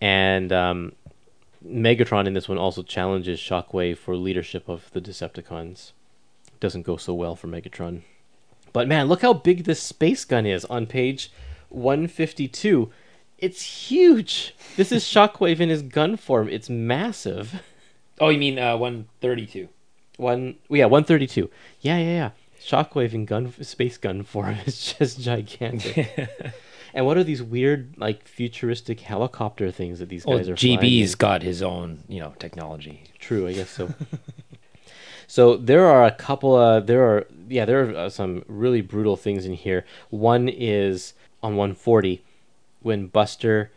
And 0.01 0.51
um, 0.51 0.93
Megatron 1.65 2.27
in 2.27 2.33
this 2.33 2.47
one 2.49 2.57
also 2.57 2.83
challenges 2.83 3.39
Shockwave 3.39 3.97
for 3.97 4.15
leadership 4.15 4.67
of 4.67 4.89
the 4.91 5.01
Decepticons. 5.01 5.91
Doesn't 6.59 6.83
go 6.83 6.97
so 6.97 7.13
well 7.13 7.35
for 7.35 7.47
Megatron. 7.47 8.01
But 8.75 8.89
man, 8.89 9.07
look 9.07 9.21
how 9.21 9.31
big 9.31 9.63
this 9.63 9.81
space 9.81 10.25
gun 10.25 10.45
is 10.45 10.65
on 10.65 10.85
page 10.85 11.31
152. 11.69 12.91
It's 13.37 13.61
huge. 13.61 14.53
This 14.75 14.91
is 14.91 15.05
Shockwave 15.05 15.61
in 15.61 15.69
his 15.69 15.81
gun 15.81 16.17
form. 16.17 16.49
It's 16.49 16.69
massive. 16.69 17.61
Oh, 18.19 18.27
you 18.27 18.37
mean 18.37 18.59
uh, 18.59 18.75
one 18.75 19.07
thirty-two? 19.21 19.69
One, 20.17 20.55
yeah, 20.69 20.87
132. 20.87 21.49
Yeah, 21.79 21.97
yeah, 21.99 22.03
yeah. 22.03 22.29
Shockwave 22.61 23.13
in 23.13 23.23
gun 23.23 23.53
space 23.63 23.97
gun 23.97 24.23
form 24.23 24.57
is 24.65 24.93
just 24.93 25.21
gigantic. 25.21 26.09
and 26.93 27.05
what 27.05 27.15
are 27.15 27.23
these 27.23 27.41
weird, 27.41 27.97
like 27.97 28.27
futuristic 28.27 28.99
helicopter 28.99 29.71
things 29.71 29.99
that 29.99 30.09
these 30.09 30.25
guys 30.25 30.49
are 30.49 30.57
flying 30.57 30.73
in? 30.73 30.79
GB's 30.81 31.15
got 31.15 31.43
his 31.43 31.61
own, 31.61 32.03
you 32.09 32.19
know, 32.19 32.33
technology. 32.39 33.05
True, 33.19 33.47
I 33.47 33.53
guess 33.53 33.69
so. 33.69 33.93
so 35.27 35.57
there 35.57 35.85
are 35.85 36.05
a 36.05 36.11
couple 36.11 36.55
of 36.55 36.87
there 36.87 37.03
are 37.03 37.27
yeah 37.47 37.65
there 37.65 37.89
are 37.89 37.95
uh, 37.95 38.09
some 38.09 38.43
really 38.47 38.81
brutal 38.81 39.17
things 39.17 39.45
in 39.45 39.53
here. 39.53 39.85
One 40.09 40.49
is 40.49 41.13
on 41.41 41.55
140 41.55 42.23
when 42.81 43.07
Buster 43.07 43.71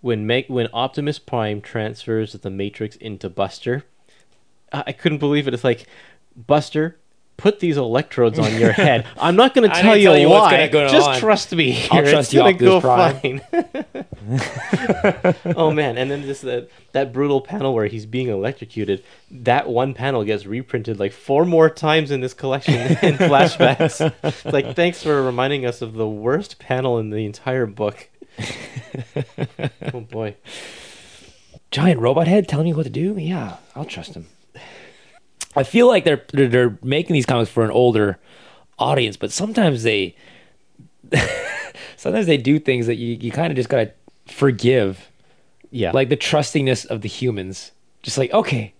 when 0.00 0.26
Meg 0.26 0.46
when 0.48 0.68
Optimus 0.72 1.18
Prime 1.18 1.60
transfers 1.60 2.32
the 2.32 2.50
Matrix 2.50 2.96
into 2.96 3.28
Buster. 3.28 3.84
I 4.72 4.92
couldn't 4.92 5.18
believe 5.18 5.46
it. 5.46 5.54
It's 5.54 5.64
like 5.64 5.86
Buster. 6.36 6.98
Put 7.36 7.60
these 7.60 7.76
electrodes 7.76 8.38
on 8.38 8.58
your 8.58 8.72
head. 8.72 9.06
I'm 9.18 9.36
not 9.36 9.54
going 9.54 9.68
to 9.68 9.76
tell 9.76 9.96
you 9.96 10.08
tell 10.08 10.30
why. 10.30 10.68
go 10.68 10.88
Just 10.88 11.08
on. 11.08 11.18
trust 11.18 11.54
me. 11.54 11.86
I'll 11.90 12.02
trust 12.02 12.14
it's 12.14 12.34
you, 12.34 12.40
gonna 12.40 12.52
go 12.54 12.80
fine. 12.96 13.40
oh 15.56 15.70
man! 15.70 15.98
And 15.98 16.10
then 16.10 16.22
just 16.22 16.42
that 16.42 16.68
that 16.92 17.12
brutal 17.12 17.40
panel 17.40 17.74
where 17.74 17.86
he's 17.86 18.06
being 18.06 18.28
electrocuted. 18.28 19.04
That 19.30 19.68
one 19.68 19.94
panel 19.94 20.24
gets 20.24 20.46
reprinted 20.46 20.98
like 20.98 21.12
four 21.12 21.44
more 21.44 21.68
times 21.68 22.10
in 22.10 22.20
this 22.20 22.34
collection 22.34 22.74
in 22.74 23.16
flashbacks. 23.16 24.12
It's 24.22 24.44
like 24.46 24.74
thanks 24.74 25.02
for 25.02 25.22
reminding 25.22 25.66
us 25.66 25.82
of 25.82 25.94
the 25.94 26.08
worst 26.08 26.58
panel 26.58 26.98
in 26.98 27.10
the 27.10 27.26
entire 27.26 27.66
book. 27.66 28.08
oh 29.92 30.00
boy! 30.00 30.36
giant 31.70 32.00
robot 32.00 32.26
head 32.26 32.48
telling 32.48 32.66
me 32.66 32.72
what 32.72 32.84
to 32.84 32.90
do? 32.90 33.16
Yeah, 33.18 33.56
I'll 33.74 33.84
trust 33.84 34.14
him. 34.14 34.26
I 35.56 35.62
feel 35.62 35.88
like 35.88 36.04
they're 36.04 36.22
they're, 36.32 36.78
making 36.82 37.14
these 37.14 37.26
comics 37.26 37.50
for 37.50 37.64
an 37.64 37.70
older 37.70 38.18
audience, 38.78 39.16
but 39.16 39.32
sometimes 39.32 39.82
they 39.82 40.14
sometimes 41.96 42.26
they 42.26 42.36
do 42.36 42.58
things 42.58 42.86
that 42.86 42.96
you, 42.96 43.16
you 43.20 43.30
kind 43.30 43.50
of 43.50 43.56
just 43.56 43.68
gotta 43.68 43.92
forgive. 44.26 45.10
Yeah, 45.70 45.90
Like 45.92 46.08
the 46.08 46.16
trustiness 46.16 46.86
of 46.86 47.02
the 47.02 47.08
humans. 47.08 47.72
Just 48.02 48.16
like, 48.16 48.32
okay, 48.32 48.72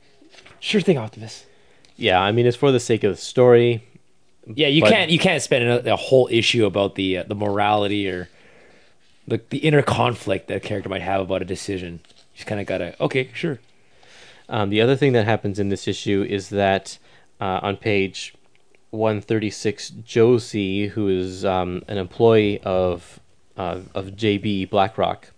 sure 0.60 0.80
thing, 0.80 0.96
Optimus. 0.98 1.44
yeah. 1.96 2.20
I 2.20 2.30
mean, 2.32 2.46
it's 2.46 2.56
for 2.56 2.70
the 2.70 2.78
sake 2.80 3.02
of 3.04 3.16
the 3.16 3.20
story. 3.20 3.82
Yeah, 4.46 4.68
you 4.68 4.80
But- 4.82 4.90
can't 4.92 5.10
you 5.10 5.18
can't 5.18 5.42
spend 5.42 5.64
a, 5.64 5.92
a 5.94 5.96
whole 5.96 6.28
issue 6.30 6.64
about 6.64 6.94
the 6.94 7.18
uh, 7.18 7.22
the 7.24 7.34
morality 7.34 8.08
or 8.08 8.28
the 9.26 9.40
the 9.50 9.58
inner 9.58 9.82
conflict 9.82 10.46
that 10.48 10.58
a 10.58 10.60
character 10.60 10.88
might 10.88 11.02
have 11.02 11.20
about 11.20 11.42
a 11.42 11.44
decision. 11.44 12.00
You 12.04 12.36
just 12.36 12.46
kind 12.46 12.60
of 12.60 12.66
gotta 12.66 12.94
okay, 13.02 13.30
sure. 13.34 13.58
Um, 14.48 14.70
the 14.70 14.80
other 14.80 14.96
thing 14.96 15.12
that 15.12 15.24
happens 15.24 15.58
in 15.58 15.68
this 15.68 15.88
issue 15.88 16.24
is 16.28 16.50
that 16.50 16.98
uh, 17.40 17.60
on 17.62 17.76
page 17.76 18.34
136, 18.90 19.90
Josie, 20.04 20.88
who 20.88 21.08
is 21.08 21.44
um, 21.44 21.82
an 21.88 21.98
employee 21.98 22.60
of 22.62 23.20
uh, 23.56 23.80
of 23.94 24.08
JB 24.08 24.70
BlackRock, 24.70 25.32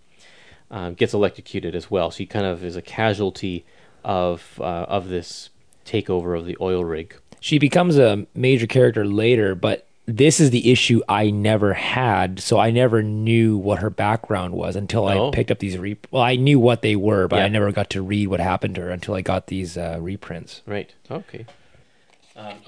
um, 0.71 0.95
gets 0.95 1.15
electrocuted 1.15 1.75
as 1.75 1.91
well. 1.91 2.11
She 2.11 2.27
kind 2.27 2.47
of 2.47 2.65
is 2.65 2.77
a 2.77 2.83
casualty 2.83 3.65
of 4.05 4.59
uh, 4.61 4.87
of 4.89 5.09
this 5.09 5.51
takeover 5.85 6.39
of 6.39 6.47
the 6.47 6.57
oil 6.61 6.85
rig. 6.85 7.17
She 7.41 7.59
becomes 7.59 7.97
a 7.97 8.27
major 8.35 8.67
character 8.67 9.05
later, 9.07 9.55
but 9.55 9.88
this 10.11 10.41
is 10.41 10.49
the 10.51 10.73
issue 10.73 11.03
I 11.07 11.29
never 11.31 11.75
had, 11.75 12.41
so 12.41 12.59
I 12.59 12.71
never 12.71 13.03
knew 13.03 13.59
what 13.59 13.81
her 13.81 13.91
background 13.91 14.55
was 14.55 14.75
until 14.75 15.07
Oh. 15.07 15.29
I 15.29 15.31
picked 15.31 15.51
up 15.51 15.59
these 15.59 15.77
re. 15.77 15.99
Well, 16.11 16.23
I 16.23 16.35
knew 16.37 16.59
what 16.59 16.81
they 16.81 16.97
were, 16.97 17.29
but 17.29 17.37
Yeah. 17.37 17.45
I 17.45 17.49
never 17.49 17.71
got 17.73 17.91
to 17.91 18.01
read 18.01 18.29
what 18.29 18.41
happened 18.41 18.75
to 18.77 18.81
her 18.81 18.91
until 18.91 19.15
I 19.15 19.21
got 19.21 19.49
these 19.49 19.77
uh, 19.77 19.99
reprints. 20.01 20.63
Right. 20.67 20.93
Okay. 21.11 21.45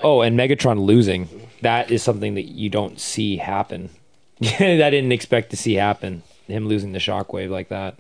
Oh, 0.03 0.21
and 0.21 0.39
Megatron 0.39 0.81
losing. 0.85 1.29
That 1.63 1.91
is 1.91 2.03
something 2.03 2.35
that 2.35 2.47
you 2.47 2.69
don't 2.69 3.01
see 3.01 3.39
happen. 3.39 3.89
that 4.41 4.83
I 4.83 4.91
didn't 4.91 5.13
expect 5.13 5.51
to 5.51 5.57
see 5.57 5.75
happen. 5.75 6.23
Him 6.47 6.67
losing 6.69 6.93
the 6.93 6.99
shockwave 6.99 7.49
like 7.49 7.69
that. 7.69 7.97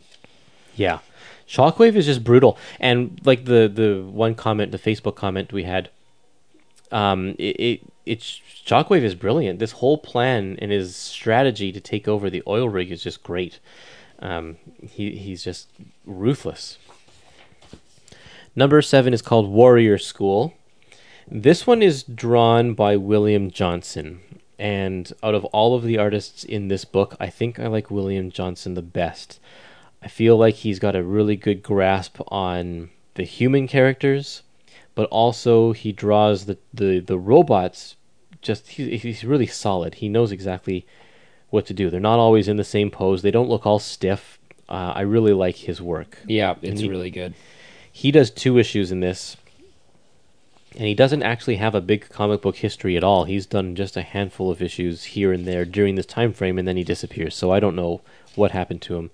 Yeah. 0.74 0.98
Shockwave 1.48 1.94
is 1.94 2.06
just 2.06 2.24
brutal. 2.24 2.58
And 2.78 3.20
like 3.24 3.44
the 3.46 3.70
the 3.72 4.02
one 4.02 4.34
comment, 4.34 4.72
the 4.72 4.78
Facebook 4.78 5.14
comment 5.16 5.52
we 5.52 5.62
had, 5.62 5.88
um, 6.92 7.36
it, 7.38 7.60
it 7.60 7.80
it's 8.10 8.40
Shockwave 8.66 9.02
is 9.02 9.14
brilliant. 9.14 9.60
This 9.60 9.72
whole 9.72 9.96
plan 9.96 10.58
and 10.60 10.72
his 10.72 10.96
strategy 10.96 11.70
to 11.70 11.80
take 11.80 12.08
over 12.08 12.28
the 12.28 12.42
oil 12.44 12.68
rig 12.68 12.90
is 12.90 13.04
just 13.04 13.22
great. 13.22 13.60
Um, 14.18 14.56
he 14.82 15.16
he's 15.16 15.44
just 15.44 15.68
ruthless. 16.04 16.76
Number 18.56 18.82
seven 18.82 19.14
is 19.14 19.22
called 19.22 19.48
Warrior 19.48 19.96
School. 19.96 20.54
This 21.30 21.68
one 21.68 21.82
is 21.82 22.02
drawn 22.02 22.74
by 22.74 22.96
William 22.96 23.48
Johnson. 23.48 24.20
And 24.58 25.12
out 25.22 25.36
of 25.36 25.44
all 25.46 25.76
of 25.76 25.84
the 25.84 25.96
artists 25.96 26.42
in 26.42 26.66
this 26.66 26.84
book, 26.84 27.16
I 27.20 27.28
think 27.28 27.60
I 27.60 27.68
like 27.68 27.92
William 27.92 28.32
Johnson 28.32 28.74
the 28.74 28.82
best. 28.82 29.38
I 30.02 30.08
feel 30.08 30.36
like 30.36 30.56
he's 30.56 30.80
got 30.80 30.96
a 30.96 31.04
really 31.04 31.36
good 31.36 31.62
grasp 31.62 32.20
on 32.28 32.90
the 33.14 33.22
human 33.22 33.68
characters, 33.68 34.42
but 34.96 35.08
also 35.10 35.72
he 35.72 35.92
draws 35.92 36.46
the, 36.46 36.58
the, 36.74 36.98
the 36.98 37.18
robots 37.18 37.94
just 38.42 38.68
he, 38.68 38.96
he's 38.96 39.24
really 39.24 39.46
solid. 39.46 39.96
He 39.96 40.08
knows 40.08 40.32
exactly 40.32 40.86
what 41.50 41.66
to 41.66 41.74
do. 41.74 41.90
They're 41.90 42.00
not 42.00 42.18
always 42.18 42.48
in 42.48 42.56
the 42.56 42.64
same 42.64 42.90
pose. 42.90 43.22
They 43.22 43.30
don't 43.30 43.48
look 43.48 43.66
all 43.66 43.78
stiff. 43.78 44.38
Uh, 44.68 44.92
I 44.94 45.00
really 45.02 45.32
like 45.32 45.56
his 45.56 45.80
work. 45.82 46.18
Yeah, 46.26 46.54
it's 46.62 46.80
he- 46.80 46.88
really 46.88 47.10
good. 47.10 47.34
He 47.92 48.12
does 48.12 48.30
two 48.30 48.56
issues 48.56 48.92
in 48.92 49.00
this, 49.00 49.36
and 50.76 50.84
he 50.86 50.94
doesn't 50.94 51.24
actually 51.24 51.56
have 51.56 51.74
a 51.74 51.80
big 51.80 52.08
comic 52.08 52.40
book 52.40 52.56
history 52.56 52.96
at 52.96 53.02
all. 53.02 53.24
He's 53.24 53.46
done 53.46 53.74
just 53.74 53.96
a 53.96 54.02
handful 54.02 54.50
of 54.50 54.62
issues 54.62 55.04
here 55.04 55.32
and 55.32 55.44
there 55.44 55.64
during 55.64 55.96
this 55.96 56.06
time 56.06 56.32
frame, 56.32 56.56
and 56.56 56.68
then 56.68 56.76
he 56.76 56.84
disappears. 56.84 57.34
So 57.34 57.50
I 57.50 57.58
don't 57.58 57.74
know 57.74 58.00
what 58.36 58.52
happened 58.52 58.80
to 58.82 58.96
him, 58.96 59.10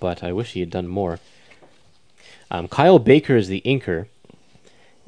but 0.00 0.24
I 0.24 0.32
wish 0.32 0.52
he 0.52 0.60
had 0.60 0.70
done 0.70 0.88
more. 0.88 1.20
Um, 2.50 2.66
Kyle 2.66 2.98
Baker 2.98 3.36
is 3.36 3.48
the 3.48 3.60
inker, 3.66 4.06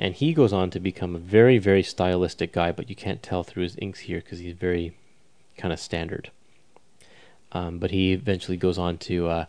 and 0.00 0.14
he 0.14 0.32
goes 0.32 0.50
on 0.50 0.70
to 0.70 0.80
become 0.80 1.14
a 1.14 1.18
very, 1.18 1.58
very 1.58 1.82
stylistic 1.82 2.54
guy, 2.54 2.72
but 2.72 2.88
you 2.88 2.96
can't 2.96 3.22
tell 3.22 3.44
through 3.44 3.64
his 3.64 3.76
inks 3.76 4.00
here 4.00 4.20
because 4.20 4.38
he's 4.38 4.54
very 4.54 4.96
kind 5.58 5.74
of 5.74 5.78
standard. 5.78 6.30
Um, 7.52 7.78
but 7.78 7.90
he 7.90 8.12
eventually 8.12 8.56
goes 8.56 8.78
on 8.78 8.96
to 8.96 9.28
uh, 9.28 9.44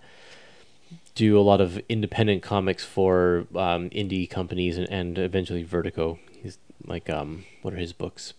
do 1.16 1.40
a 1.40 1.42
lot 1.42 1.62
of 1.62 1.80
independent 1.88 2.44
comics 2.44 2.84
for 2.84 3.48
um, 3.56 3.90
indie 3.92 4.30
companies 4.30 4.78
and, 4.78 4.90
and 4.90 5.18
eventually 5.18 5.64
Vertigo. 5.64 6.20
He's 6.44 6.58
like, 6.86 7.10
um, 7.10 7.46
what 7.62 7.74
are 7.74 7.78
his 7.78 7.94
books? 7.94 8.34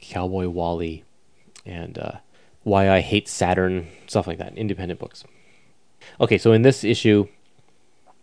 Cowboy 0.00 0.46
Wally 0.46 1.02
and 1.66 1.98
uh, 1.98 2.12
Why 2.62 2.88
I 2.88 3.00
Hate 3.00 3.26
Saturn, 3.26 3.88
stuff 4.06 4.28
like 4.28 4.38
that. 4.38 4.56
Independent 4.56 5.00
books. 5.00 5.24
Okay, 6.20 6.38
so 6.38 6.52
in 6.52 6.62
this 6.62 6.84
issue, 6.84 7.26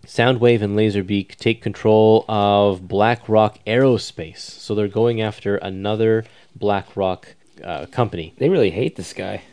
Soundwave 0.07 0.61
and 0.61 0.77
Laserbeak 0.77 1.35
take 1.35 1.61
control 1.61 2.23
of 2.29 2.88
BlackRock 2.88 3.59
Aerospace. 3.67 4.38
So 4.39 4.73
they're 4.73 4.88
going 4.88 5.21
after 5.21 5.57
another 5.57 6.23
BlackRock 6.55 7.35
uh, 7.61 7.88
company. 7.88 8.34
They 8.38 8.47
really 8.47 8.71
hate 8.71 8.95
this 8.95 9.11
guy. 9.11 9.43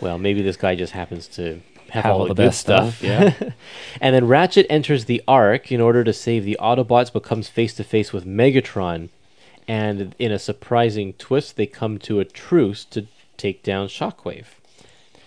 Well, 0.00 0.18
maybe 0.18 0.42
this 0.42 0.56
guy 0.56 0.74
just 0.74 0.92
happens 0.92 1.28
to 1.28 1.62
have, 1.90 2.04
Have 2.04 2.12
all 2.14 2.20
all 2.22 2.26
the, 2.26 2.34
the 2.34 2.42
best 2.42 2.60
stuff. 2.60 2.98
stuff, 2.98 3.02
yeah. 3.02 3.50
and 4.00 4.14
then 4.14 4.26
Ratchet 4.26 4.66
enters 4.68 5.04
the 5.04 5.22
Ark 5.28 5.70
in 5.70 5.80
order 5.80 6.02
to 6.02 6.12
save 6.12 6.44
the 6.44 6.58
Autobots, 6.60 7.12
but 7.12 7.22
comes 7.22 7.48
face 7.48 7.74
to 7.74 7.84
face 7.84 8.12
with 8.12 8.26
Megatron. 8.26 9.08
And 9.68 10.16
in 10.18 10.32
a 10.32 10.38
surprising 10.40 11.12
twist, 11.12 11.56
they 11.56 11.66
come 11.66 11.98
to 12.00 12.18
a 12.18 12.24
truce 12.24 12.84
to 12.86 13.06
take 13.36 13.62
down 13.62 13.86
Shockwave. 13.86 14.46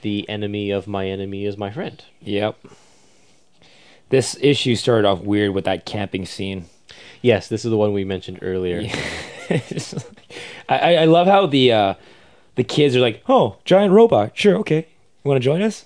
The 0.02 0.28
enemy 0.28 0.70
of 0.70 0.86
my 0.86 1.08
enemy 1.08 1.46
is 1.46 1.58
my 1.58 1.72
friend. 1.72 2.04
Yep. 2.20 2.58
This 4.10 4.38
issue 4.42 4.76
started 4.76 5.08
off 5.08 5.22
weird 5.22 5.52
with 5.52 5.66
that 5.66 5.86
camping 5.86 6.26
scene. 6.26 6.66
Yes, 7.22 7.48
this 7.48 7.66
is 7.66 7.72
the 7.72 7.78
one 7.78 7.94
we 7.94 8.04
mentioned 8.04 8.40
earlier. 8.42 8.82
I, 9.50 10.00
I 10.70 10.94
I 10.94 11.06
love 11.06 11.28
how 11.28 11.48
the 11.48 11.72
uh, 11.72 11.94
the 12.56 12.64
kids 12.64 12.96
are 12.96 13.00
like, 13.00 13.24
"Oh, 13.28 13.58
giant 13.66 13.94
robot. 13.94 14.38
Sure, 14.38 14.58
okay. 14.58 14.88
You 15.24 15.30
want 15.30 15.42
to 15.42 15.44
join 15.44 15.62
us?" 15.62 15.86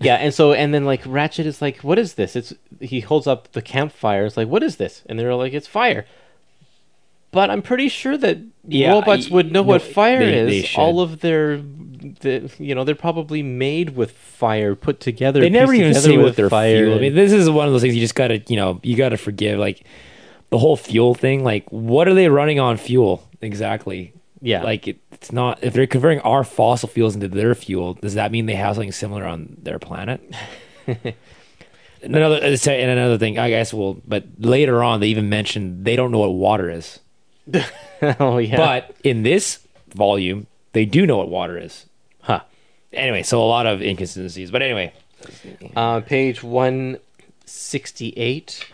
yeah, 0.00 0.16
and 0.16 0.32
so 0.32 0.52
and 0.52 0.72
then 0.74 0.84
like 0.84 1.02
Ratchet 1.06 1.46
is 1.46 1.62
like, 1.62 1.78
"What 1.78 1.98
is 1.98 2.14
this?" 2.14 2.36
It's 2.36 2.52
he 2.80 3.00
holds 3.00 3.26
up 3.26 3.52
the 3.52 3.62
campfire. 3.62 4.24
It's 4.24 4.36
like, 4.36 4.48
"What 4.48 4.62
is 4.62 4.76
this?" 4.76 5.02
And 5.06 5.18
they're 5.18 5.34
like, 5.34 5.52
"It's 5.52 5.66
fire." 5.66 6.06
But 7.32 7.50
I'm 7.50 7.62
pretty 7.62 7.88
sure 7.88 8.16
that 8.16 8.38
Yeah, 8.66 8.92
robots 8.92 9.28
y- 9.28 9.34
would 9.34 9.46
know 9.52 9.60
no, 9.62 9.68
what 9.68 9.82
fire 9.82 10.20
they- 10.20 10.58
is. 10.58 10.72
they. 10.74 10.80
All 10.80 11.00
of 11.00 11.20
their, 11.20 11.58
the, 11.58 12.50
you 12.58 12.74
know, 12.74 12.84
they're 12.84 12.94
probably 12.94 13.42
made 13.42 13.96
with 13.96 14.12
fire, 14.12 14.74
put 14.74 15.00
together. 15.00 15.40
They 15.40 15.50
never 15.50 15.74
even 15.74 15.92
with 15.92 16.06
what 16.22 16.36
their 16.36 16.48
fire. 16.48 16.84
fuel. 16.84 16.96
I 16.96 17.00
mean, 17.00 17.14
this 17.14 17.32
is 17.32 17.50
one 17.50 17.66
of 17.66 17.72
those 17.72 17.82
things 17.82 17.94
you 17.94 18.00
just 18.00 18.14
gotta, 18.14 18.42
you 18.48 18.56
know, 18.56 18.80
you 18.82 18.96
gotta 18.96 19.16
forgive. 19.18 19.58
Like 19.58 19.84
the 20.50 20.58
whole 20.58 20.76
fuel 20.76 21.14
thing. 21.14 21.44
Like, 21.44 21.70
what 21.70 22.08
are 22.08 22.14
they 22.14 22.28
running 22.28 22.58
on 22.60 22.76
fuel 22.76 23.28
exactly? 23.42 24.12
Yeah. 24.40 24.62
Like 24.62 24.86
it, 24.88 24.98
it's 25.12 25.32
not. 25.32 25.58
If 25.62 25.74
they're 25.74 25.86
converting 25.86 26.20
our 26.20 26.44
fossil 26.44 26.88
fuels 26.88 27.14
into 27.14 27.28
their 27.28 27.54
fuel, 27.54 27.94
does 27.94 28.14
that 28.14 28.30
mean 28.30 28.46
they 28.46 28.54
have 28.54 28.76
something 28.76 28.92
similar 28.92 29.24
on 29.24 29.56
their 29.62 29.78
planet? 29.78 30.20
another 32.02 32.36
uh, 32.36 32.56
and 32.70 32.90
another 32.90 33.18
thing, 33.18 33.38
I 33.38 33.48
guess. 33.50 33.72
Well, 33.74 34.00
but 34.06 34.24
later 34.38 34.82
on, 34.82 35.00
they 35.00 35.08
even 35.08 35.28
mentioned 35.28 35.84
they 35.84 35.96
don't 35.96 36.10
know 36.12 36.18
what 36.18 36.34
water 36.34 36.70
is. 36.70 37.00
oh 38.20 38.38
yeah. 38.38 38.56
But 38.56 38.96
in 39.04 39.22
this 39.22 39.60
volume, 39.94 40.46
they 40.72 40.84
do 40.84 41.06
know 41.06 41.18
what 41.18 41.28
water 41.28 41.56
is. 41.58 41.86
huh. 42.22 42.40
Anyway, 42.92 43.22
so 43.22 43.40
a 43.42 43.44
lot 43.44 43.66
of 43.66 43.80
inconsistencies. 43.82 44.50
But 44.50 44.62
anyway, 44.62 44.92
Uh, 45.74 46.00
page 46.00 46.42
168 46.42 48.66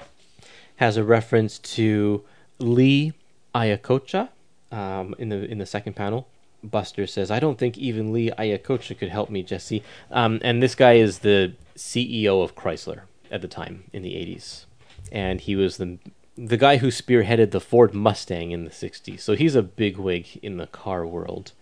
has 0.76 0.96
a 0.96 1.04
reference 1.04 1.58
to 1.58 2.22
Lee 2.58 3.12
Iacocca 3.54 4.28
um, 4.70 5.14
in 5.18 5.28
the 5.28 5.44
in 5.44 5.58
the 5.58 5.66
second 5.66 5.94
panel. 5.94 6.26
Buster 6.64 7.06
says, 7.06 7.30
"I 7.30 7.40
don't 7.40 7.58
think 7.58 7.76
even 7.78 8.12
Lee 8.12 8.30
Iacocca 8.38 8.96
could 8.98 9.08
help 9.10 9.30
me, 9.30 9.42
Jesse." 9.42 9.82
Um, 10.10 10.40
and 10.42 10.62
this 10.62 10.74
guy 10.74 10.94
is 10.94 11.20
the 11.20 11.52
CEO 11.76 12.42
of 12.42 12.54
Chrysler 12.54 13.02
at 13.30 13.40
the 13.42 13.48
time 13.48 13.84
in 13.92 14.02
the 14.02 14.14
80s, 14.14 14.64
and 15.10 15.40
he 15.40 15.56
was 15.56 15.76
the 15.78 15.98
the 16.36 16.56
guy 16.56 16.78
who 16.78 16.88
spearheaded 16.88 17.50
the 17.50 17.60
Ford 17.60 17.94
Mustang 17.94 18.50
in 18.50 18.64
the 18.64 18.70
60s. 18.70 19.20
So 19.20 19.34
he's 19.34 19.54
a 19.54 19.62
bigwig 19.62 20.38
in 20.42 20.56
the 20.56 20.66
car 20.66 21.06
world. 21.06 21.52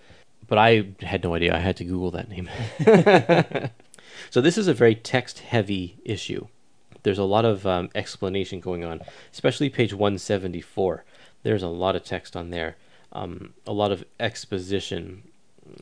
But 0.46 0.58
I 0.58 0.88
had 1.02 1.22
no 1.22 1.34
idea. 1.34 1.54
I 1.54 1.60
had 1.60 1.76
to 1.76 1.84
Google 1.84 2.10
that 2.12 2.28
name. 2.28 2.48
So 4.28 4.40
this 4.40 4.58
is 4.58 4.68
a 4.68 4.74
very 4.74 4.94
text-heavy 4.94 5.98
issue. 6.04 6.46
There's 7.02 7.18
a 7.18 7.24
lot 7.24 7.44
of 7.44 7.66
um, 7.66 7.88
explanation 7.94 8.60
going 8.60 8.84
on, 8.84 9.00
especially 9.32 9.70
page 9.70 9.94
174. 9.94 11.04
There's 11.42 11.62
a 11.62 11.68
lot 11.68 11.96
of 11.96 12.04
text 12.04 12.36
on 12.36 12.50
there, 12.50 12.76
um, 13.12 13.54
a 13.66 13.72
lot 13.72 13.92
of 13.92 14.04
exposition 14.18 15.22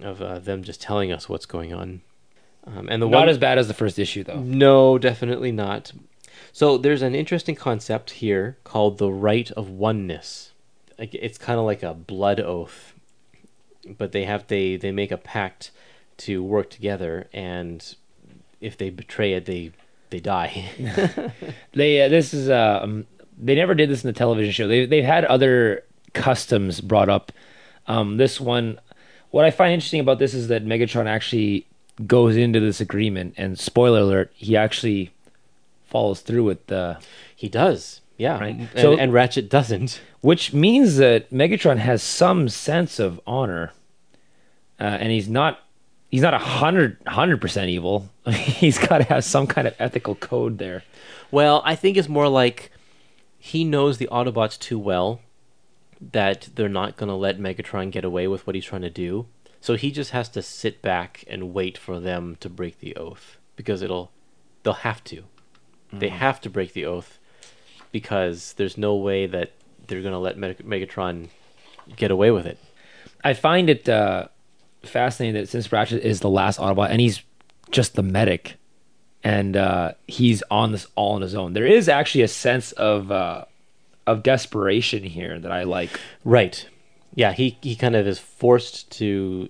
of 0.00 0.22
uh, 0.22 0.38
them 0.38 0.62
just 0.62 0.80
telling 0.80 1.10
us 1.10 1.28
what's 1.28 1.46
going 1.46 1.72
on. 1.72 2.02
Um, 2.64 2.88
and 2.88 3.02
the 3.02 3.08
not 3.08 3.20
one, 3.20 3.28
as 3.28 3.38
bad 3.38 3.58
as 3.58 3.66
the 3.66 3.74
first 3.74 3.98
issue, 3.98 4.22
though. 4.22 4.40
no, 4.40 4.98
definitely 4.98 5.52
not. 5.52 5.92
So 6.52 6.78
there's 6.78 7.02
an 7.02 7.14
interesting 7.14 7.54
concept 7.54 8.10
here 8.12 8.58
called 8.64 8.98
the 8.98 9.10
rite 9.10 9.50
of 9.52 9.68
oneness. 9.70 10.52
It's 10.98 11.38
kind 11.38 11.58
of 11.58 11.64
like 11.64 11.82
a 11.82 11.94
blood 11.94 12.40
oath. 12.40 12.94
but 13.96 14.12
they 14.12 14.24
have 14.24 14.46
they 14.48 14.76
they 14.76 14.92
make 14.92 15.10
a 15.10 15.16
pact 15.16 15.70
to 16.18 16.42
work 16.42 16.68
together, 16.70 17.28
and 17.32 17.94
if 18.60 18.76
they 18.76 18.90
betray 18.90 19.32
it, 19.34 19.46
they 19.46 19.72
they 20.10 20.20
die. 20.20 20.70
They 21.72 22.02
uh, 22.02 22.08
this 22.08 22.34
is 22.34 22.50
um, 22.50 23.06
they 23.38 23.54
never 23.54 23.74
did 23.74 23.88
this 23.90 24.04
in 24.04 24.08
the 24.08 24.18
television 24.18 24.52
show. 24.52 24.68
They 24.68 24.86
they've 24.86 25.04
had 25.04 25.24
other 25.24 25.84
customs 26.12 26.80
brought 26.80 27.08
up. 27.08 27.32
Um, 27.86 28.16
this 28.16 28.40
one, 28.40 28.80
what 29.30 29.44
I 29.44 29.50
find 29.50 29.72
interesting 29.72 30.00
about 30.00 30.18
this 30.18 30.34
is 30.34 30.48
that 30.48 30.64
Megatron 30.66 31.06
actually 31.06 31.66
goes 32.06 32.36
into 32.36 32.60
this 32.60 32.80
agreement, 32.80 33.34
and 33.36 33.58
spoiler 33.58 34.00
alert, 34.00 34.32
he 34.34 34.56
actually 34.56 35.12
follows 35.88 36.20
through 36.20 36.44
with 36.44 36.66
the, 36.68 36.98
he 37.34 37.48
does, 37.48 38.00
yeah. 38.16 38.38
Right. 38.38 38.54
And, 38.56 38.68
So- 38.76 38.96
and 38.96 39.12
Ratchet 39.12 39.48
doesn't. 39.48 40.00
which 40.20 40.52
means 40.52 40.96
that 40.96 41.30
Megatron 41.30 41.78
has 41.78 42.02
some 42.02 42.48
sense 42.48 42.98
of 42.98 43.20
honor, 43.26 43.72
uh, 44.80 44.84
and 44.84 45.10
he's 45.10 45.28
not. 45.28 45.60
He's 46.10 46.22
not 46.22 46.32
a 46.32 46.38
hundred 46.38 46.96
hundred 47.06 47.38
percent 47.40 47.68
evil. 47.68 48.08
he's 48.30 48.78
got 48.78 48.98
to 48.98 49.04
have 49.04 49.24
some 49.24 49.46
kind 49.46 49.68
of 49.68 49.74
ethical 49.78 50.14
code 50.14 50.56
there. 50.58 50.82
Well, 51.30 51.60
I 51.66 51.74
think 51.76 51.96
it's 51.98 52.08
more 52.08 52.28
like 52.28 52.70
he 53.38 53.62
knows 53.62 53.98
the 53.98 54.08
Autobots 54.10 54.58
too 54.58 54.78
well 54.78 55.20
that 56.00 56.48
they're 56.54 56.68
not 56.68 56.96
going 56.96 57.08
to 57.08 57.14
let 57.14 57.38
Megatron 57.38 57.90
get 57.90 58.04
away 58.06 58.26
with 58.26 58.46
what 58.46 58.54
he's 58.56 58.64
trying 58.64 58.82
to 58.82 58.90
do. 58.90 59.26
So 59.60 59.74
he 59.74 59.90
just 59.90 60.12
has 60.12 60.28
to 60.30 60.40
sit 60.40 60.80
back 60.80 61.24
and 61.28 61.52
wait 61.52 61.76
for 61.76 62.00
them 62.00 62.36
to 62.40 62.48
break 62.48 62.78
the 62.78 62.96
oath 62.96 63.36
because 63.54 63.82
it'll 63.82 64.10
they'll 64.62 64.72
have 64.72 65.04
to. 65.04 65.24
They 65.92 66.08
have 66.08 66.40
to 66.42 66.50
break 66.50 66.72
the 66.72 66.84
oath 66.86 67.18
because 67.92 68.54
there's 68.54 68.76
no 68.76 68.94
way 68.96 69.26
that 69.26 69.52
they're 69.86 70.02
going 70.02 70.12
to 70.12 70.18
let 70.18 70.36
Meg- 70.36 70.58
Megatron 70.58 71.28
get 71.96 72.10
away 72.10 72.30
with 72.30 72.46
it. 72.46 72.58
I 73.24 73.32
find 73.34 73.70
it 73.70 73.88
uh, 73.88 74.28
fascinating 74.82 75.40
that 75.40 75.48
since 75.48 75.72
Ratchet 75.72 76.02
is 76.02 76.20
the 76.20 76.30
last 76.30 76.58
Autobot 76.58 76.90
and 76.90 77.00
he's 77.00 77.22
just 77.70 77.94
the 77.94 78.02
medic, 78.02 78.56
and 79.24 79.56
uh, 79.56 79.92
he's 80.06 80.42
on 80.50 80.72
this 80.72 80.86
all 80.94 81.14
on 81.14 81.22
his 81.22 81.34
own. 81.34 81.52
There 81.52 81.66
is 81.66 81.88
actually 81.88 82.22
a 82.22 82.28
sense 82.28 82.72
of 82.72 83.10
uh, 83.10 83.44
of 84.06 84.22
desperation 84.22 85.02
here 85.02 85.38
that 85.38 85.52
I 85.52 85.64
like. 85.64 85.98
Right. 86.24 86.66
Yeah, 87.14 87.32
he 87.32 87.58
he 87.60 87.76
kind 87.76 87.96
of 87.96 88.06
is 88.06 88.18
forced 88.18 88.90
to 88.98 89.48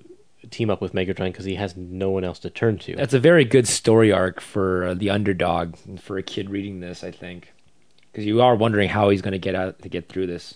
team 0.50 0.70
up 0.70 0.80
with 0.80 0.92
Megatron 0.92 1.32
because 1.32 1.44
he 1.44 1.54
has 1.56 1.76
no 1.76 2.10
one 2.10 2.24
else 2.24 2.38
to 2.40 2.50
turn 2.50 2.78
to. 2.78 2.96
That's 2.96 3.14
a 3.14 3.20
very 3.20 3.44
good 3.44 3.66
story 3.68 4.12
arc 4.12 4.40
for 4.40 4.86
uh, 4.88 4.94
the 4.94 5.10
underdog 5.10 5.76
and 5.86 6.00
for 6.00 6.18
a 6.18 6.22
kid 6.22 6.50
reading 6.50 6.80
this. 6.80 7.02
I 7.04 7.10
think 7.10 7.52
because 8.12 8.24
you 8.26 8.40
are 8.42 8.54
wondering 8.56 8.88
how 8.88 9.10
he's 9.10 9.22
going 9.22 9.32
to 9.32 9.38
get 9.38 9.54
out 9.54 9.80
to 9.82 9.88
get 9.88 10.08
through 10.08 10.26
this. 10.26 10.54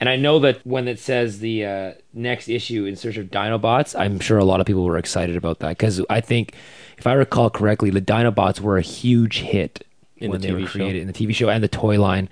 And 0.00 0.08
I 0.08 0.16
know 0.16 0.38
that 0.40 0.60
when 0.66 0.88
it 0.88 0.98
says 0.98 1.38
the 1.38 1.64
uh, 1.64 1.92
next 2.12 2.48
issue 2.48 2.84
in 2.84 2.96
search 2.96 3.16
of 3.16 3.26
Dinobots, 3.26 3.98
I'm 3.98 4.18
sure 4.18 4.38
a 4.38 4.44
lot 4.44 4.60
of 4.60 4.66
people 4.66 4.84
were 4.84 4.98
excited 4.98 5.36
about 5.36 5.60
that 5.60 5.70
because 5.78 6.00
I 6.10 6.20
think, 6.20 6.54
if 6.98 7.06
I 7.06 7.12
recall 7.12 7.48
correctly, 7.48 7.90
the 7.90 8.00
Dinobots 8.02 8.60
were 8.60 8.76
a 8.76 8.82
huge 8.82 9.38
hit 9.40 9.86
In 10.16 10.30
when 10.32 10.40
the 10.40 10.48
they 10.48 10.52
TV 10.54 10.60
were 10.62 10.66
show. 10.66 10.78
created 10.80 11.02
in 11.02 11.06
the 11.06 11.12
TV 11.12 11.32
show 11.34 11.48
and 11.48 11.62
the 11.62 11.68
toy 11.68 11.98
line, 12.00 12.28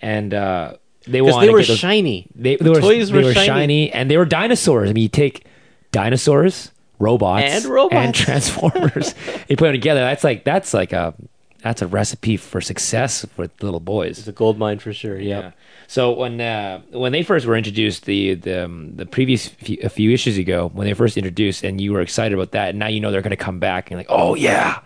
and 0.00 0.32
uh, 0.32 0.74
they 1.06 1.20
wanted 1.20 1.48
they 1.48 1.52
were 1.52 1.62
those- 1.64 1.76
shiny. 1.76 2.28
They, 2.36 2.54
The 2.56 2.70
were, 2.70 2.80
toys 2.80 3.10
they 3.10 3.18
were 3.18 3.24
were 3.24 3.34
shiny. 3.34 3.46
shiny. 3.46 3.92
and 3.92 4.08
they 4.10 4.16
were 4.16 4.24
dinosaurs. 4.24 4.88
I 4.88 4.92
mean, 4.92 5.02
you 5.02 5.08
take 5.08 5.44
dinosaurs, 5.92 6.72
robots, 6.98 7.44
And 7.44 7.64
robots. 7.66 7.94
and 7.94 8.14
transformers. 8.14 9.14
you 9.48 9.56
put 9.56 9.66
them 9.66 9.72
together. 9.72 10.00
That's 10.00 10.24
like 10.24 10.44
that's 10.44 10.74
like 10.74 10.92
a 10.92 11.14
that's 11.62 11.80
a 11.80 11.86
recipe 11.86 12.36
for 12.36 12.60
success 12.60 13.24
with 13.36 13.62
little 13.62 13.78
boys. 13.78 14.18
It's 14.18 14.26
a 14.26 14.32
gold 14.32 14.58
mine 14.58 14.80
for 14.80 14.92
sure. 14.92 15.18
Yeah. 15.20 15.38
Yep. 15.40 15.56
So 15.86 16.12
when 16.12 16.40
uh, 16.40 16.80
when 16.90 17.12
they 17.12 17.22
first 17.22 17.46
were 17.46 17.56
introduced, 17.56 18.06
the 18.06 18.34
the 18.34 18.64
um, 18.64 18.96
the 18.96 19.06
previous 19.06 19.46
few, 19.46 19.78
a 19.82 19.88
few 19.88 20.10
issues 20.10 20.38
ago, 20.38 20.70
when 20.72 20.86
they 20.86 20.94
first 20.94 21.16
introduced, 21.16 21.62
and 21.62 21.80
you 21.80 21.92
were 21.92 22.00
excited 22.00 22.34
about 22.34 22.52
that, 22.52 22.70
and 22.70 22.78
now 22.78 22.88
you 22.88 22.98
know 23.00 23.10
they're 23.12 23.22
going 23.22 23.30
to 23.30 23.36
come 23.36 23.58
back, 23.60 23.84
and 23.84 23.90
you're 23.92 24.00
like, 24.00 24.06
oh 24.08 24.34
yeah, 24.34 24.80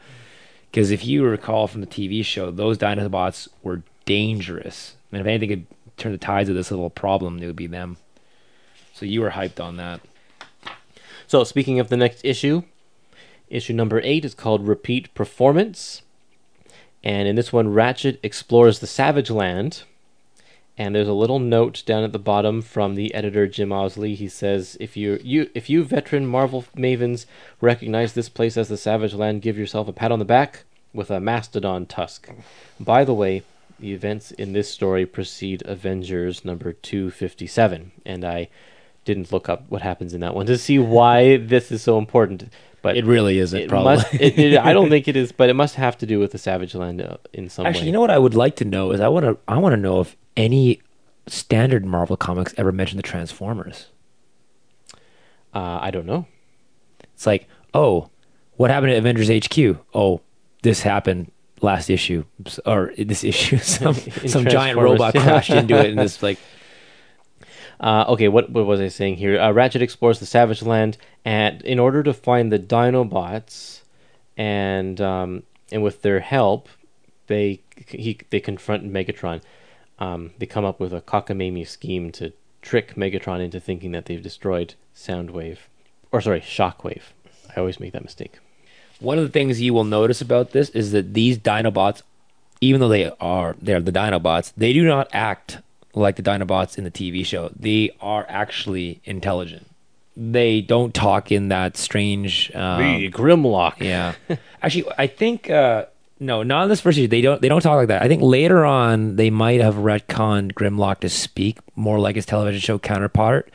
because 0.71 0.91
if 0.91 1.05
you 1.07 1.25
recall 1.25 1.69
from 1.69 1.81
the 1.81 1.87
TV 1.87 2.25
show, 2.25 2.51
those 2.51 2.77
Dinobots 2.77 3.49
were 3.63 3.83
dangerous, 4.05 4.97
and 5.13 5.21
if 5.21 5.27
anything 5.27 5.49
could 5.49 5.67
turn 5.97 6.13
the 6.13 6.19
tides 6.19 6.49
of 6.49 6.57
this 6.57 6.71
little 6.71 6.91
problem, 6.91 7.41
it 7.43 7.47
would 7.47 7.57
be 7.57 7.69
them. 7.69 7.97
So 8.93 9.07
you 9.07 9.21
were 9.21 9.31
hyped 9.31 9.63
on 9.65 9.77
that. 9.77 10.01
So 11.27 11.43
speaking 11.43 11.81
of 11.81 11.89
the 11.89 11.97
next 11.97 12.25
issue, 12.25 12.63
issue 13.49 13.73
number 13.73 14.01
eight 14.03 14.25
is 14.25 14.35
called 14.35 14.67
Repeat 14.67 15.13
Performance, 15.15 16.03
and 17.03 17.27
in 17.27 17.35
this 17.35 17.53
one, 17.53 17.73
Ratchet 17.73 18.21
explores 18.23 18.79
the 18.79 18.87
Savage 18.87 19.31
Land. 19.31 19.83
And 20.79 20.95
there's 20.95 21.09
a 21.09 21.15
little 21.15 21.39
note 21.39 21.83
down 21.87 22.05
at 22.05 22.13
the 22.13 22.19
bottom 22.19 22.61
from 22.61 22.97
the 22.97 23.15
editor 23.15 23.47
Jim 23.47 23.73
Owsley. 23.73 24.15
He 24.15 24.29
says, 24.29 24.77
"If 24.79 24.95
you 24.95 25.19
you 25.25 25.49
if 25.55 25.71
you 25.71 25.83
veteran 25.85 26.27
Marvel 26.27 26.67
mavens 26.77 27.25
recognize 27.63 28.13
this 28.13 28.29
place 28.29 28.59
as 28.59 28.69
the 28.69 28.77
Savage 28.77 29.15
Land, 29.15 29.41
give 29.41 29.57
yourself 29.57 29.89
a 29.89 29.93
pat 29.93 30.13
on 30.13 30.19
the 30.19 30.27
back 30.27 30.65
with 30.93 31.11
a 31.11 31.19
mastodon 31.19 31.87
tusk." 31.87 32.29
By 32.79 33.05
the 33.05 33.15
way, 33.15 33.43
the 33.81 33.95
events 33.95 34.33
in 34.33 34.53
this 34.53 34.69
story 34.69 35.07
precede 35.07 35.63
Avengers 35.65 36.45
number 36.45 36.75
257, 36.75 37.93
and 38.05 38.23
I 38.23 38.49
didn't 39.07 39.33
look 39.33 39.49
up 39.49 39.65
what 39.71 39.81
happens 39.81 40.13
in 40.13 40.21
that 40.21 40.35
one 40.35 40.45
to 40.47 40.59
see 40.59 40.79
why 40.79 41.39
this 41.39 41.73
is 41.73 41.81
so 41.83 41.97
important. 41.97 42.53
But 42.83 42.97
It 42.99 43.05
really 43.07 43.39
isn't, 43.39 43.59
it 43.59 43.69
probably. 43.69 43.97
must- 43.97 44.15
it- 44.15 44.39
it- 44.39 44.59
I 44.59 44.73
don't 44.75 44.91
think 44.91 45.09
it 45.09 45.17
is, 45.17 45.33
but 45.33 45.49
it 45.49 45.55
must 45.55 45.75
have 45.77 45.97
to 45.99 46.07
do 46.07 46.19
with 46.21 46.31
the 46.33 46.39
Savage 46.39 46.75
Land 46.75 47.01
uh, 47.01 47.17
in 47.33 47.49
some 47.49 47.65
way. 47.65 47.71
Actually, 47.71 47.83
way. 47.83 47.87
you 47.87 47.93
know 47.93 48.01
what 48.03 48.11
I 48.11 48.19
would 48.19 48.35
like 48.35 48.55
to 48.57 48.65
know 48.65 48.93
is 48.93 49.01
I 49.01 49.09
want 49.09 49.25
to 49.25 49.39
I 49.49 49.57
want 49.59 49.73
to 49.73 49.81
know 49.81 50.01
if 50.01 50.17
any 50.37 50.81
standard 51.27 51.85
Marvel 51.87 52.17
comics 52.17 52.53
ever 52.57 52.71
mention 52.71 52.97
the 52.99 53.03
Transformers. 53.03 53.87
uh, 55.55 55.79
I 55.81 55.91
don't 55.91 56.07
know. 56.07 56.27
It's 57.15 57.27
like, 57.27 57.49
oh, 57.75 58.11
what 58.57 58.71
happened 58.71 58.93
at 58.93 58.99
Avengers 58.99 59.29
HQ? 59.31 59.79
Oh, 59.95 60.21
this 60.63 60.83
happened 60.83 61.31
last 61.63 61.89
issue 61.91 62.25
or 62.67 62.93
this 62.99 63.25
issue. 63.25 63.57
Some 63.63 63.95
some 64.27 64.45
giant 64.47 64.79
robot 64.79 65.15
yeah. 65.15 65.23
crashed 65.23 65.51
into 65.51 65.75
it, 65.79 65.87
and 65.91 65.99
this 65.99 66.23
like 66.23 66.39
Uh, 67.81 68.05
okay, 68.09 68.29
what 68.29 68.51
what 68.51 68.67
was 68.67 68.81
I 68.81 68.89
saying 68.89 69.17
here? 69.17 69.39
Uh, 69.41 69.53
Ratchet 69.53 69.83
explores 69.83 70.19
the 70.19 70.27
Savage 70.27 70.63
Land, 70.63 70.97
and 71.25 71.63
in 71.63 71.79
order 71.79 72.03
to 72.03 72.15
find 72.15 72.51
the 72.51 72.59
Dinobots, 72.59 73.83
and 74.37 75.01
um, 75.01 75.43
and 75.71 75.83
with 75.83 76.03
their 76.03 76.21
help, 76.21 76.69
they 77.27 77.61
he 77.89 78.19
they 78.31 78.41
confront 78.41 78.91
Megatron. 78.91 79.43
Um, 79.99 80.33
they 80.39 80.47
come 80.47 80.65
up 80.65 80.79
with 80.81 80.93
a 80.93 81.01
cockamamie 81.01 81.67
scheme 81.67 82.13
to 82.13 82.33
trick 82.63 82.95
Megatron 82.95 83.41
into 83.41 83.61
thinking 83.61 83.93
that 83.93 84.07
they've 84.07 84.23
destroyed 84.23 84.75
Soundwave, 84.95 85.59
or 86.13 86.21
sorry, 86.21 86.41
Shockwave. 86.41 87.03
I 87.55 87.61
always 87.61 87.81
make 87.81 87.93
that 87.93 88.05
mistake. 88.05 88.39
one 89.01 89.19
of 89.19 89.25
the 89.25 89.31
things 89.31 89.61
you 89.61 89.75
will 89.75 89.85
notice 89.85 90.21
about 90.21 90.53
this 90.53 90.71
is 90.71 90.93
that 90.93 91.15
these 91.15 91.39
Dinobots, 91.39 92.03
even 92.61 92.81
though 92.81 92.89
they 92.89 93.11
are 93.21 93.55
they 93.61 93.75
are 93.75 93.81
the 93.81 93.93
Dinobots, 93.93 94.53
they 94.57 94.73
do 94.73 94.85
not 94.85 95.09
act 95.13 95.59
like 95.97 96.17
the 96.17 96.23
Dinobots 96.23 96.79
in 96.79 96.85
the 96.85 96.91
TV 96.91 97.25
show. 97.25 97.51
They 97.59 97.91
are 98.01 98.25
actually 98.29 99.01
intelligent. 99.05 99.67
They 100.17 100.61
don't 100.61 100.95
talk 100.95 101.33
in 101.33 101.49
that 101.49 101.77
strange 101.77 102.51
um, 102.55 102.81
Grimlock. 103.11 103.81
Yeah. 103.81 104.15
Actually, 104.63 104.91
I 104.97 105.07
think 105.09 105.51
uh, 105.51 105.87
no, 106.19 106.43
not 106.43 106.65
in 106.65 106.69
this 106.71 106.81
first 106.81 106.97
issue. 106.97 107.09
They 107.09 107.21
don't. 107.21 107.43
They 107.43 107.49
don't 107.49 107.61
talk 107.61 107.77
like 107.77 107.89
that. 107.89 108.03
I 108.03 108.09
think 108.09 108.23
later 108.23 108.65
on 108.65 109.17
they 109.17 109.29
might 109.29 109.61
have 109.61 109.75
retconned 109.75 110.55
Grimlock 110.55 111.01
to 111.01 111.11
speak 111.11 111.59
more 111.75 111.99
like 111.99 112.17
his 112.17 112.25
television 112.25 112.61
show 112.61 112.79
counterpart, 112.79 113.51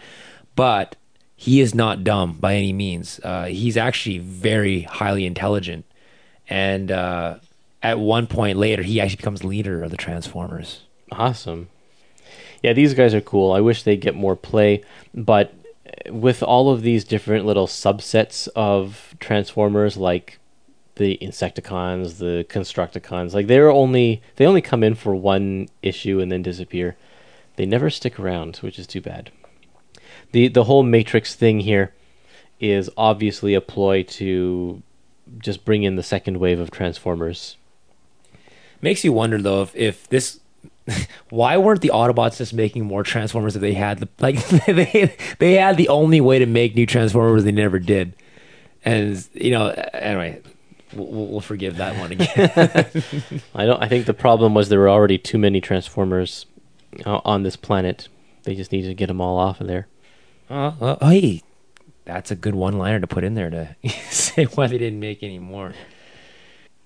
but 0.55 0.95
he 1.35 1.61
is 1.61 1.73
not 1.73 2.03
dumb 2.03 2.37
by 2.39 2.53
any 2.53 2.73
means. 2.73 3.19
Uh, 3.23 3.45
he's 3.45 3.77
actually 3.77 4.19
very 4.19 4.81
highly 4.81 5.25
intelligent, 5.25 5.85
and 6.47 6.91
uh, 6.91 7.39
at 7.81 7.97
one 7.97 8.27
point 8.27 8.59
later, 8.59 8.83
he 8.83 9.01
actually 9.01 9.17
becomes 9.17 9.43
leader 9.43 9.81
of 9.81 9.89
the 9.89 9.97
Transformers. 9.97 10.81
Awesome. 11.11 11.69
Yeah, 12.61 12.73
these 12.73 12.93
guys 12.93 13.13
are 13.13 13.21
cool. 13.21 13.51
I 13.51 13.61
wish 13.61 13.83
they'd 13.83 13.97
get 13.97 14.15
more 14.15 14.35
play, 14.35 14.83
but 15.13 15.53
with 16.09 16.43
all 16.43 16.69
of 16.69 16.81
these 16.81 17.03
different 17.03 17.45
little 17.45 17.67
subsets 17.67 18.47
of 18.55 19.15
Transformers, 19.19 19.97
like 19.97 20.39
the 20.95 21.17
Insecticons, 21.21 22.17
the 22.17 22.45
Constructicons, 22.49 23.33
like 23.33 23.47
they're 23.47 23.71
only 23.71 24.21
they 24.35 24.45
only 24.45 24.61
come 24.61 24.83
in 24.83 24.95
for 24.95 25.15
one 25.15 25.69
issue 25.81 26.19
and 26.19 26.31
then 26.31 26.41
disappear. 26.41 26.97
They 27.55 27.65
never 27.65 27.89
stick 27.89 28.19
around, 28.19 28.57
which 28.57 28.79
is 28.79 28.87
too 28.87 29.01
bad. 29.01 29.31
the 30.31 30.47
The 30.47 30.65
whole 30.65 30.83
Matrix 30.83 31.35
thing 31.35 31.61
here 31.61 31.93
is 32.59 32.89
obviously 32.95 33.53
a 33.55 33.61
ploy 33.61 34.03
to 34.03 34.83
just 35.39 35.65
bring 35.65 35.83
in 35.83 35.95
the 35.95 36.03
second 36.03 36.37
wave 36.37 36.59
of 36.59 36.69
Transformers. 36.71 37.57
Makes 38.81 39.03
you 39.03 39.13
wonder 39.13 39.41
though 39.41 39.61
if, 39.63 39.75
if 39.75 40.07
this 40.09 40.40
why 41.29 41.57
weren't 41.57 41.81
the 41.81 41.91
Autobots 41.93 42.37
just 42.37 42.53
making 42.53 42.85
more 42.85 43.03
Transformers 43.03 43.55
if 43.55 43.61
they 43.61 43.73
had 43.73 43.99
the 43.99 44.09
like 44.19 44.45
they 44.65 45.15
they 45.39 45.53
had 45.53 45.77
the 45.77 45.89
only 45.89 46.21
way 46.21 46.39
to 46.39 46.45
make 46.45 46.75
new 46.75 46.85
Transformers 46.85 47.43
they 47.43 47.51
never 47.51 47.79
did, 47.79 48.13
and 48.83 49.27
you 49.33 49.51
know 49.51 49.69
anyway 49.93 50.41
we'll, 50.93 51.27
we'll 51.27 51.41
forgive 51.41 51.77
that 51.77 51.97
one 51.97 52.11
again. 52.11 53.41
I 53.55 53.65
don't. 53.65 53.81
I 53.81 53.87
think 53.87 54.05
the 54.05 54.13
problem 54.13 54.53
was 54.53 54.69
there 54.69 54.79
were 54.79 54.89
already 54.89 55.17
too 55.17 55.37
many 55.37 55.61
Transformers 55.61 56.45
uh, 57.05 57.21
on 57.25 57.43
this 57.43 57.55
planet. 57.55 58.07
They 58.43 58.55
just 58.55 58.71
needed 58.71 58.87
to 58.87 58.93
get 58.93 59.07
them 59.07 59.21
all 59.21 59.37
off 59.37 59.61
of 59.61 59.67
there. 59.67 59.87
uh, 60.49 60.73
uh, 60.81 61.09
hey, 61.09 61.41
that's 62.05 62.31
a 62.31 62.35
good 62.35 62.55
one-liner 62.55 62.99
to 62.99 63.07
put 63.07 63.23
in 63.23 63.35
there 63.35 63.49
to 63.49 63.75
say 64.09 64.45
why 64.45 64.67
they 64.67 64.77
didn't 64.77 64.99
make 64.99 65.23
any 65.23 65.39
more. 65.39 65.73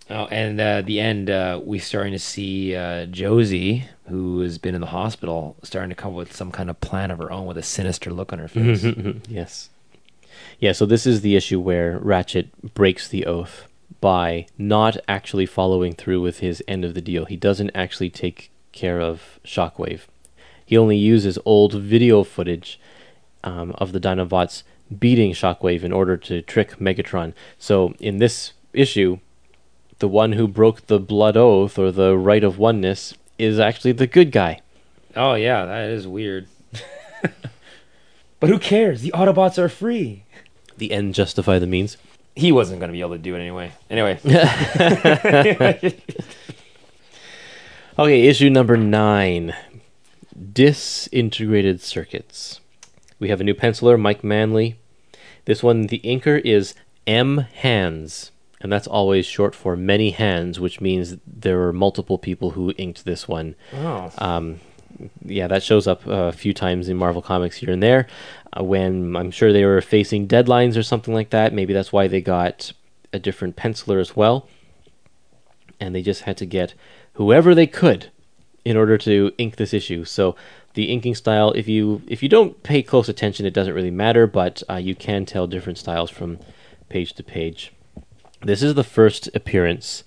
Oh, 0.10 0.26
and 0.26 0.60
uh, 0.61 0.82
the 0.82 0.99
end, 0.99 1.30
uh, 1.30 1.60
we're 1.64 1.82
starting 1.82 2.14
to 2.14 2.19
see 2.19 2.76
uh, 2.76 3.06
Josie, 3.07 3.86
who 4.07 4.41
has 4.41 4.60
been 4.60 4.76
in 4.76 4.82
the 4.82 4.88
hospital, 4.88 5.56
starting 5.64 5.90
to 5.90 5.95
come 5.95 6.11
up 6.11 6.18
with 6.18 6.36
some 6.36 6.52
kind 6.52 6.69
of 6.69 6.80
plan 6.80 7.10
of 7.10 7.18
her 7.18 7.32
own 7.32 7.48
with 7.48 7.57
a 7.57 7.64
sinister 7.64 8.11
look 8.11 8.32
on 8.32 8.38
her 8.40 8.48
face. 8.48 8.86
yes. 9.27 9.69
Yeah, 10.60 10.73
so 10.73 10.86
this 10.86 11.07
is 11.07 11.22
the 11.22 11.36
issue 11.36 11.60
where 11.60 11.98
Ratchet 11.98 12.73
breaks 12.76 13.07
the 13.07 13.26
oath 13.26 13.68
by 13.99 14.45
not 14.57 14.98
actually 15.07 15.48
following 15.48 15.94
through 15.94 16.22
with 16.22 16.40
his 16.40 16.64
end 16.68 16.86
of 16.86 16.94
the 16.94 17.02
deal. 17.02 17.26
He 17.26 17.38
doesn't 17.38 17.72
actually 17.73 18.11
take 18.11 18.52
care 18.72 19.02
of 19.02 19.40
Shockwave. 19.44 20.02
He 20.64 20.77
only 20.77 20.98
uses 20.98 21.40
old 21.45 21.73
video 21.73 22.23
footage 22.23 22.80
um, 23.44 23.72
of 23.80 23.91
the 23.91 23.99
Dinobots 23.99 24.64
beating 24.99 25.34
Shockwave 25.34 25.84
in 25.84 25.91
order 25.91 26.18
to 26.18 26.41
trick 26.44 26.77
Megatron. 26.77 27.34
So 27.57 27.95
in 27.99 28.18
this 28.19 28.53
issue, 28.73 29.19
the 30.00 30.08
one 30.08 30.34
who 30.34 30.48
broke 30.48 30.88
the 30.88 31.00
blood 31.00 31.38
oath 31.38 31.78
or 31.80 31.92
the 31.92 32.18
rite 32.18 32.44
of 32.44 32.58
oneness 32.58 33.14
is 33.38 33.60
actually 33.60 33.94
the 33.94 34.08
good 34.08 34.32
guy. 34.32 34.62
Oh 35.16 35.34
yeah, 35.36 35.66
that 35.66 35.90
is 35.90 36.08
weird. 36.08 36.48
but 38.40 38.50
who 38.50 38.60
cares? 38.60 39.02
The 39.02 39.12
Autobots 39.12 39.58
are 39.58 39.70
free. 39.70 40.24
The 40.78 40.92
end 40.92 41.16
justify 41.16 41.60
the 41.60 41.68
means. 41.68 41.98
He 42.36 42.52
wasn't 42.52 42.80
going 42.80 42.90
to 42.90 42.94
be 42.94 43.00
able 43.00 43.16
to 43.16 43.18
do 43.18 43.36
it 43.36 43.40
anyway. 43.40 43.72
Anyway, 43.90 44.20
Okay, 47.98 48.28
issue 48.28 48.50
number 48.50 48.76
nine 48.76 49.56
Disintegrated 50.52 51.80
Circuits. 51.80 52.60
We 53.20 53.30
have 53.30 53.40
a 53.40 53.46
new 53.46 53.54
penciler, 53.54 53.98
Mike 53.98 54.22
Manley. 54.22 54.78
This 55.46 55.64
one, 55.64 55.88
the 55.88 56.02
inker 56.04 56.42
is 56.44 56.76
M 57.08 57.38
Hands, 57.38 58.32
and 58.66 58.72
that's 58.72 58.88
always 58.88 59.28
short 59.28 59.54
for 59.54 59.78
many 59.78 60.10
hands, 60.10 60.60
which 60.60 60.82
means 60.82 61.18
there 61.28 61.60
were 61.60 61.72
multiple 61.72 62.18
people 62.18 62.50
who 62.50 62.74
inked 62.80 63.06
this 63.06 63.28
one. 63.28 63.54
oh, 63.76 64.12
Um, 64.18 64.60
yeah, 65.24 65.46
that 65.46 65.62
shows 65.62 65.86
up 65.86 66.02
a 66.08 66.32
few 66.32 66.52
times 66.52 66.90
in 66.90 66.98
Marvel 66.98 67.22
Comics 67.22 67.58
here 67.58 67.70
and 67.70 67.84
there. 67.84 68.08
Uh, 68.58 68.64
when 68.64 69.16
I'm 69.16 69.30
sure 69.30 69.54
they 69.54 69.66
were 69.66 69.82
facing 69.82 70.28
deadlines 70.28 70.76
or 70.76 70.82
something 70.82 71.14
like 71.14 71.30
that. 71.30 71.54
Maybe 71.54 71.74
that's 71.74 71.94
why 71.94 72.08
they 72.08 72.22
got 72.22 72.74
a 73.14 73.20
different 73.20 73.56
penciler 73.56 74.02
as 74.02 74.16
well. 74.16 74.48
And 75.80 75.94
they 75.94 76.02
just 76.02 76.24
had 76.24 76.36
to 76.38 76.48
get 76.48 76.74
whoever 77.14 77.54
they 77.54 77.68
could 77.68 78.10
in 78.64 78.76
order 78.76 78.98
to 78.98 79.32
ink 79.38 79.58
this 79.58 79.76
issue. 79.76 80.06
So 80.06 80.36
the 80.74 80.86
inking 80.86 81.14
style, 81.14 81.52
if 81.52 81.68
you 81.68 82.02
if 82.08 82.24
you 82.24 82.30
don't 82.30 82.64
pay 82.64 82.82
close 82.82 83.10
attention, 83.10 83.46
it 83.46 83.54
doesn't 83.54 83.76
really 83.76 83.92
matter, 83.92 84.26
but 84.26 84.64
uh, 84.68 84.78
you 84.78 84.96
can 84.96 85.24
tell 85.28 85.46
different 85.46 85.78
styles 85.78 86.10
from 86.10 86.40
page 86.90 87.14
to 87.14 87.24
page. 87.24 87.74
This 88.46 88.62
is 88.62 88.76
the 88.76 88.84
first 88.84 89.28
appearance 89.36 90.04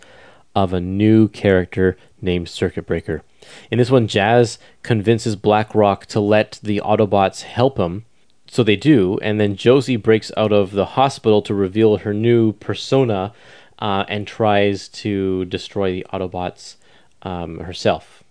of 0.54 0.72
a 0.72 0.80
new 0.80 1.26
character 1.28 1.96
named 2.22 2.48
Circuit 2.48 2.86
Breaker. 2.86 3.22
In 3.70 3.78
this 3.78 3.90
one, 3.90 4.06
Jazz 4.06 4.58
convinces 4.84 5.34
Blackrock 5.34 6.06
to 6.06 6.20
let 6.20 6.60
the 6.62 6.80
Autobots 6.84 7.42
help 7.42 7.78
him. 7.78 8.04
So 8.46 8.62
they 8.62 8.76
do, 8.76 9.18
and 9.22 9.40
then 9.40 9.56
Josie 9.56 9.96
breaks 9.96 10.30
out 10.36 10.52
of 10.52 10.70
the 10.70 10.84
hospital 10.86 11.42
to 11.42 11.52
reveal 11.54 11.98
her 11.98 12.14
new 12.14 12.52
persona 12.52 13.32
uh, 13.80 14.04
and 14.08 14.24
tries 14.26 14.88
to 14.88 15.44
destroy 15.46 15.90
the 15.92 16.06
Autobots 16.12 16.76
um, 17.22 17.58
herself. 17.60 18.22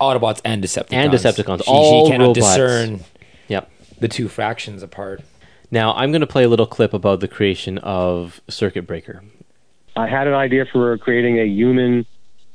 Autobots 0.00 0.40
and 0.44 0.62
Decepticons. 0.62 0.92
And 0.92 1.12
Decepticons, 1.12 1.64
She, 1.64 1.70
all 1.70 2.06
she 2.06 2.12
cannot 2.12 2.24
robots. 2.28 2.38
discern 2.46 3.00
Yep. 3.48 3.68
the 3.98 4.08
two 4.08 4.28
fractions 4.28 4.82
apart. 4.82 5.22
Now, 5.72 5.92
I'm 5.94 6.10
going 6.12 6.20
to 6.22 6.26
play 6.26 6.44
a 6.44 6.48
little 6.48 6.66
clip 6.66 6.94
about 6.94 7.18
the 7.20 7.28
creation 7.28 7.78
of 7.78 8.40
Circuit 8.48 8.86
Breaker. 8.86 9.22
I 10.00 10.08
had 10.08 10.26
an 10.26 10.34
idea 10.34 10.64
for 10.72 10.96
creating 10.98 11.38
a 11.38 11.44
human 11.44 12.06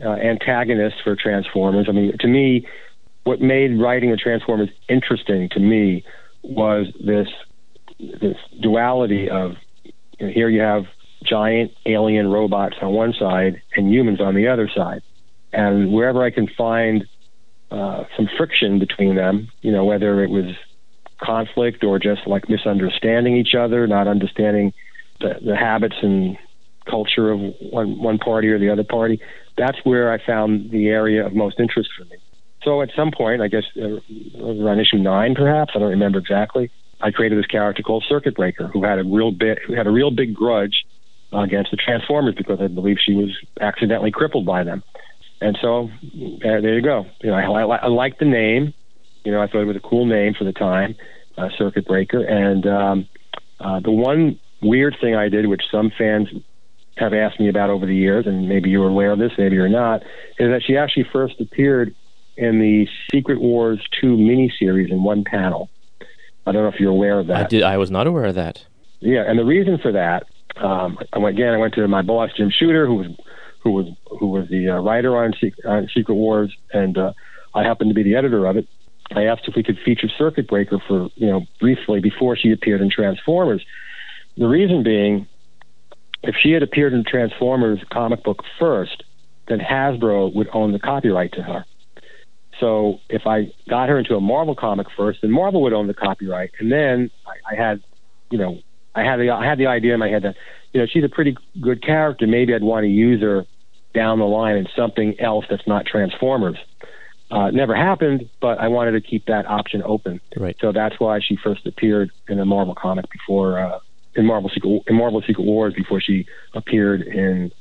uh, 0.04 0.10
antagonist 0.10 0.98
for 1.04 1.16
Transformers. 1.16 1.86
I 1.88 1.92
mean, 1.92 2.18
to 2.20 2.28
me, 2.28 2.68
what 3.24 3.40
made 3.40 3.80
writing 3.80 4.12
a 4.12 4.18
Transformers 4.18 4.70
interesting 4.90 5.50
to 5.50 5.60
me 5.60 6.04
was 6.44 6.88
this 7.04 7.28
this 8.00 8.36
duality 8.62 9.30
of 9.30 9.54
you 10.20 10.28
know, 10.28 10.34
here 10.34 10.50
you 10.50 10.62
have 10.62 10.84
giant 11.24 11.72
alien 11.86 12.28
robots 12.28 12.76
on 12.82 12.92
one 12.92 13.14
side 13.18 13.62
and 13.76 13.92
humans 13.92 14.20
on 14.20 14.36
the 14.36 14.48
other 14.48 14.70
side, 14.76 15.02
and 15.54 15.92
wherever 15.94 16.24
I 16.24 16.32
can 16.32 16.48
find 16.58 17.06
uh, 17.72 18.04
some 18.16 18.28
friction 18.38 18.80
between 18.80 19.16
them, 19.16 19.50
you 19.62 19.72
know, 19.72 19.86
whether 19.86 20.24
it 20.24 20.30
was 20.30 20.56
conflict 21.22 21.84
or 21.84 22.00
just 22.00 22.28
like 22.28 22.50
misunderstanding 22.50 23.38
each 23.38 23.56
other, 23.56 23.88
not 23.88 24.08
understanding 24.08 24.74
the, 25.20 25.36
the 25.46 25.56
habits 25.56 25.96
and 26.02 26.38
culture 26.90 27.32
of 27.32 27.40
one 27.60 28.00
one 28.02 28.18
party 28.18 28.50
or 28.50 28.60
the 28.60 28.70
other 28.70 28.84
party. 28.84 29.20
That's 29.58 29.78
where 29.84 30.12
I 30.12 30.24
found 30.24 30.72
the 30.72 30.88
area 30.88 31.26
of 31.26 31.34
most 31.34 31.60
interest 31.60 31.90
for 31.98 32.06
me. 32.06 32.18
So 32.64 32.82
at 32.82 32.90
some 32.96 33.12
point, 33.16 33.42
I 33.42 33.48
guess 33.48 33.64
uh, 33.78 34.00
around 34.44 34.80
issue 34.80 34.98
nine, 34.98 35.36
perhaps 35.36 35.74
I 35.76 35.80
don't 35.80 35.90
remember 35.90 36.20
exactly. 36.20 36.72
I 37.02 37.12
created 37.12 37.38
this 37.38 37.46
character 37.46 37.84
called 37.84 38.04
Circuit 38.10 38.36
Breaker, 38.36 38.68
who 38.68 38.84
had 38.84 39.00
a 39.00 39.04
real 39.04 39.32
bit, 39.32 39.60
who 39.66 39.74
had 39.74 39.86
a 39.86 39.92
real 39.92 40.12
big 40.12 40.34
grudge 40.34 40.86
uh, 41.32 41.40
against 41.40 41.72
the 41.72 41.78
Transformers 41.78 42.36
because 42.36 42.60
I 42.60 42.68
believe 42.68 42.98
she 43.06 43.14
was 43.14 43.30
accidentally 43.62 44.12
crippled 44.12 44.46
by 44.46 44.64
them. 44.64 44.84
And 45.42 45.58
so 45.62 45.90
uh, 45.90 46.62
there 46.62 46.76
you 46.76 46.82
go. 46.82 47.06
You 47.22 47.32
know, 47.32 47.36
I, 47.36 47.62
I, 47.62 47.76
I 47.76 47.88
like 47.88 48.18
the 48.18 48.26
name. 48.26 48.74
You 49.24 49.32
know, 49.32 49.42
I 49.42 49.48
thought 49.48 49.62
it 49.62 49.66
was 49.66 49.76
a 49.76 49.88
cool 49.88 50.06
name 50.06 50.34
for 50.38 50.44
the 50.44 50.54
time, 50.54 50.96
uh, 51.38 51.50
Circuit 51.58 51.86
Breaker. 51.86 52.24
And 52.24 52.66
um, 52.66 53.08
uh, 53.60 53.80
the 53.82 53.92
one 53.92 54.40
weird 54.62 54.96
thing 55.02 55.16
I 55.16 55.30
did, 55.30 55.48
which 55.48 55.64
some 55.72 55.92
fans 55.98 56.30
have 56.98 57.14
asked 57.14 57.40
me 57.40 57.50
about 57.50 57.70
over 57.70 57.86
the 57.86 57.96
years, 57.96 58.26
and 58.26 58.48
maybe 58.48 58.70
you're 58.70 58.88
aware 58.88 59.12
of 59.12 59.20
this, 59.20 59.32
maybe 59.38 59.56
you're 59.56 59.68
not, 59.68 60.02
is 60.40 60.50
that 60.50 60.62
she 60.66 60.78
actually 60.78 61.06
first 61.12 61.40
appeared 61.42 61.94
in 62.38 62.60
the 62.60 62.88
Secret 63.12 63.40
Wars 63.40 63.86
2 64.02 64.16
miniseries 64.16 64.92
in 64.92 65.04
one 65.04 65.24
panel. 65.24 65.70
I 66.46 66.52
don't 66.52 66.64
know 66.64 66.70
if 66.70 66.80
you're 66.80 66.92
aware 66.92 67.20
of 67.20 67.28
that. 67.28 67.46
I 67.46 67.48
did. 67.48 67.64
I 67.64 67.78
was 67.78 67.90
not 67.90 68.08
aware 68.08 68.26
of 68.26 68.36
that. 68.36 68.66
Yeah, 69.00 69.24
and 69.28 69.38
the 69.38 69.46
reason 69.46 69.78
for 69.78 69.92
that, 69.94 70.26
um, 70.58 70.98
I 71.12 71.20
went, 71.20 71.38
again, 71.38 71.54
I 71.54 71.58
went 71.58 71.74
to 71.76 71.88
my 71.88 72.02
boss 72.02 72.32
Jim 72.36 72.50
Shooter, 72.50 72.86
who 72.86 72.96
was 72.96 73.08
who 73.62 73.72
was 73.72 73.88
who 74.20 74.28
was 74.28 74.48
the 74.50 74.70
uh, 74.70 74.80
writer 74.80 75.18
on, 75.18 75.34
Secret, 75.34 75.66
on 75.66 75.90
Secret 75.94 76.14
Wars, 76.14 76.56
and 76.72 76.98
uh, 76.98 77.14
I 77.54 77.64
happened 77.64 77.90
to 77.90 77.96
be 77.96 78.04
the 78.04 78.16
editor 78.16 78.46
of 78.46 78.58
it. 78.58 78.68
I 79.12 79.24
asked 79.24 79.44
if 79.48 79.56
we 79.56 79.64
could 79.64 79.80
feature 79.84 80.08
Circuit 80.18 80.48
Breaker 80.48 80.80
for 80.88 81.10
you 81.16 81.28
know 81.28 81.42
briefly 81.60 82.00
before 82.00 82.38
she 82.38 82.52
appeared 82.52 82.82
in 82.82 82.90
Transformers. 82.90 83.66
The 84.38 84.48
reason 84.48 84.84
being, 84.84 85.28
if 86.28 86.36
she 86.42 86.52
had 86.52 86.64
appeared 86.64 86.94
in 86.94 87.04
Transformers 87.04 87.80
comic 87.92 88.24
book 88.24 88.44
first, 88.60 89.04
then 89.48 89.60
Hasbro 89.60 90.34
would 90.34 90.50
own 90.54 90.72
the 90.72 90.80
copyright 90.80 91.34
to 91.34 91.44
her. 91.44 91.66
So 92.60 93.00
if 93.10 93.28
I 93.28 93.52
got 93.70 93.90
her 93.90 94.00
into 94.00 94.16
a 94.16 94.22
Marvel 94.22 94.56
comic 94.56 94.88
first, 94.96 95.20
then 95.22 95.32
Marvel 95.32 95.62
would 95.64 95.74
own 95.74 95.88
the 95.88 95.94
copyright, 95.94 96.52
and 96.60 96.72
then 96.72 97.12
I, 97.28 97.54
I 97.54 97.56
had, 97.56 97.84
you 98.32 98.38
know, 98.38 98.60
I 98.94 99.04
had 99.04 99.18
the 99.18 99.30
I 99.30 99.46
had 99.46 99.58
the 99.58 99.68
idea 99.68 99.94
in 99.94 100.00
my 100.00 100.08
head 100.08 100.24
that, 100.24 100.36
you 100.74 100.80
know, 100.80 100.88
she's 100.92 101.04
a 101.04 101.10
pretty 101.10 101.36
good 101.60 101.84
character. 101.84 102.26
Maybe 102.28 102.56
I'd 102.56 102.64
want 102.64 102.86
to 102.86 102.90
use 102.90 103.22
her 103.22 103.46
down 103.94 104.20
the 104.20 104.26
line 104.26 104.56
in 104.56 104.68
something 104.76 105.20
else 105.20 105.46
that's 105.50 105.68
not 105.68 105.86
Transformers. 105.86 106.58
Uh, 107.32 107.50
never 107.50 107.76
happened, 107.76 108.30
but 108.40 108.60
I 108.60 108.68
wanted 108.68 108.92
to 108.92 109.02
keep 109.02 109.26
that 109.26 109.48
option 109.48 109.82
open. 109.84 110.22
Right. 110.38 110.56
So 110.62 110.72
that's 110.72 111.00
why 111.00 111.20
she 111.20 111.38
first 111.44 111.66
appeared 111.66 112.12
in 112.30 112.40
a 112.40 112.46
Marvel 112.46 112.76
comic 112.76 113.06
before 113.10 113.60
uh, 113.60 113.80
in 114.16 114.26
Marvel 114.26 114.50
Secret 114.50 114.84
in 114.88 114.96
Marvel 114.96 115.22
Secret 115.22 115.44
Wars 115.44 115.74
before 115.74 116.00
she 116.02 116.26
appeared 116.54 117.02
in 117.02 117.52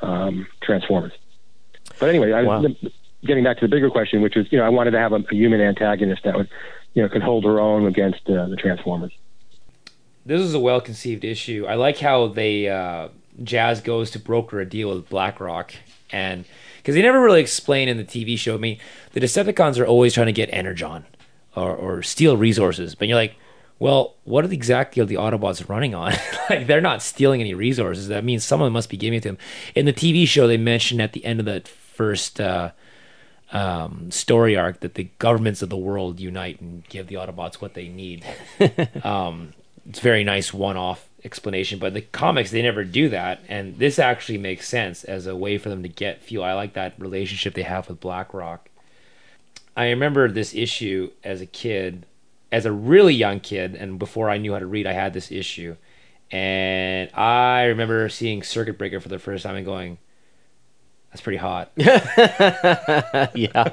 um, 0.00 0.46
Transformers. 0.62 1.12
But 1.98 2.08
anyway, 2.08 2.32
I, 2.32 2.42
Wow. 2.42 2.62
the, 2.62 2.76
getting 3.24 3.44
back 3.44 3.58
to 3.58 3.66
the 3.66 3.70
bigger 3.70 3.90
question, 3.90 4.22
which 4.22 4.36
was 4.36 4.46
you 4.50 4.58
know 4.58 4.64
I 4.64 4.68
wanted 4.68 4.92
to 4.92 4.98
have 4.98 5.12
a, 5.12 5.16
a 5.16 5.34
human 5.34 5.60
antagonist 5.60 6.22
that 6.24 6.36
would 6.36 6.48
you 6.94 7.02
know 7.02 7.08
could 7.08 7.22
hold 7.22 7.44
her 7.44 7.60
own 7.60 7.86
against 7.86 8.28
uh, 8.28 8.46
the 8.46 8.56
Transformers. 8.56 9.12
This 10.24 10.40
is 10.40 10.54
a 10.54 10.60
well 10.60 10.80
conceived 10.80 11.24
issue. 11.24 11.66
I 11.68 11.74
like 11.74 11.98
how 11.98 12.28
they 12.28 12.68
uh, 12.68 13.08
Jazz 13.42 13.80
goes 13.80 14.10
to 14.12 14.18
broker 14.18 14.60
a 14.60 14.68
deal 14.68 14.94
with 14.94 15.08
BlackRock, 15.08 15.72
and 16.10 16.44
because 16.78 16.94
they 16.94 17.02
never 17.02 17.20
really 17.20 17.40
explain 17.40 17.88
in 17.88 17.96
the 17.96 18.04
TV 18.04 18.38
show. 18.38 18.54
I 18.54 18.58
mean, 18.58 18.78
the 19.12 19.20
Decepticons 19.20 19.78
are 19.78 19.86
always 19.86 20.14
trying 20.14 20.26
to 20.26 20.32
get 20.32 20.48
Energon 20.52 21.06
or, 21.56 21.74
or 21.74 22.02
steal 22.02 22.36
resources, 22.36 22.94
but 22.94 23.08
you're 23.08 23.16
like, 23.16 23.36
well, 23.78 24.16
what 24.24 24.44
are 24.44 24.48
the, 24.48 24.56
exactly 24.56 25.02
are 25.02 25.06
the 25.06 25.16
Autobots 25.16 25.68
running 25.68 25.94
on? 25.94 26.12
like, 26.50 26.66
they're 26.66 26.80
not 26.80 27.02
stealing 27.02 27.40
any 27.40 27.54
resources. 27.54 28.08
That 28.08 28.24
means 28.24 28.44
someone 28.44 28.72
must 28.72 28.90
be 28.90 28.96
giving 28.96 29.18
it 29.18 29.22
to 29.22 29.30
them. 29.30 29.38
In 29.74 29.86
the 29.86 29.92
TV 29.92 30.26
show, 30.26 30.46
they 30.46 30.56
mentioned 30.56 31.00
at 31.00 31.12
the 31.12 31.24
end 31.24 31.40
of 31.40 31.46
the 31.46 31.60
first. 31.60 32.40
Uh, 32.40 32.72
um, 33.50 34.10
story 34.10 34.56
arc 34.56 34.80
that 34.80 34.94
the 34.94 35.08
governments 35.18 35.62
of 35.62 35.70
the 35.70 35.76
world 35.76 36.20
unite 36.20 36.60
and 36.60 36.86
give 36.88 37.06
the 37.06 37.14
Autobots 37.14 37.54
what 37.54 37.74
they 37.74 37.88
need. 37.88 38.22
um, 39.04 39.54
it's 39.88 40.00
a 40.00 40.02
very 40.02 40.22
nice 40.22 40.52
one-off 40.52 41.08
explanation, 41.24 41.78
but 41.78 41.94
the 41.94 42.02
comics 42.02 42.50
they 42.50 42.62
never 42.62 42.84
do 42.84 43.08
that, 43.08 43.40
and 43.48 43.78
this 43.78 43.98
actually 43.98 44.38
makes 44.38 44.68
sense 44.68 45.04
as 45.04 45.26
a 45.26 45.34
way 45.34 45.58
for 45.58 45.68
them 45.68 45.82
to 45.82 45.88
get 45.88 46.22
fuel. 46.22 46.44
I 46.44 46.52
like 46.52 46.74
that 46.74 46.94
relationship 46.98 47.54
they 47.54 47.62
have 47.62 47.88
with 47.88 48.00
BlackRock. 48.00 48.68
I 49.76 49.90
remember 49.90 50.28
this 50.28 50.54
issue 50.54 51.10
as 51.24 51.40
a 51.40 51.46
kid. 51.46 52.04
As 52.50 52.64
a 52.66 52.72
really 52.72 53.14
young 53.14 53.40
kid, 53.40 53.74
and 53.74 53.98
before 53.98 54.30
I 54.30 54.38
knew 54.38 54.52
how 54.52 54.58
to 54.58 54.66
read, 54.66 54.86
I 54.86 54.92
had 54.92 55.12
this 55.12 55.30
issue, 55.30 55.76
and 56.30 57.10
I 57.14 57.64
remember 57.64 58.08
seeing 58.08 58.42
Circuit 58.42 58.78
Breaker 58.78 59.00
for 59.00 59.08
the 59.08 59.18
first 59.18 59.44
time 59.44 59.56
and 59.56 59.64
going, 59.66 59.98
"That's 61.10 61.20
pretty 61.20 61.38
hot." 61.38 61.70
yeah, 61.76 63.72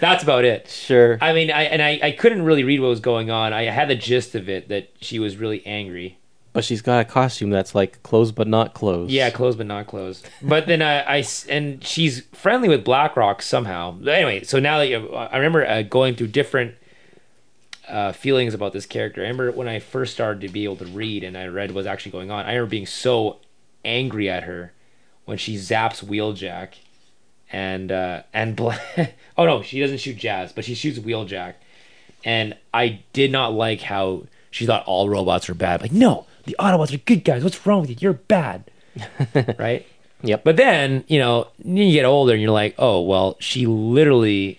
That's 0.00 0.22
about 0.22 0.44
it. 0.44 0.68
sure. 0.68 1.18
I 1.20 1.32
mean, 1.32 1.50
I 1.50 1.64
and 1.64 1.82
I, 1.82 2.00
I 2.02 2.10
couldn't 2.12 2.42
really 2.42 2.64
read 2.64 2.80
what 2.80 2.88
was 2.88 3.00
going 3.00 3.30
on. 3.30 3.52
I 3.52 3.64
had 3.64 3.88
the 3.88 3.94
gist 3.96 4.34
of 4.34 4.48
it 4.48 4.68
that 4.68 4.90
she 5.00 5.18
was 5.18 5.36
really 5.36 5.64
angry. 5.66 6.18
but 6.52 6.64
she's 6.64 6.82
got 6.82 7.00
a 7.00 7.04
costume 7.04 7.50
that's 7.50 7.74
like 7.74 8.02
clothes 8.02 8.32
but 8.32 8.48
not 8.48 8.74
clothes. 8.74 9.10
Yeah, 9.12 9.30
closed 9.30 9.58
but 9.58 9.66
not 9.66 9.86
closed. 9.86 10.28
But 10.42 10.66
then 10.66 10.82
I 10.82 11.24
and 11.48 11.84
she's 11.84 12.22
friendly 12.32 12.68
with 12.68 12.84
BlackRock 12.84 13.42
somehow. 13.42 13.98
Anyway, 14.06 14.42
so 14.44 14.58
now 14.58 14.78
that 14.78 14.88
you, 14.88 15.08
I 15.14 15.36
remember 15.36 15.66
uh, 15.66 15.82
going 15.82 16.14
through 16.16 16.28
different 16.28 16.74
uh, 17.90 18.12
feelings 18.12 18.54
about 18.54 18.72
this 18.72 18.86
character. 18.86 19.20
I 19.20 19.24
remember 19.24 19.52
when 19.52 19.68
I 19.68 19.78
first 19.78 20.14
started 20.14 20.40
to 20.42 20.48
be 20.48 20.64
able 20.64 20.76
to 20.76 20.86
read 20.86 21.24
and 21.24 21.36
I 21.36 21.46
read 21.46 21.72
what's 21.72 21.86
actually 21.86 22.12
going 22.12 22.30
on. 22.30 22.46
I 22.46 22.50
remember 22.54 22.70
being 22.70 22.86
so 22.86 23.38
angry 23.84 24.28
at 24.28 24.44
her 24.44 24.72
when 25.24 25.38
she 25.38 25.56
zaps 25.56 26.04
Wheeljack 26.04 26.74
and 27.52 27.90
uh, 27.90 28.22
and 28.32 28.56
Bla- 28.56 28.78
oh 29.38 29.44
no, 29.44 29.62
she 29.62 29.80
doesn't 29.80 29.98
shoot 29.98 30.16
Jazz, 30.16 30.52
but 30.52 30.64
she 30.64 30.74
shoots 30.74 30.98
Wheeljack. 30.98 31.54
And 32.24 32.56
I 32.72 33.00
did 33.12 33.32
not 33.32 33.52
like 33.52 33.80
how 33.80 34.24
she 34.50 34.66
thought 34.66 34.84
all 34.86 35.08
robots 35.08 35.48
were 35.48 35.54
bad. 35.54 35.80
Like, 35.80 35.92
no, 35.92 36.26
the 36.44 36.56
Autobots 36.58 36.92
are 36.94 36.98
good 36.98 37.24
guys. 37.24 37.42
What's 37.42 37.66
wrong 37.66 37.82
with 37.82 37.90
you? 37.90 37.96
You're 37.98 38.12
bad. 38.12 38.70
right? 39.58 39.86
Yep. 40.22 40.44
But 40.44 40.56
then, 40.56 41.04
you 41.08 41.18
know, 41.18 41.48
you 41.64 41.92
get 41.92 42.04
older 42.04 42.32
and 42.32 42.42
you're 42.42 42.50
like, 42.50 42.74
oh, 42.78 43.00
well, 43.00 43.36
she 43.40 43.66
literally 43.66 44.58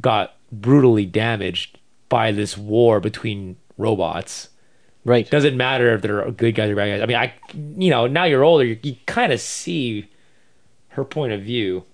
got 0.00 0.34
brutally 0.50 1.04
damaged 1.04 1.78
by 2.14 2.30
this 2.30 2.56
war 2.56 3.00
between 3.00 3.56
robots. 3.76 4.48
right. 5.04 5.28
Doesn't 5.28 5.56
matter 5.56 5.96
if 5.96 6.00
they're 6.00 6.30
good 6.30 6.54
guys 6.54 6.70
or 6.70 6.76
bad 6.76 6.86
guys. 6.86 7.02
I 7.02 7.06
mean, 7.06 7.16
I, 7.16 7.34
you 7.52 7.90
know, 7.90 8.06
now 8.06 8.22
you're 8.22 8.44
older, 8.44 8.64
you, 8.64 8.78
you 8.84 8.94
kind 9.06 9.32
of 9.32 9.40
see 9.40 10.08
her 10.90 11.04
point 11.04 11.32
of 11.32 11.42
view. 11.42 11.86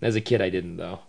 As 0.00 0.16
a 0.16 0.22
kid, 0.22 0.40
I 0.40 0.48
didn't 0.48 0.78
though. 0.78 1.00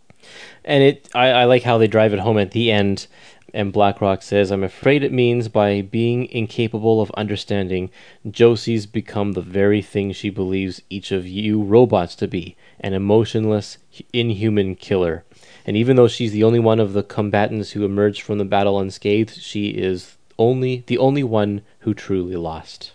And 0.65 0.83
it, 0.83 1.07
I, 1.15 1.27
I 1.29 1.43
like 1.45 1.63
how 1.63 1.77
they 1.77 1.87
drive 1.87 2.11
it 2.11 2.19
home 2.19 2.37
at 2.37 2.51
the 2.51 2.69
end. 2.69 3.07
And 3.53 3.71
BlackRock 3.71 4.21
says, 4.21 4.51
"I'm 4.51 4.65
afraid 4.65 5.01
it 5.01 5.13
means 5.13 5.47
by 5.47 5.81
being 5.81 6.25
incapable 6.25 7.01
of 7.01 7.09
understanding, 7.11 7.89
Josie's 8.29 8.85
become 8.85 9.31
the 9.31 9.41
very 9.41 9.81
thing 9.81 10.11
she 10.11 10.29
believes 10.29 10.81
each 10.89 11.13
of 11.13 11.25
you 11.25 11.63
robots 11.63 12.15
to 12.15 12.27
be—an 12.27 12.93
emotionless, 12.93 13.77
inhuman 14.11 14.75
killer. 14.75 15.23
And 15.67 15.77
even 15.77 15.97
though 15.97 16.07
she's 16.07 16.31
the 16.31 16.43
only 16.43 16.59
one 16.59 16.79
of 16.79 16.93
the 16.93 17.03
combatants 17.03 17.71
who 17.71 17.85
emerged 17.85 18.21
from 18.21 18.39
the 18.39 18.45
battle 18.45 18.79
unscathed, 18.79 19.39
she 19.39 19.69
is 19.69 20.15
only 20.39 20.83
the 20.87 20.97
only 20.97 21.23
one 21.23 21.61
who 21.79 21.93
truly 21.93 22.35
lost." 22.35 22.93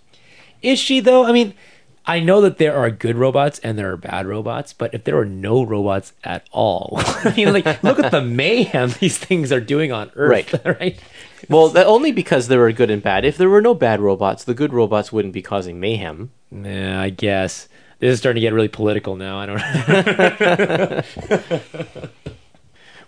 Is 0.62 0.78
she 0.78 0.98
though? 0.98 1.24
I 1.24 1.32
mean, 1.32 1.54
I 2.04 2.18
know 2.18 2.40
that 2.40 2.58
there 2.58 2.76
are 2.76 2.90
good 2.90 3.16
robots 3.16 3.60
and 3.60 3.78
there 3.78 3.92
are 3.92 3.96
bad 3.96 4.26
robots, 4.26 4.72
but 4.72 4.92
if 4.92 5.04
there 5.04 5.16
are 5.18 5.24
no 5.24 5.62
robots 5.62 6.12
at 6.24 6.44
all, 6.50 6.92
I 6.96 7.32
mean, 7.36 7.52
like, 7.52 7.82
look 7.82 8.00
at 8.00 8.10
the 8.10 8.22
mayhem 8.22 8.90
these 9.00 9.18
things 9.18 9.52
are 9.52 9.60
doing 9.60 9.92
on 9.92 10.10
Earth, 10.16 10.52
right? 10.64 10.64
right? 10.80 10.98
Well, 11.48 11.68
that 11.68 11.86
only 11.86 12.10
because 12.10 12.48
there 12.48 12.64
are 12.64 12.72
good 12.72 12.90
and 12.90 13.02
bad. 13.02 13.24
If 13.24 13.36
there 13.36 13.48
were 13.48 13.62
no 13.62 13.74
bad 13.74 14.00
robots, 14.00 14.42
the 14.44 14.54
good 14.54 14.72
robots 14.72 15.12
wouldn't 15.12 15.34
be 15.34 15.42
causing 15.42 15.78
mayhem. 15.78 16.32
Yeah, 16.50 17.00
I 17.00 17.10
guess 17.10 17.68
this 18.00 18.14
is 18.14 18.18
starting 18.18 18.40
to 18.40 18.46
get 18.46 18.52
really 18.52 18.68
political 18.68 19.14
now. 19.16 19.38
I 19.38 19.46
don't. 19.46 19.62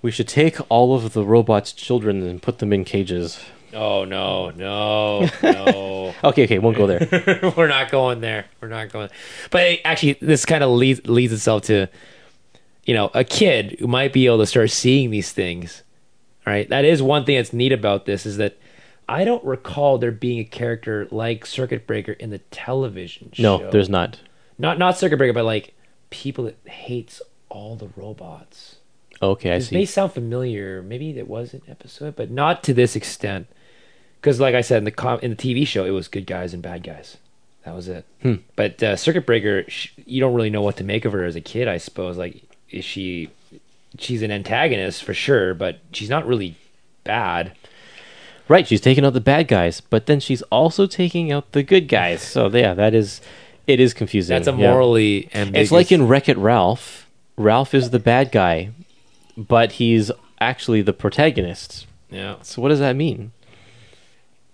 We 0.04 0.10
should 0.10 0.28
take 0.28 0.58
all 0.68 0.94
of 0.94 1.14
the 1.14 1.24
robots' 1.24 1.72
children 1.72 2.22
and 2.24 2.42
put 2.42 2.58
them 2.58 2.74
in 2.74 2.84
cages. 2.84 3.42
oh 3.72 4.04
no, 4.04 4.50
no, 4.50 5.30
no. 5.42 6.14
Okay, 6.24 6.44
okay, 6.44 6.58
won't 6.58 6.76
go 6.76 6.86
there. 6.86 7.52
We're 7.56 7.68
not 7.68 7.90
going 7.90 8.20
there. 8.20 8.44
We're 8.60 8.68
not 8.68 8.92
going. 8.92 9.08
But 9.50 9.78
actually, 9.82 10.18
this 10.20 10.44
kind 10.44 10.62
of 10.62 10.68
leads 10.72 11.06
leads 11.06 11.32
itself 11.32 11.62
to, 11.62 11.88
you 12.84 12.92
know, 12.92 13.10
a 13.14 13.24
kid 13.24 13.76
who 13.78 13.86
might 13.86 14.12
be 14.12 14.26
able 14.26 14.40
to 14.40 14.46
start 14.46 14.70
seeing 14.72 15.08
these 15.08 15.32
things. 15.32 15.82
Right. 16.44 16.68
That 16.68 16.84
is 16.84 17.00
one 17.00 17.24
thing 17.24 17.36
that's 17.36 17.54
neat 17.54 17.72
about 17.72 18.04
this 18.04 18.26
is 18.26 18.36
that 18.36 18.58
I 19.08 19.24
don't 19.24 19.42
recall 19.42 19.96
there 19.96 20.12
being 20.12 20.38
a 20.38 20.44
character 20.44 21.08
like 21.10 21.46
Circuit 21.46 21.86
Breaker 21.86 22.12
in 22.12 22.28
the 22.28 22.40
television 22.50 23.30
show. 23.32 23.42
No, 23.56 23.70
there's 23.70 23.88
not. 23.88 24.18
not 24.58 24.78
not 24.78 24.98
Circuit 24.98 25.16
Breaker, 25.16 25.32
but 25.32 25.46
like 25.46 25.72
people 26.10 26.44
that 26.44 26.58
hates 26.66 27.22
all 27.48 27.74
the 27.74 27.88
robots. 27.96 28.76
Okay, 29.22 29.52
I 29.52 29.58
This 29.58 29.72
may 29.72 29.84
sound 29.84 30.12
familiar. 30.12 30.82
Maybe 30.82 31.12
there 31.12 31.24
was 31.24 31.54
an 31.54 31.62
episode, 31.68 32.16
but 32.16 32.30
not 32.30 32.62
to 32.64 32.74
this 32.74 32.96
extent. 32.96 33.46
Because, 34.20 34.40
like 34.40 34.54
I 34.54 34.60
said 34.60 34.78
in 34.78 34.84
the 34.84 34.90
com- 34.90 35.20
in 35.20 35.30
the 35.30 35.36
TV 35.36 35.66
show, 35.66 35.84
it 35.84 35.90
was 35.90 36.08
good 36.08 36.26
guys 36.26 36.54
and 36.54 36.62
bad 36.62 36.82
guys. 36.82 37.18
That 37.64 37.74
was 37.74 37.88
it. 37.88 38.04
Hmm. 38.22 38.36
But 38.56 38.82
uh, 38.82 38.96
Circuit 38.96 39.26
Breaker, 39.26 39.64
sh- 39.68 39.90
you 40.06 40.20
don't 40.20 40.34
really 40.34 40.50
know 40.50 40.62
what 40.62 40.76
to 40.78 40.84
make 40.84 41.04
of 41.04 41.12
her 41.12 41.24
as 41.24 41.36
a 41.36 41.40
kid. 41.40 41.68
I 41.68 41.78
suppose. 41.78 42.16
Like, 42.16 42.42
is 42.70 42.84
she? 42.84 43.30
She's 43.98 44.22
an 44.22 44.30
antagonist 44.30 45.04
for 45.04 45.14
sure, 45.14 45.54
but 45.54 45.78
she's 45.92 46.10
not 46.10 46.26
really 46.26 46.56
bad. 47.04 47.52
Right, 48.48 48.66
she's 48.66 48.80
taking 48.80 49.06
out 49.06 49.14
the 49.14 49.20
bad 49.20 49.48
guys, 49.48 49.80
but 49.80 50.06
then 50.06 50.20
she's 50.20 50.42
also 50.42 50.86
taking 50.86 51.32
out 51.32 51.52
the 51.52 51.62
good 51.62 51.88
guys. 51.88 52.22
So 52.34 52.48
yeah, 52.48 52.74
that 52.74 52.94
is 52.94 53.20
it 53.66 53.80
is 53.80 53.94
confusing. 53.94 54.34
That's 54.34 54.48
a 54.48 54.50
yeah. 54.50 54.70
morally 54.70 55.30
ambiguous. 55.32 55.62
It's 55.66 55.72
like 55.72 55.92
in 55.92 56.08
Wreck 56.08 56.28
It 56.28 56.36
Ralph. 56.36 57.08
Ralph 57.36 57.74
is 57.74 57.90
the 57.90 57.98
bad 57.98 58.30
guy, 58.30 58.70
but 59.36 59.72
he's 59.72 60.10
actually 60.40 60.82
the 60.82 60.92
protagonist. 60.92 61.86
yeah. 62.10 62.36
So 62.42 62.60
what 62.62 62.68
does 62.68 62.80
that 62.80 62.96
mean? 62.96 63.32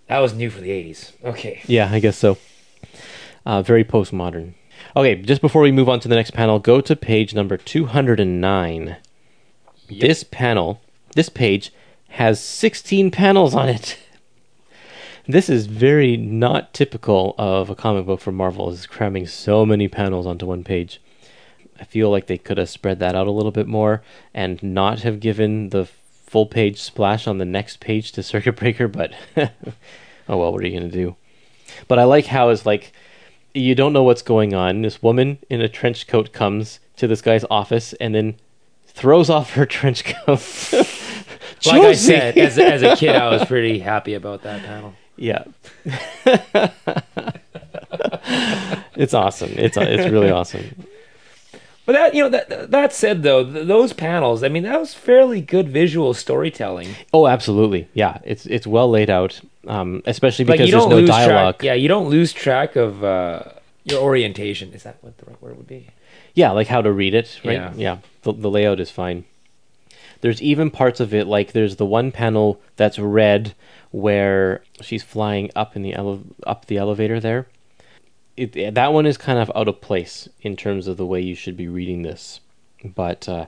That 0.09 0.19
was 0.19 0.35
new 0.35 0.51
for 0.51 0.61
the 0.61 0.71
'80s. 0.71 1.13
Okay. 1.25 1.61
Yeah, 1.67 1.89
I 1.93 2.01
guess 2.01 2.17
so. 2.17 2.39
Uh, 3.47 3.63
very 3.63 3.85
postmodern. 3.85 4.55
Okay, 4.97 5.15
just 5.17 5.41
before 5.41 5.63
we 5.63 5.71
move 5.73 5.89
on 5.89 6.01
to 6.01 6.09
the 6.09 6.15
next 6.17 6.33
panel, 6.33 6.59
go 6.59 6.81
to 6.81 6.97
page 6.97 7.35
number 7.35 7.57
209. 7.57 8.97
This 9.89 10.25
panel, 10.25 10.81
this 11.15 11.29
page, 11.29 11.73
has 12.11 12.41
16 12.43 13.11
panels 13.11 13.55
on 13.55 13.69
it. 13.69 13.99
This 15.29 15.49
is 15.49 15.67
very 15.67 16.17
not 16.17 16.75
typical 16.75 17.37
of 17.39 17.71
a 17.71 17.77
comic 17.77 18.07
book 18.07 18.21
from 18.21 18.35
Marvel, 18.35 18.71
is 18.71 18.87
cramming 18.87 19.27
so 19.29 19.65
many 19.65 19.87
panels 19.87 20.27
onto 20.27 20.47
one 20.47 20.65
page. 20.65 21.01
I 21.81 21.85
feel 21.85 22.11
like 22.11 22.27
they 22.27 22.39
could 22.39 22.59
have 22.59 22.69
spread 22.69 22.99
that 22.99 23.15
out 23.15 23.27
a 23.27 23.31
little 23.33 23.51
bit 23.53 23.67
more 23.67 24.03
and 24.35 24.63
not 24.63 25.01
have 25.01 25.19
given 25.21 25.71
the 25.71 25.87
full 26.27 26.47
page 26.47 26.81
splash 26.81 27.27
on 27.27 27.39
the 27.39 27.45
next 27.45 27.81
page 27.81 28.13
to 28.13 28.23
Circuit 28.23 28.57
Breaker, 28.57 28.87
but 28.87 29.13
oh 29.37 29.49
well, 30.29 30.53
what 30.53 30.63
are 30.63 30.67
you 30.67 30.79
going 30.79 30.91
to 30.91 30.97
do? 30.97 31.17
But 31.89 31.99
I 31.99 32.05
like 32.05 32.27
how 32.27 32.51
it's 32.51 32.67
like 32.67 32.93
you 33.55 33.75
don't 33.75 33.93
know 33.93 34.03
what's 34.05 34.23
going 34.23 34.55
on. 34.55 34.83
This 34.83 35.03
woman 35.03 35.39
in 35.49 35.61
a 35.61 35.69
trench 35.69 36.07
coat 36.07 36.33
comes 36.33 36.79
to 36.97 37.09
this 37.09 37.23
guy's 37.23 37.45
office 37.51 37.95
and 37.95 38.15
then 38.15 38.37
throws 38.87 39.29
off 39.31 39.55
her 39.55 39.67
trench 39.79 40.05
coat. 40.05 40.41
Like 41.67 41.83
I 41.83 41.93
said, 41.93 42.39
as 42.39 42.57
a, 42.57 42.73
as 42.73 42.83
a 42.83 42.97
kid, 42.97 43.15
I 43.15 43.29
was 43.29 43.45
pretty 43.45 43.81
happy 43.81 44.15
about 44.15 44.45
that 44.45 44.63
panel. 44.63 44.95
yeah, 45.17 45.45
it's 48.97 49.13
awesome. 49.13 49.51
It's 49.57 49.77
it's 49.77 50.11
really 50.11 50.31
awesome. 50.31 50.65
But 51.87 51.93
that 51.93 52.15
you 52.15 52.23
know 52.23 52.29
that 52.29 52.71
that 52.71 52.93
said 52.93 53.23
though, 53.23 53.45
th- 53.51 53.67
those 53.67 53.93
panels, 53.93 54.45
I 54.45 54.49
mean, 54.49 54.63
that 54.63 54.79
was 54.79 54.95
fairly 54.95 55.41
good 55.41 55.69
visual 55.69 56.15
storytelling. 56.15 56.89
Oh, 57.13 57.27
absolutely. 57.27 57.89
Yeah, 57.95 58.19
it's 58.25 58.47
it's 58.47 58.67
well 58.67 58.89
laid 58.89 59.11
out, 59.11 59.41
um, 59.67 60.03
especially 60.07 60.45
Like 60.45 60.59
because 60.59 60.69
you 60.69 60.73
there's 60.73 60.85
don't 60.85 60.91
no 60.91 60.97
lose 60.99 61.09
dialogue. 61.09 61.55
track. 61.59 61.63
Yeah, 61.65 61.75
you 61.75 61.89
don't 61.89 62.09
lose 62.09 62.33
track 62.33 62.77
of 62.77 63.03
uh, 63.03 63.43
your 63.85 64.03
orientation. 64.03 64.73
Is 64.73 64.85
that 64.85 64.99
what 65.01 65.19
the 65.19 65.27
right 65.27 65.43
word 65.43 65.57
would 65.57 65.67
be? 65.67 65.89
Yeah, 66.35 66.53
like 66.53 66.69
how 66.69 66.81
to 66.81 66.93
read 66.93 67.15
it, 67.15 67.41
right? 67.45 67.55
Yeah. 67.55 67.73
Yeah, 67.77 67.99
the, 68.23 68.33
the 68.35 68.51
layout 68.51 68.79
is 68.79 68.91
fine. 68.91 69.25
There's 70.21 70.41
even 70.43 70.71
parts 70.71 71.01
of 71.01 71.13
it, 71.15 71.27
like 71.27 71.53
there's 71.53 71.77
the 71.77 71.87
one 71.87 72.13
panel 72.13 72.61
that's 72.77 72.99
red 72.99 73.55
where 73.91 74.63
she's 74.81 75.03
flying 75.03 75.51
up 75.57 75.75
in 75.75 75.83
the 75.83 75.95
ele- 75.95 76.23
up 76.47 76.67
the 76.67 76.77
elevator 76.77 77.19
there. 77.19 77.49
It, 78.41 78.75
that 78.75 78.93
one 78.93 79.05
is 79.05 79.19
kind 79.19 79.39
of 79.39 79.51
out 79.55 79.69
of 79.69 79.81
place 79.81 80.29
in 80.41 80.57
terms 80.57 80.87
of 80.87 80.97
the 80.97 81.05
way 81.05 81.21
you 81.21 81.35
should 81.35 81.57
be 81.57 81.69
reading 81.69 82.03
this, 82.03 82.41
but 82.83 83.29
uh, 83.29 83.47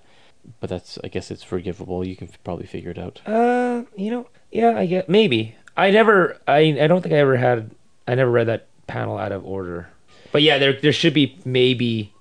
but 0.60 0.68
that's 0.68 0.98
I 1.02 1.08
guess 1.08 1.30
it's 1.30 1.42
forgivable. 1.42 2.06
You 2.06 2.14
can 2.16 2.28
f- 2.28 2.38
probably 2.44 2.66
figure 2.66 2.90
it 2.90 2.98
out. 2.98 3.20
Uh, 3.26 3.84
you 3.96 4.10
know, 4.10 4.26
yeah, 4.50 4.76
I 4.76 4.86
get 4.86 5.08
maybe. 5.08 5.56
I 5.76 5.90
never, 5.90 6.38
I 6.46 6.76
I 6.80 6.86
don't 6.86 7.00
think 7.00 7.14
I 7.14 7.18
ever 7.18 7.36
had. 7.36 7.70
I 8.06 8.14
never 8.14 8.30
read 8.30 8.48
that 8.48 8.66
panel 8.86 9.16
out 9.16 9.32
of 9.32 9.46
order. 9.46 9.88
But 10.30 10.42
yeah, 10.42 10.58
there 10.58 10.74
there 10.78 10.92
should 10.92 11.14
be 11.14 11.38
maybe 11.44 12.12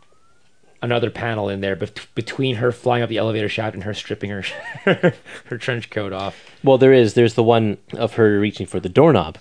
another 0.82 1.10
panel 1.12 1.50
in 1.50 1.62
there 1.62 1.76
bet- 1.76 2.08
between 2.16 2.56
her 2.56 2.72
flying 2.72 3.04
up 3.04 3.10
the 3.10 3.18
elevator 3.18 3.50
shaft 3.50 3.74
and 3.76 3.84
her 3.84 3.94
stripping 3.94 4.30
her 4.30 4.44
her 5.46 5.58
trench 5.58 5.90
coat 5.90 6.14
off. 6.14 6.50
Well, 6.64 6.78
there 6.78 6.94
is. 6.94 7.16
There's 7.16 7.34
the 7.34 7.44
one 7.44 7.80
of 7.94 8.14
her 8.14 8.40
reaching 8.40 8.66
for 8.66 8.80
the 8.80 8.90
doorknob. 8.90 9.38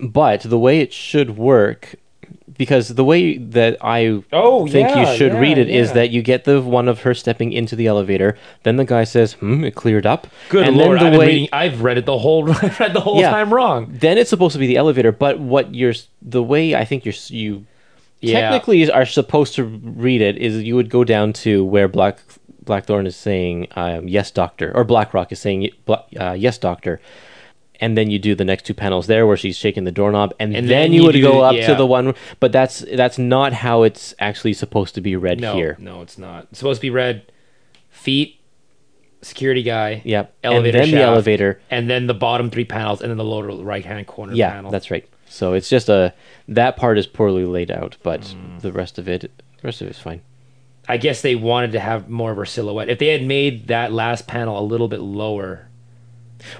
But 0.00 0.42
the 0.42 0.58
way 0.58 0.78
it 0.80 0.92
should 0.92 1.36
work, 1.36 1.96
because 2.58 2.88
the 2.88 3.04
way 3.04 3.38
that 3.38 3.78
I 3.80 4.22
Oh, 4.32 4.66
think 4.66 4.88
yeah, 4.90 5.10
you 5.10 5.16
should 5.16 5.32
yeah, 5.32 5.38
read 5.40 5.56
it 5.56 5.70
is 5.70 5.88
yeah. 5.88 5.94
that 5.94 6.10
you 6.10 6.20
get 6.20 6.44
the 6.44 6.60
one 6.60 6.88
of 6.88 7.00
her 7.02 7.14
stepping 7.14 7.52
into 7.52 7.74
the 7.76 7.86
elevator, 7.86 8.36
then 8.64 8.76
the 8.76 8.84
guy 8.84 9.04
says, 9.04 9.32
"Hmm, 9.34 9.64
it 9.64 9.74
cleared 9.74 10.04
up." 10.04 10.26
Good 10.50 10.68
and 10.68 10.76
lord, 10.76 10.98
then 11.00 11.12
I've, 11.14 11.18
way 11.18 11.26
reading, 11.26 11.48
I've 11.52 11.80
read 11.82 11.96
it 11.96 12.04
the 12.04 12.18
whole 12.18 12.50
I've 12.50 12.78
read 12.80 12.92
the 12.92 13.00
whole 13.00 13.22
time 13.22 13.54
wrong. 13.54 13.86
then 13.88 14.18
it's 14.18 14.28
supposed 14.28 14.52
to 14.52 14.58
be 14.58 14.66
the 14.66 14.76
elevator, 14.76 15.12
but 15.12 15.38
what 15.40 15.74
you're 15.74 15.94
the 16.20 16.42
way 16.42 16.74
I 16.74 16.84
think 16.84 17.04
you're 17.06 17.14
you 17.28 17.64
Yeah. 18.20 18.40
technically 18.40 18.90
are 18.90 19.06
supposed 19.06 19.54
to 19.54 19.64
read 19.64 20.20
it 20.20 20.36
is 20.36 20.62
you 20.62 20.74
would 20.76 20.90
go 20.90 21.04
down 21.04 21.32
to 21.44 21.64
where 21.64 21.88
Black 21.88 22.18
Blackthorn 22.64 23.06
is 23.06 23.16
saying 23.16 23.68
um, 23.76 24.08
yes 24.08 24.30
doctor 24.30 24.70
or 24.76 24.84
BlackRock 24.84 25.32
is 25.32 25.38
saying 25.38 25.70
uh, 25.88 26.34
yes 26.36 26.58
doctor 26.58 27.00
and 27.80 27.96
then 27.96 28.10
you 28.10 28.18
do 28.18 28.34
the 28.34 28.44
next 28.44 28.64
two 28.66 28.74
panels 28.74 29.06
there 29.06 29.26
where 29.26 29.36
she's 29.36 29.56
shaking 29.56 29.84
the 29.84 29.92
doorknob 29.92 30.34
and, 30.40 30.54
And 30.56 30.68
then, 30.68 30.82
then 30.82 30.92
you 30.92 31.00
you 31.00 31.06
would 31.06 31.12
do- 31.12 31.22
go 31.22 31.40
up 31.42 31.56
to 31.66 31.74
the 31.74 31.86
one 31.86 32.14
but 32.40 32.50
that's 32.52 32.80
that's 32.94 33.18
not 33.18 33.52
how 33.52 33.82
it's 33.84 34.14
actually 34.18 34.52
supposed 34.54 34.94
to 34.96 35.00
be 35.00 35.14
read 35.16 35.40
No, 35.40 35.54
here 35.54 35.76
no, 35.78 36.02
it's 36.02 36.18
not. 36.18 36.48
It's 36.50 36.58
supposed 36.58 36.80
to 36.80 36.82
be 36.82 36.90
read 36.90 37.22
feet, 37.90 38.40
security 39.22 39.62
guy, 39.62 40.02
yep 40.04 40.34
elevator 40.44 40.78
and 40.78 40.86
then 40.92 40.94
the 40.98 41.02
elevator 41.04 41.60
and 41.70 41.90
then 41.90 42.06
the 42.06 42.14
bottom 42.14 42.50
three 42.50 42.64
panels, 42.64 43.00
and 43.00 43.10
then 43.10 43.16
the 43.18 43.24
lower 43.24 43.46
right 43.62 43.84
hand 43.84 44.06
corner 44.06 44.32
yeah 44.34 44.52
panel. 44.52 44.70
that's 44.70 44.90
right 44.90 45.08
so 45.28 45.52
it's 45.54 45.68
just 45.68 45.88
a 45.88 46.14
that 46.46 46.76
part 46.76 46.96
is 46.98 47.06
poorly 47.06 47.44
laid 47.44 47.70
out 47.70 47.96
but 48.02 48.20
Mm. 48.22 48.60
the 48.60 48.72
rest 48.72 48.98
of 48.98 49.08
it 49.08 49.20
the 49.22 49.30
rest 49.62 49.80
of 49.82 49.88
it's 49.88 49.98
fine 49.98 50.20
I 50.90 50.96
guess 50.96 51.20
they 51.20 51.34
wanted 51.34 51.72
to 51.72 51.80
have 51.80 52.08
more 52.08 52.30
of 52.30 52.38
her 52.38 52.46
silhouette. 52.46 52.88
If 52.88 52.98
they 52.98 53.08
had 53.08 53.22
made 53.22 53.66
that 53.66 53.92
last 53.92 54.26
panel 54.26 54.58
a 54.58 54.64
little 54.64 54.88
bit 54.88 55.00
lower, 55.00 55.67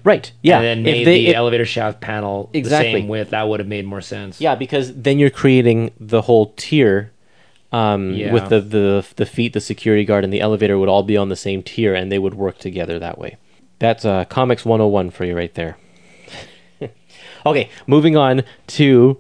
right 0.05 0.33
yeah 0.43 0.57
and 0.61 0.65
then 0.65 0.79
If 0.81 0.85
made 0.85 1.07
they- 1.07 1.25
the 1.25 1.29
it- 1.31 1.35
elevator 1.37 1.65
shaft 1.67 2.01
panel 2.01 2.51
Exactly. 2.53 2.93
the 2.93 2.99
same 3.01 3.09
width, 3.09 3.31
that 3.31 3.49
would 3.49 3.61
have 3.61 3.69
made 3.69 3.85
more 3.87 4.01
sense. 4.01 4.41
Yeah, 4.41 4.55
because 4.55 4.95
then 4.95 5.19
you're 5.19 5.31
creating 5.31 5.91
the 6.01 6.23
whole 6.23 6.53
tier 6.57 7.13
um, 7.73 8.15
Yeah. 8.15 8.33
with 8.33 8.49
the, 8.49 8.61
the 8.61 9.07
the 9.17 9.27
feet, 9.27 9.53
the 9.53 9.61
security 9.61 10.05
guard, 10.05 10.25
and 10.25 10.33
the 10.33 10.41
elevator 10.41 10.79
would 10.79 10.89
all 10.89 11.03
be 11.03 11.17
on 11.19 11.29
the 11.29 11.37
same 11.37 11.63
tier, 11.63 11.95
and 11.95 12.11
they 12.11 12.19
would 12.19 12.35
work 12.35 12.59
together 12.59 12.99
that 12.99 13.19
way. 13.19 13.37
That's 13.79 14.05
uh, 14.05 14.25
Comics 14.25 14.65
101 14.65 15.11
for 15.11 15.25
you 15.27 15.37
right 15.37 15.53
there. 15.55 15.77
okay, 17.47 17.69
moving 17.87 18.17
on 18.17 18.43
to 18.69 19.19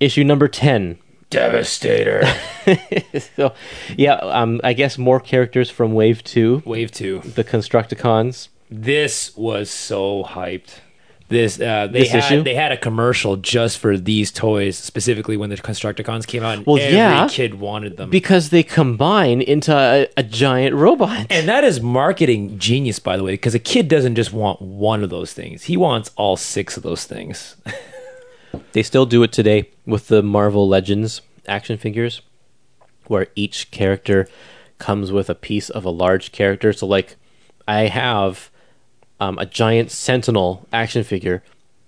issue 0.00 0.24
number 0.24 0.48
10. 0.48 0.98
Devastator. 1.30 2.22
so, 3.36 3.54
yeah, 3.96 4.14
um, 4.16 4.60
I 4.62 4.74
guess 4.74 4.98
more 4.98 5.18
characters 5.18 5.70
from 5.70 5.94
Wave 5.94 6.22
2, 6.24 6.62
Wave 6.66 6.90
two. 6.90 7.20
the 7.20 7.42
Constructicons. 7.42 8.48
This 8.74 9.36
was 9.36 9.70
so 9.70 10.24
hyped. 10.24 10.78
This 11.28 11.58
uh, 11.60 11.86
they 11.90 12.00
This 12.00 12.10
had 12.10 12.24
issue? 12.24 12.42
they 12.42 12.54
had 12.54 12.72
a 12.72 12.76
commercial 12.76 13.36
just 13.36 13.78
for 13.78 13.96
these 13.96 14.30
toys, 14.30 14.76
specifically 14.76 15.36
when 15.36 15.48
the 15.50 15.56
Constructicons 15.56 16.26
came 16.26 16.42
out. 16.42 16.58
And 16.58 16.66
Well, 16.66 16.78
every 16.78 16.94
yeah. 16.96 17.26
kid 17.30 17.54
wanted 17.54 17.96
them. 17.96 18.10
Because 18.10 18.50
they 18.50 18.62
combine 18.62 19.40
into 19.40 19.74
a, 19.74 20.08
a 20.16 20.22
giant 20.22 20.74
robot. 20.74 21.26
and 21.30 21.48
that 21.48 21.64
is 21.64 21.80
marketing 21.80 22.58
genius, 22.58 22.98
by 22.98 23.16
the 23.16 23.22
way, 23.24 23.32
because 23.32 23.54
a 23.54 23.58
kid 23.58 23.88
doesn't 23.88 24.14
just 24.14 24.32
want 24.32 24.60
one 24.60 25.02
of 25.02 25.08
those 25.10 25.32
things; 25.32 25.64
he 25.64 25.76
wants 25.76 26.10
all 26.16 26.36
six 26.36 26.76
of 26.76 26.82
those 26.82 27.04
things. 27.04 27.56
They 28.72 28.82
still 28.82 29.06
do 29.06 29.22
it 29.22 29.32
today 29.32 29.70
with 29.86 30.08
the 30.08 30.22
Marvel 30.22 30.68
Legends 30.68 31.22
action 31.48 31.78
figures, 31.78 32.20
where 33.06 33.28
each 33.34 33.70
character 33.70 34.28
comes 34.78 35.10
with 35.10 35.30
a 35.30 35.34
piece 35.34 35.70
of 35.70 35.84
a 35.86 35.90
large 35.90 36.32
character. 36.32 36.72
So, 36.74 36.86
like, 36.86 37.16
I 37.66 37.82
have 37.88 38.50
um, 39.22 39.38
a 39.38 39.46
giant 39.46 39.90
Sentinel 39.90 40.66
action 40.72 41.04
figure 41.04 41.42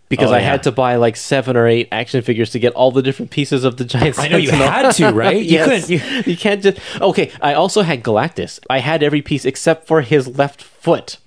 because 0.08 0.30
Oh, 0.30 0.34
I 0.34 0.38
yeah. 0.40 0.50
had 0.52 0.62
to 0.64 0.72
buy 0.72 0.96
like 0.96 1.16
seven 1.16 1.56
or 1.56 1.66
eight 1.66 1.88
action 1.90 2.22
figures 2.22 2.50
to 2.50 2.58
get 2.58 2.72
all 2.74 2.90
the 2.92 3.02
different 3.02 3.30
pieces 3.30 3.64
of 3.64 3.76
the 3.78 3.84
giant. 3.84 4.18
I 4.24 4.28
know 4.28 4.36
you 4.36 4.50
had 4.50 4.90
to, 4.92 5.10
right? 5.10 5.36
You 5.44 5.58
yes. 5.58 5.86
couldn't- 5.86 6.26
You, 6.30 6.36
can't 6.36 6.62
just. 6.62 6.78
Okay, 7.00 7.30
I 7.40 7.54
also 7.54 7.82
had 7.82 8.02
Galactus. 8.04 8.60
I 8.70 8.78
had 8.80 9.02
every 9.02 9.22
piece 9.22 9.44
except 9.44 9.86
for 9.86 10.02
his 10.02 10.28
left 10.38 10.62
foot, 10.62 11.18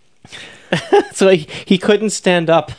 so 1.11 1.29
he, 1.29 1.47
he 1.65 1.77
couldn't 1.77 2.11
stand 2.11 2.49
up. 2.49 2.71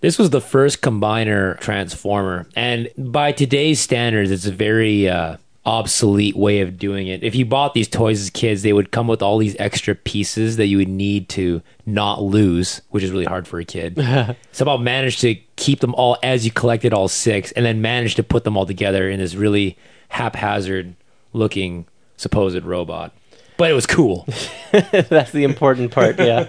This 0.00 0.16
was 0.18 0.30
the 0.30 0.40
first 0.40 0.80
combiner 0.80 1.58
transformer, 1.60 2.46
and 2.56 2.88
by 2.96 3.32
today's 3.32 3.80
standards, 3.80 4.30
it's 4.30 4.46
a 4.46 4.52
very 4.52 5.08
uh, 5.08 5.36
obsolete 5.68 6.34
way 6.34 6.62
of 6.62 6.78
doing 6.78 7.08
it. 7.08 7.22
If 7.22 7.34
you 7.34 7.44
bought 7.44 7.74
these 7.74 7.88
toys 7.88 8.22
as 8.22 8.30
kids, 8.30 8.62
they 8.62 8.72
would 8.72 8.90
come 8.90 9.06
with 9.06 9.20
all 9.20 9.36
these 9.36 9.54
extra 9.58 9.94
pieces 9.94 10.56
that 10.56 10.66
you 10.66 10.78
would 10.78 10.88
need 10.88 11.28
to 11.30 11.60
not 11.84 12.22
lose, 12.22 12.80
which 12.88 13.04
is 13.04 13.10
really 13.10 13.26
hard 13.26 13.46
for 13.46 13.60
a 13.60 13.66
kid. 13.66 13.94
Somehow 14.52 14.78
managed 14.78 15.20
to 15.20 15.34
keep 15.56 15.80
them 15.80 15.94
all 15.94 16.16
as 16.22 16.46
you 16.46 16.50
collected 16.50 16.94
all 16.94 17.06
six, 17.06 17.52
and 17.52 17.66
then 17.66 17.82
managed 17.82 18.16
to 18.16 18.22
put 18.22 18.44
them 18.44 18.56
all 18.56 18.64
together 18.64 19.10
in 19.10 19.20
this 19.20 19.34
really 19.34 19.76
haphazard 20.08 20.94
looking 21.34 21.84
supposed 22.16 22.64
robot. 22.64 23.12
But 23.58 23.70
it 23.70 23.74
was 23.74 23.86
cool. 23.86 24.26
That's 24.72 25.32
the 25.32 25.44
important 25.44 25.90
part, 25.90 26.18
yeah. 26.18 26.48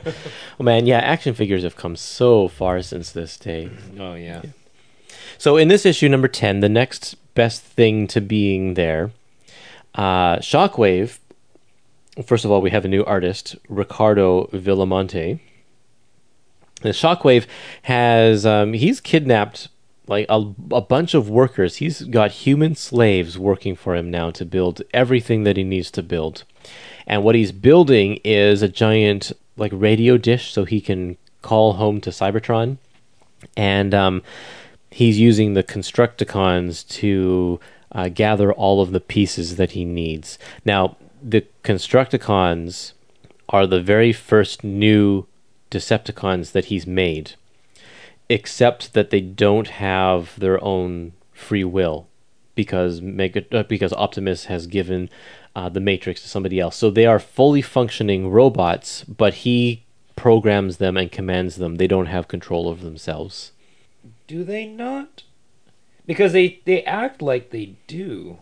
oh 0.61 0.63
man, 0.63 0.85
yeah, 0.85 0.99
action 0.99 1.33
figures 1.33 1.63
have 1.63 1.75
come 1.75 1.97
so 1.97 2.47
far 2.47 2.81
since 2.81 3.11
this 3.11 3.35
day. 3.35 3.69
oh 3.99 4.13
yeah. 4.13 4.43
So 5.37 5.57
in 5.57 5.67
this 5.67 5.85
issue 5.85 6.07
number 6.07 6.29
10, 6.29 6.61
the 6.61 6.69
next 6.69 7.15
best 7.35 7.63
thing 7.63 8.07
to 8.07 8.21
being 8.21 8.73
there, 8.73 9.11
uh, 9.95 10.37
Shockwave, 10.37 11.19
first 12.23 12.45
of 12.45 12.51
all, 12.51 12.61
we 12.61 12.69
have 12.69 12.85
a 12.85 12.89
new 12.89 13.03
artist, 13.05 13.55
Ricardo 13.67 14.45
Villamonte. 14.47 15.39
And 16.81 16.93
Shockwave 16.93 17.45
has, 17.83 18.45
um, 18.45 18.73
he's 18.73 19.01
kidnapped 19.01 19.67
like 20.07 20.25
a, 20.29 20.53
a 20.71 20.81
bunch 20.81 21.13
of 21.13 21.29
workers. 21.29 21.77
He's 21.77 22.01
got 22.03 22.31
human 22.31 22.75
slaves 22.75 23.37
working 23.37 23.75
for 23.75 23.95
him 23.95 24.09
now 24.09 24.31
to 24.31 24.45
build 24.45 24.81
everything 24.93 25.43
that 25.43 25.57
he 25.57 25.63
needs 25.63 25.91
to 25.91 26.03
build. 26.03 26.43
And 27.05 27.23
what 27.23 27.35
he's 27.35 27.51
building 27.51 28.19
is 28.23 28.61
a 28.61 28.69
giant 28.69 29.31
like 29.57 29.71
radio 29.73 30.17
dish 30.17 30.51
so 30.51 30.65
he 30.65 30.81
can 30.81 31.17
call 31.41 31.73
home 31.73 32.01
to 32.01 32.09
Cybertron. 32.09 32.77
And 33.55 33.93
um, 33.93 34.23
he's 34.91 35.19
using 35.19 35.53
the 35.53 35.63
Constructicons 35.63 36.87
to 36.89 37.59
uh, 37.91 38.09
gather 38.09 38.51
all 38.51 38.81
of 38.81 38.91
the 38.91 38.99
pieces 38.99 39.55
that 39.55 39.71
he 39.71 39.85
needs. 39.85 40.37
Now, 40.65 40.97
the 41.21 41.45
Constructicons 41.63 42.93
are 43.49 43.65
the 43.65 43.81
very 43.81 44.13
first 44.13 44.63
new 44.63 45.25
Decepticons 45.71 46.51
that 46.53 46.65
he's 46.65 46.87
made, 46.87 47.33
except 48.27 48.93
that 48.93 49.09
they 49.09 49.21
don't 49.21 49.67
have 49.67 50.39
their 50.39 50.63
own 50.63 51.13
free 51.31 51.63
will 51.63 52.07
because 52.55 53.01
uh, 53.01 53.63
because 53.63 53.93
Optimus 53.93 54.45
has 54.45 54.67
given 54.67 55.09
uh, 55.55 55.69
the 55.69 55.79
Matrix 55.79 56.21
to 56.23 56.27
somebody 56.27 56.59
else. 56.59 56.75
So 56.75 56.89
they 56.89 57.05
are 57.05 57.19
fully 57.19 57.61
functioning 57.61 58.29
robots, 58.29 59.03
but 59.05 59.33
he 59.45 59.83
programs 60.15 60.77
them 60.77 60.97
and 60.97 61.11
commands 61.11 61.55
them. 61.55 61.75
They 61.75 61.87
don't 61.87 62.07
have 62.07 62.27
control 62.27 62.67
over 62.67 62.83
themselves. 62.83 63.51
Do 64.29 64.43
they 64.43 64.67
not? 64.67 65.23
Because 66.05 66.33
they 66.33 66.61
they 66.65 66.83
act 66.83 67.19
like 67.19 67.49
they 67.49 67.77
do. 67.87 68.37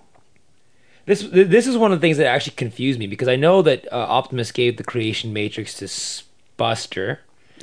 This 1.06 1.26
this 1.32 1.66
is 1.66 1.78
one 1.78 1.94
of 1.94 2.02
the 2.02 2.06
things 2.06 2.18
that 2.18 2.28
actually 2.28 2.58
confused 2.58 3.00
me 3.00 3.08
because 3.08 3.30
I 3.30 3.38
know 3.38 3.62
that 3.62 3.88
uh, 3.90 3.96
Optimus 3.96 4.52
gave 4.52 4.76
the 4.76 4.84
creation 4.84 5.32
matrix 5.32 5.76
to 5.76 5.88
Buster. 6.58 7.22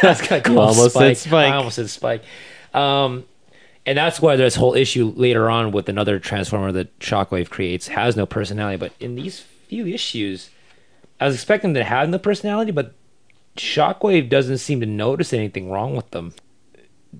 that's 0.00 0.22
kind 0.22 0.38
of 0.38 0.44
cool. 0.44 0.60
almost 0.60 0.94
said 0.94 1.14
Spike. 1.14 1.16
Spike. 1.18 1.52
I 1.52 1.56
almost 1.56 1.76
said 1.76 1.90
Spike. 1.90 2.22
Um, 2.72 3.26
and 3.84 3.98
that's 3.98 4.18
why 4.18 4.36
this 4.36 4.54
whole 4.54 4.72
issue 4.72 5.12
later 5.14 5.50
on 5.50 5.72
with 5.72 5.90
another 5.90 6.18
Transformer 6.18 6.72
that 6.72 6.98
Shockwave 7.00 7.50
creates 7.50 7.88
has 7.88 8.16
no 8.16 8.24
personality. 8.24 8.78
But 8.78 8.92
in 8.98 9.14
these 9.14 9.40
few 9.40 9.86
issues, 9.86 10.48
I 11.20 11.26
was 11.26 11.34
expecting 11.34 11.74
them 11.74 11.82
to 11.82 11.88
have 11.88 12.08
no 12.08 12.18
personality, 12.18 12.72
but 12.72 12.94
Shockwave 13.56 14.30
doesn't 14.30 14.58
seem 14.58 14.80
to 14.80 14.86
notice 14.86 15.34
anything 15.34 15.70
wrong 15.70 15.94
with 15.94 16.10
them. 16.12 16.32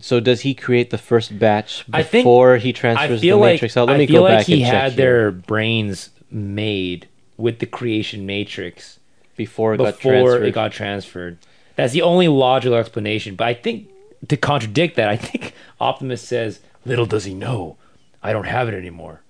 So 0.00 0.20
does 0.20 0.42
he 0.42 0.54
create 0.54 0.90
the 0.90 0.98
first 0.98 1.38
batch 1.38 1.84
I 1.92 2.02
think- 2.02 2.24
before 2.24 2.56
he 2.58 2.72
transfers 2.72 3.20
the 3.20 3.32
like 3.32 3.54
Matrix 3.54 3.76
out? 3.76 3.88
Let 3.88 3.96
I 3.96 3.98
me 3.98 4.06
feel 4.06 4.16
go 4.20 4.24
like 4.24 4.38
back 4.38 4.46
he 4.46 4.62
and 4.62 4.70
check 4.70 4.82
had 4.82 4.92
their 4.96 5.30
brains 5.30 6.10
made 6.30 7.08
with 7.36 7.58
the 7.60 7.66
creation 7.66 8.26
matrix 8.26 8.98
before 9.36 9.74
it 9.74 9.78
got 9.78 9.98
transferred. 10.00 10.44
it 10.46 10.52
got 10.52 10.72
transferred. 10.72 11.38
That's 11.76 11.92
the 11.92 12.02
only 12.02 12.28
logical 12.28 12.76
explanation. 12.76 13.34
But 13.36 13.48
I 13.48 13.54
think 13.54 13.88
to 14.28 14.36
contradict 14.36 14.96
that, 14.96 15.08
I 15.08 15.16
think 15.16 15.52
Optimus 15.80 16.22
says, 16.22 16.60
"Little 16.84 17.06
does 17.06 17.24
he 17.24 17.34
know, 17.34 17.76
I 18.22 18.32
don't 18.32 18.46
have 18.46 18.68
it 18.68 18.74
anymore." 18.74 19.20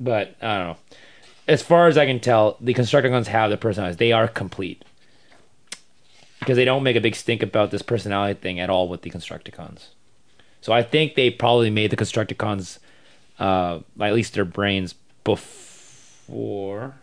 But 0.00 0.36
I 0.40 0.58
don't 0.58 0.66
know. 0.68 0.76
As 1.48 1.62
far 1.62 1.88
as 1.88 1.96
I 1.98 2.06
can 2.06 2.20
tell, 2.20 2.56
the 2.60 2.74
Constructicons 2.74 3.26
have 3.26 3.50
the 3.50 3.56
personalities. 3.56 3.96
They 3.96 4.12
are 4.12 4.28
complete 4.28 4.84
because 6.48 6.56
they 6.56 6.64
don't 6.64 6.82
make 6.82 6.96
a 6.96 7.00
big 7.02 7.14
stink 7.14 7.42
about 7.42 7.70
this 7.70 7.82
personality 7.82 8.40
thing 8.40 8.58
at 8.58 8.70
all 8.70 8.88
with 8.88 9.02
the 9.02 9.10
Constructicons. 9.10 9.88
So 10.62 10.72
I 10.72 10.82
think 10.82 11.14
they 11.14 11.28
probably 11.28 11.68
made 11.68 11.90
the 11.90 11.96
Constructicons, 11.96 12.78
uh, 13.38 13.80
at 14.00 14.14
least 14.14 14.32
their 14.32 14.46
brains, 14.46 14.94
before. 15.24 16.94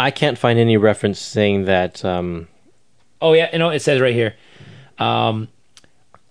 I 0.00 0.10
can't 0.10 0.36
find 0.36 0.58
any 0.58 0.76
reference 0.76 1.20
saying 1.20 1.66
that. 1.66 2.04
Um, 2.04 2.48
Oh 3.22 3.34
yeah, 3.34 3.50
you 3.52 3.58
know 3.60 3.70
it 3.70 3.82
says 3.82 4.00
right 4.00 4.12
here. 4.12 4.34
Um, 4.98 5.46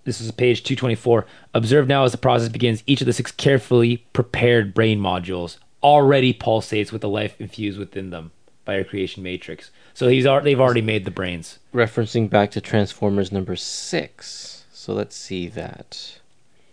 this 0.04 0.20
is 0.20 0.30
page 0.30 0.62
224. 0.62 1.24
Observe 1.54 1.88
now 1.88 2.04
as 2.04 2.12
the 2.12 2.18
process 2.18 2.50
begins. 2.50 2.82
Each 2.86 3.00
of 3.00 3.06
the 3.06 3.14
six 3.14 3.32
carefully 3.32 4.04
prepared 4.12 4.74
brain 4.74 5.00
modules 5.00 5.56
already 5.82 6.34
pulsates 6.34 6.92
with 6.92 7.00
the 7.00 7.08
life 7.08 7.34
infused 7.40 7.78
within 7.78 8.10
them 8.10 8.30
by 8.66 8.76
our 8.76 8.84
creation 8.84 9.22
matrix. 9.22 9.70
So 9.94 10.08
he's 10.08 10.26
al- 10.26 10.40
they've 10.42 10.60
already 10.60 10.82
made 10.82 11.04
the 11.04 11.10
brains. 11.10 11.58
Referencing 11.72 12.28
back 12.28 12.50
to 12.52 12.60
Transformers 12.60 13.30
number 13.32 13.56
six. 13.56 14.64
So 14.72 14.92
let's 14.92 15.16
see 15.16 15.46
that. 15.48 16.18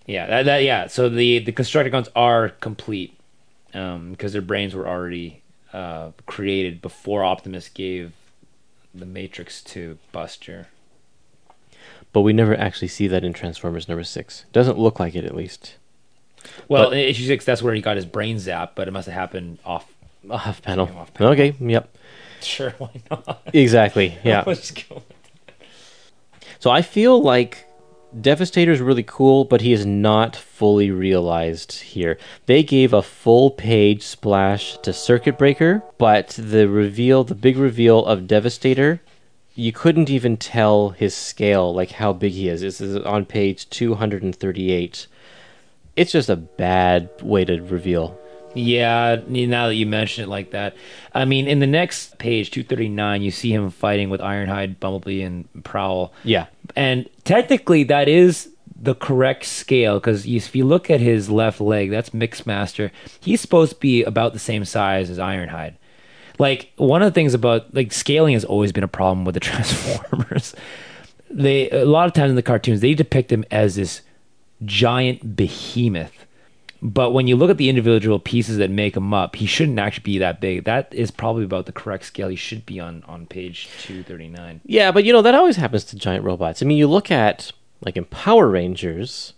Yeah, 0.08 0.26
that, 0.28 0.46
that 0.46 0.64
yeah. 0.64 0.88
So 0.88 1.08
the 1.08 1.40
the 1.40 1.52
Constructicons 1.52 2.10
are 2.16 2.50
complete 2.50 3.18
because 3.72 4.34
their 4.34 4.42
brains 4.42 4.76
were 4.76 4.88
already 4.88 5.42
uh, 5.72 6.12
created 6.26 6.82
before 6.82 7.24
Optimus 7.24 7.70
gave 7.70 8.12
the 8.94 9.06
Matrix 9.06 9.62
to 9.64 9.98
Buster. 10.12 10.68
But 12.12 12.22
we 12.22 12.34
never 12.34 12.54
actually 12.58 12.90
see 12.90 13.08
that 13.08 13.24
in 13.24 13.32
Transformers 13.32 13.88
number 13.88 14.04
six. 14.04 14.44
Doesn't 14.52 14.78
look 14.78 15.00
like 15.00 15.16
it, 15.16 15.24
at 15.24 15.34
least. 15.34 15.76
Well, 16.68 16.90
But- 16.90 16.94
in 16.98 17.00
issue 17.00 17.26
six, 17.26 17.46
that's 17.46 17.62
where 17.64 17.74
he 17.74 17.82
got 17.82 17.96
his 17.96 18.06
brain 18.06 18.36
zapped, 18.38 18.72
but 18.76 18.88
it 18.90 18.92
must 18.92 19.06
have 19.06 19.14
happened 19.16 19.60
off. 19.64 19.90
Off 20.30 20.62
panel. 20.62 20.90
Off 20.98 21.14
panel. 21.14 21.32
Okay, 21.34 21.56
yep. 21.62 21.96
Sure, 22.52 22.72
why 22.78 22.90
not? 23.10 23.42
Exactly, 23.54 24.18
yeah. 24.24 24.44
Let's 24.46 24.72
go. 24.72 25.04
So 26.60 26.70
I 26.70 26.82
feel 26.82 27.22
like 27.22 27.66
Devastator 28.20 28.72
is 28.72 28.82
really 28.82 29.04
cool, 29.04 29.46
but 29.46 29.62
he 29.62 29.72
is 29.72 29.86
not 29.86 30.36
fully 30.36 30.92
realized 30.92 31.72
here. 31.72 32.18
They 32.46 32.62
gave 32.62 32.94
a 32.94 33.02
full 33.02 33.52
page 33.52 34.04
splash 34.04 34.78
to 34.80 34.92
Circuit 34.92 35.38
Breaker, 35.38 35.82
but 35.98 36.30
the 36.38 36.68
reveal, 36.68 37.24
the 37.24 37.36
big 37.36 37.58
reveal 37.58 38.06
of 38.06 38.28
Devastator, 38.28 39.02
you 39.56 39.72
couldn't 39.72 40.10
even 40.10 40.38
tell 40.38 40.90
his 40.90 41.16
scale, 41.16 41.74
like 41.74 41.92
how 41.92 42.14
big 42.14 42.34
he 42.34 42.50
is. 42.50 42.62
This 42.62 42.82
is 42.82 42.98
on 42.98 43.26
page 43.26 43.70
238. 43.70 45.08
It's 45.96 46.12
just 46.12 46.30
a 46.30 46.36
bad 46.36 47.10
way 47.22 47.46
to 47.46 47.62
reveal. 47.62 48.18
Yeah, 48.54 49.22
now 49.28 49.68
that 49.68 49.76
you 49.76 49.86
mention 49.86 50.24
it 50.24 50.28
like 50.28 50.52
that, 50.52 50.76
I 51.14 51.26
mean, 51.26 51.48
in 51.48 51.60
the 51.60 51.68
next 51.68 52.18
page, 52.18 52.52
two 52.52 52.64
thirty 52.64 52.90
nine, 52.90 53.22
you 53.22 53.32
see 53.32 53.54
him 53.54 53.70
fighting 53.70 54.10
with 54.10 54.20
Ironhide, 54.22 54.80
Bumblebee, 54.80 55.22
and 55.22 55.48
Prowl. 55.64 56.14
Yeah. 56.24 56.48
and 56.76 57.10
technically 57.24 57.84
that 57.86 58.08
is 58.08 58.50
the 58.84 58.96
correct 58.96 59.46
scale 59.46 60.00
because 60.00 60.26
if 60.26 60.56
you 60.56 60.66
look 60.66 60.90
at 60.90 61.00
his 61.00 61.30
left 61.30 61.62
leg, 61.62 61.92
that's 61.92 62.10
Mixmaster. 62.12 62.90
He's 63.20 63.40
supposed 63.40 63.74
to 63.74 63.80
be 63.80 64.04
about 64.04 64.34
the 64.34 64.40
same 64.40 64.66
size 64.66 65.10
as 65.10 65.18
Ironhide. 65.20 65.76
Like 66.40 66.72
one 66.78 67.04
of 67.04 67.06
the 67.06 67.14
things 67.14 67.34
about 67.36 67.74
like 67.76 67.92
scaling 67.94 68.34
has 68.34 68.44
always 68.44 68.72
been 68.72 68.84
a 68.84 68.88
problem 68.88 69.24
with 69.24 69.36
the 69.36 69.40
Transformers. 69.50 70.56
they 71.30 71.70
a 71.70 71.86
lot 71.86 72.08
of 72.08 72.14
times 72.14 72.32
in 72.32 72.36
the 72.36 72.42
cartoons 72.42 72.82
they 72.82 72.94
depict 72.96 73.32
him 73.32 73.46
as 73.52 73.76
this 73.76 74.02
giant 74.66 75.36
behemoth. 75.36 76.21
But 76.84 77.12
when 77.12 77.28
you 77.28 77.36
look 77.36 77.52
at 77.52 77.58
the 77.58 77.70
individual 77.70 78.18
pieces 78.18 78.58
that 78.58 78.72
make 78.72 78.98
him 78.98 79.14
up, 79.14 79.36
he 79.36 79.46
shouldn't 79.46 79.78
actually 79.78 80.04
be 80.04 80.18
that 80.18 80.42
big. 80.42 80.64
That 80.64 80.92
is 80.94 81.12
probably 81.12 81.44
about 81.44 81.68
the 81.68 81.72
correct 81.72 82.06
scale. 82.06 82.30
He 82.30 82.36
should 82.36 82.66
be 82.66 82.80
on 82.80 83.04
on 83.08 83.28
page 83.28 83.70
two 83.82 84.02
thirty 84.04 84.28
nine. 84.28 84.62
Yeah, 84.66 84.92
but 84.92 85.04
you 85.04 85.14
know 85.14 85.22
that 85.22 85.36
always 85.36 85.58
happens 85.58 85.84
to 85.86 85.96
giant 85.96 86.26
robots. 86.26 86.62
I 86.62 86.66
mean, 86.66 86.78
you 86.80 86.88
look 86.88 87.12
at 87.12 87.52
like 87.86 87.98
in 87.98 88.06
Power 88.06 88.48
Rangers, 88.48 89.34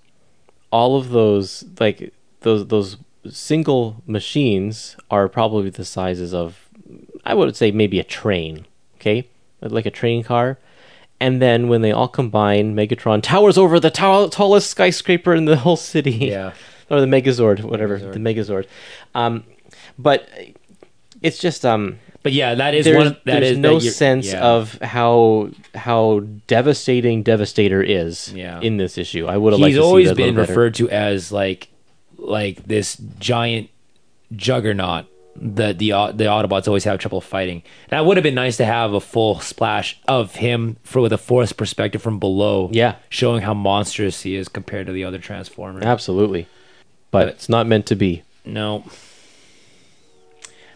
all 0.72 0.95
of 0.95 1.10
those 1.10 1.65
like 1.80 2.14
those 2.41 2.68
those 2.68 2.98
single 3.30 4.02
machines 4.06 4.95
are 5.11 5.28
probably 5.28 5.70
the 5.70 5.86
sizes 5.86 6.34
of 6.34 6.70
I 7.26 7.34
would 7.34 7.56
say 7.57 7.72
maybe 7.72 7.99
a 7.99 8.03
train, 8.06 8.65
okay? 8.95 9.28
Like 9.61 9.86
a 9.86 9.91
train 9.91 10.24
car. 10.24 10.60
And 11.20 11.41
then 11.41 11.70
when 11.70 11.82
they 11.82 11.91
all 11.91 12.10
combine, 12.10 12.76
Megatron 12.76 13.22
towers 13.22 13.57
over 13.57 13.80
the 13.80 13.90
tow- 13.91 14.28
tallest 14.28 14.70
skyscraper 14.70 15.34
in 15.34 15.45
the 15.45 15.56
whole 15.57 15.78
city. 15.78 16.11
Yeah. 16.11 16.53
Or 16.94 17.02
the 17.02 17.07
Megazord, 17.07 17.61
whatever, 17.64 17.99
Megazord. 17.99 18.14
the 18.14 18.20
Megazord. 18.20 18.65
Um, 19.15 19.44
but 19.98 20.28
it's 21.22 21.38
just 21.40 21.65
um, 21.65 21.99
But 22.22 22.34
yeah, 22.34 22.56
that 22.56 22.74
is 22.74 22.86
there's, 22.86 22.98
one. 22.98 23.07
That 23.26 23.40
there's 23.41 23.52
is 23.52 23.57
no 23.57 23.80
that 23.80 23.91
sense 23.91 24.32
yeah. 24.32 24.44
of 24.45 24.74
how 24.82 25.49
how 25.76 26.22
devastating 26.48 27.24
Devastator 27.24 27.82
is 27.82 28.32
Yeah. 28.34 28.60
in 28.61 28.78
this 28.78 28.98
issue. 28.98 29.26
I 29.28 29.38
would 29.38 29.53
have 29.53 29.60
liked 29.60 29.70
He's 29.70 29.78
to 29.78 29.82
see 29.82 29.88
always 29.88 30.14
been 30.14 30.36
referred 30.36 30.76
to 30.76 30.90
as 30.90 31.32
like 31.32 31.70
like 32.18 32.64
this 32.65 32.98
giant 33.20 33.70
juggernaut 34.36 35.06
that 35.36 35.80
the 35.80 35.94
Au- 35.94 36.11
the 36.11 36.26
Autobots 36.26 36.68
always 36.68 36.84
have 36.84 36.99
trouble 36.99 37.20
fighting. 37.22 37.64
That 37.90 38.06
would 38.06 38.18
have 38.18 38.24
been 38.24 38.36
nice 38.36 38.57
to 38.57 38.65
have 38.65 38.94
a 38.94 38.99
full 38.99 39.40
splash 39.40 39.99
of 40.07 40.36
him 40.36 40.78
for 40.84 41.02
with 41.02 41.11
a 41.11 41.18
forced 41.18 41.57
perspective 41.57 42.02
from 42.02 42.20
below. 42.20 42.70
Yeah. 42.72 42.95
showing 43.10 43.41
how 43.41 43.53
monstrous 43.56 44.22
he 44.22 44.36
is 44.36 44.48
compared 44.48 44.86
to 44.88 44.94
the 44.94 45.03
other 45.03 45.18
Transformers. 45.18 45.84
Absolutely, 45.84 46.48
but 47.14 47.27
it's 47.27 47.48
not 47.48 47.68
meant 47.68 47.85
to 47.85 47.95
be. 47.95 48.23
No. 48.44 48.84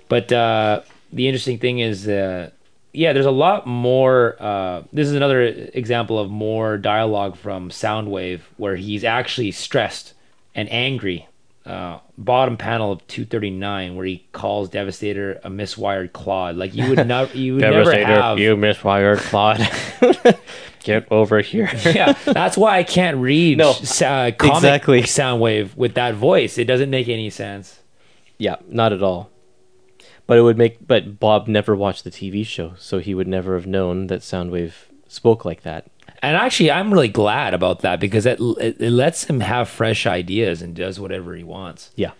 But 0.07 0.31
uh, 0.31 0.81
the 1.11 1.27
interesting 1.27 1.57
thing 1.57 1.79
is, 1.79 2.07
uh, 2.07 2.51
yeah, 2.93 3.11
there's 3.11 3.25
a 3.25 3.31
lot 3.31 3.65
more. 3.65 4.37
Uh, 4.39 4.83
this 4.93 5.07
is 5.07 5.13
another 5.13 5.41
example 5.41 6.19
of 6.19 6.29
more 6.29 6.77
dialogue 6.77 7.35
from 7.35 7.69
Soundwave 7.69 8.41
where 8.57 8.75
he's 8.75 9.03
actually 9.03 9.51
stressed 9.51 10.13
and 10.53 10.71
angry. 10.71 11.27
Uh, 11.67 11.99
bottom 12.17 12.55
panel 12.55 12.93
of 12.93 13.05
239 13.07 13.95
where 13.95 14.05
he 14.05 14.25
calls 14.31 14.69
Devastator 14.69 15.39
a 15.43 15.49
miswired 15.49 16.13
clod. 16.13 16.55
Like 16.55 16.73
you 16.73 16.89
would 16.89 17.07
not, 17.07 17.35
you 17.35 17.55
would 17.55 17.61
never 17.61 17.91
have. 17.91 18.39
you 18.39 18.55
miswired 18.55 19.17
Claude. 19.17 19.59
Get 20.83 21.11
over 21.11 21.41
here. 21.41 21.69
yeah, 21.85 22.13
that's 22.23 22.55
why 22.55 22.77
I 22.77 22.83
can't 22.83 23.17
read 23.17 23.57
No, 23.57 23.71
uh, 23.71 24.31
comic 24.31 24.55
exactly. 24.55 25.01
Soundwave 25.01 25.75
with 25.75 25.95
that 25.95 26.15
voice. 26.15 26.57
It 26.57 26.65
doesn't 26.65 26.89
make 26.89 27.09
any 27.09 27.29
sense. 27.29 27.81
yeah, 28.37 28.55
not 28.69 28.93
at 28.93 29.03
all. 29.03 29.29
But 30.25 30.37
it 30.37 30.41
would 30.41 30.57
make. 30.57 30.87
But 30.87 31.19
Bob 31.19 31.47
never 31.47 31.75
watched 31.75 32.03
the 32.05 32.11
TV 32.11 32.45
show, 32.45 32.73
so 32.77 32.99
he 32.99 33.13
would 33.13 33.27
never 33.27 33.55
have 33.55 33.67
known 33.67 34.07
that 34.07 34.21
Soundwave 34.21 34.73
spoke 35.07 35.43
like 35.43 35.63
that. 35.63 35.87
And 36.21 36.35
actually, 36.35 36.71
I'm 36.71 36.91
really 36.91 37.07
glad 37.07 37.53
about 37.53 37.81
that 37.81 37.99
because 37.99 38.25
it, 38.25 38.39
it, 38.39 38.81
it 38.81 38.91
lets 38.91 39.25
him 39.25 39.39
have 39.41 39.69
fresh 39.69 40.05
ideas 40.05 40.61
and 40.61 40.75
does 40.75 40.99
whatever 40.99 41.35
he 41.35 41.43
wants. 41.43 41.91
Yeah. 41.95 42.11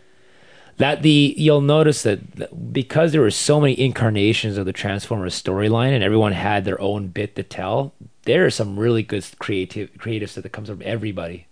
That 0.78 1.02
the 1.02 1.34
you'll 1.38 1.62
notice 1.62 2.04
that 2.04 2.72
because 2.72 3.12
there 3.12 3.22
were 3.22 3.32
so 3.32 3.60
many 3.60 3.80
incarnations 3.80 4.58
of 4.58 4.68
the 4.68 4.74
Transformers 4.74 5.42
storyline 5.42 5.90
and 5.90 6.04
everyone 6.04 6.34
had 6.34 6.66
their 6.66 6.80
own 6.80 7.08
bit 7.08 7.36
to 7.36 7.44
tell, 7.44 7.94
there 8.24 8.46
are 8.46 8.52
some 8.52 8.78
really 8.78 9.02
good 9.02 9.26
creative 9.40 9.98
creative 9.98 10.30
stuff 10.30 10.44
that 10.44 10.52
comes 10.52 10.70
from 10.70 10.84
everybody 10.86 11.48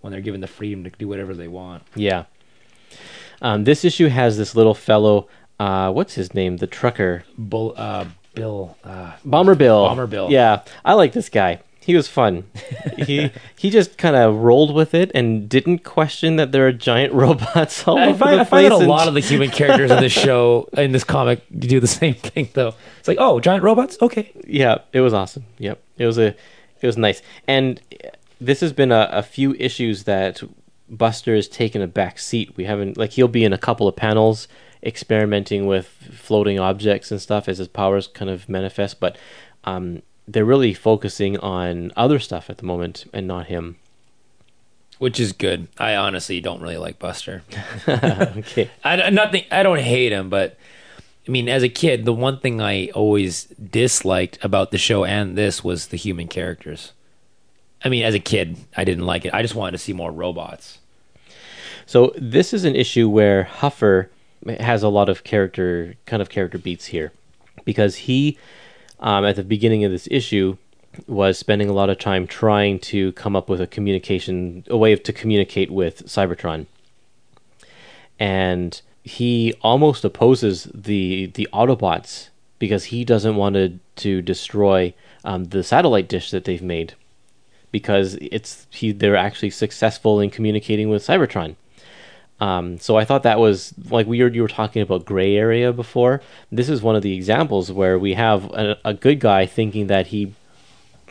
when 0.00 0.10
they're 0.10 0.20
given 0.20 0.40
the 0.40 0.48
freedom 0.48 0.82
to 0.82 0.90
do 0.90 1.06
whatever 1.06 1.32
they 1.32 1.46
want. 1.46 1.84
Yeah. 1.94 2.24
Um, 3.40 3.64
this 3.64 3.84
issue 3.84 4.08
has 4.08 4.36
this 4.36 4.56
little 4.56 4.74
fellow. 4.74 5.28
Uh, 5.60 5.92
what's 5.92 6.14
his 6.14 6.34
name? 6.34 6.56
The 6.56 6.66
trucker. 6.66 7.24
Bull, 7.38 7.74
uh, 7.76 8.06
Bill, 8.34 8.76
uh, 8.84 9.12
Bomber 9.24 9.54
Bill. 9.54 9.86
Bomber 9.86 10.06
Bill. 10.06 10.30
Yeah, 10.30 10.62
I 10.84 10.94
like 10.94 11.12
this 11.12 11.28
guy. 11.28 11.60
He 11.80 11.94
was 11.94 12.08
fun. 12.08 12.44
he 12.96 13.30
he 13.56 13.68
just 13.68 13.98
kind 13.98 14.16
of 14.16 14.36
rolled 14.36 14.74
with 14.74 14.94
it 14.94 15.10
and 15.14 15.48
didn't 15.48 15.80
question 15.80 16.36
that 16.36 16.50
there 16.50 16.66
are 16.66 16.72
giant 16.72 17.12
robots 17.22 17.86
all 17.86 17.98
I 17.98 18.08
over 18.08 18.18
find, 18.18 18.36
the 18.38 18.40
I 18.40 18.44
find 18.44 18.64
that 18.64 18.72
a 18.72 18.76
lot 18.78 19.06
of 19.06 19.14
the 19.14 19.20
human 19.20 19.50
characters 19.50 19.90
in 19.90 20.00
this 20.00 20.12
show, 20.12 20.68
in 20.72 20.92
this 20.92 21.04
comic, 21.04 21.42
do 21.56 21.80
the 21.80 21.86
same 21.86 22.14
thing 22.14 22.48
though. 22.54 22.74
It's 22.98 23.08
like, 23.08 23.18
oh, 23.20 23.38
giant 23.38 23.62
robots? 23.62 23.98
Okay. 24.00 24.32
yeah, 24.46 24.78
it 24.94 25.00
was 25.00 25.12
awesome. 25.12 25.44
Yep, 25.58 25.82
it 25.98 26.06
was 26.06 26.18
a 26.18 26.34
it 26.80 26.86
was 26.86 26.96
nice. 26.96 27.20
And 27.46 27.80
this 28.40 28.60
has 28.60 28.72
been 28.72 28.90
a, 28.90 29.08
a 29.12 29.22
few 29.22 29.54
issues 29.54 30.04
that 30.04 30.42
Buster 30.88 31.34
has 31.34 31.48
taken 31.48 31.82
a 31.82 31.86
back 31.86 32.18
seat. 32.18 32.56
We 32.56 32.64
haven't 32.64 32.96
like 32.96 33.12
he'll 33.12 33.28
be 33.28 33.44
in 33.44 33.52
a 33.52 33.58
couple 33.58 33.88
of 33.88 33.96
panels 33.96 34.48
experimenting 34.84 35.66
with 35.66 35.86
floating 35.86 36.58
objects 36.58 37.10
and 37.10 37.20
stuff 37.20 37.48
as 37.48 37.58
his 37.58 37.68
powers 37.68 38.06
kind 38.06 38.30
of 38.30 38.48
manifest, 38.48 39.00
but 39.00 39.16
um, 39.64 40.02
they're 40.28 40.44
really 40.44 40.74
focusing 40.74 41.38
on 41.38 41.92
other 41.96 42.18
stuff 42.18 42.50
at 42.50 42.58
the 42.58 42.66
moment 42.66 43.06
and 43.12 43.26
not 43.26 43.46
him. 43.46 43.76
Which 44.98 45.18
is 45.18 45.32
good. 45.32 45.68
I 45.78 45.96
honestly 45.96 46.40
don't 46.40 46.60
really 46.60 46.76
like 46.76 46.98
Buster. 46.98 47.42
okay. 47.88 48.70
I 48.84 49.10
nothing. 49.10 49.44
I 49.50 49.62
don't 49.62 49.80
hate 49.80 50.12
him, 50.12 50.30
but 50.30 50.56
I 51.26 51.30
mean, 51.30 51.48
as 51.48 51.62
a 51.62 51.68
kid, 51.68 52.04
the 52.04 52.12
one 52.12 52.38
thing 52.38 52.60
I 52.60 52.88
always 52.88 53.44
disliked 53.46 54.42
about 54.44 54.70
the 54.70 54.78
show 54.78 55.04
and 55.04 55.36
this 55.36 55.64
was 55.64 55.88
the 55.88 55.96
human 55.96 56.28
characters. 56.28 56.92
I 57.82 57.88
mean, 57.88 58.04
as 58.04 58.14
a 58.14 58.20
kid, 58.20 58.56
I 58.76 58.84
didn't 58.84 59.04
like 59.04 59.24
it. 59.24 59.34
I 59.34 59.42
just 59.42 59.54
wanted 59.54 59.72
to 59.72 59.78
see 59.78 59.92
more 59.92 60.12
robots. 60.12 60.78
So 61.86 62.14
this 62.16 62.54
is 62.54 62.64
an 62.64 62.74
issue 62.74 63.08
where 63.08 63.44
Huffer 63.44 64.08
has 64.46 64.82
a 64.82 64.88
lot 64.88 65.08
of 65.08 65.24
character, 65.24 65.94
kind 66.06 66.22
of 66.22 66.28
character 66.28 66.58
beats 66.58 66.86
here, 66.86 67.12
because 67.64 67.96
he, 67.96 68.38
um, 69.00 69.24
at 69.24 69.36
the 69.36 69.44
beginning 69.44 69.84
of 69.84 69.90
this 69.90 70.08
issue, 70.10 70.56
was 71.06 71.38
spending 71.38 71.68
a 71.68 71.72
lot 71.72 71.90
of 71.90 71.98
time 71.98 72.26
trying 72.26 72.78
to 72.78 73.12
come 73.12 73.34
up 73.34 73.48
with 73.48 73.60
a 73.60 73.66
communication, 73.66 74.64
a 74.68 74.76
way 74.76 74.94
to 74.94 75.12
communicate 75.12 75.70
with 75.70 76.06
Cybertron, 76.06 76.66
and 78.18 78.80
he 79.02 79.54
almost 79.60 80.04
opposes 80.04 80.68
the 80.72 81.26
the 81.34 81.48
Autobots 81.52 82.28
because 82.58 82.84
he 82.84 83.04
doesn't 83.04 83.36
want 83.36 83.54
to, 83.54 83.78
to 83.96 84.22
destroy 84.22 84.94
um, 85.24 85.44
the 85.44 85.62
satellite 85.62 86.08
dish 86.08 86.30
that 86.30 86.44
they've 86.44 86.62
made. 86.62 86.94
Because 87.70 88.16
it's 88.20 88.66
he 88.70 88.92
they're 88.92 89.16
actually 89.16 89.50
successful 89.50 90.20
in 90.20 90.30
communicating 90.30 90.88
with 90.88 91.04
Cybertron. 91.04 91.56
Um, 92.44 92.78
so 92.78 92.96
I 92.96 93.04
thought 93.06 93.22
that 93.22 93.38
was 93.38 93.72
like 93.90 94.06
we 94.06 94.22
were 94.22 94.28
you 94.28 94.42
were 94.42 94.48
talking 94.48 94.82
about 94.82 95.06
gray 95.06 95.34
area 95.36 95.72
before. 95.72 96.20
This 96.52 96.68
is 96.68 96.82
one 96.82 96.96
of 96.96 97.02
the 97.02 97.14
examples 97.14 97.72
where 97.72 97.98
we 97.98 98.12
have 98.14 98.40
a, 98.52 98.76
a 98.84 98.92
good 98.92 99.18
guy 99.20 99.46
thinking 99.46 99.86
that 99.86 100.08
he 100.08 100.34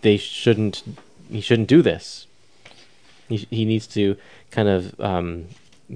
they 0.02 0.18
shouldn't 0.18 0.84
he 1.32 1.42
shouldn't 1.42 1.70
do 1.70 1.82
this. 1.82 2.28
He 3.30 3.38
he 3.50 3.66
needs 3.66 3.88
to 3.88 4.16
kind 4.52 4.68
of 4.68 5.00
um, 5.00 5.46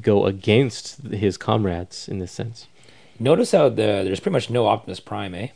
go 0.01 0.26
against 0.26 0.85
his 1.26 1.38
comrades 1.38 2.07
in 2.07 2.18
this 2.18 2.31
sense. 2.31 2.68
Notice 3.19 3.51
how 3.51 3.69
the 3.69 4.01
there's 4.05 4.19
pretty 4.19 4.34
much 4.34 4.49
no 4.49 4.65
Optimus 4.65 4.99
Prime, 4.99 5.35
eh? 5.35 5.49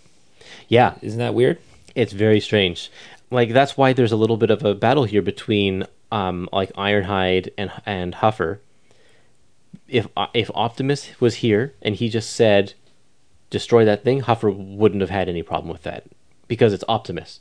Yeah, 0.68 0.96
Isn't 1.02 1.20
that 1.20 1.34
weird? 1.34 1.58
it's 1.96 2.14
very 2.14 2.40
strange. 2.40 2.92
Like 3.32 3.50
that's 3.52 3.78
why 3.78 3.94
there's 3.94 4.12
a 4.12 4.22
little 4.24 4.38
bit 4.38 4.52
of 4.52 4.64
a 4.64 4.76
battle 4.76 5.06
here 5.06 5.24
between 5.24 5.86
um, 6.12 6.50
like 6.54 6.72
Ironhide 6.74 7.50
and 7.58 7.72
and 7.86 8.14
Huffer. 8.16 8.60
If 9.88 10.08
uh, 10.16 10.28
if 10.34 10.50
Optimus 10.54 11.20
was 11.20 11.36
here 11.36 11.74
and 11.82 11.96
he 11.96 12.10
just 12.10 12.32
said, 12.32 12.74
"Destroy 13.50 13.86
that 13.86 14.04
thing," 14.04 14.22
Huffer 14.22 14.50
wouldn't 14.52 15.02
have 15.02 15.10
had 15.10 15.30
any 15.30 15.44
problem 15.44 15.72
with 15.72 15.84
that 15.84 16.06
because 16.48 16.74
it's 16.74 16.84
Optimus. 16.88 17.40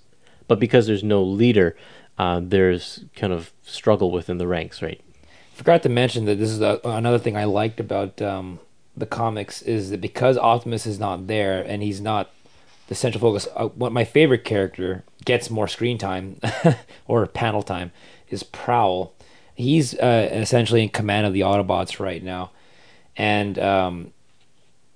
But 0.49 0.59
because 0.59 0.87
there's 0.87 1.05
no 1.05 1.23
leader, 1.23 1.77
uh, 2.19 2.41
there's 2.43 3.05
kind 3.15 3.33
of 3.33 3.53
struggle 3.63 4.11
within 4.11 4.39
the 4.39 4.49
ranks, 4.49 4.83
right? 4.83 5.01
Forgot 5.55 5.83
to 5.85 5.89
mention 5.89 6.25
that 6.25 6.39
this 6.39 6.51
is 6.51 6.61
a, 6.61 6.81
another 6.85 7.19
thing 7.19 7.37
I 7.37 7.45
liked 7.45 7.81
about 7.81 8.21
um, 8.21 8.59
the 8.97 9.07
comics 9.07 9.63
is 9.63 9.91
that 9.91 10.01
because 10.01 10.37
Optimus 10.37 10.87
is 10.87 10.99
not 10.99 11.27
there 11.27 11.63
and 11.63 11.83
he's 11.83 12.01
not 12.01 12.31
the 12.89 12.95
central 12.95 13.21
focus. 13.21 13.49
Uh, 13.55 13.69
what 13.69 13.93
my 13.93 14.05
favorite 14.05 14.45
character 14.45 15.05
gets 15.25 15.51
more 15.51 15.69
screen 15.69 15.99
time 15.99 16.41
or 17.07 17.27
panel 17.27 17.63
time 17.63 17.93
is 18.29 18.43
Prowl. 18.43 19.13
He's 19.61 19.95
uh, 19.95 20.29
essentially 20.33 20.83
in 20.83 20.89
command 20.89 21.27
of 21.27 21.33
the 21.33 21.41
Autobots 21.41 22.01
right 22.01 22.23
now, 22.23 22.51
and 23.17 23.59
um, 23.59 24.13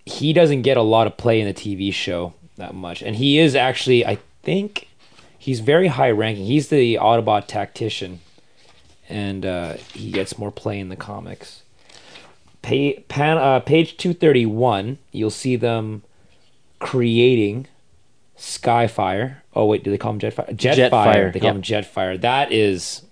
he 0.07 0.33
doesn't 0.33 0.63
get 0.63 0.77
a 0.77 0.83
lot 0.83 1.07
of 1.07 1.17
play 1.17 1.41
in 1.41 1.47
the 1.47 1.55
TV 1.55 1.93
show 1.93 2.35
that 2.57 2.75
much. 2.75 3.03
And 3.03 3.17
he 3.17 3.39
is 3.39 3.55
actually, 3.55 4.07
I 4.07 4.19
think, 4.43 4.89
he's 5.39 5.61
very 5.61 5.89
high 5.89 6.11
ranking. 6.11 6.47
He's 6.47 6.69
the 6.69 6.97
Autobot 6.97 7.47
tactician, 7.47 8.21
and 9.09 9.45
uh, 9.45 9.75
he 9.93 10.11
gets 10.11 10.39
more 10.39 10.51
play 10.51 10.79
in 10.79 10.89
the 10.89 10.97
comics. 10.97 11.63
Pa- 12.63 13.01
pan, 13.09 13.37
uh, 13.37 13.61
page 13.61 13.97
231, 13.99 14.99
you'll 15.13 15.31
see 15.31 15.57
them 15.57 16.03
creating 16.79 17.67
Skyfire. 18.39 19.37
Oh, 19.55 19.67
wait, 19.67 19.85
do 19.85 19.91
they 19.91 19.99
call 19.99 20.13
him 20.13 20.19
Jetfire? 20.19 20.55
Jetfire. 20.57 20.91
Jetfire, 20.91 21.33
They 21.33 21.41
call 21.41 21.49
yep. 21.49 21.57
him 21.57 21.63
Jetfire. 21.63 22.21
That 22.21 22.53
is 22.53 23.03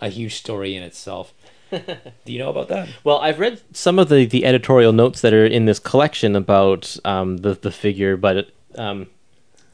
a 0.00 0.08
huge 0.08 0.34
story 0.34 0.74
in 0.76 0.82
itself. 0.82 1.32
do 1.70 1.82
you 2.32 2.38
know 2.38 2.50
about 2.50 2.68
that? 2.68 2.88
Well, 3.04 3.18
I've 3.18 3.38
read 3.38 3.60
some 3.72 3.98
of 3.98 4.08
the, 4.08 4.24
the 4.26 4.44
editorial 4.44 4.92
notes 4.92 5.20
that 5.20 5.32
are 5.32 5.46
in 5.46 5.66
this 5.66 5.78
collection 5.78 6.34
about 6.34 6.96
um, 7.04 7.38
the 7.38 7.54
the 7.54 7.70
figure, 7.70 8.16
but 8.16 8.50
um, 8.74 9.06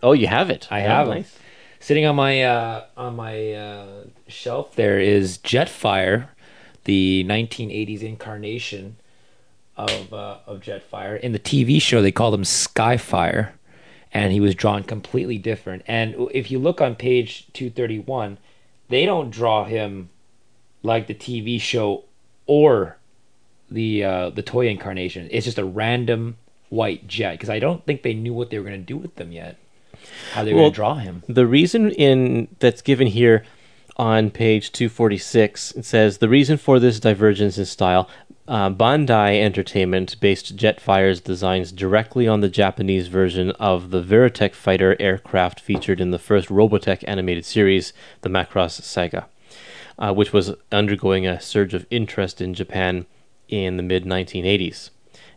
oh, 0.03 0.12
you 0.12 0.27
have 0.27 0.51
it. 0.51 0.69
I 0.70 0.82
Oh, 0.85 0.89
have 0.89 1.09
nice. 1.09 1.39
Sitting 1.81 2.05
on 2.05 2.16
my 2.16 2.43
uh, 2.43 2.85
on 2.97 3.16
my 3.16 3.53
uh, 3.53 3.86
shelf 4.28 4.74
there 4.77 4.98
is 4.98 5.39
Jetfire, 5.39 6.28
the 6.85 7.24
1980s 7.27 8.03
incarnation 8.03 8.97
of 9.77 10.12
uh, 10.12 10.39
of 10.47 10.61
Jetfire. 10.61 11.19
In 11.20 11.32
the 11.32 11.39
TV 11.39 11.81
show, 11.81 12.03
they 12.03 12.12
called 12.12 12.35
him 12.35 12.43
Skyfire, 12.43 13.53
and 14.12 14.32
he 14.32 14.40
was 14.40 14.55
drawn 14.55 14.82
completely 14.82 15.39
different. 15.39 15.82
And 15.86 16.15
if 16.32 16.51
you 16.51 16.59
look 16.59 16.81
on 16.82 16.94
page 16.94 17.47
231, 17.55 18.36
they 18.89 19.07
don't 19.07 19.31
draw 19.31 19.65
him 19.65 20.11
like 20.86 21.06
the 21.06 21.14
TV 21.14 21.60
show 21.60 22.04
or 22.46 22.96
the 23.70 24.04
uh, 24.04 24.30
the 24.30 24.42
toy 24.42 24.68
incarnation. 24.68 25.28
It's 25.30 25.44
just 25.44 25.58
a 25.58 25.64
random 25.64 26.36
white 26.68 27.06
jet 27.06 27.32
because 27.32 27.50
I 27.50 27.58
don't 27.58 27.84
think 27.84 28.02
they 28.02 28.14
knew 28.14 28.32
what 28.32 28.50
they 28.50 28.58
were 28.58 28.64
going 28.64 28.80
to 28.80 28.86
do 28.86 28.96
with 28.96 29.16
them 29.16 29.32
yet. 29.32 29.58
How 30.32 30.44
they 30.44 30.52
were 30.52 30.60
Well, 30.60 30.64
going 30.64 30.72
to 30.72 30.76
draw 30.76 30.94
him. 30.94 31.22
The 31.28 31.46
reason 31.46 31.90
in 31.90 32.48
that's 32.60 32.82
given 32.82 33.08
here 33.08 33.44
on 33.98 34.30
page 34.30 34.72
246 34.72 35.72
it 35.72 35.84
says 35.86 36.18
the 36.18 36.28
reason 36.28 36.58
for 36.58 36.78
this 36.78 37.00
divergence 37.00 37.56
in 37.56 37.64
style 37.64 38.10
uh, 38.48 38.70
Bandai 38.70 39.40
Entertainment 39.40 40.20
based 40.20 40.56
Jetfire's 40.56 41.20
designs 41.20 41.72
directly 41.72 42.28
on 42.28 42.40
the 42.40 42.48
Japanese 42.48 43.08
version 43.08 43.50
of 43.52 43.90
the 43.90 44.02
Veritech 44.02 44.54
fighter 44.54 44.96
aircraft 45.00 45.60
featured 45.60 46.00
in 46.00 46.10
the 46.10 46.18
first 46.18 46.48
Robotech 46.48 47.02
animated 47.08 47.44
series, 47.44 47.92
the 48.20 48.28
Macross 48.28 48.80
Saga, 48.82 49.26
uh, 49.98 50.12
which 50.12 50.32
was 50.32 50.55
undergoing 50.70 51.27
a 51.27 51.40
surge 51.40 51.74
of 51.74 51.86
interest 51.90 52.40
in 52.40 52.55
Japan 52.55 53.06
in 53.48 53.77
the 53.77 53.82
mid 53.82 54.05
1980s. 54.05 54.90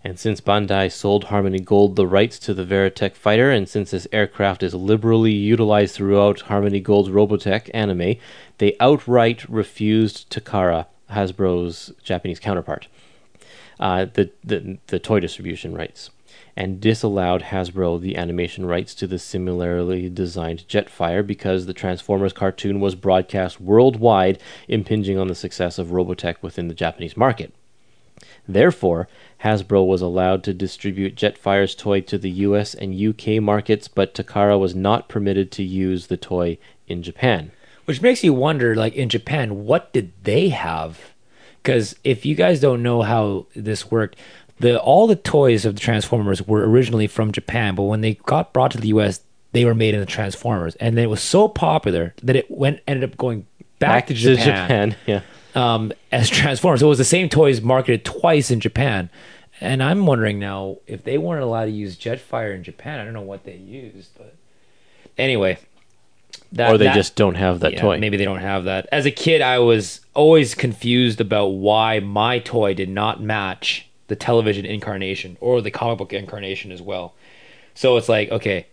And 0.03 0.17
since 0.17 0.39
Bandai 0.39 0.91
sold 0.91 1.25
Harmony 1.25 1.59
Gold 1.59 1.95
the 1.95 2.07
rights 2.07 2.39
to 2.39 2.53
the 2.53 2.63
Veritech 2.63 3.15
fighter, 3.15 3.51
and 3.51 3.67
since 3.67 3.91
this 3.91 4.07
aircraft 4.13 4.63
is 4.63 4.73
liberally 4.73 5.33
utilized 5.33 5.95
throughout 5.95 6.41
Harmony 6.41 6.79
Gold's 6.79 7.09
Robotech 7.09 7.69
anime, 7.73 8.15
they 8.59 8.77
outright 8.79 9.47
refused 9.49 10.29
Takara, 10.31 10.85
Hasbro's 11.11 11.91
Japanese 12.01 12.39
counterpart, 12.39 12.87
uh, 13.79 14.05
the, 14.05 14.31
the, 14.43 14.77
the 14.87 14.99
toy 14.99 15.19
distribution 15.19 15.75
rights, 15.75 16.11
and 16.59 16.81
disallowed 16.81 17.41
Hasbro 17.41 18.01
the 18.01 18.17
animation 18.17 18.65
rights 18.65 18.93
to 18.95 19.07
the 19.07 19.17
similarly 19.17 20.09
designed 20.09 20.67
Jetfire 20.67 21.25
because 21.25 21.65
the 21.65 21.73
Transformers 21.73 22.33
cartoon 22.33 22.81
was 22.81 22.95
broadcast 22.95 23.61
worldwide, 23.61 24.41
impinging 24.67 25.17
on 25.17 25.29
the 25.29 25.35
success 25.35 25.79
of 25.79 25.87
Robotech 25.87 26.35
within 26.41 26.67
the 26.67 26.73
Japanese 26.73 27.15
market. 27.15 27.53
Therefore, 28.45 29.07
Hasbro 29.43 29.87
was 29.87 30.01
allowed 30.01 30.43
to 30.43 30.53
distribute 30.53 31.15
Jetfire's 31.15 31.75
toy 31.75 32.01
to 32.01 32.17
the 32.17 32.31
US 32.31 32.73
and 32.73 32.93
UK 32.93 33.41
markets, 33.41 33.87
but 33.87 34.13
Takara 34.13 34.59
was 34.59 34.75
not 34.75 35.07
permitted 35.07 35.51
to 35.53 35.63
use 35.63 36.07
the 36.07 36.17
toy 36.17 36.57
in 36.89 37.01
Japan. 37.01 37.51
Which 37.85 38.01
makes 38.01 38.21
you 38.21 38.33
wonder, 38.33 38.75
like 38.75 38.95
in 38.95 39.07
Japan, 39.07 39.63
what 39.63 39.93
did 39.93 40.11
they 40.23 40.49
have? 40.49 41.13
Because 41.63 41.95
if 42.03 42.25
you 42.25 42.35
guys 42.35 42.59
don't 42.59 42.83
know 42.83 43.01
how 43.01 43.45
this 43.55 43.91
worked, 43.91 44.17
the 44.59 44.79
all 44.79 45.07
the 45.07 45.15
toys 45.15 45.65
of 45.65 45.75
the 45.75 45.81
Transformers 45.81 46.45
were 46.45 46.67
originally 46.69 47.07
from 47.07 47.31
Japan, 47.31 47.75
but 47.75 47.83
when 47.83 48.01
they 48.01 48.15
got 48.15 48.53
brought 48.53 48.71
to 48.71 48.77
the 48.77 48.89
U.S., 48.89 49.21
they 49.51 49.65
were 49.65 49.73
made 49.75 49.93
into 49.93 50.05
Transformers, 50.05 50.75
and 50.75 50.97
then 50.97 51.05
it 51.05 51.09
was 51.09 51.21
so 51.21 51.47
popular 51.47 52.13
that 52.23 52.35
it 52.35 52.49
went 52.51 52.81
ended 52.87 53.09
up 53.09 53.17
going 53.17 53.47
back, 53.79 54.07
to 54.07 54.13
Japan, 54.13 54.95
yeah. 55.07 55.21
um, 55.55 55.91
as 56.11 56.29
Transformers. 56.29 56.81
It 56.81 56.85
was 56.85 56.97
the 56.97 57.05
same 57.05 57.29
toys 57.29 57.61
marketed 57.61 58.05
twice 58.05 58.51
in 58.51 58.59
Japan, 58.59 59.09
and 59.61 59.81
I'm 59.81 60.05
wondering 60.05 60.39
now 60.39 60.77
if 60.85 61.03
they 61.03 61.17
weren't 61.17 61.43
allowed 61.43 61.65
to 61.65 61.71
use 61.71 61.97
Jetfire 61.97 62.53
in 62.53 62.63
Japan. 62.63 62.99
I 62.99 63.05
don't 63.05 63.13
know 63.13 63.21
what 63.21 63.45
they 63.45 63.55
used, 63.55 64.11
but 64.17 64.35
anyway, 65.17 65.57
that, 66.51 66.73
Or 66.73 66.77
they 66.77 66.85
that- 66.85 66.95
just 66.95 67.15
don't 67.15 67.35
have 67.35 67.61
that 67.61 67.73
yeah, 67.73 67.81
toy. 67.81 67.99
Maybe 67.99 68.17
they 68.17 68.25
don't 68.25 68.39
have 68.39 68.65
that. 68.65 68.87
As 68.91 69.05
a 69.05 69.11
kid, 69.11 69.41
I 69.41 69.59
was 69.59 70.01
always 70.13 70.53
confused 70.53 71.21
about 71.21 71.47
why 71.47 71.99
my 71.99 72.39
toy 72.39 72.73
did 72.73 72.89
not 72.89 73.21
match 73.21 73.88
the 74.09 74.15
television 74.15 74.65
incarnation 74.65 75.37
or 75.39 75.61
the 75.61 75.71
comic 75.71 75.97
book 75.97 76.11
incarnation 76.11 76.71
as 76.71 76.81
well. 76.81 77.13
So 77.73 77.95
it's 77.95 78.09
like, 78.09 78.29
okay, 78.29 78.67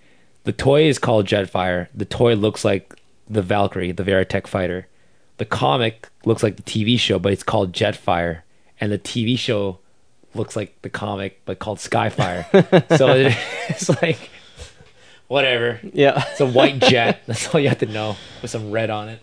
the 0.44 0.52
toy 0.52 0.88
is 0.88 0.98
called 0.98 1.26
Jetfire. 1.26 1.88
The 1.94 2.04
toy 2.04 2.34
looks 2.34 2.64
like 2.64 2.94
the 3.28 3.42
Valkyrie, 3.42 3.92
the 3.92 4.02
Veritech 4.02 4.46
fighter. 4.46 4.88
The 5.36 5.44
comic 5.44 6.08
looks 6.24 6.42
like 6.42 6.56
the 6.56 6.62
TV 6.62 6.98
show, 6.98 7.18
but 7.18 7.32
it's 7.32 7.42
called 7.42 7.72
Jetfire. 7.72 8.40
And 8.80 8.90
the 8.90 8.98
TV 8.98 9.38
show 9.38 9.78
looks 10.34 10.56
like 10.56 10.80
the 10.82 10.90
comic, 10.90 11.42
but 11.44 11.58
called 11.58 11.78
Skyfire. 11.78 12.46
so 12.96 13.08
it's 13.68 13.88
like, 14.02 14.30
whatever. 15.28 15.80
Yeah. 15.92 16.24
It's 16.30 16.40
a 16.40 16.46
white 16.46 16.78
jet. 16.78 17.22
That's 17.26 17.54
all 17.54 17.60
you 17.60 17.68
have 17.68 17.78
to 17.78 17.86
know 17.86 18.16
with 18.42 18.50
some 18.50 18.70
red 18.70 18.90
on 18.90 19.08
it. 19.08 19.20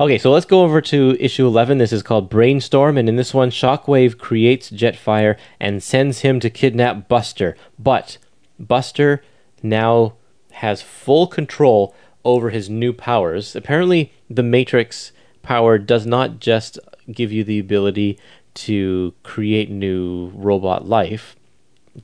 Okay, 0.00 0.18
so 0.18 0.30
let's 0.30 0.46
go 0.46 0.62
over 0.62 0.80
to 0.80 1.16
issue 1.18 1.46
11. 1.46 1.78
This 1.78 1.92
is 1.92 2.02
called 2.02 2.30
Brainstorm, 2.30 2.96
and 2.96 3.08
in 3.08 3.16
this 3.16 3.34
one, 3.34 3.50
Shockwave 3.50 4.18
creates 4.18 4.70
Jetfire 4.70 5.36
and 5.58 5.82
sends 5.82 6.20
him 6.20 6.40
to 6.40 6.50
kidnap 6.50 7.08
Buster. 7.08 7.56
But 7.78 8.18
Buster 8.58 9.22
now 9.62 10.14
has 10.52 10.82
full 10.82 11.26
control 11.26 11.94
over 12.24 12.50
his 12.50 12.68
new 12.68 12.92
powers. 12.92 13.56
Apparently, 13.56 14.12
the 14.28 14.42
Matrix 14.42 15.12
power 15.42 15.78
does 15.78 16.06
not 16.06 16.40
just 16.40 16.78
give 17.10 17.32
you 17.32 17.44
the 17.44 17.58
ability 17.58 18.18
to 18.54 19.14
create 19.22 19.70
new 19.70 20.30
robot 20.34 20.86
life, 20.86 21.36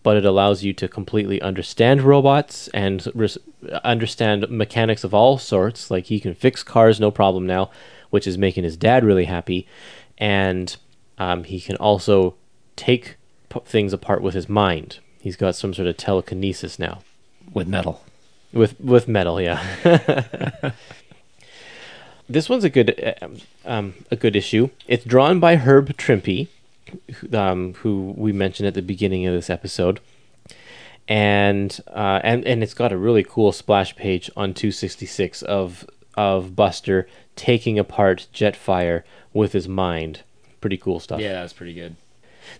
but 0.02 0.16
it 0.16 0.24
allows 0.24 0.62
you 0.64 0.72
to 0.74 0.88
completely 0.88 1.40
understand 1.42 2.02
robots 2.02 2.68
and 2.68 3.06
res- 3.14 3.38
understand 3.84 4.46
mechanics 4.50 5.04
of 5.04 5.14
all 5.14 5.38
sorts. 5.38 5.90
Like 5.90 6.06
he 6.06 6.20
can 6.20 6.34
fix 6.34 6.62
cars 6.62 6.98
no 7.00 7.10
problem 7.10 7.46
now, 7.46 7.70
which 8.10 8.26
is 8.26 8.36
making 8.38 8.64
his 8.64 8.76
dad 8.76 9.04
really 9.04 9.24
happy. 9.26 9.66
And 10.18 10.76
um, 11.18 11.44
he 11.44 11.60
can 11.60 11.76
also 11.76 12.34
take 12.76 13.16
p- 13.48 13.60
things 13.64 13.92
apart 13.92 14.22
with 14.22 14.34
his 14.34 14.48
mind. 14.48 14.98
He's 15.20 15.36
got 15.36 15.54
some 15.54 15.72
sort 15.72 15.88
of 15.88 15.96
telekinesis 15.96 16.78
now 16.78 17.02
With 17.52 17.66
metal. 17.68 18.04
with 18.52 18.78
with 18.80 19.08
metal. 19.08 19.40
Yeah. 19.40 19.62
this 22.28 22.48
one's 22.48 22.64
a 22.64 22.70
good 22.70 23.16
uh, 23.22 23.28
um, 23.64 23.94
a 24.10 24.16
good 24.16 24.36
issue. 24.36 24.70
It's 24.86 25.04
drawn 25.04 25.40
by 25.40 25.56
Herb 25.56 25.96
Trimpe, 25.96 26.48
um, 27.32 27.74
who 27.74 28.14
we 28.16 28.32
mentioned 28.32 28.66
at 28.66 28.74
the 28.74 28.82
beginning 28.82 29.26
of 29.26 29.34
this 29.34 29.50
episode, 29.50 30.00
and 31.08 31.80
uh, 31.88 32.20
and 32.22 32.44
and 32.46 32.62
it's 32.62 32.74
got 32.74 32.92
a 32.92 32.96
really 32.96 33.22
cool 33.22 33.52
splash 33.52 33.94
page 33.96 34.30
on 34.36 34.54
266 34.54 35.42
of 35.42 35.86
of 36.16 36.54
Buster 36.54 37.08
taking 37.36 37.78
apart 37.78 38.26
Jetfire 38.32 39.02
with 39.32 39.52
his 39.52 39.68
mind. 39.68 40.22
Pretty 40.60 40.76
cool 40.76 41.00
stuff. 41.00 41.20
Yeah, 41.20 41.34
that's 41.34 41.52
pretty 41.52 41.74
good. 41.74 41.96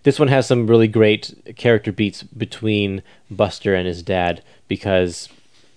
This 0.02 0.18
one 0.18 0.28
has 0.28 0.46
some 0.46 0.66
really 0.66 0.88
great 0.88 1.34
character 1.56 1.92
beats 1.92 2.22
between 2.22 3.02
Buster 3.30 3.74
and 3.74 3.86
his 3.86 4.02
dad 4.02 4.42
because 4.68 5.28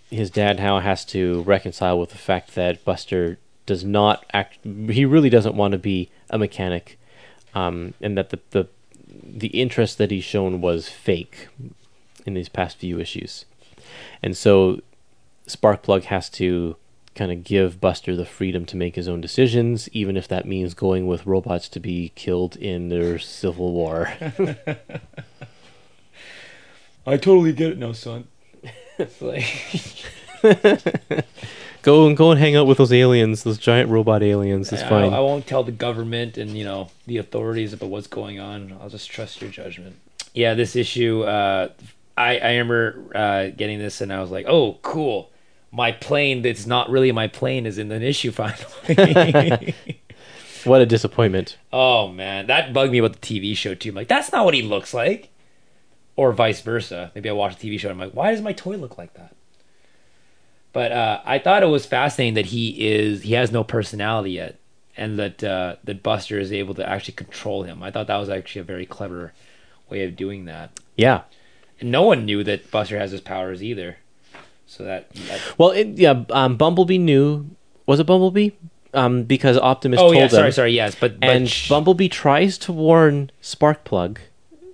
his 0.09 0.29
dad 0.29 0.57
now 0.57 0.79
has 0.79 1.03
to 1.05 1.41
reconcile 1.43 1.99
with 1.99 2.11
the 2.11 2.17
fact 2.17 2.55
that 2.55 2.83
Buster 2.85 3.37
does 3.65 3.83
not 3.83 4.25
act. 4.33 4.59
He 4.63 5.05
really 5.05 5.29
doesn't 5.29 5.55
want 5.55 5.73
to 5.73 5.77
be 5.77 6.09
a 6.29 6.37
mechanic, 6.37 6.97
um, 7.57 7.93
and 8.01 8.17
that 8.17 8.29
the, 8.29 8.39
the 8.51 8.67
the 9.23 9.47
interest 9.47 9.97
that 9.97 10.11
he's 10.11 10.23
shown 10.23 10.61
was 10.61 10.89
fake 10.89 11.47
in 12.25 12.33
these 12.33 12.49
past 12.49 12.77
few 12.77 12.99
issues, 12.99 13.45
and 14.21 14.35
so 14.35 14.81
Sparkplug 15.47 16.03
has 16.05 16.29
to 16.31 16.75
kind 17.15 17.31
of 17.31 17.43
give 17.43 17.81
Buster 17.81 18.15
the 18.15 18.25
freedom 18.25 18.65
to 18.65 18.77
make 18.77 18.95
his 18.95 19.07
own 19.07 19.21
decisions, 19.21 19.89
even 19.91 20.15
if 20.15 20.27
that 20.27 20.45
means 20.45 20.73
going 20.75 21.07
with 21.07 21.25
robots 21.25 21.67
to 21.69 21.79
be 21.79 22.11
killed 22.15 22.55
in 22.57 22.89
their 22.89 23.17
civil 23.17 23.73
war. 23.73 24.13
I 27.07 27.17
totally 27.17 27.53
get 27.53 27.71
it 27.71 27.79
now, 27.79 27.93
son. 27.93 28.27
It's 28.99 29.21
like, 29.21 29.45
go 31.87 32.05
and 32.05 32.17
go 32.17 32.31
and 32.31 32.39
hang 32.39 32.53
out 32.53 32.67
with 32.67 32.77
those 32.77 32.91
aliens, 32.91 33.43
those 33.43 33.57
giant 33.57 33.89
robot 33.89 34.21
aliens. 34.21 34.73
It's 34.73 34.83
I, 34.83 34.89
fine. 34.89 35.13
I 35.13 35.21
won't 35.21 35.47
tell 35.47 35.63
the 35.63 35.71
government 35.71 36.37
and 36.37 36.51
you 36.51 36.65
know 36.65 36.89
the 37.05 37.17
authorities 37.17 37.71
about 37.71 37.89
what's 37.89 38.07
going 38.07 38.39
on. 38.39 38.77
I'll 38.81 38.89
just 38.89 39.09
trust 39.09 39.41
your 39.41 39.49
judgment. 39.49 39.95
Yeah, 40.33 40.53
this 40.53 40.75
issue. 40.75 41.23
Uh, 41.23 41.69
I 42.17 42.39
I 42.39 42.51
remember 42.51 43.05
uh, 43.15 43.47
getting 43.55 43.79
this 43.79 44.01
and 44.01 44.11
I 44.11 44.19
was 44.19 44.29
like, 44.29 44.45
oh, 44.47 44.79
cool. 44.81 45.31
My 45.71 45.93
plane 45.93 46.41
that's 46.41 46.65
not 46.65 46.89
really 46.89 47.11
my 47.11 47.27
plane 47.27 47.65
is 47.65 47.77
in 47.77 47.91
an 47.91 48.03
issue 48.03 48.31
finally. 48.31 49.75
what 50.65 50.81
a 50.81 50.85
disappointment. 50.85 51.57
oh 51.71 52.09
man, 52.09 52.47
that 52.47 52.73
bugged 52.73 52.91
me 52.91 52.97
about 52.97 53.21
the 53.21 53.39
TV 53.39 53.55
show 53.55 53.73
too. 53.75 53.89
I'm 53.89 53.95
like, 53.95 54.09
that's 54.09 54.31
not 54.33 54.43
what 54.43 54.53
he 54.53 54.61
looks 54.61 54.93
like. 54.93 55.29
Or 56.17 56.33
vice 56.33 56.61
versa. 56.61 57.11
Maybe 57.15 57.29
I 57.29 57.33
watch 57.33 57.53
a 57.53 57.57
TV 57.57 57.79
show 57.79 57.89
and 57.89 58.01
I'm 58.01 58.07
like, 58.07 58.15
why 58.15 58.31
does 58.31 58.41
my 58.41 58.53
toy 58.53 58.75
look 58.75 58.97
like 58.97 59.13
that? 59.13 59.36
But 60.77 60.91
uh, 60.91 61.21
I 61.25 61.39
thought 61.39 61.63
it 61.63 61.69
was 61.69 61.87
fascinating 61.87 62.35
that 62.35 62.45
he 62.45 62.87
is 62.87 63.23
he 63.23 63.33
has 63.33 63.51
no 63.51 63.63
personality 63.63 64.33
yet, 64.33 64.59
and 64.95 65.17
that 65.17 65.43
uh, 65.43 65.77
that 65.83 66.03
Buster 66.03 66.37
is 66.37 66.53
able 66.53 66.75
to 66.75 66.87
actually 66.87 67.15
control 67.15 67.63
him. 67.63 67.81
I 67.81 67.89
thought 67.89 68.05
that 68.05 68.17
was 68.17 68.29
actually 68.29 68.61
a 68.61 68.65
very 68.65 68.85
clever 68.85 69.33
way 69.89 70.03
of 70.03 70.15
doing 70.15 70.45
that. 70.45 70.79
Yeah. 70.95 71.21
And 71.79 71.89
no 71.89 72.03
one 72.03 72.25
knew 72.25 72.43
that 72.43 72.69
Buster 72.69 72.99
has 72.99 73.09
his 73.09 73.21
powers 73.21 73.63
either. 73.63 73.97
So 74.67 74.83
that, 74.83 75.11
that 75.13 75.41
Well, 75.57 75.71
it, 75.71 75.97
yeah. 75.97 76.23
Um, 76.29 76.57
Bumblebee 76.57 76.99
knew. 76.99 77.49
Was 77.87 77.99
it 77.99 78.05
Bumblebee? 78.05 78.51
Um, 78.93 79.23
because 79.23 79.57
Optimus 79.57 79.99
oh 79.99 80.03
told 80.03 80.15
yeah, 80.15 80.27
them. 80.27 80.29
sorry, 80.29 80.51
sorry, 80.51 80.73
yes, 80.73 80.93
but, 80.93 81.19
but 81.19 81.27
and 81.27 81.49
sh- 81.49 81.69
Bumblebee 81.69 82.09
tries 82.09 82.59
to 82.59 82.71
warn 82.71 83.31
Sparkplug, 83.41 84.19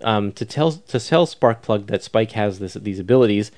um, 0.01 0.33
to 0.33 0.43
tell 0.43 0.73
to 0.73 0.99
tell 0.99 1.25
Sparkplug 1.25 1.87
that 1.87 2.03
Spike 2.03 2.33
has 2.33 2.59
this 2.59 2.73
these 2.73 2.99
abilities, 2.99 3.53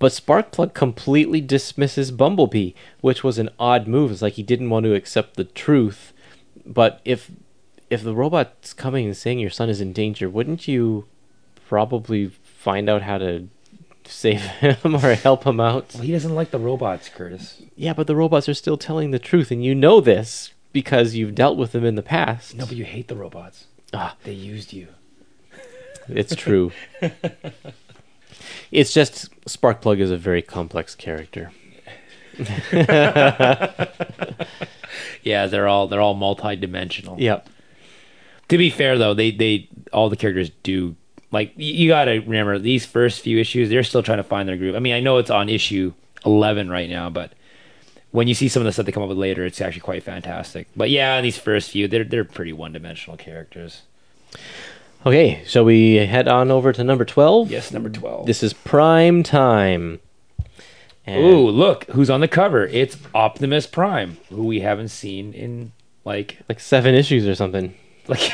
but 0.00 0.12
Sparkplug 0.12 0.72
completely 0.72 1.42
dismisses 1.42 2.10
Bumblebee, 2.10 2.72
which 3.02 3.22
was 3.22 3.38
an 3.38 3.50
odd 3.58 3.86
move. 3.86 4.10
It's 4.10 4.22
like 4.22 4.32
he 4.32 4.42
didn't 4.42 4.70
want 4.70 4.84
to 4.84 4.94
accept 4.94 5.36
the 5.36 5.44
truth. 5.44 6.12
But 6.66 7.00
if 7.04 7.30
if 7.90 8.02
the 8.02 8.14
robot's 8.14 8.72
coming 8.72 9.06
and 9.06 9.16
saying 9.16 9.38
your 9.38 9.50
son 9.50 9.68
is 9.68 9.80
in 9.80 9.92
danger, 9.92 10.30
wouldn't 10.30 10.66
you 10.66 11.06
probably 11.68 12.28
find 12.42 12.88
out 12.88 13.02
how 13.02 13.18
to 13.18 13.48
save 14.04 14.40
him 14.40 14.94
or 15.04 15.14
help 15.14 15.44
him 15.44 15.60
out? 15.60 15.92
Well, 15.94 16.04
he 16.04 16.12
doesn't 16.12 16.34
like 16.34 16.50
the 16.50 16.58
robots, 16.58 17.10
Kurtis. 17.10 17.62
Yeah, 17.76 17.92
but 17.92 18.06
the 18.06 18.16
robots 18.16 18.48
are 18.48 18.54
still 18.54 18.78
telling 18.78 19.10
the 19.10 19.18
truth, 19.18 19.50
and 19.50 19.62
you 19.62 19.74
know 19.74 20.00
this 20.00 20.54
because 20.72 21.14
you've 21.14 21.34
dealt 21.34 21.58
with 21.58 21.72
them 21.72 21.84
in 21.84 21.96
the 21.96 22.02
past. 22.02 22.54
No, 22.54 22.64
but 22.64 22.76
you 22.76 22.84
hate 22.84 23.08
the 23.08 23.16
robots. 23.16 23.66
Ah. 23.92 24.16
They 24.24 24.32
used 24.32 24.72
you. 24.72 24.88
It's 26.08 26.34
true. 26.34 26.72
it's 28.70 28.92
just 28.92 29.30
Sparkplug 29.46 30.00
is 30.00 30.10
a 30.10 30.16
very 30.16 30.42
complex 30.42 30.94
character. 30.94 31.52
Yeah, 35.22 35.46
they're 35.46 35.68
all 35.68 35.88
they're 35.88 36.00
all 36.00 36.14
multi-dimensional. 36.14 37.20
Yep. 37.20 37.48
To 38.48 38.58
be 38.58 38.70
fair 38.70 38.98
though, 38.98 39.14
they 39.14 39.30
they 39.30 39.68
all 39.92 40.08
the 40.08 40.16
characters 40.16 40.50
do 40.62 40.96
like 41.30 41.52
you 41.56 41.88
got 41.88 42.06
to 42.06 42.18
remember 42.20 42.58
these 42.58 42.84
first 42.84 43.20
few 43.20 43.38
issues 43.38 43.68
they're 43.68 43.84
still 43.84 44.02
trying 44.02 44.18
to 44.18 44.24
find 44.24 44.48
their 44.48 44.56
groove. 44.56 44.74
I 44.74 44.80
mean, 44.80 44.94
I 44.94 45.00
know 45.00 45.18
it's 45.18 45.30
on 45.30 45.48
issue 45.48 45.92
11 46.24 46.68
right 46.70 46.90
now, 46.90 47.10
but 47.10 47.32
when 48.10 48.26
you 48.26 48.34
see 48.34 48.48
some 48.48 48.60
of 48.60 48.66
the 48.66 48.72
stuff 48.72 48.86
they 48.86 48.92
come 48.92 49.02
up 49.02 49.08
with 49.08 49.18
later, 49.18 49.44
it's 49.44 49.60
actually 49.60 49.82
quite 49.82 50.02
fantastic. 50.02 50.66
But 50.74 50.90
yeah, 50.90 51.20
these 51.20 51.38
first 51.38 51.70
few, 51.70 51.86
they're 51.86 52.04
they're 52.04 52.24
pretty 52.24 52.52
one-dimensional 52.52 53.16
characters. 53.16 53.82
Okay, 55.06 55.42
shall 55.46 55.64
we 55.64 55.94
head 55.96 56.28
on 56.28 56.50
over 56.50 56.72
to 56.72 56.84
number 56.84 57.04
12? 57.04 57.50
Yes, 57.50 57.72
number 57.72 57.88
12. 57.88 58.26
This 58.26 58.42
is 58.42 58.52
prime 58.52 59.22
time. 59.22 60.00
And 61.06 61.24
Ooh, 61.24 61.48
look, 61.48 61.84
who's 61.90 62.10
on 62.10 62.20
the 62.20 62.28
cover? 62.28 62.66
It's 62.66 62.98
Optimus 63.14 63.66
Prime, 63.66 64.18
who 64.28 64.44
we 64.44 64.60
haven't 64.60 64.88
seen 64.88 65.32
in 65.32 65.72
like 66.04 66.38
like 66.48 66.60
seven 66.60 66.94
issues 66.94 67.26
or 67.26 67.34
something. 67.34 67.74
like 68.08 68.30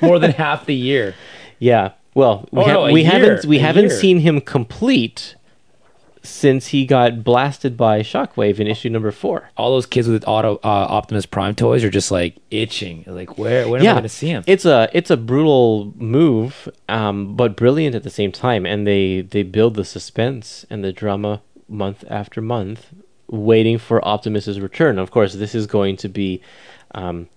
more 0.00 0.18
than 0.20 0.30
half 0.30 0.66
the 0.66 0.74
year. 0.74 1.14
Yeah. 1.58 1.92
Well, 2.14 2.48
we, 2.52 2.60
Oh, 2.62 2.64
ha- 2.64 2.72
no, 2.72 2.92
we 2.92 3.02
year, 3.02 3.10
haven't 3.10 3.44
we 3.46 3.58
haven't 3.58 3.86
year. 3.86 3.98
seen 3.98 4.20
him 4.20 4.40
complete 4.40 5.34
since 6.24 6.68
he 6.68 6.86
got 6.86 7.22
blasted 7.22 7.76
by 7.76 8.00
Shockwave 8.00 8.58
in 8.58 8.66
issue 8.66 8.88
number 8.88 9.10
4. 9.10 9.50
All 9.56 9.70
those 9.70 9.86
kids 9.86 10.08
with 10.08 10.24
auto 10.26 10.56
uh, 10.56 10.86
Optimus 10.88 11.26
Prime 11.26 11.54
toys 11.54 11.84
are 11.84 11.90
just 11.90 12.10
like 12.10 12.36
itching. 12.50 13.04
Like, 13.06 13.36
where 13.38 13.68
when 13.68 13.82
am 13.82 13.88
I 13.88 13.92
going 13.92 14.02
to 14.04 14.08
see 14.08 14.28
him? 14.28 14.42
It's 14.46 14.64
a 14.64 14.88
it's 14.92 15.10
a 15.10 15.16
brutal 15.16 15.92
move, 15.96 16.68
um, 16.88 17.36
but 17.36 17.56
brilliant 17.56 17.94
at 17.94 18.02
the 18.02 18.10
same 18.10 18.32
time, 18.32 18.64
and 18.64 18.86
they 18.86 19.20
they 19.20 19.42
build 19.42 19.74
the 19.74 19.84
suspense 19.84 20.64
and 20.70 20.82
the 20.82 20.92
drama 20.92 21.42
month 21.68 22.04
after 22.08 22.40
month, 22.40 22.94
waiting 23.28 23.78
for 23.78 24.06
Optimus's 24.06 24.60
return. 24.60 24.98
Of 24.98 25.10
course, 25.10 25.34
this 25.34 25.54
is 25.54 25.66
going 25.66 25.96
to 25.98 26.08
be. 26.08 26.40
Um, 26.92 27.28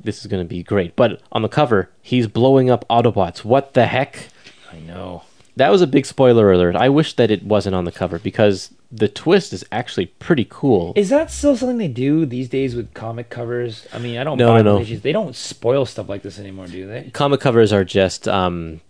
this 0.00 0.20
is 0.20 0.26
going 0.26 0.42
to 0.42 0.48
be 0.48 0.62
great. 0.62 0.96
But 0.96 1.22
on 1.32 1.42
the 1.42 1.48
cover, 1.48 1.88
he's 2.02 2.26
blowing 2.26 2.68
up 2.68 2.84
Autobots. 2.90 3.42
What 3.44 3.72
the 3.72 3.86
heck? 3.86 4.28
I 4.70 4.80
know. 4.80 5.22
That 5.56 5.70
was 5.70 5.82
a 5.82 5.86
big 5.86 6.04
spoiler 6.04 6.50
alert. 6.50 6.74
I 6.74 6.88
wish 6.88 7.14
that 7.14 7.30
it 7.30 7.44
wasn't 7.44 7.76
on 7.76 7.84
the 7.84 7.92
cover 7.92 8.18
because 8.18 8.72
the 8.90 9.08
twist 9.08 9.52
is 9.52 9.64
actually 9.70 10.06
pretty 10.06 10.46
cool. 10.48 10.92
Is 10.96 11.10
that 11.10 11.30
still 11.30 11.56
something 11.56 11.78
they 11.78 11.88
do 11.88 12.26
these 12.26 12.48
days 12.48 12.74
with 12.74 12.92
comic 12.94 13.30
covers? 13.30 13.86
I 13.92 13.98
mean, 13.98 14.18
I 14.18 14.24
don't 14.24 14.38
No, 14.38 14.56
no, 14.60 14.78
no. 14.78 14.84
They 14.84 15.12
don't 15.12 15.36
spoil 15.36 15.86
stuff 15.86 16.08
like 16.08 16.22
this 16.22 16.38
anymore, 16.38 16.66
do 16.66 16.86
they? 16.86 17.10
comic 17.12 17.40
covers 17.40 17.72
are 17.72 17.84
just 17.84 18.26
um, 18.26 18.80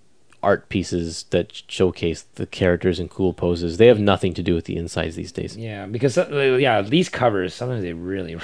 art 0.43 0.69
pieces 0.69 1.25
that 1.31 1.63
showcase 1.69 2.23
the 2.35 2.47
characters 2.47 3.01
in 3.01 3.09
cool 3.09 3.33
poses. 3.33 3.79
They 3.79 3.87
have 3.87 3.99
nothing 3.99 4.35
to 4.35 4.43
do 4.43 4.55
with 4.55 4.67
the 4.67 4.77
insides 4.77 5.17
these 5.17 5.33
days. 5.33 5.57
Yeah, 5.57 5.87
because 5.87 6.17
uh, 6.17 6.59
yeah, 6.61 6.83
these 6.83 7.09
covers 7.09 7.55
sometimes 7.55 7.83
they 7.83 7.93
really 7.93 8.37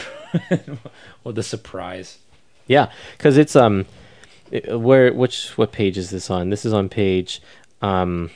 well 1.25 1.33
the 1.35 1.43
surprise. 1.43 2.19
Yeah, 2.67 2.91
because 3.17 3.37
it's 3.37 3.55
um, 3.57 3.87
where 4.69 5.13
which 5.13 5.57
what 5.59 5.73
page 5.73 5.99
is 5.99 6.11
this 6.11 6.31
on? 6.31 6.51
This 6.51 6.65
is 6.65 6.73
on 6.73 6.89
page 6.89 7.41
um, 7.83 8.31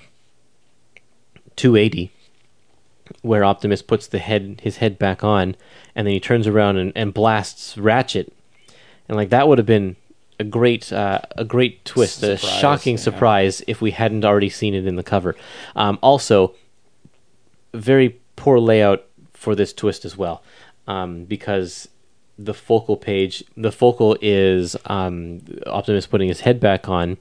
two 1.57 1.77
eighty, 1.77 2.11
where 3.23 3.45
Optimus 3.45 3.83
puts 3.83 4.07
the 4.07 4.19
head 4.19 4.61
his 4.62 4.79
head 4.79 4.99
back 4.99 5.23
on, 5.25 5.57
and 5.95 6.07
then 6.07 6.15
he 6.15 6.21
turns 6.21 6.47
around 6.47 6.77
and, 6.77 6.93
and 6.95 7.15
blasts 7.15 7.77
Ratchet, 7.77 8.33
and 9.09 9.16
like 9.16 9.31
that 9.31 9.49
would 9.49 9.59
have 9.59 9.66
been 9.66 9.97
a 10.41 10.45
great 10.45 10.93
uh, 10.93 11.21
a 11.37 11.45
great 11.45 11.85
twist, 11.85 12.23
a 12.23 12.37
shocking 12.37 12.97
yeah. 12.97 13.03
surprise 13.03 13.62
if 13.66 13.81
we 13.81 13.93
hadn't 13.93 14.25
already 14.25 14.51
seen 14.51 14.75
it 14.75 14.87
in 14.87 14.97
the 14.97 15.03
cover. 15.03 15.37
Um, 15.77 15.99
also, 16.03 16.55
very 17.73 18.21
poor 18.37 18.59
layout 18.59 19.05
for 19.33 19.55
this 19.55 19.73
twist 19.73 20.05
as 20.05 20.16
well, 20.16 20.43
um, 20.87 21.25
because 21.25 21.89
the 22.37 22.55
focal 22.55 22.97
page, 22.97 23.45
the 23.57 23.71
focal 23.71 24.16
is 24.21 24.77
um, 24.87 25.41
Optimus 25.66 26.07
putting 26.09 26.29
his 26.29 26.41
head 26.41 26.59
back 26.59 26.89
on, 26.89 27.16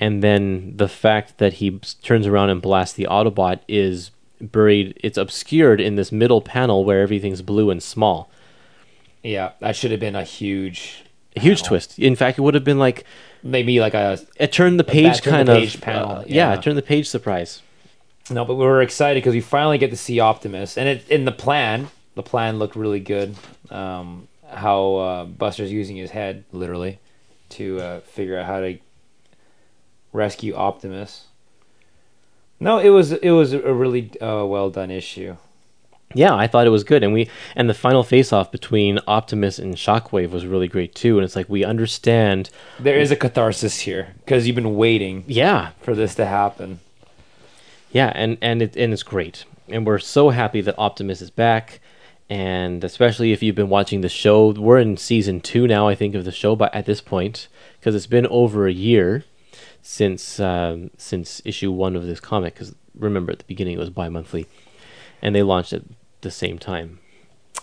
and 0.00 0.22
then 0.22 0.76
the 0.76 0.88
fact 0.88 1.38
that 1.38 1.54
he 1.54 1.78
turns 2.02 2.26
around 2.26 2.50
and 2.50 2.60
blasts 2.60 2.94
the 2.94 3.06
Autobot 3.10 3.60
is 3.68 4.10
buried. 4.40 4.98
It's 5.02 5.18
obscured 5.18 5.80
in 5.80 5.96
this 5.96 6.10
middle 6.12 6.40
panel 6.40 6.84
where 6.84 7.00
everything's 7.00 7.42
blue 7.42 7.70
and 7.70 7.82
small. 7.82 8.30
Yeah, 9.22 9.52
that 9.60 9.76
should 9.76 9.90
have 9.90 10.00
been 10.00 10.16
a 10.16 10.24
huge, 10.24 11.04
A 11.36 11.40
huge 11.40 11.58
panel. 11.60 11.68
twist. 11.68 11.98
In 11.98 12.16
fact, 12.16 12.38
it 12.38 12.42
would 12.42 12.54
have 12.54 12.64
been 12.64 12.78
like 12.78 13.04
Maybe 13.46 13.78
like 13.78 13.92
a 13.92 14.18
a 14.40 14.46
turn 14.46 14.78
the 14.78 14.84
page 14.84 15.20
turn 15.20 15.44
the 15.44 15.52
kind 15.52 15.60
page 15.60 15.74
of 15.74 15.80
panel, 15.82 16.10
uh, 16.10 16.24
yeah. 16.26 16.54
yeah. 16.54 16.60
turn 16.60 16.76
the 16.76 16.82
page 16.82 17.06
surprise. 17.06 17.60
no, 18.30 18.42
but 18.46 18.54
we 18.54 18.64
were 18.64 18.80
excited 18.80 19.20
because 19.20 19.34
we 19.34 19.42
finally 19.42 19.76
get 19.76 19.90
to 19.90 19.98
see 19.98 20.18
Optimus, 20.18 20.78
and 20.78 20.88
it 20.88 21.06
in 21.10 21.26
the 21.26 21.32
plan 21.32 21.88
the 22.14 22.22
plan 22.22 22.58
looked 22.58 22.74
really 22.74 23.00
good. 23.00 23.34
Um, 23.70 24.28
how 24.50 24.94
uh, 24.96 25.24
Buster's 25.24 25.70
using 25.70 25.96
his 25.96 26.10
head 26.10 26.44
literally 26.52 27.00
to 27.50 27.80
uh, 27.80 28.00
figure 28.00 28.38
out 28.38 28.46
how 28.46 28.60
to 28.60 28.78
rescue 30.14 30.54
Optimus. 30.54 31.26
No, 32.58 32.78
it 32.78 32.88
was 32.90 33.12
it 33.12 33.30
was 33.32 33.52
a 33.52 33.74
really 33.74 34.10
uh, 34.20 34.46
well 34.46 34.70
done 34.70 34.90
issue. 34.90 35.36
Yeah, 36.16 36.34
I 36.34 36.46
thought 36.46 36.66
it 36.66 36.70
was 36.70 36.84
good, 36.84 37.02
and 37.02 37.12
we 37.12 37.28
and 37.56 37.68
the 37.68 37.74
final 37.74 38.04
face-off 38.04 38.52
between 38.52 39.00
Optimus 39.08 39.58
and 39.58 39.74
Shockwave 39.74 40.30
was 40.30 40.46
really 40.46 40.68
great 40.68 40.94
too. 40.94 41.18
And 41.18 41.24
it's 41.24 41.34
like 41.34 41.48
we 41.48 41.64
understand. 41.64 42.50
There 42.78 42.98
is 42.98 43.10
a 43.10 43.16
catharsis 43.16 43.80
here 43.80 44.14
because 44.24 44.46
you've 44.46 44.54
been 44.54 44.76
waiting 44.76 45.24
Yeah, 45.26 45.70
for 45.82 45.94
this 45.94 46.14
to 46.14 46.24
happen. 46.26 46.78
yeah, 47.90 48.12
and 48.14 48.38
and 48.40 48.62
it 48.62 48.76
and 48.76 48.92
it's 48.92 49.02
great, 49.02 49.44
and 49.68 49.84
we're 49.84 49.98
so 49.98 50.30
happy 50.30 50.60
that 50.60 50.78
Optimus 50.78 51.20
is 51.20 51.30
back, 51.30 51.80
and 52.30 52.84
especially 52.84 53.32
if 53.32 53.42
you've 53.42 53.56
been 53.56 53.68
watching 53.68 54.00
the 54.00 54.08
show, 54.08 54.52
we're 54.52 54.78
in 54.78 54.96
season 54.96 55.40
two 55.40 55.66
now, 55.66 55.88
I 55.88 55.96
think, 55.96 56.14
of 56.14 56.24
the 56.24 56.32
show, 56.32 56.54
but 56.54 56.72
at 56.72 56.86
this 56.86 57.00
point, 57.00 57.48
because 57.80 57.96
it's 57.96 58.06
been 58.06 58.28
over 58.28 58.68
a 58.68 58.72
year 58.72 59.24
since 59.86 60.40
um, 60.40 60.90
since 60.96 61.42
issue 61.44 61.70
one 61.70 61.94
of 61.94 62.06
this 62.06 62.18
comic. 62.18 62.54
Because 62.54 62.74
remember, 62.98 63.30
at 63.30 63.38
the 63.38 63.44
beginning 63.44 63.74
it 63.74 63.78
was 63.78 63.90
bi-monthly, 63.90 64.46
and 65.22 65.34
they 65.34 65.42
launched 65.42 65.72
at 65.72 65.82
the 66.22 66.30
same 66.30 66.58
time. 66.58 66.98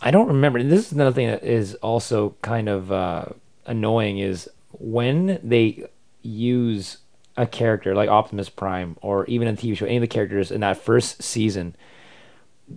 I 0.02 0.12
don't 0.12 0.28
remember. 0.28 0.62
This 0.64 0.88
is 0.88 0.92
another 0.94 1.14
thing 1.14 1.28
that 1.28 1.44
is 1.44 1.74
also 1.76 2.36
kind 2.42 2.70
of 2.70 2.92
uh, 2.92 3.26
annoying 3.66 4.20
is 4.20 4.50
when 4.72 5.40
they 5.44 5.88
use 6.22 6.98
a 7.38 7.48
character 7.48 7.96
like 7.96 8.08
Optimus 8.10 8.50
Prime 8.50 8.98
or 9.02 9.26
even 9.26 9.54
the 9.54 9.60
TV 9.60 9.76
show, 9.76 9.86
any 9.86 9.98
of 9.98 10.02
the 10.02 10.08
characters 10.08 10.52
in 10.52 10.62
that 10.62 10.78
first 10.78 11.24
season, 11.24 11.76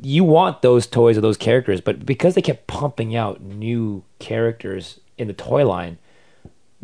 you 0.03 0.25
want 0.25 0.62
those 0.62 0.87
toys 0.87 1.19
or 1.19 1.21
those 1.21 1.37
characters, 1.37 1.81
but 1.81 2.07
because 2.07 2.35
they 2.35 2.43
kept 2.43 2.66
pumping 2.66 3.15
out 3.15 3.43
new 3.43 4.05
characters 4.19 5.01
in 5.19 5.29
the 5.29 5.35
toy 5.35 5.66
line, 5.66 5.99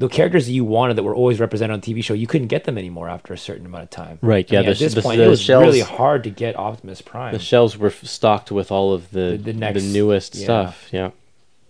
the 0.01 0.09
characters 0.09 0.47
that 0.47 0.53
you 0.53 0.65
wanted 0.65 0.95
that 0.97 1.03
were 1.03 1.15
always 1.15 1.39
represented 1.41 1.75
on 1.75 1.81
TV 1.83 2.03
show, 2.03 2.15
you 2.15 2.27
couldn't 2.27 2.49
get 2.49 2.65
them 2.65 2.79
anymore 2.79 3.09
after 3.09 3.35
a 3.35 3.39
certain 3.39 3.67
amount 3.67 3.85
of 3.85 3.91
time. 3.91 4.19
Right, 4.23 4.47
I 4.51 4.55
yeah, 4.55 4.61
mean, 4.61 4.67
the 4.67 4.73
at 4.73 4.79
this 4.79 4.95
the- 4.95 5.03
point, 5.03 5.19
the 5.19 5.25
it 5.25 5.29
was 5.29 5.41
shells- 5.43 5.63
really 5.63 5.81
hard 5.81 6.25
to 6.25 6.31
get 6.31 6.57
Optimus 6.59 7.03
Prime. 7.03 7.33
The 7.33 7.39
shelves 7.39 7.77
were 7.77 7.91
stocked 7.91 8.51
with 8.51 8.73
all 8.73 8.93
of 8.95 9.11
the 9.11 9.33
The- 9.33 9.53
the 9.53 9.53
next- 9.53 9.85
newest 9.85 10.35
yeah. 10.37 10.45
stuff. 10.45 10.89
Yeah. 10.91 11.11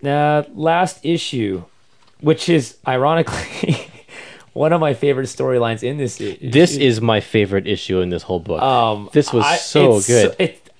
Uh, 0.04 0.44
last 0.54 1.04
issue, 1.04 1.64
which 2.20 2.48
is 2.48 2.76
ironically 2.86 3.76
one 4.52 4.72
of 4.72 4.80
my 4.80 4.94
favorite 4.94 5.26
storylines 5.26 5.82
in 5.82 5.98
this. 5.98 6.20
i- 6.20 6.38
This 6.40 6.76
is 6.76 7.00
my 7.00 7.20
favorite 7.20 7.66
issue 7.66 8.00
in 8.00 8.10
this 8.10 8.22
whole 8.22 8.40
book. 8.40 8.62
um, 8.62 9.10
this 9.12 9.32
was 9.32 9.44
I- 9.44 9.56
so 9.56 9.96
it's 9.96 10.06
good. 10.06 10.36
it, 10.38 10.70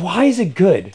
why 0.00 0.24
is 0.24 0.38
it 0.40 0.54
good? 0.54 0.94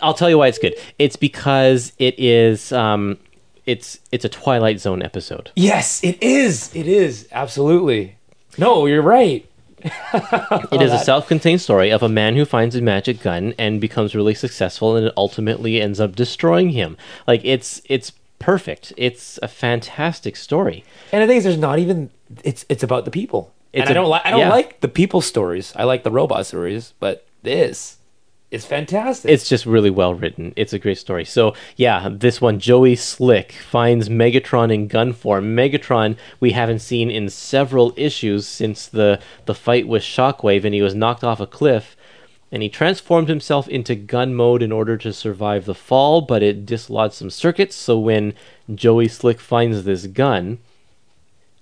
I'll 0.00 0.14
tell 0.14 0.28
you 0.30 0.38
why 0.38 0.48
it's 0.48 0.58
good. 0.58 0.74
It's 0.98 1.16
because 1.16 1.92
it 1.98 2.14
is 2.18 2.72
um 2.72 3.18
it's 3.66 4.00
it's 4.10 4.24
a 4.24 4.28
Twilight 4.28 4.80
Zone 4.80 5.02
episode. 5.02 5.50
Yes, 5.56 6.02
it 6.02 6.22
is. 6.22 6.74
It 6.74 6.86
is 6.86 7.28
absolutely. 7.32 8.16
No, 8.58 8.86
you're 8.86 9.02
right. 9.02 9.48
It 10.70 10.80
is 10.80 10.92
a 10.92 10.98
self-contained 10.98 11.60
story 11.60 11.90
of 11.90 12.02
a 12.02 12.08
man 12.08 12.36
who 12.36 12.44
finds 12.44 12.76
a 12.76 12.80
magic 12.80 13.20
gun 13.20 13.52
and 13.58 13.80
becomes 13.80 14.14
really 14.14 14.34
successful 14.34 14.96
and 14.96 15.06
it 15.06 15.12
ultimately 15.16 15.80
ends 15.80 15.98
up 16.00 16.14
destroying 16.14 16.70
him. 16.70 16.96
Like 17.26 17.44
it's 17.44 17.82
it's 17.86 18.12
perfect. 18.38 18.92
It's 18.96 19.38
a 19.42 19.48
fantastic 19.48 20.36
story. 20.36 20.84
And 21.12 21.22
the 21.22 21.26
thing 21.26 21.38
is, 21.38 21.44
there's 21.44 21.58
not 21.58 21.78
even. 21.78 22.10
It's 22.44 22.64
it's 22.68 22.82
about 22.82 23.04
the 23.04 23.10
people. 23.10 23.52
It's 23.72 23.82
and 23.82 23.88
I 23.88 23.92
a- 23.92 23.94
don't 23.94 24.10
like. 24.10 24.22
I 24.26 24.30
don't 24.30 24.40
yeah. 24.40 24.50
like 24.50 24.80
the 24.80 24.88
people 24.88 25.20
stories. 25.20 25.72
I 25.76 25.84
like 25.84 26.02
the 26.02 26.10
robot 26.10 26.46
stories, 26.46 26.94
but 27.00 27.26
this 27.42 27.98
is 28.52 28.66
fantastic. 28.66 29.30
It's 29.30 29.48
just 29.48 29.64
really 29.64 29.90
well 29.90 30.14
written. 30.14 30.52
It's 30.56 30.74
a 30.74 30.78
great 30.78 30.98
story. 30.98 31.24
So 31.24 31.54
yeah, 31.76 32.10
this 32.12 32.40
one, 32.40 32.60
Joey 32.60 32.96
Slick 32.96 33.52
finds 33.52 34.08
Megatron 34.08 34.72
in 34.72 34.88
gun 34.88 35.12
form. 35.14 35.56
Megatron 35.56 36.16
we 36.38 36.52
haven't 36.52 36.80
seen 36.80 37.10
in 37.10 37.28
several 37.30 37.94
issues 37.96 38.46
since 38.46 38.86
the 38.86 39.20
the 39.46 39.54
fight 39.54 39.88
with 39.88 40.02
Shockwave, 40.02 40.64
and 40.64 40.74
he 40.74 40.82
was 40.82 40.94
knocked 40.94 41.24
off 41.24 41.40
a 41.40 41.46
cliff. 41.46 41.96
And 42.52 42.62
he 42.62 42.68
transformed 42.68 43.28
himself 43.28 43.66
into 43.66 43.94
gun 43.94 44.34
mode 44.34 44.62
in 44.62 44.72
order 44.72 44.98
to 44.98 45.12
survive 45.14 45.64
the 45.64 45.74
fall, 45.74 46.20
but 46.20 46.42
it 46.42 46.66
dislodged 46.66 47.14
some 47.14 47.30
circuits. 47.30 47.74
So 47.74 47.98
when 47.98 48.34
Joey 48.74 49.08
Slick 49.08 49.40
finds 49.40 49.84
this 49.84 50.06
gun, 50.06 50.58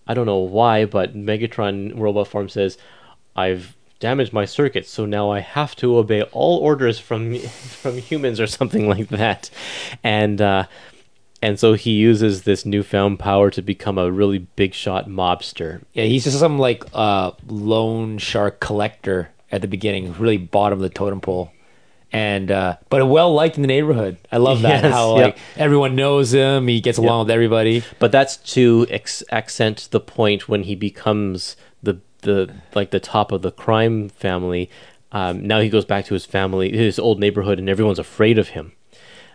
I 0.09 0.15
don't 0.15 0.27
know 0.27 0.39
why, 0.39 0.87
but 0.87 1.15
Megatron 1.15 1.97
robot 1.97 2.27
form 2.27 2.49
says, 2.49 2.77
"I've 3.37 3.77
damaged 4.01 4.33
my 4.33 4.45
circuits, 4.47 4.91
so 4.91 5.05
now 5.07 5.31
I 5.31 5.41
have 5.41 5.77
to 5.77 5.97
obey 5.97 6.23
all 6.23 6.59
orders 6.59 6.99
from 6.99 7.39
from 7.39 7.99
humans 7.99 8.41
or 8.41 8.47
something 8.47 8.89
like 8.89 9.09
that." 9.09 9.51
And 10.03 10.41
uh, 10.41 10.65
and 11.43 11.59
so 11.59 11.75
he 11.75 11.93
uses 11.93 12.43
this 12.43 12.67
newfound 12.67 13.19
power 13.19 13.51
to 13.51 13.63
become 13.63 13.97
a 13.99 14.11
really 14.11 14.39
big 14.39 14.75
shot 14.75 15.09
mobster. 15.09 15.83
yeah, 15.95 16.05
he's 16.05 16.25
just 16.25 16.39
some 16.39 16.59
like 16.59 16.85
uh, 16.93 17.31
loan 17.47 18.19
shark 18.19 18.61
collector 18.61 19.31
at 19.53 19.63
the 19.63 19.69
beginning, 19.69 20.13
really 20.19 20.37
bottom 20.37 20.79
of 20.79 20.83
the 20.83 20.91
totem 20.91 21.21
pole. 21.21 21.53
And 22.13 22.51
uh, 22.51 22.77
but 22.89 23.07
well 23.07 23.33
liked 23.33 23.55
in 23.57 23.63
the 23.63 23.69
neighborhood. 23.69 24.19
I 24.33 24.39
love 24.39 24.63
that 24.63 24.83
Yes, 24.83 24.93
how 24.93 25.17
yep. 25.17 25.25
like 25.25 25.39
everyone 25.57 25.95
knows 25.95 26.35
him. 26.35 26.67
He 26.67 26.81
gets 26.81 26.99
along 26.99 27.27
with 27.27 27.31
everybody. 27.31 27.85
But 28.01 28.11
that's 28.11 28.37
to 28.55 28.85
ex- 28.91 29.23
accent 29.31 29.87
the 29.93 30.01
point 30.01 30.49
when 30.49 30.65
he 30.65 30.75
becomes 30.75 31.57
the 32.21 32.55
like 32.75 32.91
the 32.91 33.01
top 33.01 33.33
of 33.33 33.43
the 33.43 33.51
crime 33.51 34.09
family. 34.09 34.71
Um, 35.13 35.47
now 35.47 35.61
he 35.61 35.69
goes 35.69 35.85
back 35.85 36.05
to 36.07 36.15
his 36.15 36.25
family, 36.25 36.71
his 36.71 36.99
old 36.99 37.19
neighborhood, 37.19 37.59
and 37.59 37.69
everyone's 37.69 37.99
afraid 37.99 38.39
of 38.39 38.51
him. 38.51 38.73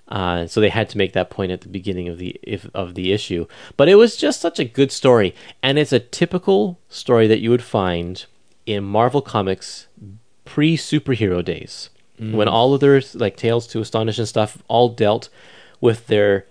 Uh, 0.07 0.45
so 0.45 0.61
they 0.61 0.69
had 0.69 0.87
to 0.89 0.97
make 0.97 1.13
that 1.13 1.29
point 1.29 1.51
at 1.51 1.61
the 1.61 1.67
beginning 1.67 2.07
of 2.07 2.17
the 2.17 2.39
if, 2.43 2.69
of 2.73 2.93
the 2.93 3.11
issue. 3.11 3.47
But 3.75 3.89
it 3.89 3.95
was 3.95 4.15
just 4.15 4.39
such 4.39 4.59
a 4.59 4.65
good 4.65 4.91
story, 4.91 5.33
and 5.63 5.77
it's 5.79 5.91
a 5.91 5.99
typical 5.99 6.79
story 6.89 7.27
that 7.27 7.39
you 7.39 7.49
would 7.49 7.63
find 7.63 8.25
in 8.65 8.83
Marvel 8.83 9.21
Comics 9.21 9.87
pre 10.45 10.77
superhero 10.77 11.43
days, 11.43 11.89
when 12.35 12.47
all 12.47 12.73
of 12.73 12.81
their 12.81 13.01
like 13.15 13.35
Tales 13.35 13.67
to 13.67 13.79
Astonish 13.81 14.19
and 14.19 14.27
stuff 14.27 14.61
all 14.67 14.89
dealt 14.89 15.29
with 15.81 16.07
their 16.07 16.45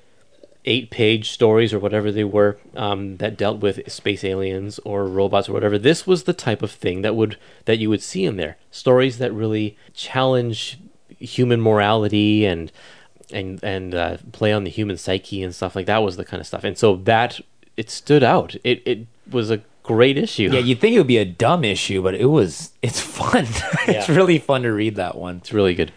eight 0.66 0.90
page 0.90 1.30
stories 1.30 1.72
or 1.74 1.78
whatever 1.78 2.10
they 2.10 2.24
were 2.24 2.56
um, 2.76 3.16
that 3.18 3.36
dealt 3.36 3.60
with 3.60 3.90
space 3.90 4.24
aliens 4.24 4.78
or 4.84 5.04
robots 5.06 5.48
or 5.48 5.52
whatever 5.52 5.78
this 5.78 6.06
was 6.06 6.24
the 6.24 6.32
type 6.32 6.62
of 6.62 6.70
thing 6.70 7.02
that 7.02 7.14
would 7.14 7.36
that 7.66 7.78
you 7.78 7.90
would 7.90 8.02
see 8.02 8.24
in 8.24 8.36
there 8.36 8.56
stories 8.70 9.18
that 9.18 9.32
really 9.32 9.76
challenge 9.92 10.78
human 11.18 11.60
morality 11.60 12.44
and 12.46 12.72
and 13.32 13.62
and 13.62 13.94
uh, 13.94 14.16
play 14.32 14.52
on 14.52 14.64
the 14.64 14.70
human 14.70 14.96
psyche 14.96 15.42
and 15.42 15.54
stuff 15.54 15.76
like 15.76 15.86
that 15.86 15.98
was 16.02 16.16
the 16.16 16.24
kind 16.24 16.40
of 16.40 16.46
stuff 16.46 16.64
and 16.64 16.78
so 16.78 16.96
that 16.96 17.40
it 17.76 17.90
stood 17.90 18.22
out 18.22 18.54
it 18.64 18.82
it 18.86 19.06
was 19.30 19.50
a 19.50 19.60
great 19.82 20.16
issue 20.16 20.48
Yeah, 20.50 20.60
you'd 20.60 20.80
think 20.80 20.94
it 20.94 20.98
would 20.98 21.06
be 21.06 21.18
a 21.18 21.26
dumb 21.26 21.62
issue, 21.62 22.02
but 22.02 22.14
it 22.14 22.24
was. 22.24 22.70
It's 22.80 23.00
fun. 23.00 23.44
it's 23.86 24.08
Yeah. 24.08 24.14
really 24.16 24.38
fun 24.38 24.62
to 24.62 24.72
read 24.72 24.96
that 24.96 25.14
one. 25.14 25.36
it's 25.36 25.52
really 25.52 25.74
good 25.74 25.92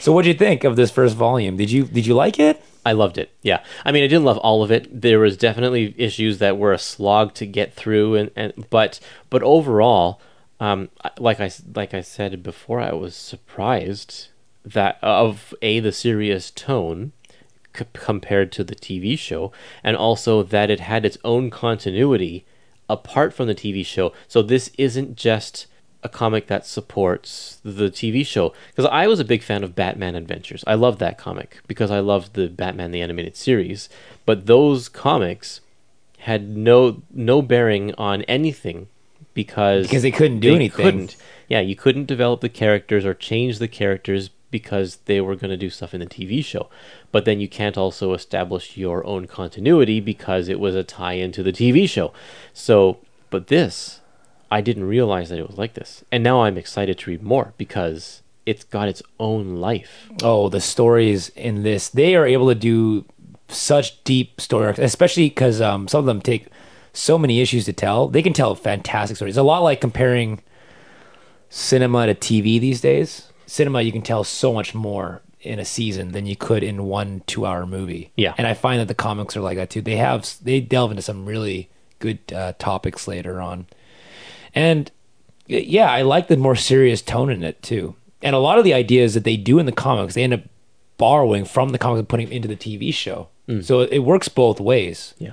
So, 0.00 0.10
what'd 0.12 0.26
you 0.26 0.34
think 0.36 0.64
of 0.64 0.74
this 0.74 0.90
first 0.90 1.14
volume? 1.14 1.56
Did 1.56 1.70
you 1.70 1.84
did 1.84 2.04
you 2.04 2.14
like 2.14 2.40
it? 2.40 2.60
I 2.84 2.92
loved 2.92 3.18
it. 3.18 3.30
Yeah. 3.42 3.62
I 3.84 3.92
mean, 3.92 4.04
I 4.04 4.06
didn't 4.06 4.24
love 4.24 4.38
all 4.38 4.62
of 4.62 4.70
it. 4.70 5.00
There 5.00 5.18
was 5.18 5.36
definitely 5.36 5.94
issues 5.98 6.38
that 6.38 6.58
were 6.58 6.72
a 6.72 6.78
slog 6.78 7.34
to 7.34 7.46
get 7.46 7.74
through 7.74 8.14
and, 8.14 8.30
and 8.36 8.52
but 8.70 9.00
but 9.30 9.42
overall, 9.42 10.20
um 10.60 10.88
like 11.18 11.40
I 11.40 11.50
like 11.74 11.94
I 11.94 12.00
said 12.00 12.42
before, 12.42 12.80
I 12.80 12.92
was 12.92 13.14
surprised 13.14 14.28
that 14.64 14.98
of 15.02 15.54
a 15.62 15.80
the 15.80 15.92
serious 15.92 16.50
tone 16.50 17.12
c- 17.76 17.84
compared 17.92 18.52
to 18.52 18.64
the 18.64 18.74
TV 18.74 19.18
show 19.18 19.52
and 19.82 19.96
also 19.96 20.42
that 20.42 20.70
it 20.70 20.80
had 20.80 21.04
its 21.04 21.18
own 21.24 21.50
continuity 21.50 22.44
apart 22.88 23.34
from 23.34 23.46
the 23.46 23.54
TV 23.54 23.84
show. 23.84 24.12
So 24.26 24.42
this 24.42 24.70
isn't 24.78 25.16
just 25.16 25.66
a 26.02 26.08
comic 26.08 26.46
that 26.46 26.64
supports 26.64 27.58
the 27.64 27.90
TV 27.90 28.24
show 28.24 28.52
because 28.70 28.88
I 28.90 29.06
was 29.06 29.18
a 29.18 29.24
big 29.24 29.42
fan 29.42 29.64
of 29.64 29.74
Batman 29.74 30.14
Adventures. 30.14 30.62
I 30.66 30.74
loved 30.74 31.00
that 31.00 31.18
comic 31.18 31.60
because 31.66 31.90
I 31.90 32.00
loved 32.00 32.34
the 32.34 32.48
Batman 32.48 32.92
the 32.92 33.02
animated 33.02 33.36
series, 33.36 33.88
but 34.24 34.46
those 34.46 34.88
comics 34.88 35.60
had 36.20 36.56
no 36.56 37.02
no 37.12 37.42
bearing 37.42 37.94
on 37.94 38.22
anything 38.22 38.88
because 39.34 39.86
Because 39.86 40.02
they 40.02 40.10
couldn't 40.10 40.40
do 40.40 40.50
they 40.50 40.56
anything. 40.56 40.84
Couldn't. 40.84 41.16
Yeah, 41.48 41.60
you 41.60 41.76
couldn't 41.76 42.06
develop 42.06 42.40
the 42.40 42.48
characters 42.48 43.04
or 43.04 43.14
change 43.14 43.58
the 43.58 43.68
characters 43.68 44.30
because 44.50 44.96
they 45.04 45.20
were 45.20 45.36
going 45.36 45.50
to 45.50 45.56
do 45.56 45.70
stuff 45.70 45.94
in 45.94 46.00
the 46.00 46.06
TV 46.06 46.44
show. 46.44 46.68
But 47.12 47.24
then 47.24 47.40
you 47.40 47.48
can't 47.48 47.78
also 47.78 48.14
establish 48.14 48.76
your 48.76 49.06
own 49.06 49.26
continuity 49.26 50.00
because 50.00 50.48
it 50.48 50.60
was 50.60 50.74
a 50.74 50.84
tie 50.84 51.14
into 51.14 51.42
the 51.42 51.52
TV 51.52 51.88
show. 51.88 52.12
So, 52.52 52.98
but 53.30 53.48
this, 53.48 53.97
I 54.50 54.60
didn't 54.60 54.84
realize 54.84 55.28
that 55.28 55.38
it 55.38 55.46
was 55.46 55.58
like 55.58 55.74
this. 55.74 56.04
And 56.10 56.24
now 56.24 56.42
I'm 56.42 56.56
excited 56.56 56.98
to 56.98 57.10
read 57.10 57.22
more 57.22 57.52
because 57.58 58.22
it's 58.46 58.64
got 58.64 58.88
its 58.88 59.02
own 59.20 59.56
life. 59.56 60.08
Oh, 60.22 60.48
the 60.48 60.60
stories 60.60 61.28
in 61.30 61.62
this, 61.62 61.88
they 61.88 62.16
are 62.16 62.26
able 62.26 62.48
to 62.48 62.54
do 62.54 63.04
such 63.48 64.02
deep 64.04 64.40
story 64.40 64.66
arcs, 64.66 64.78
especially 64.78 65.28
because 65.28 65.60
um, 65.60 65.88
some 65.88 66.00
of 66.00 66.06
them 66.06 66.20
take 66.22 66.48
so 66.92 67.18
many 67.18 67.40
issues 67.40 67.64
to 67.66 67.72
tell. 67.72 68.08
They 68.08 68.22
can 68.22 68.32
tell 68.32 68.54
fantastic 68.54 69.16
stories. 69.16 69.32
It's 69.32 69.38
a 69.38 69.42
lot 69.42 69.62
like 69.62 69.80
comparing 69.80 70.42
cinema 71.50 72.06
to 72.06 72.14
TV 72.14 72.60
these 72.60 72.80
days. 72.80 73.30
Cinema, 73.46 73.82
you 73.82 73.92
can 73.92 74.02
tell 74.02 74.24
so 74.24 74.52
much 74.52 74.74
more 74.74 75.22
in 75.40 75.58
a 75.58 75.64
season 75.64 76.12
than 76.12 76.26
you 76.26 76.36
could 76.36 76.62
in 76.62 76.84
one 76.84 77.22
two 77.26 77.46
hour 77.46 77.64
movie. 77.66 78.10
Yeah. 78.16 78.34
and 78.36 78.46
I 78.46 78.54
find 78.54 78.80
that 78.80 78.88
the 78.88 78.94
comics 78.94 79.36
are 79.36 79.40
like 79.40 79.56
that 79.56 79.70
too. 79.70 79.80
They 79.80 79.96
have 79.96 80.28
they 80.42 80.60
delve 80.60 80.90
into 80.90 81.02
some 81.02 81.26
really 81.26 81.70
good 81.98 82.18
uh, 82.32 82.52
topics 82.58 83.08
later 83.08 83.40
on, 83.40 83.66
and 84.54 84.90
yeah, 85.46 85.90
I 85.90 86.02
like 86.02 86.28
the 86.28 86.36
more 86.36 86.56
serious 86.56 87.00
tone 87.02 87.30
in 87.30 87.42
it 87.42 87.62
too. 87.62 87.94
And 88.22 88.34
a 88.34 88.38
lot 88.38 88.58
of 88.58 88.64
the 88.64 88.74
ideas 88.74 89.14
that 89.14 89.24
they 89.24 89.36
do 89.36 89.58
in 89.58 89.66
the 89.66 89.72
comics, 89.72 90.14
they 90.14 90.22
end 90.24 90.34
up 90.34 90.42
borrowing 90.96 91.44
from 91.44 91.70
the 91.70 91.78
comics 91.78 92.00
and 92.00 92.08
putting 92.08 92.26
them 92.26 92.32
into 92.36 92.48
the 92.48 92.56
TV 92.56 92.92
show. 92.92 93.28
So 93.62 93.80
it 93.80 94.00
works 94.00 94.28
both 94.28 94.60
ways 94.60 95.14
Yeah. 95.18 95.32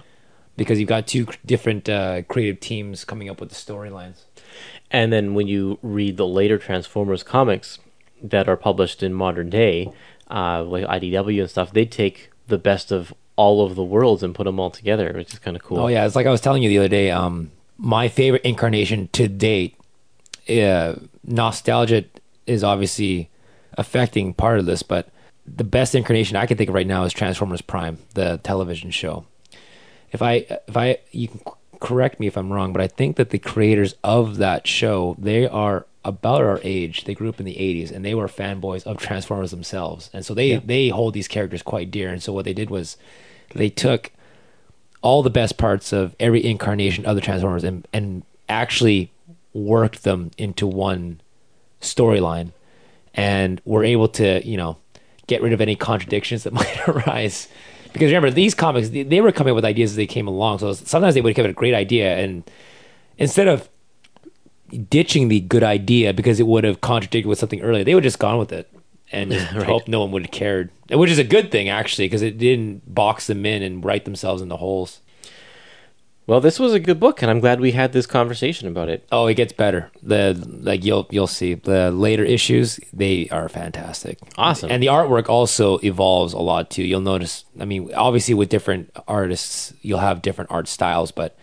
because 0.55 0.79
you've 0.79 0.87
got 0.87 1.05
two 1.05 1.27
different 1.45 1.89
uh, 1.89 2.21
creative 2.29 2.61
teams 2.61 3.03
coming 3.03 3.29
up 3.29 3.41
with 3.41 3.49
the 3.49 3.55
storylines. 3.55 4.21
And 4.89 5.11
then 5.11 5.33
when 5.33 5.47
you 5.47 5.79
read 5.81 6.15
the 6.15 6.25
later 6.27 6.57
Transformers 6.57 7.23
comics 7.23 7.79
that 8.23 8.47
are 8.47 8.55
published 8.55 9.03
in 9.03 9.13
modern 9.13 9.49
day, 9.49 9.89
uh, 10.31 10.63
like 10.63 10.85
IDW 10.85 11.41
and 11.41 11.49
stuff, 11.49 11.73
they 11.73 11.85
take 11.85 12.29
the 12.47 12.57
best 12.57 12.89
of 12.89 13.13
all 13.35 13.65
of 13.65 13.75
the 13.75 13.83
worlds 13.83 14.23
and 14.23 14.33
put 14.33 14.45
them 14.45 14.61
all 14.61 14.71
together, 14.71 15.11
which 15.13 15.33
is 15.33 15.39
kind 15.39 15.57
of 15.57 15.63
cool. 15.63 15.79
Oh 15.79 15.87
yeah, 15.87 16.05
it's 16.05 16.15
like 16.15 16.25
I 16.25 16.31
was 16.31 16.39
telling 16.39 16.63
you 16.63 16.69
the 16.69 16.77
other 16.77 16.87
day. 16.87 17.11
Um, 17.11 17.51
my 17.77 18.07
favorite 18.07 18.43
incarnation 18.43 19.09
to 19.13 19.27
date, 19.27 19.77
uh, 20.49 20.95
nostalgia 21.23 22.05
is 22.47 22.63
obviously 22.63 23.29
affecting 23.77 24.33
part 24.33 24.59
of 24.59 24.65
this, 24.65 24.83
but 24.83 25.09
the 25.45 25.63
best 25.63 25.95
incarnation 25.95 26.37
I 26.37 26.45
can 26.45 26.57
think 26.57 26.69
of 26.69 26.75
right 26.75 26.87
now 26.87 27.03
is 27.03 27.13
Transformers 27.13 27.61
Prime, 27.61 27.97
the 28.13 28.39
television 28.43 28.91
show. 28.91 29.25
If 30.11 30.21
I, 30.21 30.45
if 30.67 30.77
I, 30.77 30.99
you 31.11 31.27
can 31.27 31.41
correct 31.79 32.19
me 32.19 32.27
if 32.27 32.37
I'm 32.37 32.51
wrong, 32.51 32.73
but 32.73 32.81
I 32.81 32.87
think 32.87 33.17
that 33.17 33.29
the 33.29 33.39
creators 33.39 33.95
of 34.03 34.37
that 34.37 34.65
show 34.67 35.15
they 35.19 35.47
are 35.47 35.85
about 36.05 36.41
our 36.41 36.59
age. 36.63 37.03
They 37.03 37.15
grew 37.15 37.29
up 37.29 37.39
in 37.39 37.45
the 37.45 37.55
'80s, 37.55 37.91
and 37.91 38.05
they 38.05 38.13
were 38.13 38.27
fanboys 38.27 38.83
of 38.83 38.97
Transformers 38.97 39.51
themselves, 39.51 40.09
and 40.13 40.25
so 40.25 40.33
they 40.33 40.57
they 40.57 40.89
hold 40.89 41.13
these 41.13 41.27
characters 41.27 41.63
quite 41.63 41.91
dear. 41.91 42.09
And 42.09 42.21
so 42.21 42.31
what 42.31 42.45
they 42.45 42.53
did 42.53 42.69
was 42.69 42.95
they 43.53 43.69
took 43.69 44.11
all 45.05 45.21
the 45.21 45.29
best 45.29 45.59
parts 45.59 45.93
of 45.93 46.15
every 46.19 46.43
incarnation 46.43 47.05
of 47.05 47.13
the 47.13 47.21
Transformers 47.21 47.63
and, 47.63 47.87
and 47.93 48.23
actually 48.49 49.11
worked 49.53 50.01
them 50.03 50.31
into 50.35 50.65
one 50.65 51.21
storyline 51.79 52.51
and 53.13 53.61
were 53.65 53.83
able 53.83 54.07
to, 54.07 54.43
you 54.43 54.57
know, 54.57 54.77
get 55.27 55.43
rid 55.43 55.53
of 55.53 55.61
any 55.61 55.75
contradictions 55.75 56.43
that 56.43 56.53
might 56.59 56.87
arise. 56.87 57.47
Because 57.93 58.07
remember, 58.07 58.31
these 58.31 58.55
comics, 58.55 58.89
they, 58.89 59.03
they 59.03 59.21
were 59.21 59.31
coming 59.31 59.51
up 59.51 59.55
with 59.55 59.63
ideas 59.63 59.91
as 59.91 59.95
they 59.95 60.07
came 60.07 60.27
along. 60.27 60.57
So 60.57 60.73
sometimes 60.73 61.13
they 61.13 61.21
would 61.21 61.35
come 61.35 61.43
up 61.43 61.49
with 61.49 61.55
a 61.55 61.59
great 61.59 61.75
idea 61.75 62.17
and 62.17 62.43
instead 63.19 63.47
of 63.47 63.69
ditching 64.89 65.27
the 65.27 65.39
good 65.39 65.61
idea 65.61 66.13
because 66.13 66.39
it 66.39 66.47
would 66.47 66.63
have 66.63 66.81
contradicted 66.81 67.27
with 67.27 67.37
something 67.37 67.61
earlier, 67.61 67.83
they 67.83 67.93
would 67.93 68.03
just 68.03 68.17
gone 68.17 68.39
with 68.39 68.51
it 68.51 68.74
and 69.15 69.31
just 69.51 69.51
hope 69.51 69.87
no 69.87 70.01
one 70.01 70.11
would 70.11 70.23
have 70.23 70.31
cared. 70.31 70.71
Which 70.89 71.09
is 71.09 71.19
a 71.19 71.23
good 71.23 71.51
thing 71.51 71.69
actually, 71.69 72.05
because 72.05 72.21
it 72.21 72.37
didn't 72.37 72.93
box 72.93 73.27
them 73.27 73.45
in 73.45 73.63
and 73.63 73.83
write 73.83 74.05
themselves 74.05 74.41
in 74.41 74.49
the 74.49 74.57
holes. 74.57 75.01
Well, 76.27 76.41
this 76.41 76.59
was 76.59 76.73
a 76.73 76.79
good 76.79 76.99
book, 76.99 77.21
and 77.21 77.29
I'm 77.29 77.39
glad 77.39 77.59
we 77.59 77.73
had 77.73 77.93
this 77.93 78.07
conversation 78.07 78.67
about 78.67 78.89
it. 78.89 79.07
Oh, 79.11 79.27
it 79.27 79.35
gets 79.35 79.53
better. 79.53 79.91
The 80.01 80.33
like 80.47 80.83
you'll 80.83 81.07
you'll 81.11 81.27
see 81.27 81.53
the 81.53 81.91
later 81.91 82.23
issues 82.23 82.79
they 82.91 83.29
are 83.29 83.47
fantastic. 83.47 84.17
Awesome. 84.35 84.71
And 84.71 84.81
the 84.81 84.87
artwork 84.87 85.29
also 85.29 85.77
evolves 85.79 86.33
a 86.33 86.39
lot 86.39 86.71
too. 86.71 86.83
You'll 86.83 87.01
notice. 87.01 87.45
I 87.59 87.65
mean, 87.65 87.93
obviously 87.93 88.33
with 88.33 88.49
different 88.49 88.89
artists, 89.07 89.73
you'll 89.81 89.99
have 89.99 90.23
different 90.23 90.49
art 90.49 90.67
styles, 90.67 91.11
but 91.11 91.37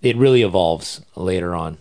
it 0.00 0.16
really 0.16 0.42
evolves 0.42 1.02
later 1.14 1.54
on. 1.54 1.76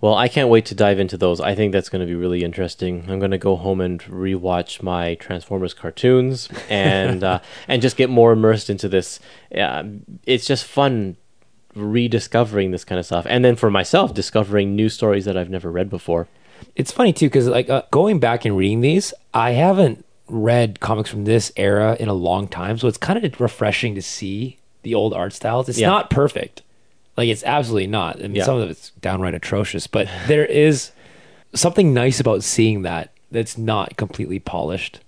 Well, 0.00 0.14
I 0.14 0.28
can't 0.28 0.48
wait 0.48 0.66
to 0.66 0.74
dive 0.74 0.98
into 0.98 1.16
those. 1.16 1.40
I 1.40 1.54
think 1.54 1.72
that's 1.72 1.88
going 1.88 2.00
to 2.00 2.06
be 2.06 2.14
really 2.14 2.44
interesting. 2.44 3.04
I'm 3.08 3.18
going 3.18 3.30
to 3.32 3.38
go 3.38 3.56
home 3.56 3.80
and 3.80 4.00
rewatch 4.02 4.82
my 4.82 5.14
Transformers 5.16 5.74
cartoons 5.74 6.48
and 6.68 7.24
uh, 7.24 7.40
and 7.68 7.82
just 7.82 7.96
get 7.96 8.10
more 8.10 8.32
immersed 8.32 8.70
into 8.70 8.88
this. 8.88 9.20
Uh, 9.56 9.84
it's 10.26 10.46
just 10.46 10.64
fun 10.64 11.16
rediscovering 11.74 12.70
this 12.70 12.84
kind 12.84 12.98
of 12.98 13.06
stuff, 13.06 13.26
and 13.28 13.44
then 13.44 13.56
for 13.56 13.70
myself, 13.70 14.14
discovering 14.14 14.74
new 14.74 14.88
stories 14.88 15.24
that 15.24 15.36
I've 15.36 15.50
never 15.50 15.70
read 15.70 15.88
before. 15.90 16.28
It's 16.74 16.90
funny 16.92 17.12
too 17.12 17.26
because 17.26 17.46
like 17.46 17.70
uh, 17.70 17.82
going 17.90 18.18
back 18.18 18.44
and 18.44 18.56
reading 18.56 18.80
these, 18.80 19.14
I 19.32 19.52
haven't 19.52 20.04
read 20.28 20.80
comics 20.80 21.08
from 21.08 21.24
this 21.24 21.52
era 21.56 21.96
in 22.00 22.08
a 22.08 22.12
long 22.14 22.48
time, 22.48 22.78
so 22.78 22.88
it's 22.88 22.98
kind 22.98 23.24
of 23.24 23.40
refreshing 23.40 23.94
to 23.94 24.02
see 24.02 24.58
the 24.82 24.94
old 24.94 25.14
art 25.14 25.32
styles. 25.32 25.68
It's 25.68 25.78
Yeah. 25.78 25.88
not 25.88 26.10
perfect, 26.10 26.62
like 27.18 27.28
it's 27.28 27.44
absolutely 27.44 27.88
not. 27.88 28.16
I 28.18 28.22
mean, 28.22 28.36
Yeah. 28.36 28.44
some 28.44 28.58
of 28.58 28.70
it's 28.70 28.90
downright 29.00 29.34
atrocious, 29.34 29.86
but 29.86 30.08
there 30.26 30.46
is 30.46 30.92
something 31.54 31.92
nice 31.92 32.20
about 32.20 32.42
seeing 32.44 32.82
that 32.82 33.12
that's 33.30 33.58
not 33.58 33.96
completely 33.98 34.38
polished. 34.38 35.00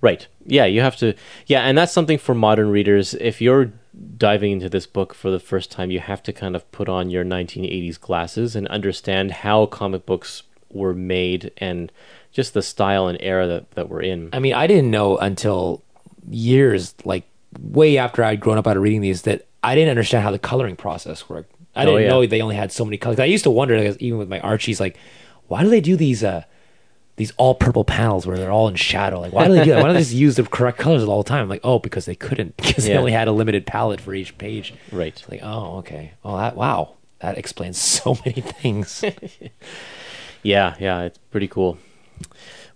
Right. 0.00 0.26
Yeah, 0.44 0.66
you 0.66 0.80
have 0.82 0.96
to. 0.98 1.14
Yeah, 1.46 1.62
and 1.62 1.76
that's 1.78 1.92
something 1.92 2.18
for 2.18 2.34
modern 2.34 2.70
readers. 2.70 3.14
If 3.14 3.40
you're 3.40 3.72
diving 4.18 4.52
into 4.52 4.68
this 4.68 4.86
book 4.86 5.14
for 5.14 5.30
the 5.30 5.40
first 5.40 5.70
time, 5.70 5.90
you 5.90 6.00
have 6.00 6.22
to 6.24 6.32
kind 6.32 6.54
of 6.54 6.70
put 6.70 6.88
on 6.88 7.08
your 7.10 7.24
1980s 7.24 7.98
glasses 8.00 8.54
and 8.54 8.68
understand 8.68 9.30
how 9.30 9.66
comic 9.66 10.04
books 10.04 10.42
were 10.70 10.92
made 10.94 11.50
and 11.58 11.90
just 12.32 12.52
the 12.52 12.62
style 12.62 13.06
and 13.08 13.16
era 13.22 13.46
that, 13.46 13.70
that 13.72 13.88
we're 13.88 14.02
in. 14.02 14.28
I 14.34 14.38
mean, 14.40 14.52
I 14.54 14.66
didn't 14.66 14.90
know 14.90 15.16
until 15.16 15.82
years, 16.28 16.94
like 17.04 17.24
way 17.58 17.96
after 17.96 18.22
I'd 18.22 18.40
grown 18.40 18.58
up 18.58 18.66
out 18.66 18.76
of 18.76 18.82
reading 18.82 19.00
these, 19.00 19.22
that 19.22 19.46
I 19.66 19.74
didn't 19.74 19.90
understand 19.90 20.24
how 20.24 20.30
the 20.30 20.38
coloring 20.38 20.76
process 20.76 21.28
worked. 21.28 21.52
I 21.74 21.82
Oh, 21.82 21.86
didn't 21.86 22.02
yeah. 22.02 22.08
know 22.08 22.26
they 22.26 22.40
only 22.40 22.56
had 22.56 22.72
so 22.72 22.84
many 22.84 22.96
colors. 22.96 23.18
I 23.20 23.24
used 23.26 23.44
to 23.44 23.50
wonder, 23.50 23.78
like, 23.82 24.00
even 24.00 24.18
with 24.18 24.28
my 24.28 24.40
Archies, 24.40 24.80
like, 24.80 24.96
why 25.48 25.62
do 25.62 25.68
they 25.68 25.80
do 25.80 25.96
these 25.96 26.24
uh, 26.24 26.44
these 27.16 27.32
all 27.38 27.54
purple 27.54 27.84
panels 27.84 28.26
where 28.26 28.36
they're 28.38 28.50
all 28.52 28.68
in 28.68 28.74
shadow? 28.76 29.20
Like, 29.20 29.32
why 29.32 29.46
do 29.48 29.54
they 29.54 29.64
do 29.64 29.70
that? 29.72 29.78
Why 29.82 29.86
don't 29.88 29.94
they 29.94 30.00
just 30.00 30.12
use 30.12 30.36
the 30.36 30.44
correct 30.44 30.78
colors 30.78 31.02
all 31.04 31.22
the 31.22 31.28
time? 31.28 31.42
I'm 31.42 31.48
like, 31.48 31.60
oh, 31.64 31.78
because 31.78 32.04
they 32.06 32.14
couldn't, 32.14 32.56
because 32.62 32.84
they 32.86 32.96
only 32.96 33.12
had 33.12 33.28
a 33.28 33.32
limited 33.32 33.66
palette 33.66 34.00
for 34.00 34.14
each 34.14 34.36
page. 34.38 34.72
Right. 34.92 35.22
Like, 35.30 35.40
oh, 35.42 35.78
okay. 35.78 36.12
Well, 36.22 36.36
that 36.38 36.56
wow, 36.56 36.94
that 37.20 37.36
explains 37.38 37.78
so 37.96 38.16
many 38.24 38.40
things. 38.40 39.04
Yeah, 40.42 40.76
yeah, 40.78 41.02
it's 41.02 41.18
pretty 41.32 41.48
cool. 41.48 41.76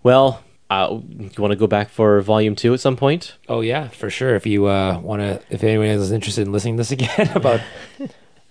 Well, 0.02 0.42
uh, 0.70 1.00
you 1.18 1.30
want 1.38 1.50
to 1.50 1.56
go 1.56 1.66
back 1.66 1.90
for 1.90 2.20
volume 2.20 2.54
two 2.54 2.72
at 2.72 2.80
some 2.80 2.96
point? 2.96 3.34
Oh 3.48 3.60
yeah, 3.60 3.88
for 3.88 4.08
sure. 4.08 4.36
If 4.36 4.46
you 4.46 4.66
uh, 4.66 5.00
want 5.00 5.20
to, 5.20 5.42
if 5.50 5.64
anyone 5.64 5.88
is 5.88 6.12
interested 6.12 6.46
in 6.46 6.52
listening 6.52 6.76
to 6.76 6.80
this 6.80 6.90
again 6.92 7.30
about 7.34 7.60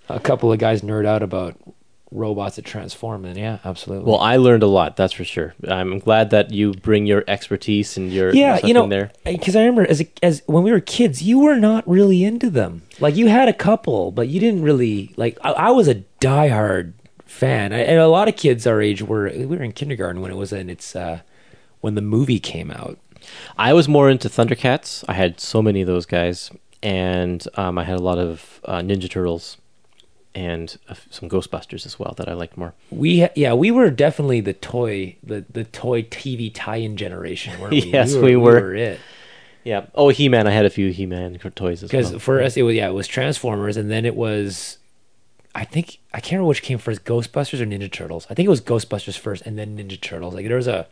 a 0.08 0.20
couple 0.20 0.52
of 0.52 0.58
guys 0.58 0.82
nerd 0.82 1.06
out 1.06 1.22
about 1.22 1.56
robots 2.10 2.56
that 2.56 2.66
transform, 2.66 3.22
then 3.22 3.38
yeah, 3.38 3.58
absolutely. 3.64 4.04
Well, 4.04 4.20
I 4.20 4.36
learned 4.36 4.62
a 4.62 4.66
lot, 4.66 4.96
that's 4.96 5.14
for 5.14 5.24
sure. 5.24 5.54
I'm 5.66 5.98
glad 5.98 6.28
that 6.30 6.50
you 6.50 6.72
bring 6.74 7.06
your 7.06 7.24
expertise 7.26 7.96
and 7.96 8.12
your 8.12 8.34
yeah, 8.34 8.60
you 8.66 8.74
know, 8.74 8.86
there. 8.86 9.12
because 9.24 9.56
I 9.56 9.60
remember 9.60 9.88
as 9.88 10.02
a, 10.02 10.08
as 10.22 10.42
when 10.44 10.62
we 10.62 10.72
were 10.72 10.80
kids, 10.80 11.22
you 11.22 11.38
were 11.38 11.56
not 11.56 11.88
really 11.88 12.22
into 12.22 12.50
them. 12.50 12.82
Like 12.98 13.16
you 13.16 13.28
had 13.28 13.48
a 13.48 13.54
couple, 13.54 14.10
but 14.10 14.28
you 14.28 14.40
didn't 14.40 14.62
really 14.62 15.14
like. 15.16 15.38
I, 15.42 15.52
I 15.52 15.70
was 15.70 15.88
a 15.88 16.04
diehard 16.20 16.92
fan, 17.24 17.72
I, 17.72 17.78
and 17.78 17.98
a 17.98 18.08
lot 18.08 18.28
of 18.28 18.36
kids 18.36 18.66
our 18.66 18.82
age 18.82 19.00
were. 19.00 19.30
We 19.34 19.46
were 19.46 19.62
in 19.62 19.72
kindergarten 19.72 20.20
when 20.20 20.30
it 20.30 20.36
was 20.36 20.52
in 20.52 20.68
its 20.68 20.94
uh, 20.94 21.20
when 21.80 21.94
the 21.94 22.00
movie 22.02 22.40
came 22.40 22.70
out. 22.70 22.98
I 23.58 23.72
was 23.72 23.88
more 23.88 24.08
into 24.10 24.28
Thundercats. 24.28 25.04
I 25.08 25.12
had 25.14 25.40
so 25.40 25.62
many 25.62 25.80
of 25.82 25.86
those 25.86 26.06
guys, 26.06 26.50
and 26.82 27.46
um, 27.54 27.78
I 27.78 27.84
had 27.84 27.98
a 27.98 28.02
lot 28.02 28.18
of 28.18 28.60
uh, 28.64 28.78
Ninja 28.78 29.10
Turtles 29.10 29.56
and 30.34 30.76
uh, 30.88 30.94
some 31.10 31.28
Ghostbusters 31.28 31.84
as 31.84 31.98
well 31.98 32.14
that 32.16 32.28
I 32.28 32.34
liked 32.34 32.56
more. 32.56 32.72
We 32.90 33.20
ha- 33.22 33.30
yeah, 33.34 33.52
we 33.52 33.70
were 33.70 33.90
definitely 33.90 34.40
the 34.40 34.52
toy 34.54 35.16
the 35.22 35.44
the 35.50 35.64
toy 35.64 36.02
TV 36.02 36.50
tie-in 36.54 36.96
generation. 36.96 37.58
Weren't 37.60 37.72
we? 37.72 37.80
Yes, 37.82 38.14
we 38.14 38.36
were. 38.36 38.74
it. 38.74 39.00
Yeah. 39.64 39.86
Oh, 39.94 40.08
He 40.08 40.28
Man. 40.30 40.46
I 40.46 40.52
had 40.52 40.64
a 40.64 40.70
few 40.70 40.90
He 40.90 41.04
Man 41.04 41.38
toys 41.54 41.82
as 41.82 41.92
well. 41.92 42.02
because 42.02 42.22
for 42.22 42.40
us 42.40 42.56
it 42.56 42.62
was 42.62 42.74
yeah 42.76 42.88
it 42.88 42.92
was 42.92 43.06
Transformers 43.06 43.76
and 43.76 43.90
then 43.90 44.06
it 44.06 44.16
was 44.16 44.78
I 45.54 45.64
think 45.64 45.98
I 46.14 46.20
can't 46.20 46.32
remember 46.32 46.48
which 46.48 46.62
came 46.62 46.78
first 46.78 47.04
Ghostbusters 47.04 47.60
or 47.60 47.66
Ninja 47.66 47.92
Turtles 47.92 48.26
I 48.30 48.34
think 48.34 48.46
it 48.46 48.50
was 48.50 48.62
Ghostbusters 48.62 49.18
first 49.18 49.42
and 49.44 49.58
then 49.58 49.76
Ninja 49.76 50.00
Turtles 50.00 50.32
like 50.34 50.46
there 50.46 50.56
was 50.56 50.66
a 50.68 50.86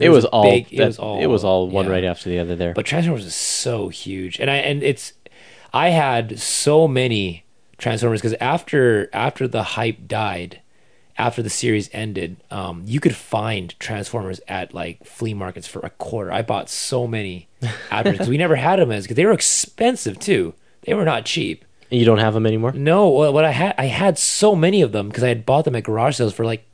it 0.00 0.08
was 0.10 0.24
a 0.24 0.28
all. 0.28 0.44
big- 0.44 0.66
that- 0.70 0.74
it 0.82 0.86
was 0.86 0.98
all 0.98 1.20
It 1.22 1.26
was 1.26 1.44
all 1.44 1.68
one 1.68 1.86
yeah. 1.86 1.92
right 1.92 2.04
after 2.04 2.28
the 2.30 2.38
other 2.38 2.56
there. 2.56 2.72
but 2.74 2.86
Transformers 2.86 3.24
is 3.26 3.34
so 3.34 3.88
huge 3.88 4.38
and 4.40 4.50
I 4.50 4.56
and 4.56 4.82
it's 4.82 5.12
I 5.72 5.90
had 5.90 6.38
so 6.40 6.88
many 6.88 7.44
Transformers 7.78 8.20
because 8.20 8.36
after 8.40 9.08
after 9.12 9.46
the 9.48 9.62
hype 9.62 10.06
died 10.08 10.60
after 11.18 11.42
the 11.42 11.50
series 11.50 11.90
ended 11.92 12.36
um, 12.50 12.82
you 12.86 12.98
could 13.00 13.14
find 13.16 13.78
Transformers 13.78 14.40
at 14.48 14.72
like 14.74 15.04
flea 15.04 15.34
markets 15.34 15.66
for 15.66 15.80
a 15.80 15.90
quarter 15.90 16.32
I 16.32 16.42
bought 16.42 16.68
so 16.70 17.06
many 17.06 17.48
after 17.90 18.12
because 18.12 18.28
we 18.28 18.38
never 18.38 18.56
had 18.56 18.78
them 18.78 18.90
as 18.90 19.04
because 19.04 19.16
they 19.16 19.24
were 19.26 19.32
expensive 19.32 20.18
too 20.18 20.54
they 20.82 20.94
were 20.94 21.04
not 21.04 21.24
cheap 21.26 21.64
you 21.92 22.04
don't 22.04 22.18
have 22.18 22.34
them 22.34 22.46
anymore. 22.46 22.70
no, 22.72 23.08
what 23.08 23.44
I 23.44 23.50
had 23.50 23.74
I 23.76 23.86
had 23.86 24.16
so 24.16 24.54
many 24.54 24.80
of 24.80 24.92
them 24.92 25.08
because 25.08 25.24
I 25.24 25.28
had 25.28 25.44
bought 25.44 25.64
them 25.64 25.74
at 25.74 25.82
garage 25.82 26.16
sales 26.16 26.32
for 26.32 26.44
like 26.44 26.64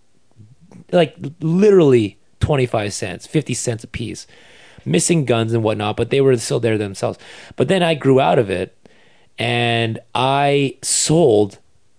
like 0.93 1.17
literally 1.41 2.19
25 2.47 2.95
cents, 2.95 3.27
50 3.27 3.55
cents 3.55 3.83
a 3.83 3.89
piece. 3.89 4.25
Missing 4.85 5.25
guns 5.25 5.53
and 5.53 5.65
whatnot, 5.65 5.97
but 5.97 6.11
they 6.11 6.21
were 6.21 6.37
still 6.37 6.61
there 6.61 6.79
themselves. 6.79 7.19
But 7.57 7.67
then 7.67 7.83
I 7.83 7.95
grew 7.95 8.21
out 8.21 8.39
of 8.39 8.51
it 8.51 8.77
and 9.37 9.99
I 10.15 10.79
sold 10.81 11.59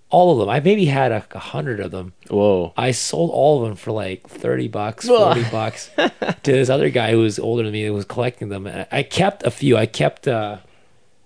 all 0.10 0.32
of 0.32 0.40
them. 0.40 0.48
I 0.48 0.62
maybe 0.62 0.86
had 0.86 1.12
a, 1.12 1.26
a 1.32 1.40
hundred 1.40 1.82
of 1.82 1.92
them. 1.92 2.14
Whoa. 2.30 2.72
I 2.78 2.92
sold 2.92 3.32
all 3.32 3.62
of 3.62 3.68
them 3.68 3.76
for 3.76 3.92
like 3.92 4.26
30 4.30 4.70
bucks, 4.70 5.06
40 5.06 5.44
bucks 5.52 5.90
to 5.98 6.12
this 6.44 6.70
other 6.70 6.90
guy 6.90 7.12
who 7.12 7.18
was 7.20 7.40
older 7.40 7.64
than 7.64 7.74
me 7.74 7.86
who 7.86 7.94
was 7.94 8.06
collecting 8.06 8.48
them. 8.48 8.68
And 8.68 8.88
I 8.90 9.04
kept 9.04 9.44
a 9.44 9.52
few. 9.52 9.76
I 9.76 9.86
kept 9.86 10.30
uh 10.30 10.60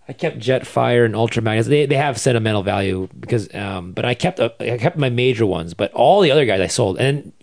I 0.08 0.14
kept 0.14 0.40
Jetfire 0.40 1.06
and 1.06 1.16
Ultra 1.16 1.44
Magnus. 1.44 1.68
They 1.68 1.86
they 1.86 1.96
have 1.96 2.20
sentimental 2.20 2.64
value 2.64 3.08
because 3.20 3.54
um 3.54 3.92
but 3.92 4.04
I 4.04 4.16
kept 4.16 4.40
a, 4.40 4.52
I 4.60 4.80
kept 4.80 4.98
my 4.98 5.12
major 5.12 5.46
ones, 5.46 5.76
but 5.76 5.94
all 5.94 6.22
the 6.22 6.32
other 6.32 6.46
guys 6.46 6.60
I 6.60 6.66
sold. 6.66 6.98
And 6.98 7.34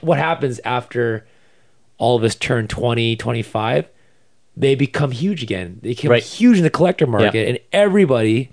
what 0.00 0.18
happens 0.18 0.60
after 0.64 1.26
all 1.98 2.16
of 2.16 2.24
us 2.24 2.34
turn 2.34 2.68
20, 2.68 3.16
25? 3.16 3.88
They 4.56 4.74
become 4.74 5.10
huge 5.10 5.42
again. 5.42 5.78
They 5.82 5.90
become 5.90 6.10
Right. 6.12 6.22
huge 6.22 6.58
in 6.58 6.62
the 6.64 6.70
collector 6.70 7.06
market 7.06 7.48
and 7.48 7.58
everybody 7.72 8.50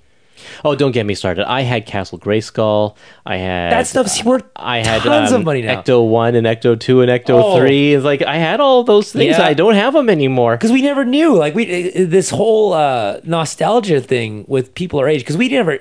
Oh, 0.65 0.73
don't 0.73 0.91
get 0.91 1.05
me 1.05 1.13
started. 1.13 1.47
I 1.47 1.61
had 1.61 1.85
Castle 1.85 2.17
Grayskull. 2.17 2.95
I 3.27 3.37
had 3.37 3.71
that 3.73 3.85
stuff's 3.85 4.23
worth 4.25 4.43
I 4.55 4.79
had 4.79 5.03
tons 5.03 5.31
um, 5.31 5.41
of 5.41 5.45
money 5.45 5.61
now. 5.61 5.79
Ecto 5.83 6.07
one 6.07 6.33
and 6.33 6.47
Ecto 6.47 6.79
two 6.79 7.01
and 7.01 7.11
Ecto 7.11 7.39
Oh. 7.43 7.57
three. 7.59 7.93
It's 7.93 8.03
like 8.03 8.23
I 8.23 8.37
had 8.37 8.59
all 8.59 8.83
those 8.83 9.11
things. 9.11 9.37
Yeah. 9.37 9.45
I 9.45 9.53
don't 9.53 9.75
have 9.75 9.93
them 9.93 10.09
anymore. 10.09 10.55
because 10.57 10.71
we 10.71 10.81
never 10.81 11.05
knew 11.05 11.35
like 11.35 11.53
we 11.53 11.91
this 12.05 12.31
whole 12.31 12.73
uh 12.73 13.19
nostalgia 13.23 14.01
thing 14.01 14.45
with 14.47 14.73
people 14.73 14.97
our 14.99 15.07
age 15.07 15.21
because 15.21 15.37
we 15.37 15.47
never 15.47 15.77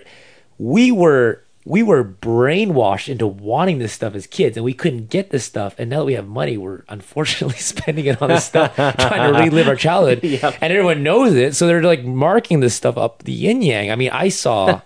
we 0.59 0.93
were 0.93 1.43
we 1.70 1.84
were 1.84 2.02
brainwashed 2.02 3.09
into 3.09 3.28
wanting 3.28 3.78
this 3.78 3.92
stuff 3.92 4.16
as 4.16 4.26
kids 4.26 4.56
and 4.56 4.64
we 4.64 4.74
couldn't 4.74 5.09
get 5.09 5.30
this 5.30 5.44
stuff. 5.44 5.76
And 5.78 5.88
now 5.88 6.01
that 6.01 6.05
we 6.05 6.14
have 6.14 6.26
money 6.26 6.56
we're 6.56 6.82
unfortunately 6.88 7.59
spending 7.60 8.06
it 8.06 8.20
on 8.20 8.28
this 8.28 8.44
stuff 8.44 8.74
trying 8.74 9.32
to 9.32 9.38
relive 9.38 9.68
our 9.68 9.76
childhood. 9.76 10.20
Yep. 10.30 10.59
and 10.60 10.72
everyone 10.72 11.02
knows 11.02 11.34
it 11.34 11.55
so 11.55 11.66
they're 11.66 11.82
like 11.82 12.05
marking 12.05 12.60
this 12.60 12.74
stuff 12.74 12.97
up 12.97 13.22
the 13.22 13.32
yin 13.32 13.62
yang. 13.62 13.90
I 13.90 13.97
mean 13.97 14.10
i 14.10 14.28
saw 14.28 14.80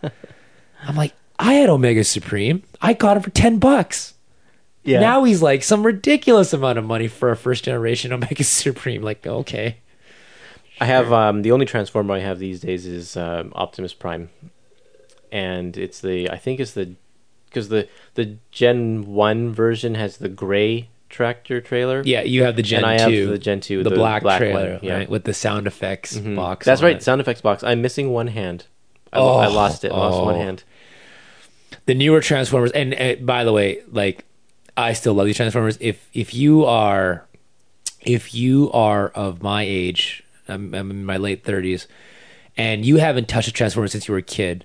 i'm 0.82 0.96
like 0.96 1.14
i 1.38 1.54
had 1.54 1.70
omega 1.70 2.04
supreme. 2.04 2.62
I 2.80 2.92
got 2.92 3.16
it 3.16 3.24
for 3.24 3.30
10 3.30 3.58
bucks. 3.58 4.14
Yeah. 4.82 5.00
now 5.00 5.24
he's 5.24 5.40
like 5.40 5.62
some 5.62 5.84
ridiculous 5.84 6.52
amount 6.52 6.78
of 6.78 6.84
money 6.84 7.08
for 7.08 7.30
a 7.30 7.36
first 7.36 7.64
generation 7.64 8.12
omega 8.12 8.44
supreme. 8.44 9.02
Like 9.02 9.26
okay. 9.26 9.78
I 10.80 10.86
have 10.86 11.12
um, 11.12 11.42
the 11.42 11.52
only 11.52 11.66
transformer 11.66 12.14
I 12.14 12.18
have 12.18 12.38
these 12.38 12.60
days 12.60 12.84
is 12.84 13.16
um, 13.16 13.52
Optimus 13.54 13.94
Prime, 13.94 14.28
and 15.34 15.76
it's 15.76 16.00
the 16.00 16.30
I 16.30 16.38
think 16.38 16.60
it's 16.60 16.72
the 16.72 16.94
because 17.46 17.68
the 17.68 17.88
the 18.14 18.36
Gen 18.52 19.04
one 19.06 19.52
version 19.52 19.94
has 19.96 20.16
the 20.18 20.28
gray 20.28 20.88
tractor 21.10 21.60
trailer. 21.60 22.02
Yeah, 22.04 22.22
you 22.22 22.44
have 22.44 22.56
the 22.56 22.62
Gen 22.62 22.78
And 22.78 22.86
I 22.86 22.98
have 23.00 23.10
2. 23.10 23.26
the 23.28 23.38
Gen 23.38 23.60
2, 23.60 23.82
The, 23.84 23.90
the 23.90 23.96
black, 23.96 24.22
black 24.22 24.38
trailer, 24.38 24.72
one, 24.74 24.80
yeah. 24.82 24.94
right? 24.98 25.08
With 25.08 25.24
the 25.24 25.34
sound 25.34 25.66
effects 25.66 26.16
Mhm. 26.16 26.34
box. 26.36 26.66
That's 26.66 26.82
right, 26.82 26.96
it. 26.96 27.02
sound 27.02 27.20
effects 27.20 27.40
box. 27.40 27.62
I'm 27.62 27.80
missing 27.82 28.10
one 28.10 28.26
hand. 28.28 28.66
I, 29.12 29.20
lo- 29.20 29.38
I 29.38 29.46
Oh, 29.46 29.52
lost 29.52 29.84
it. 29.84 29.92
Lost 29.92 30.24
one 30.24 30.34
oh. 30.34 30.38
hand. 30.38 30.64
The 31.86 31.94
newer 31.94 32.20
Transformers, 32.20 32.72
and, 32.72 32.94
uh 32.94 33.14
by 33.24 33.44
the 33.44 33.52
way, 33.52 33.82
like 33.92 34.24
I 34.76 34.92
still 34.92 35.14
love 35.14 35.26
these 35.26 35.36
Transformers. 35.36 35.78
If 35.80 36.08
if 36.14 36.34
you 36.34 36.64
are 36.64 37.26
if 38.00 38.34
you 38.34 38.70
are 38.72 39.08
of 39.08 39.42
my 39.42 39.62
age, 39.62 40.22
I'm, 40.48 40.74
I'm 40.74 40.90
in 40.90 41.04
my 41.06 41.16
late 41.16 41.44
30s, 41.44 41.86
and 42.56 42.84
you 42.84 42.96
haven't 42.96 43.28
touched 43.28 43.48
a 43.48 43.52
Transformer 43.52 43.88
since 43.88 44.08
you 44.08 44.12
were 44.12 44.18
a 44.18 44.22
kid. 44.22 44.64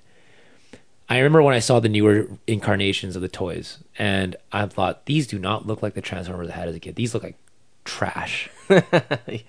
I 1.10 1.18
remember 1.18 1.42
when 1.42 1.56
I 1.56 1.60
saw 1.60 1.80
the 1.80 1.90
newer 1.90 2.28
incarnations 2.46 3.16
of 3.16 3.22
the 3.24 3.28
toys, 3.28 3.80
and 3.98 4.36
I 4.52 4.66
thought 4.68 5.06
these 5.06 5.26
do 5.26 5.40
not 5.40 5.66
look 5.66 5.82
like 5.82 5.96
the 5.96 6.02
Transformers 6.02 6.50
I 6.50 6.54
had 6.54 6.68
as 6.68 6.76
a 6.76 6.80
kid. 6.80 6.96
These 6.96 7.14
look 7.14 7.24
like 7.24 7.38
trash. 7.84 8.50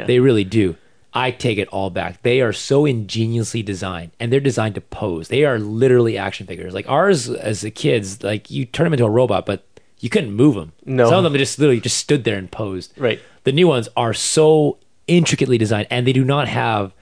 They 0.07 0.19
really 0.19 0.45
do. 0.45 0.77
I 1.13 1.31
take 1.33 1.59
it 1.59 1.69
all 1.69 1.91
back. 1.91 2.23
They 2.23 2.41
are 2.41 2.53
so 2.53 2.87
ingeniously 2.87 3.63
designed, 3.63 4.13
and 4.19 4.33
they're 4.33 4.41
designed 4.41 4.77
to 4.77 4.81
pose. 4.81 5.29
They 5.29 5.45
are 5.45 5.59
literally 5.59 6.17
action 6.17 6.47
figures. 6.47 6.73
Like 6.73 6.89
ours, 6.89 7.29
as 7.29 7.61
the 7.61 7.71
kids, 7.71 8.23
like 8.23 8.51
you 8.51 8.65
turn 8.65 8.85
them 8.85 8.95
into 8.95 9.05
a 9.05 9.11
robot, 9.11 9.45
but 9.45 9.65
you 9.99 10.09
couldn't 10.09 10.33
move 10.33 10.55
them. 10.55 10.73
No. 10.87 11.09
some 11.11 11.19
of 11.19 11.25
them 11.25 11.39
just 11.39 11.59
literally 11.59 11.81
just 11.81 11.99
stood 11.99 12.25
there 12.25 12.39
and 12.39 12.51
posed. 12.51 12.95
Right. 12.97 13.21
The 13.45 13.53
new 13.53 13.69
ones 13.69 13.89
are 13.97 14.15
so 14.15 14.79
intricately 15.07 15.59
designed, 15.59 15.89
and 15.91 16.07
they 16.07 16.13
do 16.13 16.25
not 16.25 16.49
have 16.49 16.95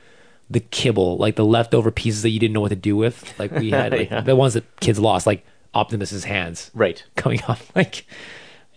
the 0.51 0.61
kibble, 0.61 1.17
like 1.19 1.37
the 1.37 1.45
leftover 1.45 1.91
pieces 1.91 2.23
that 2.23 2.31
you 2.31 2.39
didn't 2.41 2.55
know 2.55 2.61
what 2.61 2.71
to 2.71 2.77
do 2.77 2.97
with. 2.97 3.39
Like 3.39 3.51
we 3.53 3.71
had, 3.71 3.93
like 3.99 4.11
Yeah. 4.11 4.21
the 4.23 4.35
ones 4.37 4.55
that 4.55 4.65
kids 4.81 4.99
lost, 4.99 5.27
like 5.27 5.45
Optimus's 5.75 6.25
hands 6.25 6.71
Right. 6.75 7.05
coming 7.17 7.43
off. 7.49 7.71
Like, 7.77 8.07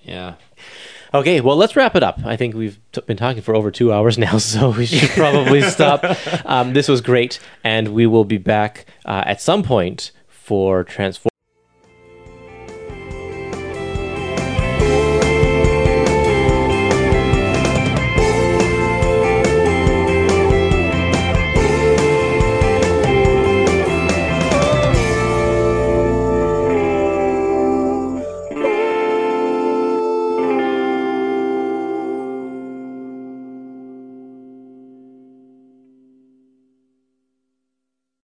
yeah. 0.04 0.36
Okay, 1.14 1.42
well, 1.42 1.58
let's 1.58 1.76
wrap 1.76 1.96
it 1.96 2.04
up. 2.04 2.20
I 2.26 2.38
think 2.38 2.56
we've 2.56 2.80
t- 2.94 3.02
been 3.02 3.18
talking 3.18 3.42
for 3.42 3.54
over 3.56 3.70
two 3.72 3.92
hours 3.92 4.18
now, 4.18 4.38
so 4.38 4.70
we 4.70 4.86
should 4.86 5.10
probably 5.10 5.62
stop. 5.62 6.04
Um, 6.46 6.72
this 6.74 6.88
was 6.88 7.02
great, 7.02 7.40
and 7.66 7.90
we 7.90 8.08
will 8.08 8.24
be 8.24 8.38
back 8.38 8.86
uh, 9.06 9.24
at 9.26 9.42
some 9.42 9.62
point 9.64 10.12
for 10.30 10.84
Transform. 10.86 11.31